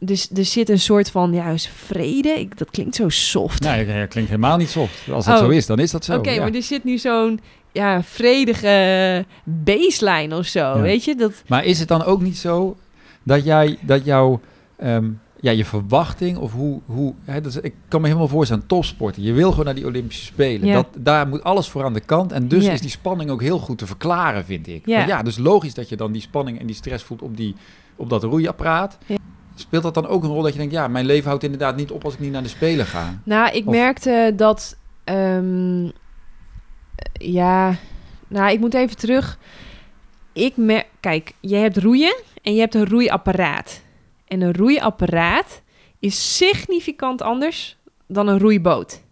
dus 0.00 0.30
er 0.34 0.44
zit 0.44 0.68
een 0.68 0.78
soort 0.80 1.10
van, 1.10 1.32
ja, 1.32 1.48
is 1.48 1.68
vrede. 1.68 2.28
Ik, 2.28 2.58
dat 2.58 2.70
klinkt 2.70 2.94
zo 2.94 3.08
soft. 3.08 3.62
Nee, 3.62 3.86
dat 3.86 4.08
klinkt 4.08 4.30
helemaal 4.30 4.56
niet 4.56 4.68
soft. 4.70 5.10
Als 5.10 5.24
dat 5.24 5.34
Oh. 5.40 5.44
zo 5.44 5.50
is, 5.50 5.66
dan 5.66 5.78
is 5.78 5.90
dat 5.90 6.04
zo. 6.04 6.16
Oké, 6.16 6.30
ja. 6.30 6.40
maar 6.40 6.52
er 6.54 6.62
zit 6.62 6.84
nu 6.84 6.98
zo'n 6.98 7.40
ja, 7.72 8.02
vredige 8.02 9.24
baseline 9.44 10.36
of 10.36 10.46
zo, 10.46 10.58
Ja. 10.60 10.80
weet 10.80 11.04
je? 11.04 11.14
Dat, 11.14 11.32
Maar 11.46 11.64
is 11.64 11.78
het 11.78 11.88
dan 11.88 12.04
ook 12.04 12.20
niet 12.22 12.36
zo 12.38 12.76
dat 13.22 13.44
jij, 13.44 13.78
dat 13.80 14.04
jouw, 14.04 14.40
ehm, 14.76 15.08
ja, 15.40 15.50
je 15.50 15.64
verwachting 15.64 16.36
of 16.38 16.52
hoe, 16.52 16.80
hoe 16.86 17.14
hè, 17.24 17.40
dat 17.40 17.52
is- 17.54 17.60
ik 17.60 17.74
kan 17.88 18.00
me 18.00 18.06
helemaal 18.06 18.28
voorstellen, 18.28 18.66
topsporten. 18.66 19.22
Je 19.22 19.32
wil 19.32 19.50
gewoon 19.50 19.64
naar 19.64 19.74
die 19.74 19.86
Olympische 19.86 20.24
Spelen. 20.24 20.66
Ja. 20.68 20.74
Dat, 20.74 20.86
daar 20.98 21.28
moet 21.28 21.42
alles 21.44 21.68
voor 21.68 21.84
aan 21.84 21.92
de 21.94 22.00
kant. 22.00 22.32
En 22.32 22.48
dus 22.48 22.64
Ja. 22.64 22.72
is 22.72 22.80
die 22.80 22.90
spanning 22.90 23.30
ook 23.30 23.42
heel 23.42 23.58
goed 23.58 23.78
te 23.78 23.86
verklaren, 23.86 24.44
vind 24.44 24.66
ik. 24.68 24.86
Ja. 24.86 24.98
Ja. 25.00 25.06
ja, 25.06 25.22
dus 25.22 25.38
logisch 25.38 25.74
dat 25.74 25.88
je 25.88 25.96
dan 25.96 26.12
die 26.12 26.22
spanning 26.22 26.60
en 26.60 26.66
die 26.66 26.76
stress 26.76 27.04
voelt 27.04 27.22
op, 27.22 27.36
die, 27.36 27.54
op 27.96 28.10
dat 28.10 28.22
roeiapparaat. 28.22 28.98
Speelt 29.58 29.82
dat 29.82 29.94
dan 29.94 30.06
ook 30.06 30.22
een 30.22 30.28
rol 30.30 30.42
dat 30.42 30.52
je 30.52 30.58
denkt, 30.58 30.72
ja, 30.74 30.88
mijn 30.88 31.06
leven 31.06 31.28
houdt 31.28 31.44
inderdaad 31.44 31.76
niet 31.76 31.90
op 31.90 32.04
als 32.04 32.14
ik 32.14 32.20
niet 32.20 32.32
naar 32.32 32.42
de 32.42 32.48
Spelen 32.48 32.86
ga? 32.86 33.20
Nou, 33.24 33.50
ik 33.56 33.66
Of- 33.66 33.74
merkte 33.74 34.32
dat. 34.36 34.76
ehm, 35.04 35.84
ja, 37.12 37.74
nou, 38.28 38.50
ik 38.52 38.60
moet 38.60 38.74
even 38.74 38.96
terug. 38.96 39.38
Ik 40.32 40.56
merk, 40.56 40.86
kijk, 41.00 41.32
je 41.40 41.56
hebt 41.56 41.76
roeien 41.76 42.16
en 42.42 42.54
je 42.54 42.60
hebt 42.60 42.74
een 42.74 42.88
roeiapparaat. 42.88 43.82
En 44.26 44.40
een 44.40 44.54
roeiapparaat 44.54 45.62
is 45.98 46.36
significant 46.36 47.22
anders 47.22 47.76
dan 48.06 48.28
een 48.28 48.38
roeiboot. 48.38 49.02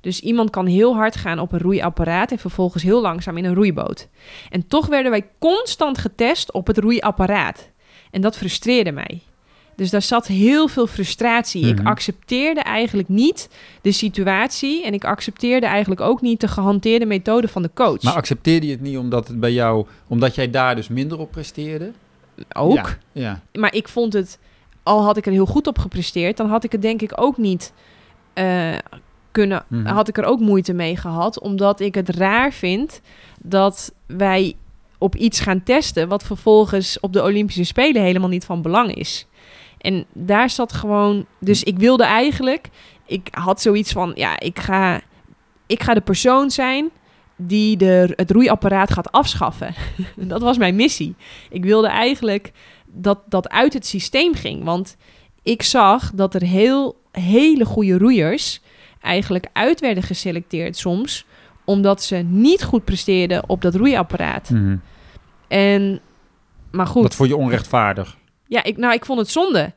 Dus 0.00 0.20
iemand 0.20 0.50
kan 0.50 0.66
heel 0.66 0.94
hard 0.94 1.16
gaan 1.16 1.38
op 1.38 1.52
een 1.52 1.58
roeiapparaat 1.58 2.30
en 2.30 2.38
vervolgens 2.38 2.82
heel 2.82 3.00
langzaam 3.00 3.36
in 3.36 3.44
een 3.44 3.54
roeiboot. 3.54 4.08
En 4.50 4.66
toch 4.66 4.86
werden 4.86 5.10
wij 5.10 5.28
constant 5.38 5.98
getest 5.98 6.52
op 6.52 6.66
het 6.66 6.78
roeiapparaat. 6.78 7.70
En 8.10 8.20
dat 8.20 8.36
frustreerde 8.36 8.92
mij. 8.92 9.20
Dus 9.78 9.90
daar 9.90 10.02
zat 10.02 10.26
heel 10.26 10.68
veel 10.68 10.86
frustratie. 10.86 11.66
Ik 11.66 11.78
Mhm. 11.78 11.86
accepteerde 11.86 12.60
eigenlijk 12.60 13.08
niet 13.08 13.48
de 13.82 13.92
situatie 13.92 14.84
en 14.84 14.94
ik 14.94 15.04
accepteerde 15.04 15.66
eigenlijk 15.66 16.00
ook 16.00 16.20
niet 16.20 16.40
de 16.40 16.48
gehanteerde 16.48 17.06
methode 17.06 17.48
van 17.48 17.62
de 17.62 17.70
coach. 17.74 18.02
Maar 18.02 18.14
accepteerde 18.14 18.66
je 18.66 18.72
het 18.72 18.80
niet 18.80 18.96
omdat 18.98 19.28
het 19.28 19.40
bij 19.40 19.52
jou, 19.52 19.86
omdat 20.08 20.34
jij 20.34 20.50
daar 20.50 20.74
dus 20.76 20.88
minder 20.88 21.18
op 21.18 21.30
presteerde? 21.30 21.92
ook. 22.56 22.74
Ja. 22.74 22.98
ja. 23.12 23.40
Maar 23.52 23.74
ik 23.74 23.88
vond 23.88 24.12
het, 24.12 24.38
al 24.82 25.02
had 25.04 25.16
ik 25.16 25.26
er 25.26 25.32
heel 25.32 25.46
goed 25.46 25.66
op 25.66 25.78
gepresteerd, 25.78 26.36
dan 26.36 26.48
had 26.48 26.64
ik 26.64 26.72
het 26.72 26.82
denk 26.82 27.02
ik 27.02 27.12
ook 27.20 27.36
niet 27.36 27.72
eh, 28.34 28.72
kunnen, 29.30 29.64
Mhm. 29.68 29.86
had 29.86 30.08
ik 30.08 30.18
er 30.18 30.24
ook 30.24 30.40
moeite 30.40 30.72
mee 30.72 30.96
gehad, 30.96 31.40
omdat 31.40 31.80
ik 31.80 31.94
het 31.94 32.08
raar 32.08 32.52
vind 32.52 33.00
dat 33.42 33.92
wij 34.06 34.54
op 34.98 35.16
iets 35.16 35.40
gaan 35.40 35.62
testen 35.62 36.08
wat 36.08 36.22
vervolgens 36.22 37.00
op 37.00 37.12
de 37.12 37.22
Olympische 37.22 37.64
Spelen 37.64 38.02
helemaal 38.02 38.28
niet 38.28 38.44
van 38.44 38.62
belang 38.62 38.94
is. 38.94 39.26
En 39.78 40.04
daar 40.12 40.50
zat 40.50 40.72
gewoon, 40.72 41.26
dus 41.38 41.62
ik 41.62 41.78
wilde 41.78 42.04
eigenlijk, 42.04 42.68
ik 43.06 43.28
had 43.30 43.60
zoiets 43.60 43.92
van, 43.92 44.12
ja, 44.14 44.40
ik 44.40 44.58
ga, 44.58 45.00
ik 45.66 45.82
ga 45.82 45.94
de 45.94 46.00
persoon 46.00 46.50
zijn 46.50 46.90
die 47.36 47.76
de, 47.76 48.12
het 48.16 48.30
roeiapparaat 48.30 48.92
gaat 48.92 49.12
afschaffen. 49.12 49.74
dat 50.16 50.40
was 50.40 50.58
mijn 50.58 50.76
missie. 50.76 51.14
Ik 51.50 51.64
wilde 51.64 51.88
eigenlijk 51.88 52.52
dat 52.86 53.18
dat 53.26 53.48
uit 53.48 53.72
het 53.72 53.86
systeem 53.86 54.34
ging. 54.34 54.64
Want 54.64 54.96
ik 55.42 55.62
zag 55.62 56.10
dat 56.14 56.34
er 56.34 56.42
heel 56.42 57.00
hele 57.12 57.64
goede 57.64 57.98
roeiers 57.98 58.60
eigenlijk 59.00 59.46
uit 59.52 59.80
werden 59.80 60.02
geselecteerd 60.02 60.76
soms, 60.76 61.26
omdat 61.64 62.02
ze 62.02 62.16
niet 62.16 62.64
goed 62.64 62.84
presteerden 62.84 63.48
op 63.48 63.62
dat 63.62 63.74
roeiapparaat. 63.74 64.50
Mhm. 64.50 64.76
En, 65.48 66.00
maar 66.70 66.86
goed. 66.86 67.02
Dat 67.02 67.14
vond 67.14 67.28
je 67.28 67.36
onrechtvaardig. 67.36 68.16
Ja, 68.48 68.64
ik, 68.64 68.76
nou, 68.76 68.94
ik 68.94 69.04
vond 69.04 69.18
het 69.18 69.30
zonde. 69.30 69.72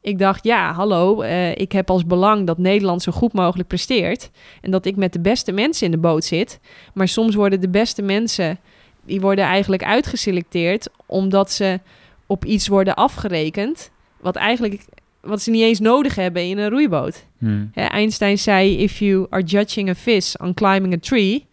Ik 0.00 0.18
dacht, 0.18 0.44
ja, 0.44 0.72
hallo, 0.72 1.20
eh, 1.20 1.56
ik 1.56 1.72
heb 1.72 1.90
als 1.90 2.06
belang 2.06 2.46
dat 2.46 2.58
Nederland 2.58 3.02
zo 3.02 3.12
goed 3.12 3.32
mogelijk 3.32 3.68
presteert. 3.68 4.30
En 4.60 4.70
dat 4.70 4.86
ik 4.86 4.96
met 4.96 5.12
de 5.12 5.20
beste 5.20 5.52
mensen 5.52 5.86
in 5.86 5.92
de 5.92 5.98
boot 5.98 6.24
zit. 6.24 6.60
Maar 6.94 7.08
soms 7.08 7.34
worden 7.34 7.60
de 7.60 7.68
beste 7.68 8.02
mensen, 8.02 8.58
die 9.06 9.20
worden 9.20 9.44
eigenlijk 9.44 9.84
uitgeselecteerd... 9.84 10.88
omdat 11.06 11.52
ze 11.52 11.80
op 12.26 12.44
iets 12.44 12.68
worden 12.68 12.94
afgerekend... 12.94 13.90
wat 14.20 14.36
eigenlijk 14.36 14.84
wat 15.20 15.42
ze 15.42 15.50
niet 15.50 15.62
eens 15.62 15.80
nodig 15.80 16.14
hebben 16.14 16.42
in 16.42 16.58
een 16.58 16.70
roeiboot. 16.70 17.26
Hè, 17.72 17.84
Einstein 17.84 18.38
zei, 18.38 18.78
if 18.78 18.98
you 18.98 19.26
are 19.30 19.42
judging 19.42 19.88
a 19.88 19.94
fish 19.94 20.34
on 20.34 20.54
climbing 20.54 20.94
a 20.94 20.98
tree... 21.00 21.46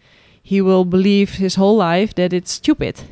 he 0.44 0.64
will 0.64 0.88
believe 0.88 1.42
his 1.42 1.56
whole 1.56 1.84
life 1.84 2.14
that 2.14 2.34
it's 2.34 2.54
stupid. 2.54 3.06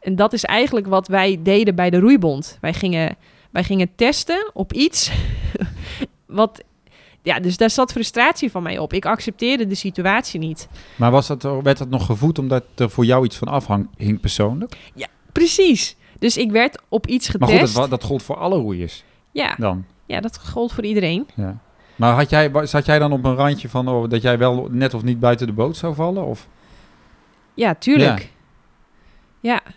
En 0.00 0.16
dat 0.16 0.32
is 0.32 0.44
eigenlijk 0.44 0.86
wat 0.86 1.08
wij 1.08 1.40
deden 1.42 1.74
bij 1.74 1.90
de 1.90 1.98
roeibond. 1.98 2.58
Wij 2.60 2.74
gingen, 2.74 3.16
wij 3.50 3.64
gingen 3.64 3.90
testen 3.94 4.50
op 4.52 4.72
iets 4.72 5.10
wat 6.26 6.62
ja, 7.22 7.40
dus 7.40 7.56
daar 7.56 7.70
zat 7.70 7.92
frustratie 7.92 8.50
van 8.50 8.62
mij 8.62 8.78
op. 8.78 8.92
Ik 8.92 9.06
accepteerde 9.06 9.66
de 9.66 9.74
situatie 9.74 10.40
niet. 10.40 10.68
Maar 10.96 11.10
was 11.10 11.26
dat, 11.26 11.42
werd 11.42 11.78
dat 11.78 11.88
nog 11.88 12.06
gevoed 12.06 12.38
omdat 12.38 12.64
er 12.74 12.90
voor 12.90 13.04
jou 13.04 13.24
iets 13.24 13.36
van 13.36 13.48
afhing 13.48 14.20
persoonlijk? 14.20 14.76
Precies. 15.32 15.96
Dus 16.18 16.36
ik 16.36 16.50
werd 16.50 16.82
op 16.88 17.06
iets 17.06 17.36
Maar 17.36 17.48
getest. 17.48 17.72
goed, 17.72 17.80
dat, 17.80 17.90
dat 17.90 18.04
gold 18.04 18.22
voor 18.22 18.36
alle 18.36 18.56
roeiers 18.56 19.04
ja, 19.32 19.54
dan. 19.58 19.84
ja, 20.06 20.20
dat 20.20 20.38
gold 20.38 20.72
voor 20.72 20.84
iedereen. 20.84 21.26
Ja. 21.34 21.58
Maar 21.96 22.14
had 22.14 22.30
jij, 22.30 22.50
zat 22.66 22.86
jij 22.86 22.98
dan 22.98 23.12
op 23.12 23.24
een 23.24 23.34
randje 23.34 23.68
van 23.68 23.88
oh, 23.88 24.08
dat 24.08 24.22
jij 24.22 24.38
wel 24.38 24.68
net 24.70 24.94
of 24.94 25.02
niet 25.02 25.20
buiten 25.20 25.46
de 25.46 25.52
boot 25.52 25.76
zou 25.76 25.94
vallen? 25.94 26.24
Of? 26.24 26.48
Ja, 27.54 27.74
tuurlijk. 27.74 28.20
Ja, 28.20 28.26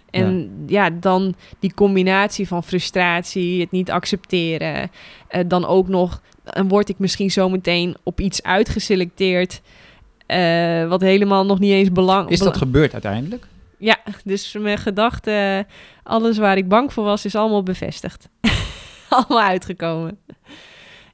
en 0.09 0.63
ja. 0.67 0.89
dan 0.89 1.35
die 1.59 1.73
combinatie 1.73 2.47
van 2.47 2.63
frustratie, 2.63 3.61
het 3.61 3.71
niet 3.71 3.91
accepteren. 3.91 4.91
eh, 5.27 5.41
dan 5.47 5.65
ook 5.65 5.87
nog, 5.87 6.21
dan 6.43 6.67
word 6.67 6.89
ik 6.89 6.99
misschien 6.99 7.31
zometeen 7.31 7.95
op 8.03 8.19
iets 8.19 8.43
uitgeselecteerd. 8.43 9.61
eh, 10.25 10.87
wat 10.87 11.01
helemaal 11.01 11.45
nog 11.45 11.59
niet 11.59 11.71
eens 11.71 11.91
belang 11.91 12.29
Is 12.29 12.39
dat 12.39 12.47
bela- 12.47 12.59
gebeurd 12.65 12.93
uiteindelijk? 12.93 13.47
Ja, 13.77 13.97
dus 14.23 14.53
mijn 14.59 14.77
gedachten, 14.77 15.67
alles 16.03 16.37
waar 16.37 16.57
ik 16.57 16.67
bang 16.67 16.93
voor 16.93 17.03
was, 17.03 17.25
is 17.25 17.35
allemaal 17.35 17.63
bevestigd. 17.63 18.29
allemaal 19.09 19.41
uitgekomen. 19.41 20.17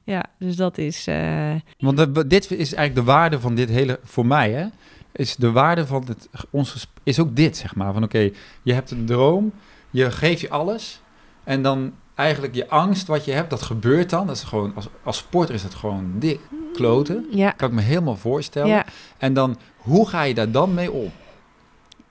Ja, 0.04 0.24
dus 0.38 0.56
dat 0.56 0.78
is. 0.78 1.06
eh, 1.06 1.50
Want 1.78 2.30
dit 2.30 2.44
is 2.50 2.74
eigenlijk 2.74 2.94
de 2.94 3.02
waarde 3.12 3.40
van 3.40 3.54
dit 3.54 3.68
hele, 3.68 4.00
voor 4.02 4.26
mij 4.26 4.50
hè, 4.50 4.66
is 5.12 5.36
de 5.36 5.50
waarde 5.50 5.86
van 5.86 6.04
het, 6.06 6.28
ons 6.50 6.86
is 7.02 7.18
ook 7.18 7.36
dit 7.36 7.56
zeg 7.56 7.74
maar. 7.74 7.92
Van 7.92 8.02
oké, 8.02 8.30
je 8.62 8.72
hebt 8.72 8.90
een 8.90 9.06
droom, 9.06 9.52
je 9.90 10.10
geeft 10.10 10.40
je 10.40 10.50
alles 10.50 11.00
en 11.44 11.62
dan 11.62 11.92
eigenlijk 12.14 12.54
je 12.54 12.68
angst 12.68 13.06
wat 13.06 13.24
je 13.24 13.32
hebt, 13.32 13.50
dat 13.50 13.62
gebeurt 13.62 14.10
dan. 14.10 14.26
Dat 14.26 14.36
is 14.36 14.42
gewoon, 14.42 14.72
als, 14.74 14.88
als 15.02 15.16
sporter 15.16 15.54
is 15.54 15.62
dat 15.62 15.74
gewoon 15.74 16.12
dik 16.18 16.40
kloten. 16.72 17.26
ja, 17.30 17.50
Kan 17.50 17.68
ik 17.68 17.74
me 17.74 17.80
helemaal 17.80 18.16
voorstellen. 18.16 18.68
ja. 18.68 18.84
En 19.18 19.34
dan, 19.34 19.58
hoe 19.76 20.08
ga 20.08 20.22
je 20.22 20.34
daar 20.34 20.50
dan 20.50 20.74
mee 20.74 20.92
om? 20.92 21.10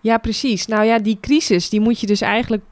Ja, 0.01 0.17
precies. 0.17 0.65
Nou 0.65 0.83
ja, 0.85 0.99
die 0.99 1.17
crisis, 1.21 1.69
die 1.69 1.79
moet 1.79 1.99
je 1.99 2.07
dus 2.07 2.21
eigenlijk... 2.21 2.63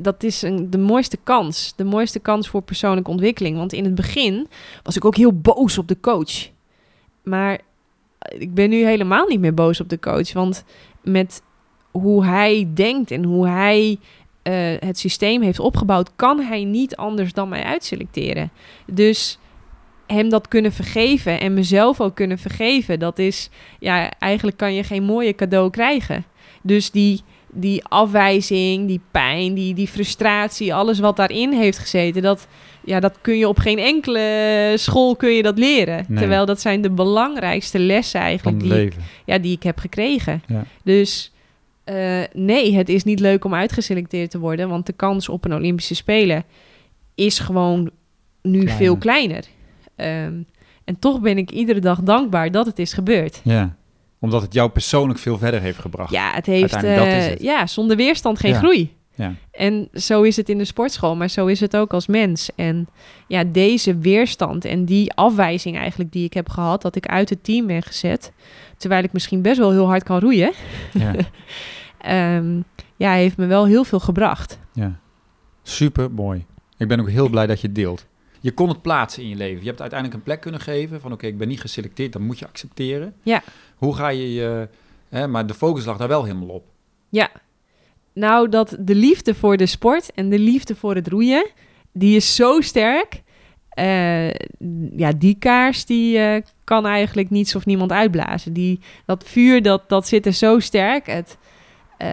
Dat 0.00 0.22
is 0.22 0.42
een, 0.42 0.70
de 0.70 0.78
mooiste 0.78 1.18
kans. 1.24 1.72
De 1.76 1.84
mooiste 1.84 2.18
kans 2.18 2.48
voor 2.48 2.62
persoonlijke 2.62 3.10
ontwikkeling. 3.10 3.56
Want 3.56 3.72
in 3.72 3.84
het 3.84 3.94
begin 3.94 4.48
was 4.82 4.96
ik 4.96 5.04
ook 5.04 5.16
heel 5.16 5.32
boos 5.32 5.78
op 5.78 5.88
de 5.88 6.00
coach. 6.00 6.48
Maar 7.22 7.60
ik 8.24 8.54
ben 8.54 8.70
nu 8.70 8.84
helemaal 8.84 9.26
niet 9.26 9.40
meer 9.40 9.54
boos 9.54 9.80
op 9.80 9.88
de 9.88 9.98
coach. 9.98 10.32
Want 10.32 10.64
met 11.02 11.42
hoe 11.90 12.24
hij 12.24 12.70
denkt 12.74 13.10
en 13.10 13.24
hoe 13.24 13.48
hij 13.48 13.98
eh, 14.42 14.54
het 14.78 14.98
systeem 14.98 15.42
heeft 15.42 15.58
opgebouwd... 15.58 16.10
kan 16.16 16.40
hij 16.40 16.64
niet 16.64 16.96
anders 16.96 17.32
dan 17.32 17.48
mij 17.48 17.62
uitselecteren. 17.62 18.50
Dus 18.86 19.38
hem 20.06 20.28
dat 20.28 20.48
kunnen 20.48 20.72
vergeven 20.72 21.40
en 21.40 21.54
mezelf 21.54 22.00
ook 22.00 22.14
kunnen 22.14 22.38
vergeven... 22.38 22.98
dat 22.98 23.18
is... 23.18 23.50
Ja, 23.78 24.10
eigenlijk 24.18 24.56
kan 24.56 24.74
je 24.74 24.82
geen 24.82 25.04
mooie 25.04 25.34
cadeau 25.34 25.70
krijgen. 25.70 26.24
Dus 26.62 26.90
die, 26.90 27.20
die 27.52 27.84
afwijzing, 27.84 28.86
die 28.86 29.00
pijn, 29.10 29.54
die, 29.54 29.74
die 29.74 29.88
frustratie, 29.88 30.74
alles 30.74 30.98
wat 30.98 31.16
daarin 31.16 31.52
heeft 31.52 31.78
gezeten, 31.78 32.22
dat, 32.22 32.46
ja, 32.84 33.00
dat 33.00 33.18
kun 33.20 33.38
je 33.38 33.48
op 33.48 33.58
geen 33.58 33.78
enkele 33.78 34.72
school 34.76 35.16
kun 35.16 35.30
je 35.30 35.42
dat 35.42 35.58
leren. 35.58 36.04
Nee. 36.08 36.18
Terwijl 36.18 36.46
dat 36.46 36.60
zijn 36.60 36.80
de 36.80 36.90
belangrijkste 36.90 37.78
lessen 37.78 38.20
eigenlijk 38.20 38.60
die, 38.60 38.68
leven. 38.68 39.02
ja, 39.24 39.38
die 39.38 39.52
ik 39.52 39.62
heb 39.62 39.78
gekregen. 39.78 40.42
Ja. 40.46 40.64
Dus 40.82 41.32
eh, 41.84 42.20
nee, 42.32 42.74
het 42.76 42.88
is 42.88 43.04
niet 43.04 43.20
leuk 43.20 43.44
om 43.44 43.54
uitgeselecteerd 43.54 44.30
te 44.30 44.38
worden, 44.38 44.68
want 44.68 44.86
de 44.86 44.92
kans 44.92 45.28
op 45.28 45.44
een 45.44 45.54
Olympische 45.54 45.94
Spelen 45.94 46.44
is 47.14 47.38
gewoon 47.38 47.90
nu 48.42 48.58
Kleiner. 48.58 48.76
veel 48.76 48.96
kleiner. 48.96 49.44
Ehm, 49.96 50.34
en 50.84 50.98
toch 50.98 51.20
ben 51.20 51.38
ik 51.38 51.50
iedere 51.50 51.80
dag 51.80 52.00
dankbaar 52.00 52.50
dat 52.50 52.66
het 52.66 52.78
is 52.78 52.92
gebeurd. 52.92 53.40
Ja, 53.44 53.76
omdat 54.20 54.42
het 54.42 54.52
jou 54.54 54.70
persoonlijk 54.70 55.18
veel 55.18 55.38
verder 55.38 55.60
heeft 55.60 55.78
gebracht. 55.78 56.10
Ja, 56.12 56.32
het 56.34 56.46
heeft. 56.46 56.82
Eh, 56.82 57.26
het. 57.28 57.42
Ja, 57.42 57.66
zonder 57.66 57.96
weerstand 57.96 58.38
geen 58.38 58.52
Ja. 58.52 58.58
groei. 58.58 58.92
Ja. 59.14 59.34
En 59.50 59.88
zo 59.92 60.22
is 60.22 60.36
het 60.36 60.48
in 60.48 60.58
de 60.58 60.64
sportschool, 60.64 61.16
maar 61.16 61.30
zo 61.30 61.46
is 61.46 61.60
het 61.60 61.76
ook 61.76 61.92
als 61.92 62.06
mens. 62.06 62.50
En 62.54 62.88
ja, 63.26 63.44
deze 63.44 63.98
weerstand 63.98 64.64
en 64.64 64.84
die 64.84 65.12
afwijzing 65.12 65.76
eigenlijk 65.76 66.12
die 66.12 66.24
ik 66.24 66.34
heb 66.34 66.48
gehad, 66.48 66.82
dat 66.82 66.96
ik 66.96 67.06
uit 67.06 67.30
het 67.30 67.44
team 67.44 67.66
ben 67.66 67.82
gezet, 67.82 68.32
terwijl 68.76 69.04
ik 69.04 69.12
misschien 69.12 69.42
best 69.42 69.58
wel 69.58 69.70
heel 69.70 69.86
hard 69.86 70.02
kan 70.02 70.20
roeien, 70.20 70.52
Ja. 70.92 71.14
ehm, 71.98 72.60
ja, 72.96 73.12
heeft 73.12 73.36
me 73.36 73.46
wel 73.46 73.66
heel 73.66 73.84
veel 73.84 74.00
gebracht. 74.00 74.58
Ja, 74.72 74.98
super 75.62 76.10
mooi. 76.10 76.46
Ik 76.78 76.88
ben 76.88 77.00
ook 77.00 77.10
heel 77.10 77.28
blij 77.28 77.46
dat 77.46 77.60
je 77.60 77.66
het 77.66 77.76
deelt. 77.76 78.06
Je 78.40 78.52
kon 78.52 78.68
het 78.68 78.82
plaatsen 78.82 79.22
in 79.22 79.28
je 79.28 79.36
leven. 79.36 79.60
Je 79.60 79.68
hebt 79.68 79.80
uiteindelijk 79.80 80.18
een 80.18 80.24
plek 80.24 80.40
kunnen 80.40 80.60
geven 80.60 81.00
van 81.00 81.12
oké, 81.12 81.26
ik 81.26 81.38
ben 81.38 81.48
niet 81.48 81.60
geselecteerd, 81.60 82.12
dan 82.12 82.22
moet 82.22 82.38
je 82.38 82.46
accepteren. 82.46 83.14
Ja. 83.22 83.42
Hoe 83.76 83.94
ga 83.94 84.08
je 84.08 84.32
je, 84.32 84.68
hè, 85.08 85.28
maar 85.28 85.46
de 85.46 85.54
focus 85.54 85.84
lag 85.84 85.96
daar 85.96 86.08
wel 86.08 86.24
helemaal 86.24 86.48
op. 86.48 86.64
Ja, 87.08 87.30
nou 88.14 88.48
dat 88.48 88.76
de 88.80 88.94
liefde 88.94 89.34
voor 89.34 89.56
de 89.56 89.66
sport 89.66 90.12
en 90.14 90.28
de 90.28 90.38
liefde 90.38 90.74
voor 90.74 90.94
het 90.94 91.08
roeien, 91.08 91.46
die 91.92 92.16
is 92.16 92.34
zo 92.34 92.60
sterk. 92.60 93.22
Eh, 93.68 94.30
ja, 94.96 95.12
die 95.18 95.36
kaars 95.38 95.84
die 95.84 96.18
eh, 96.18 96.42
kan 96.64 96.86
eigenlijk 96.86 97.30
niets 97.30 97.54
of 97.54 97.66
niemand 97.66 97.92
uitblazen. 97.92 98.52
Die, 98.52 98.80
dat 99.06 99.24
vuur 99.26 99.62
dat, 99.62 99.88
dat 99.88 100.08
zit 100.08 100.26
er 100.26 100.32
zo 100.32 100.58
sterk. 100.58 101.06
Het, 101.06 101.38
eh, 101.98 102.08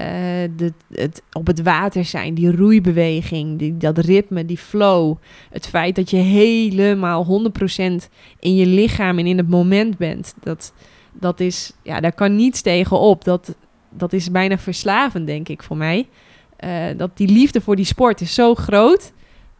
de, 0.57 0.73
het 0.91 1.23
op 1.31 1.47
het 1.47 1.61
water 1.61 2.05
zijn, 2.05 2.33
die 2.33 2.55
roeibeweging, 2.55 3.59
die, 3.59 3.77
dat 3.77 3.97
ritme, 3.97 4.45
die 4.45 4.57
flow. 4.57 5.15
Het 5.49 5.67
feit 5.67 5.95
dat 5.95 6.09
je 6.09 6.17
helemaal 6.17 7.25
100% 7.25 8.09
in 8.39 8.55
je 8.55 8.65
lichaam 8.65 9.19
en 9.19 9.27
in 9.27 9.37
het 9.37 9.49
moment 9.49 9.97
bent. 9.97 10.35
Dat, 10.39 10.73
dat 11.11 11.39
is, 11.39 11.73
ja, 11.83 11.99
daar 11.99 12.13
kan 12.13 12.35
niets 12.35 12.61
tegen 12.61 12.99
op. 12.99 13.23
Dat, 13.23 13.55
dat 13.91 14.13
is 14.13 14.31
bijna 14.31 14.57
verslavend, 14.57 15.27
denk 15.27 15.47
ik, 15.49 15.63
voor 15.63 15.77
mij. 15.77 16.07
Eh, 16.55 16.85
dat 16.97 17.17
die 17.17 17.27
liefde 17.27 17.61
voor 17.61 17.75
die 17.75 17.85
sport 17.85 18.21
is 18.21 18.33
zo 18.33 18.55
groot. 18.55 19.11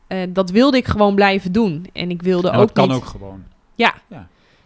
Eh, 0.08 0.20
dat 0.30 0.49
wilde 0.49 0.78
ik 0.78 0.88
gewoon 0.88 1.16
blijven 1.16 1.52
doen. 1.52 1.88
En 1.94 2.10
ik 2.10 2.22
wilde 2.22 2.48
ook 2.52 2.56
dat 2.58 2.72
kan 2.72 2.88
niet... 2.88 2.98
ook 2.98 3.06
gewoon. 3.06 3.44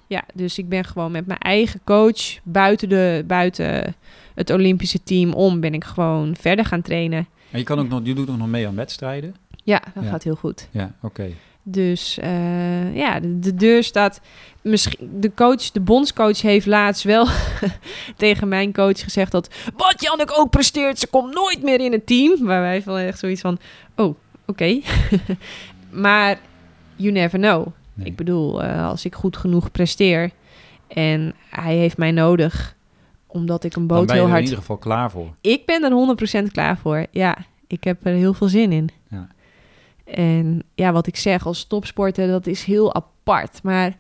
Ja, 0.08 0.24
dus 0.34 0.58
ik 0.58 0.70
ben 0.70 0.84
gewoon 0.86 1.12
met 1.12 1.26
mijn 1.28 1.40
eigen 1.40 1.80
coach 1.84 2.40
buiten, 2.44 2.90
de, 2.90 3.24
buiten 3.28 3.96
het 4.36 4.50
Olympische 4.50 5.04
team 5.04 5.34
om... 5.34 5.60
ben 5.60 5.74
ik 5.74 5.84
gewoon 5.84 6.36
verder 6.40 6.66
gaan 6.66 6.82
trainen. 6.82 7.28
En 7.52 7.60
je, 7.60 7.66
kan 7.66 7.80
ook 7.80 7.88
nog, 7.88 8.02
je 8.04 8.14
doet 8.16 8.30
ook 8.30 8.38
nog 8.38 8.48
mee 8.48 8.68
aan 8.68 8.76
wedstrijden. 8.76 9.36
Ja, 9.64 9.82
dat 9.94 10.04
Ja. 10.04 10.10
gaat 10.10 10.24
heel 10.24 10.36
goed. 10.36 10.68
Ja, 10.72 10.96
oké. 11.02 11.32
Dus 11.68 12.18
eh, 12.18 12.96
ja, 12.96 13.20
de, 13.20 13.40
de 13.40 13.56
deur 13.56 13.84
staat. 13.84 14.22
Misschien 14.62 15.10
de 15.20 15.34
coach, 15.34 15.72
de 15.72 15.80
bondscoach 15.80 16.42
heeft 16.42 16.66
laatst 16.66 17.04
wel 17.04 17.28
tegen 18.18 18.48
mijn 18.48 18.74
coach 18.74 19.00
gezegd 19.00 19.32
dat 19.32 19.50
wat 19.78 20.02
Janneke 20.02 20.36
ook 20.36 20.50
presteert, 20.50 21.00
ze 21.00 21.08
komt 21.08 21.34
nooit 21.34 21.64
meer 21.64 21.80
in 21.80 21.92
het 21.92 22.06
team. 22.06 22.46
Waar 22.46 22.62
wij 22.62 22.82
van 22.82 22.98
echt 22.98 23.20
zoiets 23.20 23.42
van, 23.42 23.58
oh, 23.96 24.16
oké. 24.46 24.80
maar 26.06 26.40
you 26.96 27.12
never 27.12 27.40
know. 27.40 27.68
Nee. 27.94 28.08
Ik 28.08 28.16
bedoel, 28.16 28.64
eh, 28.64 28.88
als 28.88 29.06
ik 29.06 29.16
goed 29.16 29.38
genoeg 29.38 29.72
presteer 29.72 30.32
en 30.88 31.34
hij 31.50 31.76
heeft 31.76 31.98
mij 31.98 32.12
nodig, 32.12 32.76
omdat 33.28 33.64
ik 33.64 33.76
een 33.76 33.88
boot 33.88 34.06
ben 34.06 34.16
je 34.16 34.22
heel 34.22 34.22
er 34.22 34.28
in 34.28 34.32
hard. 34.32 34.44
ieder 34.44 34.60
geval 34.60 34.78
klaar 34.78 35.12
voor. 35.12 35.34
Ik 35.42 35.66
ben 35.66 35.84
er 35.84 35.92
100% 35.92 36.52
klaar 36.52 36.78
voor. 36.78 37.06
Ja, 37.12 37.38
ik 37.68 37.84
heb 37.84 38.06
er 38.06 38.14
heel 38.14 38.34
veel 38.34 38.48
zin 38.48 38.72
in. 38.72 38.90
En 40.06 40.64
ja, 40.76 40.92
wat 40.92 41.08
ik 41.08 41.16
zeg 41.16 41.46
als 41.46 41.64
topsporter, 41.64 42.28
dat 42.28 42.48
is 42.48 42.64
heel 42.64 42.94
apart. 42.94 43.64
Maar 43.64 43.98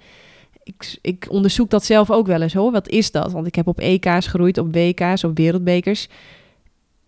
ik, 0.63 0.97
ik 1.01 1.25
onderzoek 1.29 1.69
dat 1.69 1.85
zelf 1.85 2.11
ook 2.11 2.27
wel 2.27 2.41
eens 2.41 2.53
hoor. 2.53 2.71
Wat 2.71 2.89
is 2.89 3.11
dat? 3.11 3.31
Want 3.31 3.47
ik 3.47 3.55
heb 3.55 3.67
op 3.67 3.79
EK's 3.79 4.27
geroeid, 4.27 4.57
op 4.57 4.73
WK's, 4.75 5.23
op 5.23 5.37
wereldbekers, 5.37 6.07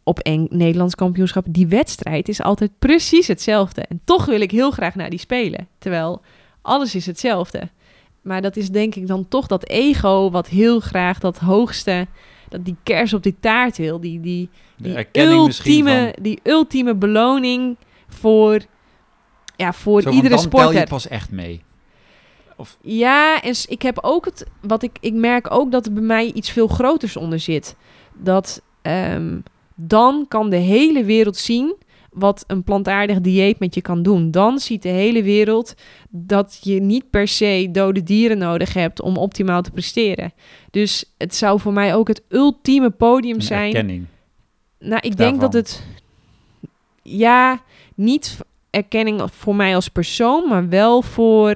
op 0.04 0.20
een 0.22 0.48
Nederlands 0.50 0.96
kampioenschap. 0.96 1.46
Die 1.50 1.68
wedstrijd 1.68 2.30
is 2.30 2.42
altijd 2.42 2.72
precies 2.80 3.28
hetzelfde. 3.28 3.82
En 3.82 4.02
toch 4.04 4.26
wil 4.26 4.42
ik 4.42 4.52
heel 4.52 4.72
graag 4.72 4.96
naar 4.96 5.10
die 5.10 5.20
spelen. 5.20 5.68
Terwijl 5.78 6.22
alles 6.62 6.96
is 6.96 7.06
hetzelfde. 7.06 7.70
Maar 8.22 8.42
dat 8.42 8.56
is 8.56 8.70
denk 8.70 8.96
ik 8.96 9.08
dan 9.08 9.28
toch 9.28 9.48
dat 9.48 9.68
ego 9.68 10.32
wat 10.32 10.48
heel 10.48 10.80
graag 10.80 11.20
dat 11.20 11.38
hoogste, 11.38 12.08
dat 12.50 12.66
die 12.66 12.76
kers 12.84 13.14
op 13.14 13.24
die 13.24 13.36
taart 13.40 13.78
wil. 13.78 14.00
Die, 14.00 14.20
die, 14.20 14.50
die 14.78 14.94
misschien 14.94 15.32
ultieme, 15.32 16.16
die 16.22 16.40
ultieme 16.44 16.96
beloning 16.96 17.78
voor, 18.08 18.62
ja, 19.58 19.74
voor 19.74 20.02
Zo 20.02 20.10
iedere 20.10 20.36
dan 20.36 20.38
tel 20.38 20.60
sporter. 20.60 20.80
je 20.80 20.88
pas 20.88 21.08
echt 21.08 21.32
mee. 21.32 21.62
Of, 22.56 22.78
Ja, 22.82 23.42
en 23.42 23.56
ik 23.68 23.82
heb 23.82 24.00
ook 24.02 24.26
het, 24.26 24.46
wat 24.62 24.84
ik, 24.84 24.98
ik 25.00 25.14
merk 25.14 25.52
ook 25.52 25.72
dat 25.72 25.86
er 25.86 25.94
bij 25.94 26.04
mij 26.04 26.32
iets 26.32 26.52
veel 26.52 26.68
groters 26.68 27.18
onder 27.18 27.40
zit. 27.40 27.76
Dat 28.14 28.62
ehm, 28.82 29.40
dan 29.76 30.26
kan 30.28 30.50
de 30.50 30.56
hele 30.56 31.04
wereld 31.04 31.38
zien 31.38 31.76
wat 32.12 32.44
een 32.48 32.64
plantaardig 32.64 33.22
dieet 33.22 33.60
met 33.60 33.76
je 33.76 33.82
kan 33.82 34.04
doen. 34.04 34.32
Dan 34.32 34.60
ziet 34.60 34.82
de 34.82 34.90
hele 34.90 35.24
wereld 35.24 35.74
dat 36.10 36.60
je 36.62 36.82
niet 36.82 37.10
per 37.10 37.28
se 37.28 37.70
dode 37.72 38.04
dieren 38.04 38.38
nodig 38.38 38.74
hebt 38.74 39.02
om 39.02 39.18
optimaal 39.18 39.62
te 39.62 39.72
presteren. 39.72 40.34
Dus 40.72 41.14
het 41.18 41.36
zou 41.36 41.60
voor 41.60 41.74
mij 41.74 41.96
ook 41.96 42.08
het 42.08 42.22
ultieme 42.30 42.90
podium 42.90 43.36
een 43.36 43.42
zijn. 43.42 43.74
erkenning. 43.74 44.06
Nou, 44.80 45.02
ik 45.02 45.18
denk 45.18 45.42
dat 45.42 45.54
het. 45.54 45.84
Ja, 47.02 47.62
niet 47.96 48.38
erkenning 48.78 49.22
voor 49.32 49.56
mij 49.56 49.76
als 49.76 49.88
persoon, 49.88 50.48
maar 50.48 50.70
wel 50.70 51.02
voor. 51.02 51.56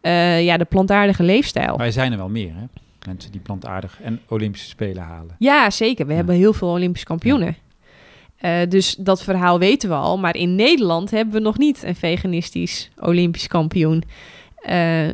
eh, 0.00 0.44
ja, 0.44 0.56
de 0.56 0.64
plantaardige 0.64 1.22
leefstijl. 1.22 1.76
Maar 1.76 1.86
er 1.86 1.92
zijn 1.92 2.12
er 2.12 2.18
wel 2.18 2.28
meer, 2.28 2.52
hè? 2.54 2.64
Mensen 3.06 3.32
die 3.32 3.40
plantaardig 3.40 3.98
en 4.02 4.20
Olympische 4.28 4.68
Spelen 4.68 5.02
halen. 5.02 5.34
Ja, 5.38 5.70
zeker. 5.70 6.04
We 6.06 6.10
Ja. 6.10 6.16
hebben 6.16 6.34
heel 6.36 6.52
veel 6.52 6.68
Olympische 6.68 7.06
kampioenen. 7.06 7.56
Eh, 8.36 8.52
dus 8.68 8.94
dat 8.98 9.22
verhaal 9.22 9.58
weten 9.58 9.88
we 9.88 9.94
al. 9.94 10.18
Maar 10.18 10.36
in 10.36 10.54
Nederland 10.54 11.10
hebben 11.10 11.34
we 11.34 11.40
nog 11.40 11.58
niet 11.58 11.82
een 11.82 11.96
veganistisch 11.96 12.90
Olympisch 13.00 13.46
kampioen. 13.46 14.02
Eh, 14.62 15.06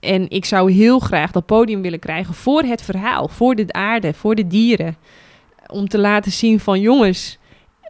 en 0.00 0.28
ik 0.30 0.44
zou 0.44 0.72
heel 0.72 0.98
graag 0.98 1.30
dat 1.30 1.46
podium 1.46 1.82
willen 1.82 1.98
krijgen 1.98 2.34
voor 2.34 2.62
het 2.62 2.82
verhaal, 2.82 3.28
voor 3.28 3.54
de 3.54 3.72
aarde, 3.72 4.14
voor 4.14 4.34
de 4.34 4.46
dieren. 4.46 4.96
Om 5.66 5.88
te 5.88 5.98
laten 5.98 6.32
zien 6.32 6.60
van 6.60 6.80
jongens, 6.80 7.38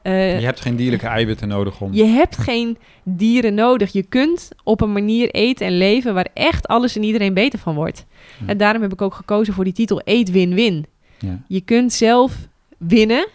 eh, 0.05 0.39
je 0.41 0.45
hebt 0.45 0.61
geen 0.61 0.77
dierlijke 0.77 1.07
eiwitten 1.07 1.49
nodig 1.49 1.81
om... 1.81 1.93
je 1.93 2.05
hebt 2.05 2.39
geen 2.39 2.79
dieren 3.03 3.55
nodig. 3.55 3.93
Je 3.93 4.03
kunt 4.03 4.49
op 4.63 4.81
een 4.81 4.93
manier 4.93 5.31
eten 5.31 5.67
en 5.67 5.77
leven 5.79 6.15
waar 6.15 6.29
echt 6.35 6.67
alles 6.67 6.97
en 6.97 7.03
iedereen 7.03 7.35
beter 7.35 7.59
van 7.59 7.75
wordt. 7.75 8.07
Ja. 8.41 8.47
En 8.47 8.57
daarom 8.57 8.83
heb 8.83 8.93
ik 8.93 9.03
ook 9.03 9.15
gekozen 9.15 9.55
voor 9.55 9.65
die 9.65 9.73
titel 9.73 10.01
Eet 10.05 10.31
Win-Win. 10.31 10.87
Ja. 11.19 11.39
Je 11.49 11.61
kunt 11.61 11.93
zelf 11.93 12.49
winnen, 12.79 13.29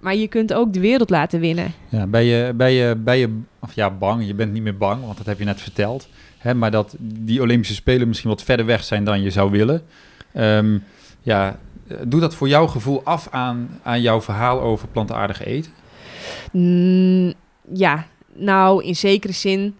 maar 0.00 0.14
je 0.14 0.28
kunt 0.28 0.52
ook 0.52 0.72
de 0.72 0.80
wereld 0.80 1.10
laten 1.10 1.40
winnen. 1.40 1.72
Ja, 1.88 2.06
ben 2.06 2.24
je, 2.24 2.52
ben 2.56 2.70
je, 2.70 2.96
ben 2.96 3.18
je 3.18 3.40
of 3.60 3.72
ja, 3.72 3.90
bang? 3.90 4.26
Je 4.26 4.34
bent 4.34 4.52
niet 4.52 4.62
meer 4.62 4.76
bang, 4.76 5.04
want 5.04 5.16
dat 5.16 5.26
heb 5.26 5.38
je 5.38 5.44
net 5.44 5.60
verteld. 5.60 6.08
Hè, 6.38 6.54
maar 6.54 6.70
dat 6.70 6.96
die 6.98 7.40
Olympische 7.40 7.74
Spelen 7.74 8.08
misschien 8.08 8.30
wat 8.30 8.42
verder 8.42 8.66
weg 8.66 8.84
zijn 8.84 9.04
dan 9.04 9.22
je 9.22 9.30
zou 9.30 9.50
willen. 9.50 9.82
Ehm, 10.32 10.78
ja, 11.22 11.58
eh, 11.88 11.96
doe 12.06 12.20
dat 12.20 12.34
voor 12.34 12.48
jouw 12.48 12.66
gevoel 12.66 13.00
af 13.04 13.28
aan, 13.30 13.80
aan 13.82 14.00
jouw 14.00 14.20
verhaal 14.20 14.60
over 14.60 14.88
plantaardig 14.88 15.44
eten? 15.44 15.72
Mm, 16.52 17.32
ja, 17.72 18.06
nou 18.34 18.84
in 18.84 18.96
zekere 18.96 19.32
zin 19.32 19.76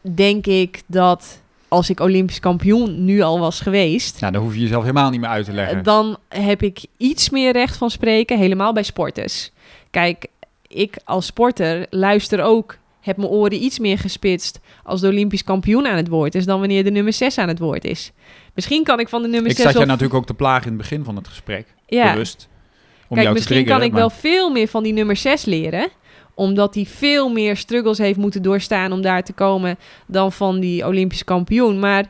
denk 0.00 0.46
ik 0.46 0.82
dat 0.86 1.42
als 1.68 1.90
ik 1.90 2.00
Olympisch 2.00 2.40
kampioen 2.40 3.04
nu 3.04 3.20
al 3.20 3.38
was 3.38 3.60
geweest, 3.60 4.20
Nou, 4.20 4.32
dan 4.32 4.42
hoef 4.42 4.54
je 4.54 4.60
jezelf 4.60 4.82
helemaal 4.82 5.10
niet 5.10 5.20
meer 5.20 5.28
uit 5.28 5.44
te 5.44 5.52
leggen. 5.52 5.78
Eh, 5.78 5.84
dan 5.84 6.16
heb 6.28 6.62
ik 6.62 6.84
iets 6.96 7.30
meer 7.30 7.52
recht 7.52 7.76
van 7.76 7.90
spreken, 7.90 8.38
helemaal 8.38 8.72
bij 8.72 8.82
sporters. 8.82 9.52
Kijk, 9.90 10.26
ik 10.68 10.96
als 11.04 11.26
sporter 11.26 11.86
luister 11.90 12.42
ook, 12.42 12.76
heb 13.00 13.16
mijn 13.16 13.28
oren 13.28 13.64
iets 13.64 13.78
meer 13.78 13.98
gespitst 13.98 14.60
als 14.82 15.00
de 15.00 15.06
Olympisch 15.06 15.44
kampioen 15.44 15.86
aan 15.86 15.96
het 15.96 16.08
woord 16.08 16.34
is 16.34 16.44
dan 16.44 16.58
wanneer 16.58 16.84
de 16.84 16.90
nummer 16.90 17.12
6 17.12 17.38
aan 17.38 17.48
het 17.48 17.58
woord 17.58 17.84
is. 17.84 18.12
Misschien 18.54 18.84
kan 18.84 19.00
ik 19.00 19.08
van 19.08 19.22
de 19.22 19.28
nummer 19.28 19.50
ik 19.50 19.56
6 19.56 19.64
zat 19.64 19.74
je 19.74 19.80
of... 19.80 19.86
natuurlijk 19.86 20.14
ook 20.14 20.26
te 20.26 20.34
plagen 20.34 20.62
in 20.62 20.68
het 20.72 20.76
begin 20.76 21.04
van 21.04 21.16
het 21.16 21.28
gesprek, 21.28 21.66
ja. 21.86 22.12
bewust. 22.12 22.48
Om 23.08 23.16
Kijk, 23.16 23.20
jou 23.22 23.26
te 23.26 23.32
misschien 23.32 23.64
kan 23.64 23.82
ik 23.82 23.90
maar- 23.90 24.00
wel 24.00 24.10
veel 24.10 24.50
meer 24.50 24.68
van 24.68 24.82
die 24.82 24.92
nummer 24.92 25.16
6 25.16 25.44
leren. 25.44 25.88
Omdat 26.34 26.74
hij 26.74 26.86
veel 26.86 27.28
meer 27.28 27.56
struggles 27.56 27.98
heeft 27.98 28.18
moeten 28.18 28.42
doorstaan 28.42 28.92
om 28.92 29.02
daar 29.02 29.22
te 29.24 29.32
komen 29.32 29.78
dan 30.06 30.32
van 30.32 30.60
die 30.60 30.86
Olympisch 30.86 31.24
kampioen. 31.24 31.78
Maar 31.78 32.04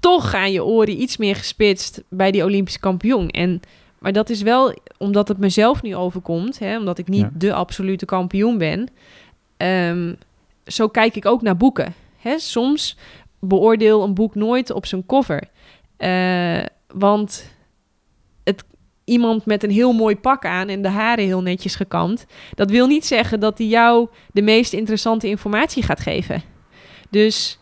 toch 0.00 0.30
gaan 0.30 0.52
je 0.52 0.64
oren 0.64 1.00
iets 1.02 1.16
meer 1.16 1.36
gespitst 1.36 2.02
bij 2.08 2.30
die 2.30 2.44
Olympisch 2.44 2.78
kampioen. 2.80 3.28
En, 3.28 3.60
maar 3.98 4.12
dat 4.12 4.30
is 4.30 4.42
wel 4.42 4.74
omdat 4.98 5.28
het 5.28 5.38
mezelf 5.38 5.82
nu 5.82 5.96
overkomt. 5.96 6.58
Hè, 6.58 6.78
omdat 6.78 6.98
ik 6.98 7.08
niet 7.08 7.20
Ja. 7.20 7.30
de 7.34 7.52
absolute 7.52 8.04
kampioen 8.04 8.58
ben. 8.58 8.88
Ehm, 9.56 10.14
zo 10.66 10.88
kijk 10.88 11.16
ik 11.16 11.26
ook 11.26 11.42
naar 11.42 11.56
boeken. 11.56 11.94
Hè, 12.16 12.38
soms 12.38 12.96
beoordeel 13.40 14.02
een 14.02 14.14
boek 14.14 14.34
nooit 14.34 14.70
op 14.70 14.86
zijn 14.86 15.06
cover. 15.06 15.42
Eh, 15.96 16.64
want 16.94 17.50
het, 18.44 18.64
iemand 19.04 19.46
met 19.46 19.62
een 19.62 19.70
heel 19.70 19.92
mooi 19.92 20.16
pak 20.16 20.44
aan 20.44 20.68
en 20.68 20.82
de 20.82 20.88
haren 20.88 21.24
heel 21.24 21.42
netjes 21.42 21.74
gekamd... 21.74 22.26
dat 22.54 22.70
wil 22.70 22.86
niet 22.86 23.06
zeggen 23.06 23.40
dat 23.40 23.58
hij 23.58 23.66
jou 23.66 24.08
de 24.32 24.42
meest 24.42 24.72
interessante 24.72 25.28
informatie 25.28 25.82
gaat 25.82 26.00
geven. 26.00 26.42
Dus 27.10 27.58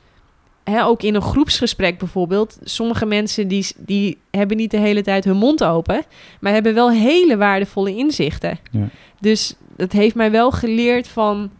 hè, 0.64 0.84
ook 0.84 1.02
in 1.02 1.14
een 1.14 1.22
groepsgesprek 1.22 1.98
bijvoorbeeld... 1.98 2.58
sommige 2.62 3.06
mensen 3.06 3.48
die, 3.48 3.66
die 3.76 4.18
hebben 4.30 4.56
niet 4.56 4.70
de 4.70 4.78
hele 4.78 5.02
tijd 5.02 5.24
hun 5.24 5.36
mond 5.36 5.64
open... 5.64 6.02
maar 6.40 6.52
hebben 6.52 6.74
wel 6.74 6.90
hele 6.90 7.36
waardevolle 7.36 7.96
inzichten. 7.96 8.58
Ja. 8.70 8.88
Dus 9.20 9.54
dat 9.76 9.92
heeft 9.92 10.14
mij 10.14 10.30
wel 10.30 10.50
geleerd 10.50 11.08
van... 11.08 11.50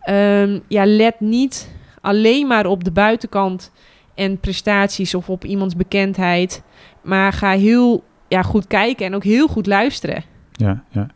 ehm, 0.00 0.58
ja, 0.68 0.86
let 0.86 1.20
niet 1.20 1.74
alleen 2.06 2.46
maar 2.46 2.66
op 2.66 2.84
de 2.84 2.90
buitenkant 2.90 3.72
en 4.14 4.40
prestaties 4.40 5.14
of 5.14 5.28
op 5.28 5.44
iemands 5.44 5.76
bekendheid. 5.76 6.62
Maar 7.02 7.32
ga 7.32 7.50
heel 7.50 8.04
ja, 8.28 8.42
goed 8.42 8.66
kijken 8.66 9.06
en 9.06 9.14
ook 9.14 9.24
heel 9.24 9.46
goed 9.46 9.66
luisteren. 9.66 10.24
Ja, 10.52 10.84
ja. 10.90 11.06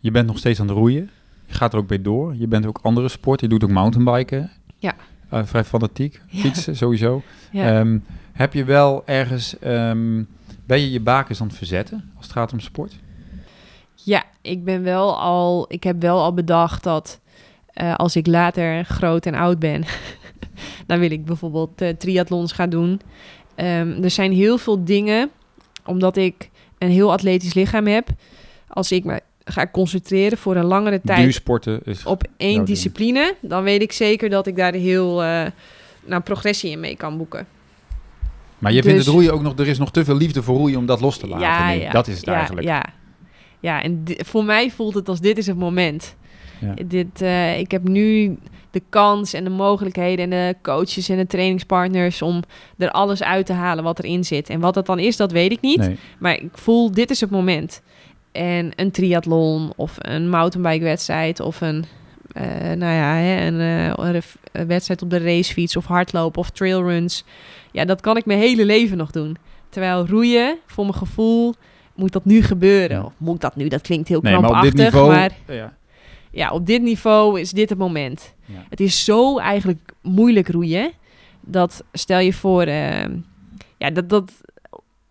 Je 0.00 0.10
bent 0.10 0.26
nog 0.26 0.38
steeds 0.38 0.60
aan 0.60 0.68
het 0.68 0.76
roeien. 0.76 1.10
Je 1.46 1.54
gaat 1.54 1.72
er 1.72 1.78
ook 1.78 1.86
bij 1.86 2.02
door. 2.02 2.34
Je 2.36 2.46
bent 2.46 2.66
ook 2.66 2.78
andere 2.82 3.08
sporten. 3.08 3.48
Je 3.48 3.58
doet 3.58 3.68
ook 3.68 3.74
mountainbiken. 3.74 4.50
Ja. 4.78 4.94
Eh, 5.28 5.40
vrij 5.44 5.64
fanatiek. 5.64 6.20
Ja. 6.28 6.40
Fietsen 6.40 6.76
sowieso. 6.76 7.22
Ja. 7.50 7.78
Ehm, 7.78 7.98
heb 8.32 8.52
je 8.52 8.64
wel 8.64 9.02
ergens... 9.06 9.58
ehm, 9.58 10.22
ben 10.66 10.80
je 10.80 10.90
je 10.90 11.00
bakens 11.00 11.40
aan 11.40 11.46
het 11.46 11.56
verzetten 11.56 12.10
als 12.16 12.24
het 12.26 12.34
gaat 12.34 12.52
om 12.52 12.60
sport? 12.60 12.98
ja, 14.04 14.24
ik 14.40 14.64
ben 14.64 14.82
wel 14.82 15.18
al. 15.18 15.64
Ik 15.68 15.84
heb 15.84 16.00
wel 16.00 16.22
al 16.22 16.34
bedacht 16.34 16.82
dat 16.82 17.20
eh, 17.72 17.94
als 17.94 18.16
ik 18.16 18.26
later 18.26 18.84
groot 18.84 19.26
en 19.26 19.34
oud 19.34 19.58
ben, 19.58 19.84
dan 20.86 20.98
wil 20.98 21.10
ik 21.10 21.24
bijvoorbeeld 21.24 21.80
eh, 21.80 21.88
triathlons 21.88 22.52
gaan 22.52 22.70
doen. 22.70 23.00
Ehm, 23.54 24.02
er 24.02 24.10
zijn 24.10 24.32
heel 24.32 24.58
veel 24.58 24.84
dingen, 24.84 25.30
omdat 25.84 26.16
ik 26.16 26.50
een 26.78 26.90
heel 26.90 27.12
atletisch 27.12 27.54
lichaam 27.54 27.86
heb. 27.86 28.08
Als 28.68 28.92
ik 28.92 29.04
me 29.04 29.20
ga 29.44 29.66
concentreren 29.72 30.38
voor 30.38 30.56
een 30.56 30.64
langere 30.64 31.00
tijd 31.04 31.18
Duursporten 31.18 31.80
is... 31.84 32.06
op 32.06 32.22
één 32.36 32.54
ding. 32.54 32.66
discipline, 32.66 33.34
dan 33.40 33.62
weet 33.62 33.82
ik 33.82 33.92
zeker 33.92 34.28
dat 34.28 34.46
ik 34.46 34.56
daar 34.56 34.72
heel 34.72 35.22
eh, 35.22 35.46
nou, 36.04 36.22
progressie 36.22 36.70
in 36.70 36.80
mee 36.80 36.96
kan 36.96 37.16
boeken. 37.16 37.46
maar 38.58 38.72
je 38.72 38.82
vindt 38.82 38.96
dus- 38.96 39.06
het 39.06 39.14
roeien 39.14 39.32
ook 39.32 39.42
nog... 39.42 39.58
Er 39.58 39.68
is 39.68 39.78
nog 39.78 39.90
te 39.90 40.04
veel 40.04 40.16
liefde 40.16 40.42
voor 40.42 40.56
roeien 40.56 40.78
om 40.78 40.86
dat 40.86 41.00
los 41.00 41.18
te 41.18 41.26
laten 41.26 41.78
nu. 41.78 41.90
Dat 41.90 42.08
is 42.08 42.16
het 42.16 42.26
ja, 42.26 42.34
eigenlijk. 42.34 42.66
Ja, 42.66 42.84
ja 43.60 43.82
en 43.82 44.04
voor 44.06 44.44
mij 44.44 44.70
voelt 44.70 44.94
het 44.94 45.08
als 45.08 45.20
dit 45.20 45.38
is 45.38 45.46
het 45.46 45.56
moment. 45.56 46.16
Ja. 46.60 46.74
Dit, 46.86 47.22
eh, 47.22 47.58
ik 47.58 47.70
heb 47.70 47.88
nu 47.88 48.38
de 48.70 48.82
kans 48.88 49.32
en 49.32 49.44
de 49.44 49.50
mogelijkheden 49.50 50.24
en 50.24 50.30
de 50.30 50.56
coaches 50.62 51.08
en 51.08 51.16
de 51.16 51.26
trainingspartners 51.26 52.22
om 52.22 52.42
er 52.78 52.90
alles 52.90 53.22
uit 53.22 53.46
te 53.46 53.52
halen 53.52 53.84
wat 53.84 53.98
erin 53.98 54.24
zit. 54.24 54.48
En 54.48 54.60
wat 54.60 54.74
dat 54.74 54.86
dan 54.86 54.98
is, 54.98 55.16
dat 55.16 55.32
weet 55.32 55.52
ik 55.52 55.60
niet. 55.60 55.78
Nee. 55.78 55.98
Maar 56.18 56.34
ik 56.34 56.58
voel, 56.58 56.92
dit 56.92 57.10
is 57.10 57.20
het 57.20 57.30
moment. 57.30 57.82
En 58.32 58.72
een 58.76 58.90
triathlon 58.90 59.72
of 59.76 59.96
een 59.98 60.28
mountainbike 60.28 60.84
wedstrijd 60.84 61.40
of 61.40 61.60
een, 61.60 61.84
eh, 62.32 62.44
nou 62.58 62.92
ja, 62.92 63.14
hè, 63.14 63.46
een, 63.46 63.60
eh, 63.60 64.20
een 64.52 64.66
wedstrijd 64.66 65.02
op 65.02 65.10
de 65.10 65.18
racefiets 65.18 65.76
of 65.76 65.84
hardlopen 65.84 66.40
of 66.40 66.50
trailruns. 66.50 67.24
Ja, 67.72 67.84
dat 67.84 68.00
kan 68.00 68.16
ik 68.16 68.26
mijn 68.26 68.38
hele 68.38 68.64
leven 68.64 68.96
nog 68.96 69.10
doen. 69.10 69.36
Terwijl 69.68 70.06
roeien, 70.06 70.58
voor 70.66 70.84
mijn 70.84 70.96
gevoel, 70.96 71.54
moet 71.94 72.12
dat 72.12 72.24
nu 72.24 72.42
gebeuren. 72.42 72.96
Ja. 72.96 73.02
Of 73.02 73.12
moet 73.16 73.40
dat 73.40 73.56
nu? 73.56 73.68
Dat 73.68 73.80
klinkt 73.80 74.08
heel 74.08 74.20
Nee, 74.22 74.32
maar 74.32 74.42
op 74.42 74.48
krampachtig, 74.48 74.74
dit 74.74 74.92
niveau... 74.92 75.14
maar 75.14 75.30
ja. 75.46 75.76
ja, 76.30 76.50
op 76.50 76.66
dit 76.66 76.82
niveau 76.82 77.40
is 77.40 77.50
dit 77.50 77.68
het 77.68 77.78
moment. 77.78 78.34
Ja. 78.52 78.64
Het 78.68 78.80
is 78.80 79.04
zo 79.04 79.38
eigenlijk 79.38 79.92
moeilijk 80.02 80.48
roeien. 80.48 80.90
Dat 81.40 81.84
stel 81.92 82.18
je 82.18 82.32
voor, 82.32 82.62
eh, 82.62 83.04
ja, 83.78 83.90
dat, 83.90 84.08
dat, 84.08 84.32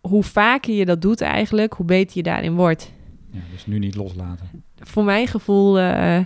hoe 0.01 0.23
vaker 0.23 0.73
je 0.73 0.85
dat 0.85 1.01
doet 1.01 1.21
eigenlijk, 1.21 1.73
hoe 1.73 1.85
beter 1.85 2.17
je 2.17 2.23
daarin 2.23 2.55
wordt. 2.55 2.91
ja, 3.31 3.39
dus 3.51 3.65
nu 3.65 3.79
niet 3.79 3.95
loslaten. 3.95 4.49
Voor 4.79 5.03
mijn 5.03 5.27
gevoel, 5.27 5.79
eh, 5.79 6.19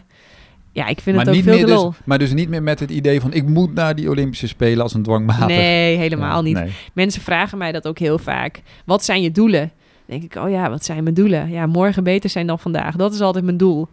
ja, 0.72 0.88
ik 0.88 1.00
vind 1.00 1.16
Maar 1.16 1.26
het 1.26 1.36
ook 1.36 1.44
veel 1.44 1.58
te 1.60 1.66
dus, 1.66 1.76
lol. 1.76 1.94
maar 2.06 2.20
dus 2.20 2.34
niet 2.34 2.50
meer 2.50 2.64
met 2.64 2.80
het 2.80 2.92
idee 2.92 3.22
van... 3.22 3.34
ik 3.34 3.48
moet 3.48 3.74
naar 3.74 3.96
die 3.96 4.10
Olympische 4.10 4.48
Spelen 4.48 4.84
als 4.84 4.94
een 4.94 5.04
dwangmatig. 5.04 5.48
Nee, 5.48 5.98
helemaal 5.98 6.36
Ja, 6.38 6.42
niet. 6.42 6.54
nee. 6.56 6.72
Mensen 6.94 7.22
vragen 7.22 7.58
mij 7.58 7.72
dat 7.72 7.88
ook 7.88 8.00
heel 8.00 8.18
vaak. 8.18 8.62
Wat 8.86 9.04
zijn 9.04 9.22
je 9.22 9.32
doelen? 9.32 9.72
Dan 10.06 10.20
denk 10.20 10.24
ik, 10.24 10.44
oh 10.44 10.50
ja, 10.50 10.70
wat 10.70 10.86
zijn 10.86 11.04
mijn 11.04 11.16
doelen? 11.16 11.50
Ja, 11.52 11.66
morgen 11.66 12.04
beter 12.04 12.30
zijn 12.30 12.48
dan 12.48 12.60
vandaag. 12.60 12.96
Dat 12.96 13.14
is 13.14 13.22
altijd 13.22 13.44
mijn 13.46 13.58
doel. 13.58 13.88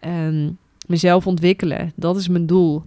Ehm, 0.00 0.48
mezelf 0.90 1.26
ontwikkelen, 1.26 1.92
dat 1.96 2.16
is 2.16 2.28
mijn 2.28 2.46
doel. 2.46 2.82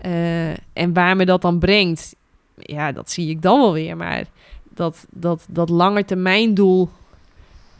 Eh, 0.00 0.50
en 0.72 0.92
waar 0.92 1.16
me 1.16 1.24
dat 1.24 1.42
dan 1.42 1.58
brengt, 1.58 2.14
ja, 2.56 2.92
dat 2.92 3.10
zie 3.10 3.28
ik 3.30 3.42
dan 3.42 3.60
wel 3.60 3.72
weer. 3.72 3.96
Maar 3.96 4.24
dat, 4.74 5.06
dat, 5.10 5.46
dat 5.48 5.68
langetermijndoel, 5.68 6.88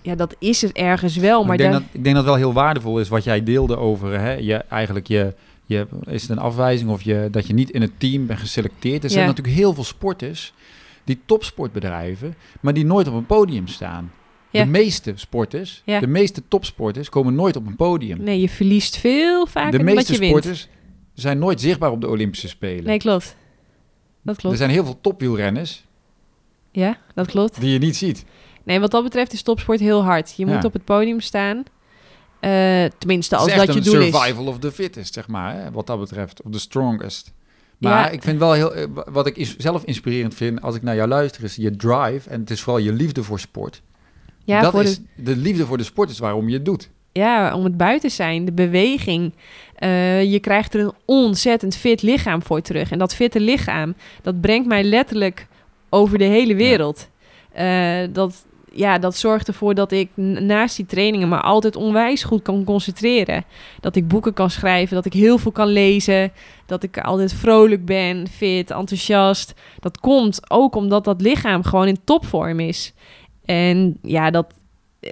ja, 0.03 0.15
dat 0.15 0.37
is 0.39 0.63
er 0.63 0.71
ergens 0.73 1.17
wel. 1.17 1.39
Maar 1.39 1.47
Maar 1.47 1.55
ik, 1.57 1.61
denk 1.61 1.73
daar- 1.73 1.81
dat, 1.81 1.91
ik 1.93 2.05
denk 2.05 2.17
dat 2.17 2.25
het 2.25 2.35
wel 2.35 2.43
heel 2.45 2.53
waardevol 2.53 3.01
is 3.01 3.09
wat 3.09 3.25
jij 3.25 3.43
deelde 3.43 3.77
over 3.77 4.21
hè, 4.21 4.33
je, 4.33 4.55
eigenlijk 4.55 5.07
je, 5.07 5.35
je, 5.67 5.87
is 6.05 6.23
het 6.23 6.31
een 6.31 6.39
afwijzing 6.39 6.91
of 6.91 7.03
je, 7.03 7.29
dat 7.31 7.47
je 7.47 7.55
niet 7.55 7.71
in 7.71 7.81
het 7.83 7.93
team 7.99 8.27
bent 8.27 8.39
geselecteerd. 8.41 9.05
Er 9.05 9.11
zijn 9.11 9.23
Ja. 9.23 9.29
natuurlijk 9.29 9.57
heel 9.57 9.75
veel 9.75 9.85
sporters 9.85 10.53
die 11.05 11.21
topsportbedrijven, 11.27 12.35
maar 12.61 12.75
die 12.75 12.85
nooit 12.87 13.09
op 13.09 13.15
een 13.15 13.27
podium 13.27 13.67
staan. 13.67 14.13
Ja. 14.53 14.65
De 14.65 14.71
meeste 14.71 15.13
sporters, 15.17 15.83
Ja. 15.85 16.01
de 16.01 16.07
meeste 16.07 16.43
topsporters 16.49 17.09
komen 17.09 17.35
nooit 17.35 17.57
op 17.57 17.67
een 17.67 17.77
podium. 17.77 18.23
nee, 18.23 18.41
je 18.41 18.49
verliest 18.49 18.97
veel 18.97 19.47
vaker 19.47 19.71
de 19.71 19.77
dan 19.77 19.87
dat 19.87 19.95
meeste 19.97 20.13
je 20.13 20.19
wint. 20.19 20.31
sporters 20.31 20.69
zijn 21.15 21.39
nooit 21.39 21.61
zichtbaar 21.61 21.91
op 21.91 22.01
de 22.01 22.09
Olympische 22.09 22.49
Spelen. 22.49 22.85
Nee, 22.85 22.99
klopt. 22.99 23.37
Dat 24.23 24.35
er 24.35 24.41
klopt. 24.41 24.57
zijn 24.59 24.71
heel 24.71 24.85
veel 24.85 24.99
topwielrenners 25.01 25.85
Ja, 26.73 26.97
dat 27.15 27.27
klopt. 27.27 27.61
die 27.61 27.73
je 27.73 27.79
niet 27.79 27.97
ziet. 27.97 28.25
Nee, 28.65 28.81
wat 28.81 28.91
dat 28.91 29.03
betreft 29.03 29.33
is 29.33 29.43
topsport 29.43 29.81
heel 29.81 30.05
hard. 30.05 30.35
Je 30.37 30.47
Ja. 30.47 30.55
moet 30.55 30.65
op 30.65 30.73
het 30.73 30.85
podium 30.85 31.21
staan. 31.21 31.63
Eh, 32.41 32.85
tenminste, 32.99 33.37
als 33.37 33.55
dat 33.55 33.75
je 33.75 33.81
doel 33.81 34.01
is. 34.01 34.15
survival 34.15 34.47
of 34.47 34.59
the 34.59 34.73
fittest, 34.73 35.15
zeg 35.15 35.29
maar, 35.29 35.55
hè, 35.55 35.71
wat 35.71 35.87
dat 35.87 35.99
betreft. 35.99 36.43
Of 36.43 36.51
the 36.53 36.59
strongest. 36.61 37.33
Maar 37.79 38.05
Ja. 38.05 38.09
ik 38.11 38.23
vind 38.23 38.39
wel 38.39 38.53
heel, 38.53 38.75
eh, 38.75 38.85
wat 39.11 39.27
ik 39.27 39.55
zelf 39.59 39.85
inspirerend 39.85 40.35
vind 40.35 40.63
als 40.63 40.75
ik 40.75 40.83
naar 40.83 40.95
jou 40.95 41.09
luister, 41.09 41.45
is 41.45 41.57
je 41.57 41.77
drive. 41.77 42.31
En 42.31 42.41
het 42.41 42.51
is 42.51 42.61
vooral 42.61 42.83
je 42.83 42.93
liefde 42.93 43.23
voor 43.23 43.41
sport. 43.41 43.83
Ja, 44.45 44.61
dat 44.61 44.71
voor 44.71 44.83
is, 44.83 44.99
de, 44.99 45.23
de... 45.23 45.37
liefde 45.37 45.67
voor 45.67 45.79
de 45.79 45.85
sport 45.85 46.11
is 46.11 46.19
waarom 46.19 46.49
je 46.49 46.55
het 46.55 46.65
doet. 46.65 46.91
ja, 47.13 47.55
om 47.55 47.65
het 47.65 47.77
buiten 47.77 48.11
zijn, 48.11 48.45
de 48.45 48.53
beweging. 48.53 49.33
Eh, 49.75 50.33
je 50.33 50.41
krijgt 50.41 50.75
er 50.75 50.81
een 50.81 50.93
ontzettend 51.05 51.77
fit 51.77 52.03
lichaam 52.03 52.43
voor 52.43 52.61
terug. 52.61 52.91
En 52.91 52.99
dat 52.99 53.15
fitte 53.15 53.41
lichaam, 53.41 53.95
dat 54.23 54.41
brengt 54.41 54.69
mij 54.69 54.85
letterlijk 54.85 55.47
over 55.89 56.19
de 56.19 56.25
hele 56.25 56.55
wereld. 56.55 57.09
Eh, 57.53 58.03
dat, 58.13 58.45
ja, 58.73 58.99
dat 58.99 59.17
zorgt 59.17 59.49
ervoor 59.49 59.75
dat 59.75 59.93
ik 59.93 60.11
naast 60.17 60.77
die 60.77 60.87
trainingen 60.87 61.29
me 61.29 61.41
altijd 61.41 61.77
onwijs 61.77 62.25
goed 62.25 62.43
kan 62.43 62.65
concentreren. 62.65 63.45
Dat 63.81 63.97
ik 63.97 64.09
boeken 64.09 64.33
kan 64.33 64.51
schrijven, 64.51 64.95
dat 64.95 65.05
ik 65.05 65.13
heel 65.13 65.39
veel 65.39 65.53
kan 65.53 65.69
lezen. 65.69 66.33
Dat 66.67 66.83
ik 66.83 66.99
altijd 66.99 67.33
vrolijk 67.33 67.85
ben, 67.85 68.29
fit, 68.29 68.71
enthousiast. 68.71 69.55
Dat 69.81 70.01
komt 70.01 70.51
ook 70.51 70.75
omdat 70.75 71.05
dat 71.05 71.21
lichaam 71.21 71.63
gewoon 71.63 71.89
in 71.89 72.05
topvorm 72.05 72.61
is. 72.61 72.93
En 73.45 73.99
ja, 74.03 74.31
dat, 74.31 74.55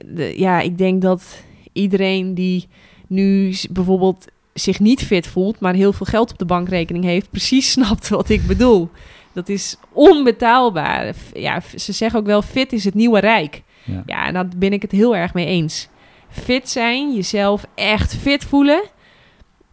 de, 0.07 0.33
ja 0.37 0.61
ik 0.61 0.79
denk 0.79 1.03
dat 1.03 1.43
iedereen 1.73 2.35
die 2.35 2.69
nu 3.07 3.55
bijvoorbeeld 3.71 4.27
zich 4.55 4.81
niet 4.81 5.03
fit 5.03 5.27
voelt, 5.27 5.61
maar 5.61 5.75
heel 5.75 5.93
veel 5.93 6.07
geld 6.07 6.33
op 6.33 6.39
de 6.39 6.45
bankrekening 6.45 7.05
heeft, 7.05 7.31
precies 7.31 7.71
snapt 7.81 8.09
wat 8.09 8.29
ik 8.29 8.47
bedoel. 8.47 8.91
Dat 9.33 9.49
is 9.49 9.77
onbetaalbaar. 9.93 11.15
Ja, 11.33 11.61
ze 11.77 11.93
zeggen 11.93 12.19
ook 12.19 12.27
wel, 12.27 12.43
fit 12.43 12.73
is 12.73 12.85
het 12.85 12.95
nieuwe 12.95 13.21
rijk. 13.21 13.63
Ja. 13.85 14.03
Ja, 14.07 14.27
en 14.27 14.35
daar 14.35 14.49
ben 14.57 14.73
ik 14.73 14.83
het 14.83 14.93
heel 14.93 15.17
erg 15.17 15.35
mee 15.35 15.47
eens. 15.47 15.89
Fit 16.29 16.69
zijn, 16.69 17.15
jezelf 17.15 17.67
echt 17.75 18.17
fit 18.17 18.45
voelen, 18.45 18.83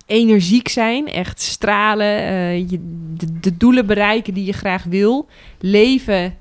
energiek 0.06 0.68
zijn, 0.68 1.08
echt 1.08 1.42
stralen, 1.42 2.18
eh, 2.18 2.70
je, 2.70 2.80
de, 3.18 3.40
de 3.40 3.58
doelen 3.58 3.86
bereiken 3.86 4.34
die 4.34 4.46
je 4.46 4.54
graag 4.54 4.84
wil, 4.84 5.28
leven 5.60 6.38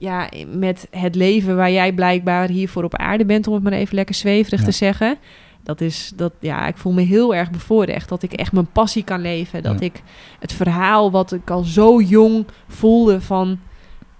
ja, 0.00 0.28
met 0.52 0.86
het 0.90 1.14
leven 1.14 1.56
waar 1.56 1.70
jij 1.70 1.92
blijkbaar 1.92 2.48
hiervoor 2.48 2.84
op 2.84 2.96
aarde 2.96 3.24
bent, 3.24 3.46
om 3.46 3.54
het 3.54 3.62
maar 3.62 3.72
even 3.72 3.94
lekker 3.94 4.14
zweverig 4.14 4.58
Ja. 4.60 4.64
te 4.66 4.72
zeggen. 4.72 5.16
Dat 5.62 5.80
is 5.80 6.12
dat, 6.16 6.32
ja, 6.38 6.66
ik 6.66 6.76
voel 6.76 6.92
me 6.92 7.00
heel 7.02 7.34
erg 7.34 7.50
bevoorrecht 7.50 8.08
dat 8.08 8.22
ik 8.22 8.32
echt 8.32 8.52
mijn 8.52 8.70
passie 8.72 9.04
kan 9.04 9.20
leven. 9.20 9.62
Dat 9.62 9.78
Ja. 9.78 9.84
ik 9.86 10.02
het 10.38 10.52
verhaal 10.52 11.10
wat 11.10 11.32
ik 11.32 11.50
al 11.50 11.62
zo 11.62 12.00
jong 12.00 12.46
voelde 12.68 13.20
van 13.20 13.58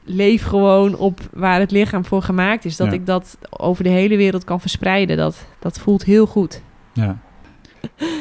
leef 0.05 0.43
gewoon 0.44 0.97
op 0.97 1.20
waar 1.32 1.61
het 1.61 1.70
lichaam 1.70 2.05
voor 2.05 2.23
gemaakt 2.23 2.65
is. 2.65 2.77
Dat 2.77 2.86
Ja. 2.86 2.93
ik 2.93 3.07
dat 3.07 3.39
over 3.51 3.85
de 3.85 3.90
hele 3.90 4.16
wereld 4.16 4.44
kan 4.44 4.61
verspreiden. 4.61 5.16
Dat, 5.16 5.47
dat 5.59 5.78
voelt 5.78 6.05
heel 6.05 6.27
goed. 6.27 6.62
Ja. 6.93 7.19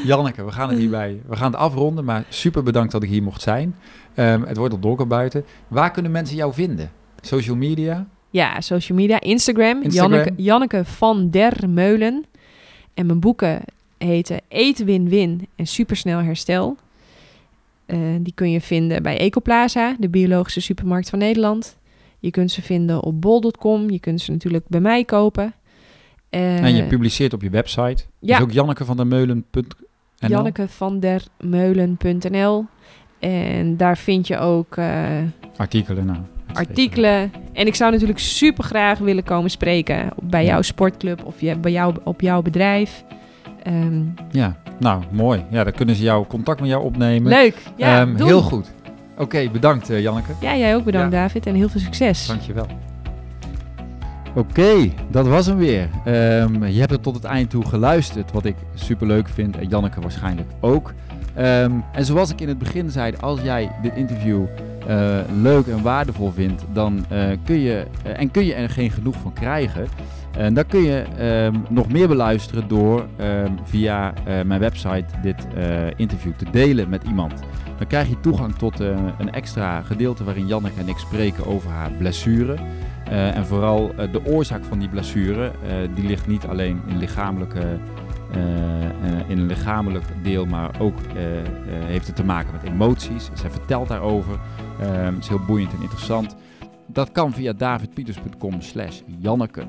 Janneke, 0.06 0.46
we 0.46 0.52
gaan 0.52 0.70
het 0.70 0.78
hierbij. 0.78 1.22
We 1.28 1.36
gaan 1.36 1.52
het 1.52 1.60
afronden, 1.62 2.06
maar 2.06 2.24
super 2.30 2.64
bedankt 2.64 2.92
dat 2.92 3.04
ik 3.04 3.10
hier 3.10 3.24
mocht 3.24 3.42
zijn. 3.42 3.76
Ehm, 4.14 4.42
het 4.42 4.58
wordt 4.58 4.74
al 4.74 4.80
donker 4.80 5.08
buiten. 5.08 5.46
Waar 5.68 5.92
kunnen 5.92 6.12
mensen 6.12 6.36
jou 6.36 6.54
vinden? 6.54 6.92
Social 7.22 7.56
media? 7.56 8.08
Ja, 8.30 8.62
social 8.62 8.98
media, 8.98 9.22
Instagram, 9.22 9.82
Instagram. 9.82 10.12
Janneke, 10.12 10.34
Janneke 10.42 10.86
van 10.86 11.30
der 11.30 11.70
Meulen. 11.70 12.26
En 12.94 13.06
mijn 13.06 13.20
boeken 13.20 13.62
heten 13.98 14.42
Eet, 14.48 14.84
Win, 14.84 15.10
Win 15.10 15.48
en 15.56 15.68
Supersnel 15.68 16.20
Herstel. 16.20 16.78
Eh, 17.86 17.98
die 18.20 18.34
kun 18.34 18.52
je 18.52 18.62
vinden 18.62 19.04
bij 19.04 19.18
Ecoplaza, 19.18 19.96
de 20.00 20.10
biologische 20.10 20.62
supermarkt 20.62 21.10
van 21.10 21.20
Nederland. 21.20 21.78
Je 22.20 22.32
kunt 22.32 22.52
ze 22.52 22.62
vinden 22.62 23.04
op 23.04 23.22
bol.com. 23.22 23.90
Je 23.90 24.00
kunt 24.00 24.22
ze 24.22 24.32
natuurlijk 24.32 24.68
bij 24.68 24.80
mij 24.80 25.04
kopen. 25.04 25.54
Eh, 26.30 26.64
en 26.64 26.76
je 26.76 26.84
publiceert 26.84 27.34
op 27.34 27.42
je 27.42 27.50
website. 27.50 28.04
ja. 28.20 28.36
Dus 28.38 28.46
ook 28.46 28.52
jannekevandermeulen.nl. 28.52 29.64
jannekevandermeulen.nl 30.16 32.66
En 33.20 33.78
daar 33.78 33.98
vind 33.98 34.28
je 34.28 34.38
ook 34.38 34.78
eh, 34.78 35.18
Artikelen, 35.58 36.06
nou. 36.06 36.20
Artikelen. 36.54 37.32
En 37.54 37.68
ik 37.68 37.76
zou 37.76 37.92
natuurlijk 37.92 38.20
super 38.20 38.64
graag 38.64 39.00
willen 39.00 39.24
komen 39.24 39.50
spreken 39.50 40.10
bij 40.22 40.46
jouw 40.46 40.62
sportclub 40.62 41.26
of 41.26 41.42
je, 41.42 41.58
bij 41.58 41.72
jou, 41.72 41.96
op 42.04 42.22
jouw 42.22 42.42
bedrijf. 42.42 43.04
Ehm, 43.64 44.02
Ja, 44.32 44.56
nou, 44.80 45.04
mooi. 45.12 45.44
Ja, 45.50 45.64
dan 45.64 45.74
kunnen 45.74 45.96
ze 45.96 46.04
jou 46.04 46.26
contact 46.28 46.60
met 46.60 46.70
jou 46.70 46.84
opnemen. 46.84 47.32
leuk. 47.32 47.56
Ja, 47.76 48.00
Ehm, 48.02 48.16
heel 48.16 48.42
goed. 48.42 48.72
Oké, 49.18 49.50
bedankt 49.52 49.90
eh, 49.90 50.02
Janneke. 50.02 50.32
Ja, 50.42 50.56
jij 50.58 50.76
ook 50.76 50.84
bedankt 50.84 51.14
Ja. 51.14 51.22
David 51.22 51.46
en 51.46 51.56
heel 51.56 51.70
veel 51.70 51.80
succes. 51.82 52.28
Dankjewel. 52.28 52.68
Oké, 54.36 54.92
dat 55.12 55.28
was 55.28 55.46
hem 55.46 55.58
weer. 55.58 55.90
Ehm, 56.06 56.64
je 56.66 56.80
hebt 56.80 56.92
er 56.92 57.00
tot 57.00 57.16
het 57.16 57.24
eind 57.24 57.50
toe 57.50 57.66
geluisterd, 57.66 58.32
wat 58.32 58.46
ik 58.46 58.56
super 58.74 59.08
leuk 59.08 59.30
vind. 59.30 59.58
En 59.58 59.68
Janneke 59.68 60.02
waarschijnlijk 60.02 60.50
ook. 60.60 60.94
Ehm, 61.40 61.72
en 61.92 62.06
zoals 62.06 62.32
ik 62.32 62.42
in 62.42 62.48
het 62.48 62.58
begin 62.58 62.90
zei, 62.92 63.14
als 63.20 63.42
jij 63.42 63.72
dit 63.82 63.96
interview 63.96 64.46
eh, 64.88 65.18
leuk 65.42 65.68
en 65.68 65.82
waardevol 65.82 66.32
vindt, 66.32 66.66
dan 66.74 67.06
eh, 67.10 67.30
kun 67.44 67.60
je, 67.60 67.86
eh, 68.04 68.20
en 68.20 68.32
kun 68.32 68.46
je 68.46 68.54
er 68.54 68.70
geen 68.70 68.92
genoeg 68.92 69.16
van 69.16 69.34
krijgen. 69.34 69.88
En 70.38 70.54
dan 70.54 70.66
kun 70.66 70.82
je 70.82 71.04
ehm, 71.18 71.56
nog 71.70 71.92
meer 71.92 72.08
beluisteren 72.08 72.68
door 72.68 73.06
ehm, 73.18 73.52
via 73.64 74.14
mijn 74.46 74.60
website 74.60 75.06
dit 75.22 75.48
interview 75.96 76.34
te 76.34 76.46
delen 76.52 76.90
met 76.90 77.04
iemand. 77.04 77.34
Dan 77.78 77.88
krijg 77.88 78.10
je 78.10 78.20
toegang 78.20 78.56
tot 78.56 78.80
een 78.80 79.32
extra 79.32 79.82
gedeelte 79.82 80.24
waarin 80.24 80.48
Janneke 80.48 80.80
en 80.80 80.88
ik 80.88 80.98
spreken 80.98 81.46
over 81.46 81.70
haar 81.70 81.92
blessure. 81.92 82.56
En 83.10 83.46
vooral 83.46 83.92
de 84.12 84.26
oorzaak 84.26 84.64
van 84.64 84.80
die 84.80 84.90
blessure, 84.90 85.52
die 85.96 86.08
ligt 86.08 86.28
niet 86.28 86.46
alleen 86.46 86.82
in, 86.88 86.98
lichamelijke, 86.98 87.78
in 89.28 89.38
een 89.38 89.46
lichamelijk 89.46 90.06
deel, 90.24 90.46
maar 90.46 90.80
ook 90.80 91.00
eh, 91.16 91.40
eh, 91.40 91.46
heeft 91.66 92.08
het 92.08 92.16
te 92.16 92.26
maken 92.26 92.52
met 92.52 92.64
emoties. 92.64 93.30
Zij 93.34 93.50
vertelt 93.50 93.88
daarover. 93.88 94.40
Eh, 94.80 95.04
het 95.04 95.18
is 95.18 95.28
heel 95.28 95.46
boeiend 95.46 95.74
en 95.74 95.82
interessant. 95.82 96.36
Dat 96.86 97.12
kan 97.12 97.34
via 97.34 97.54
davidpieters.com 97.54 98.62
slash 98.62 99.02
Janneke. 99.20 99.64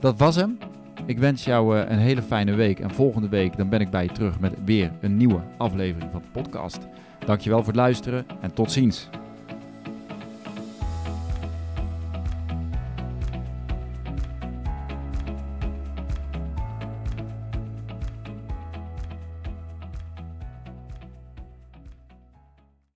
Dat 0.00 0.18
was 0.18 0.36
hem. 0.36 0.58
Ik 1.06 1.18
wens 1.18 1.44
jou 1.44 1.78
eh, 1.78 1.90
een 1.90 1.98
hele 1.98 2.22
fijne 2.22 2.54
week. 2.54 2.80
En 2.80 2.90
volgende 2.90 3.28
week 3.28 3.56
dan 3.56 3.68
ben 3.68 3.80
ik 3.80 3.90
bij 3.90 4.02
je 4.02 4.12
terug 4.12 4.40
met 4.40 4.54
weer 4.64 4.92
een 5.00 5.16
nieuwe 5.16 5.40
aflevering 5.56 6.10
van 6.10 6.22
de 6.22 6.40
podcast. 6.40 6.78
Dankjewel 7.26 7.58
voor 7.58 7.66
het 7.66 7.76
luisteren 7.76 8.26
en 8.40 8.54
tot 8.54 8.72
ziens. 8.72 9.08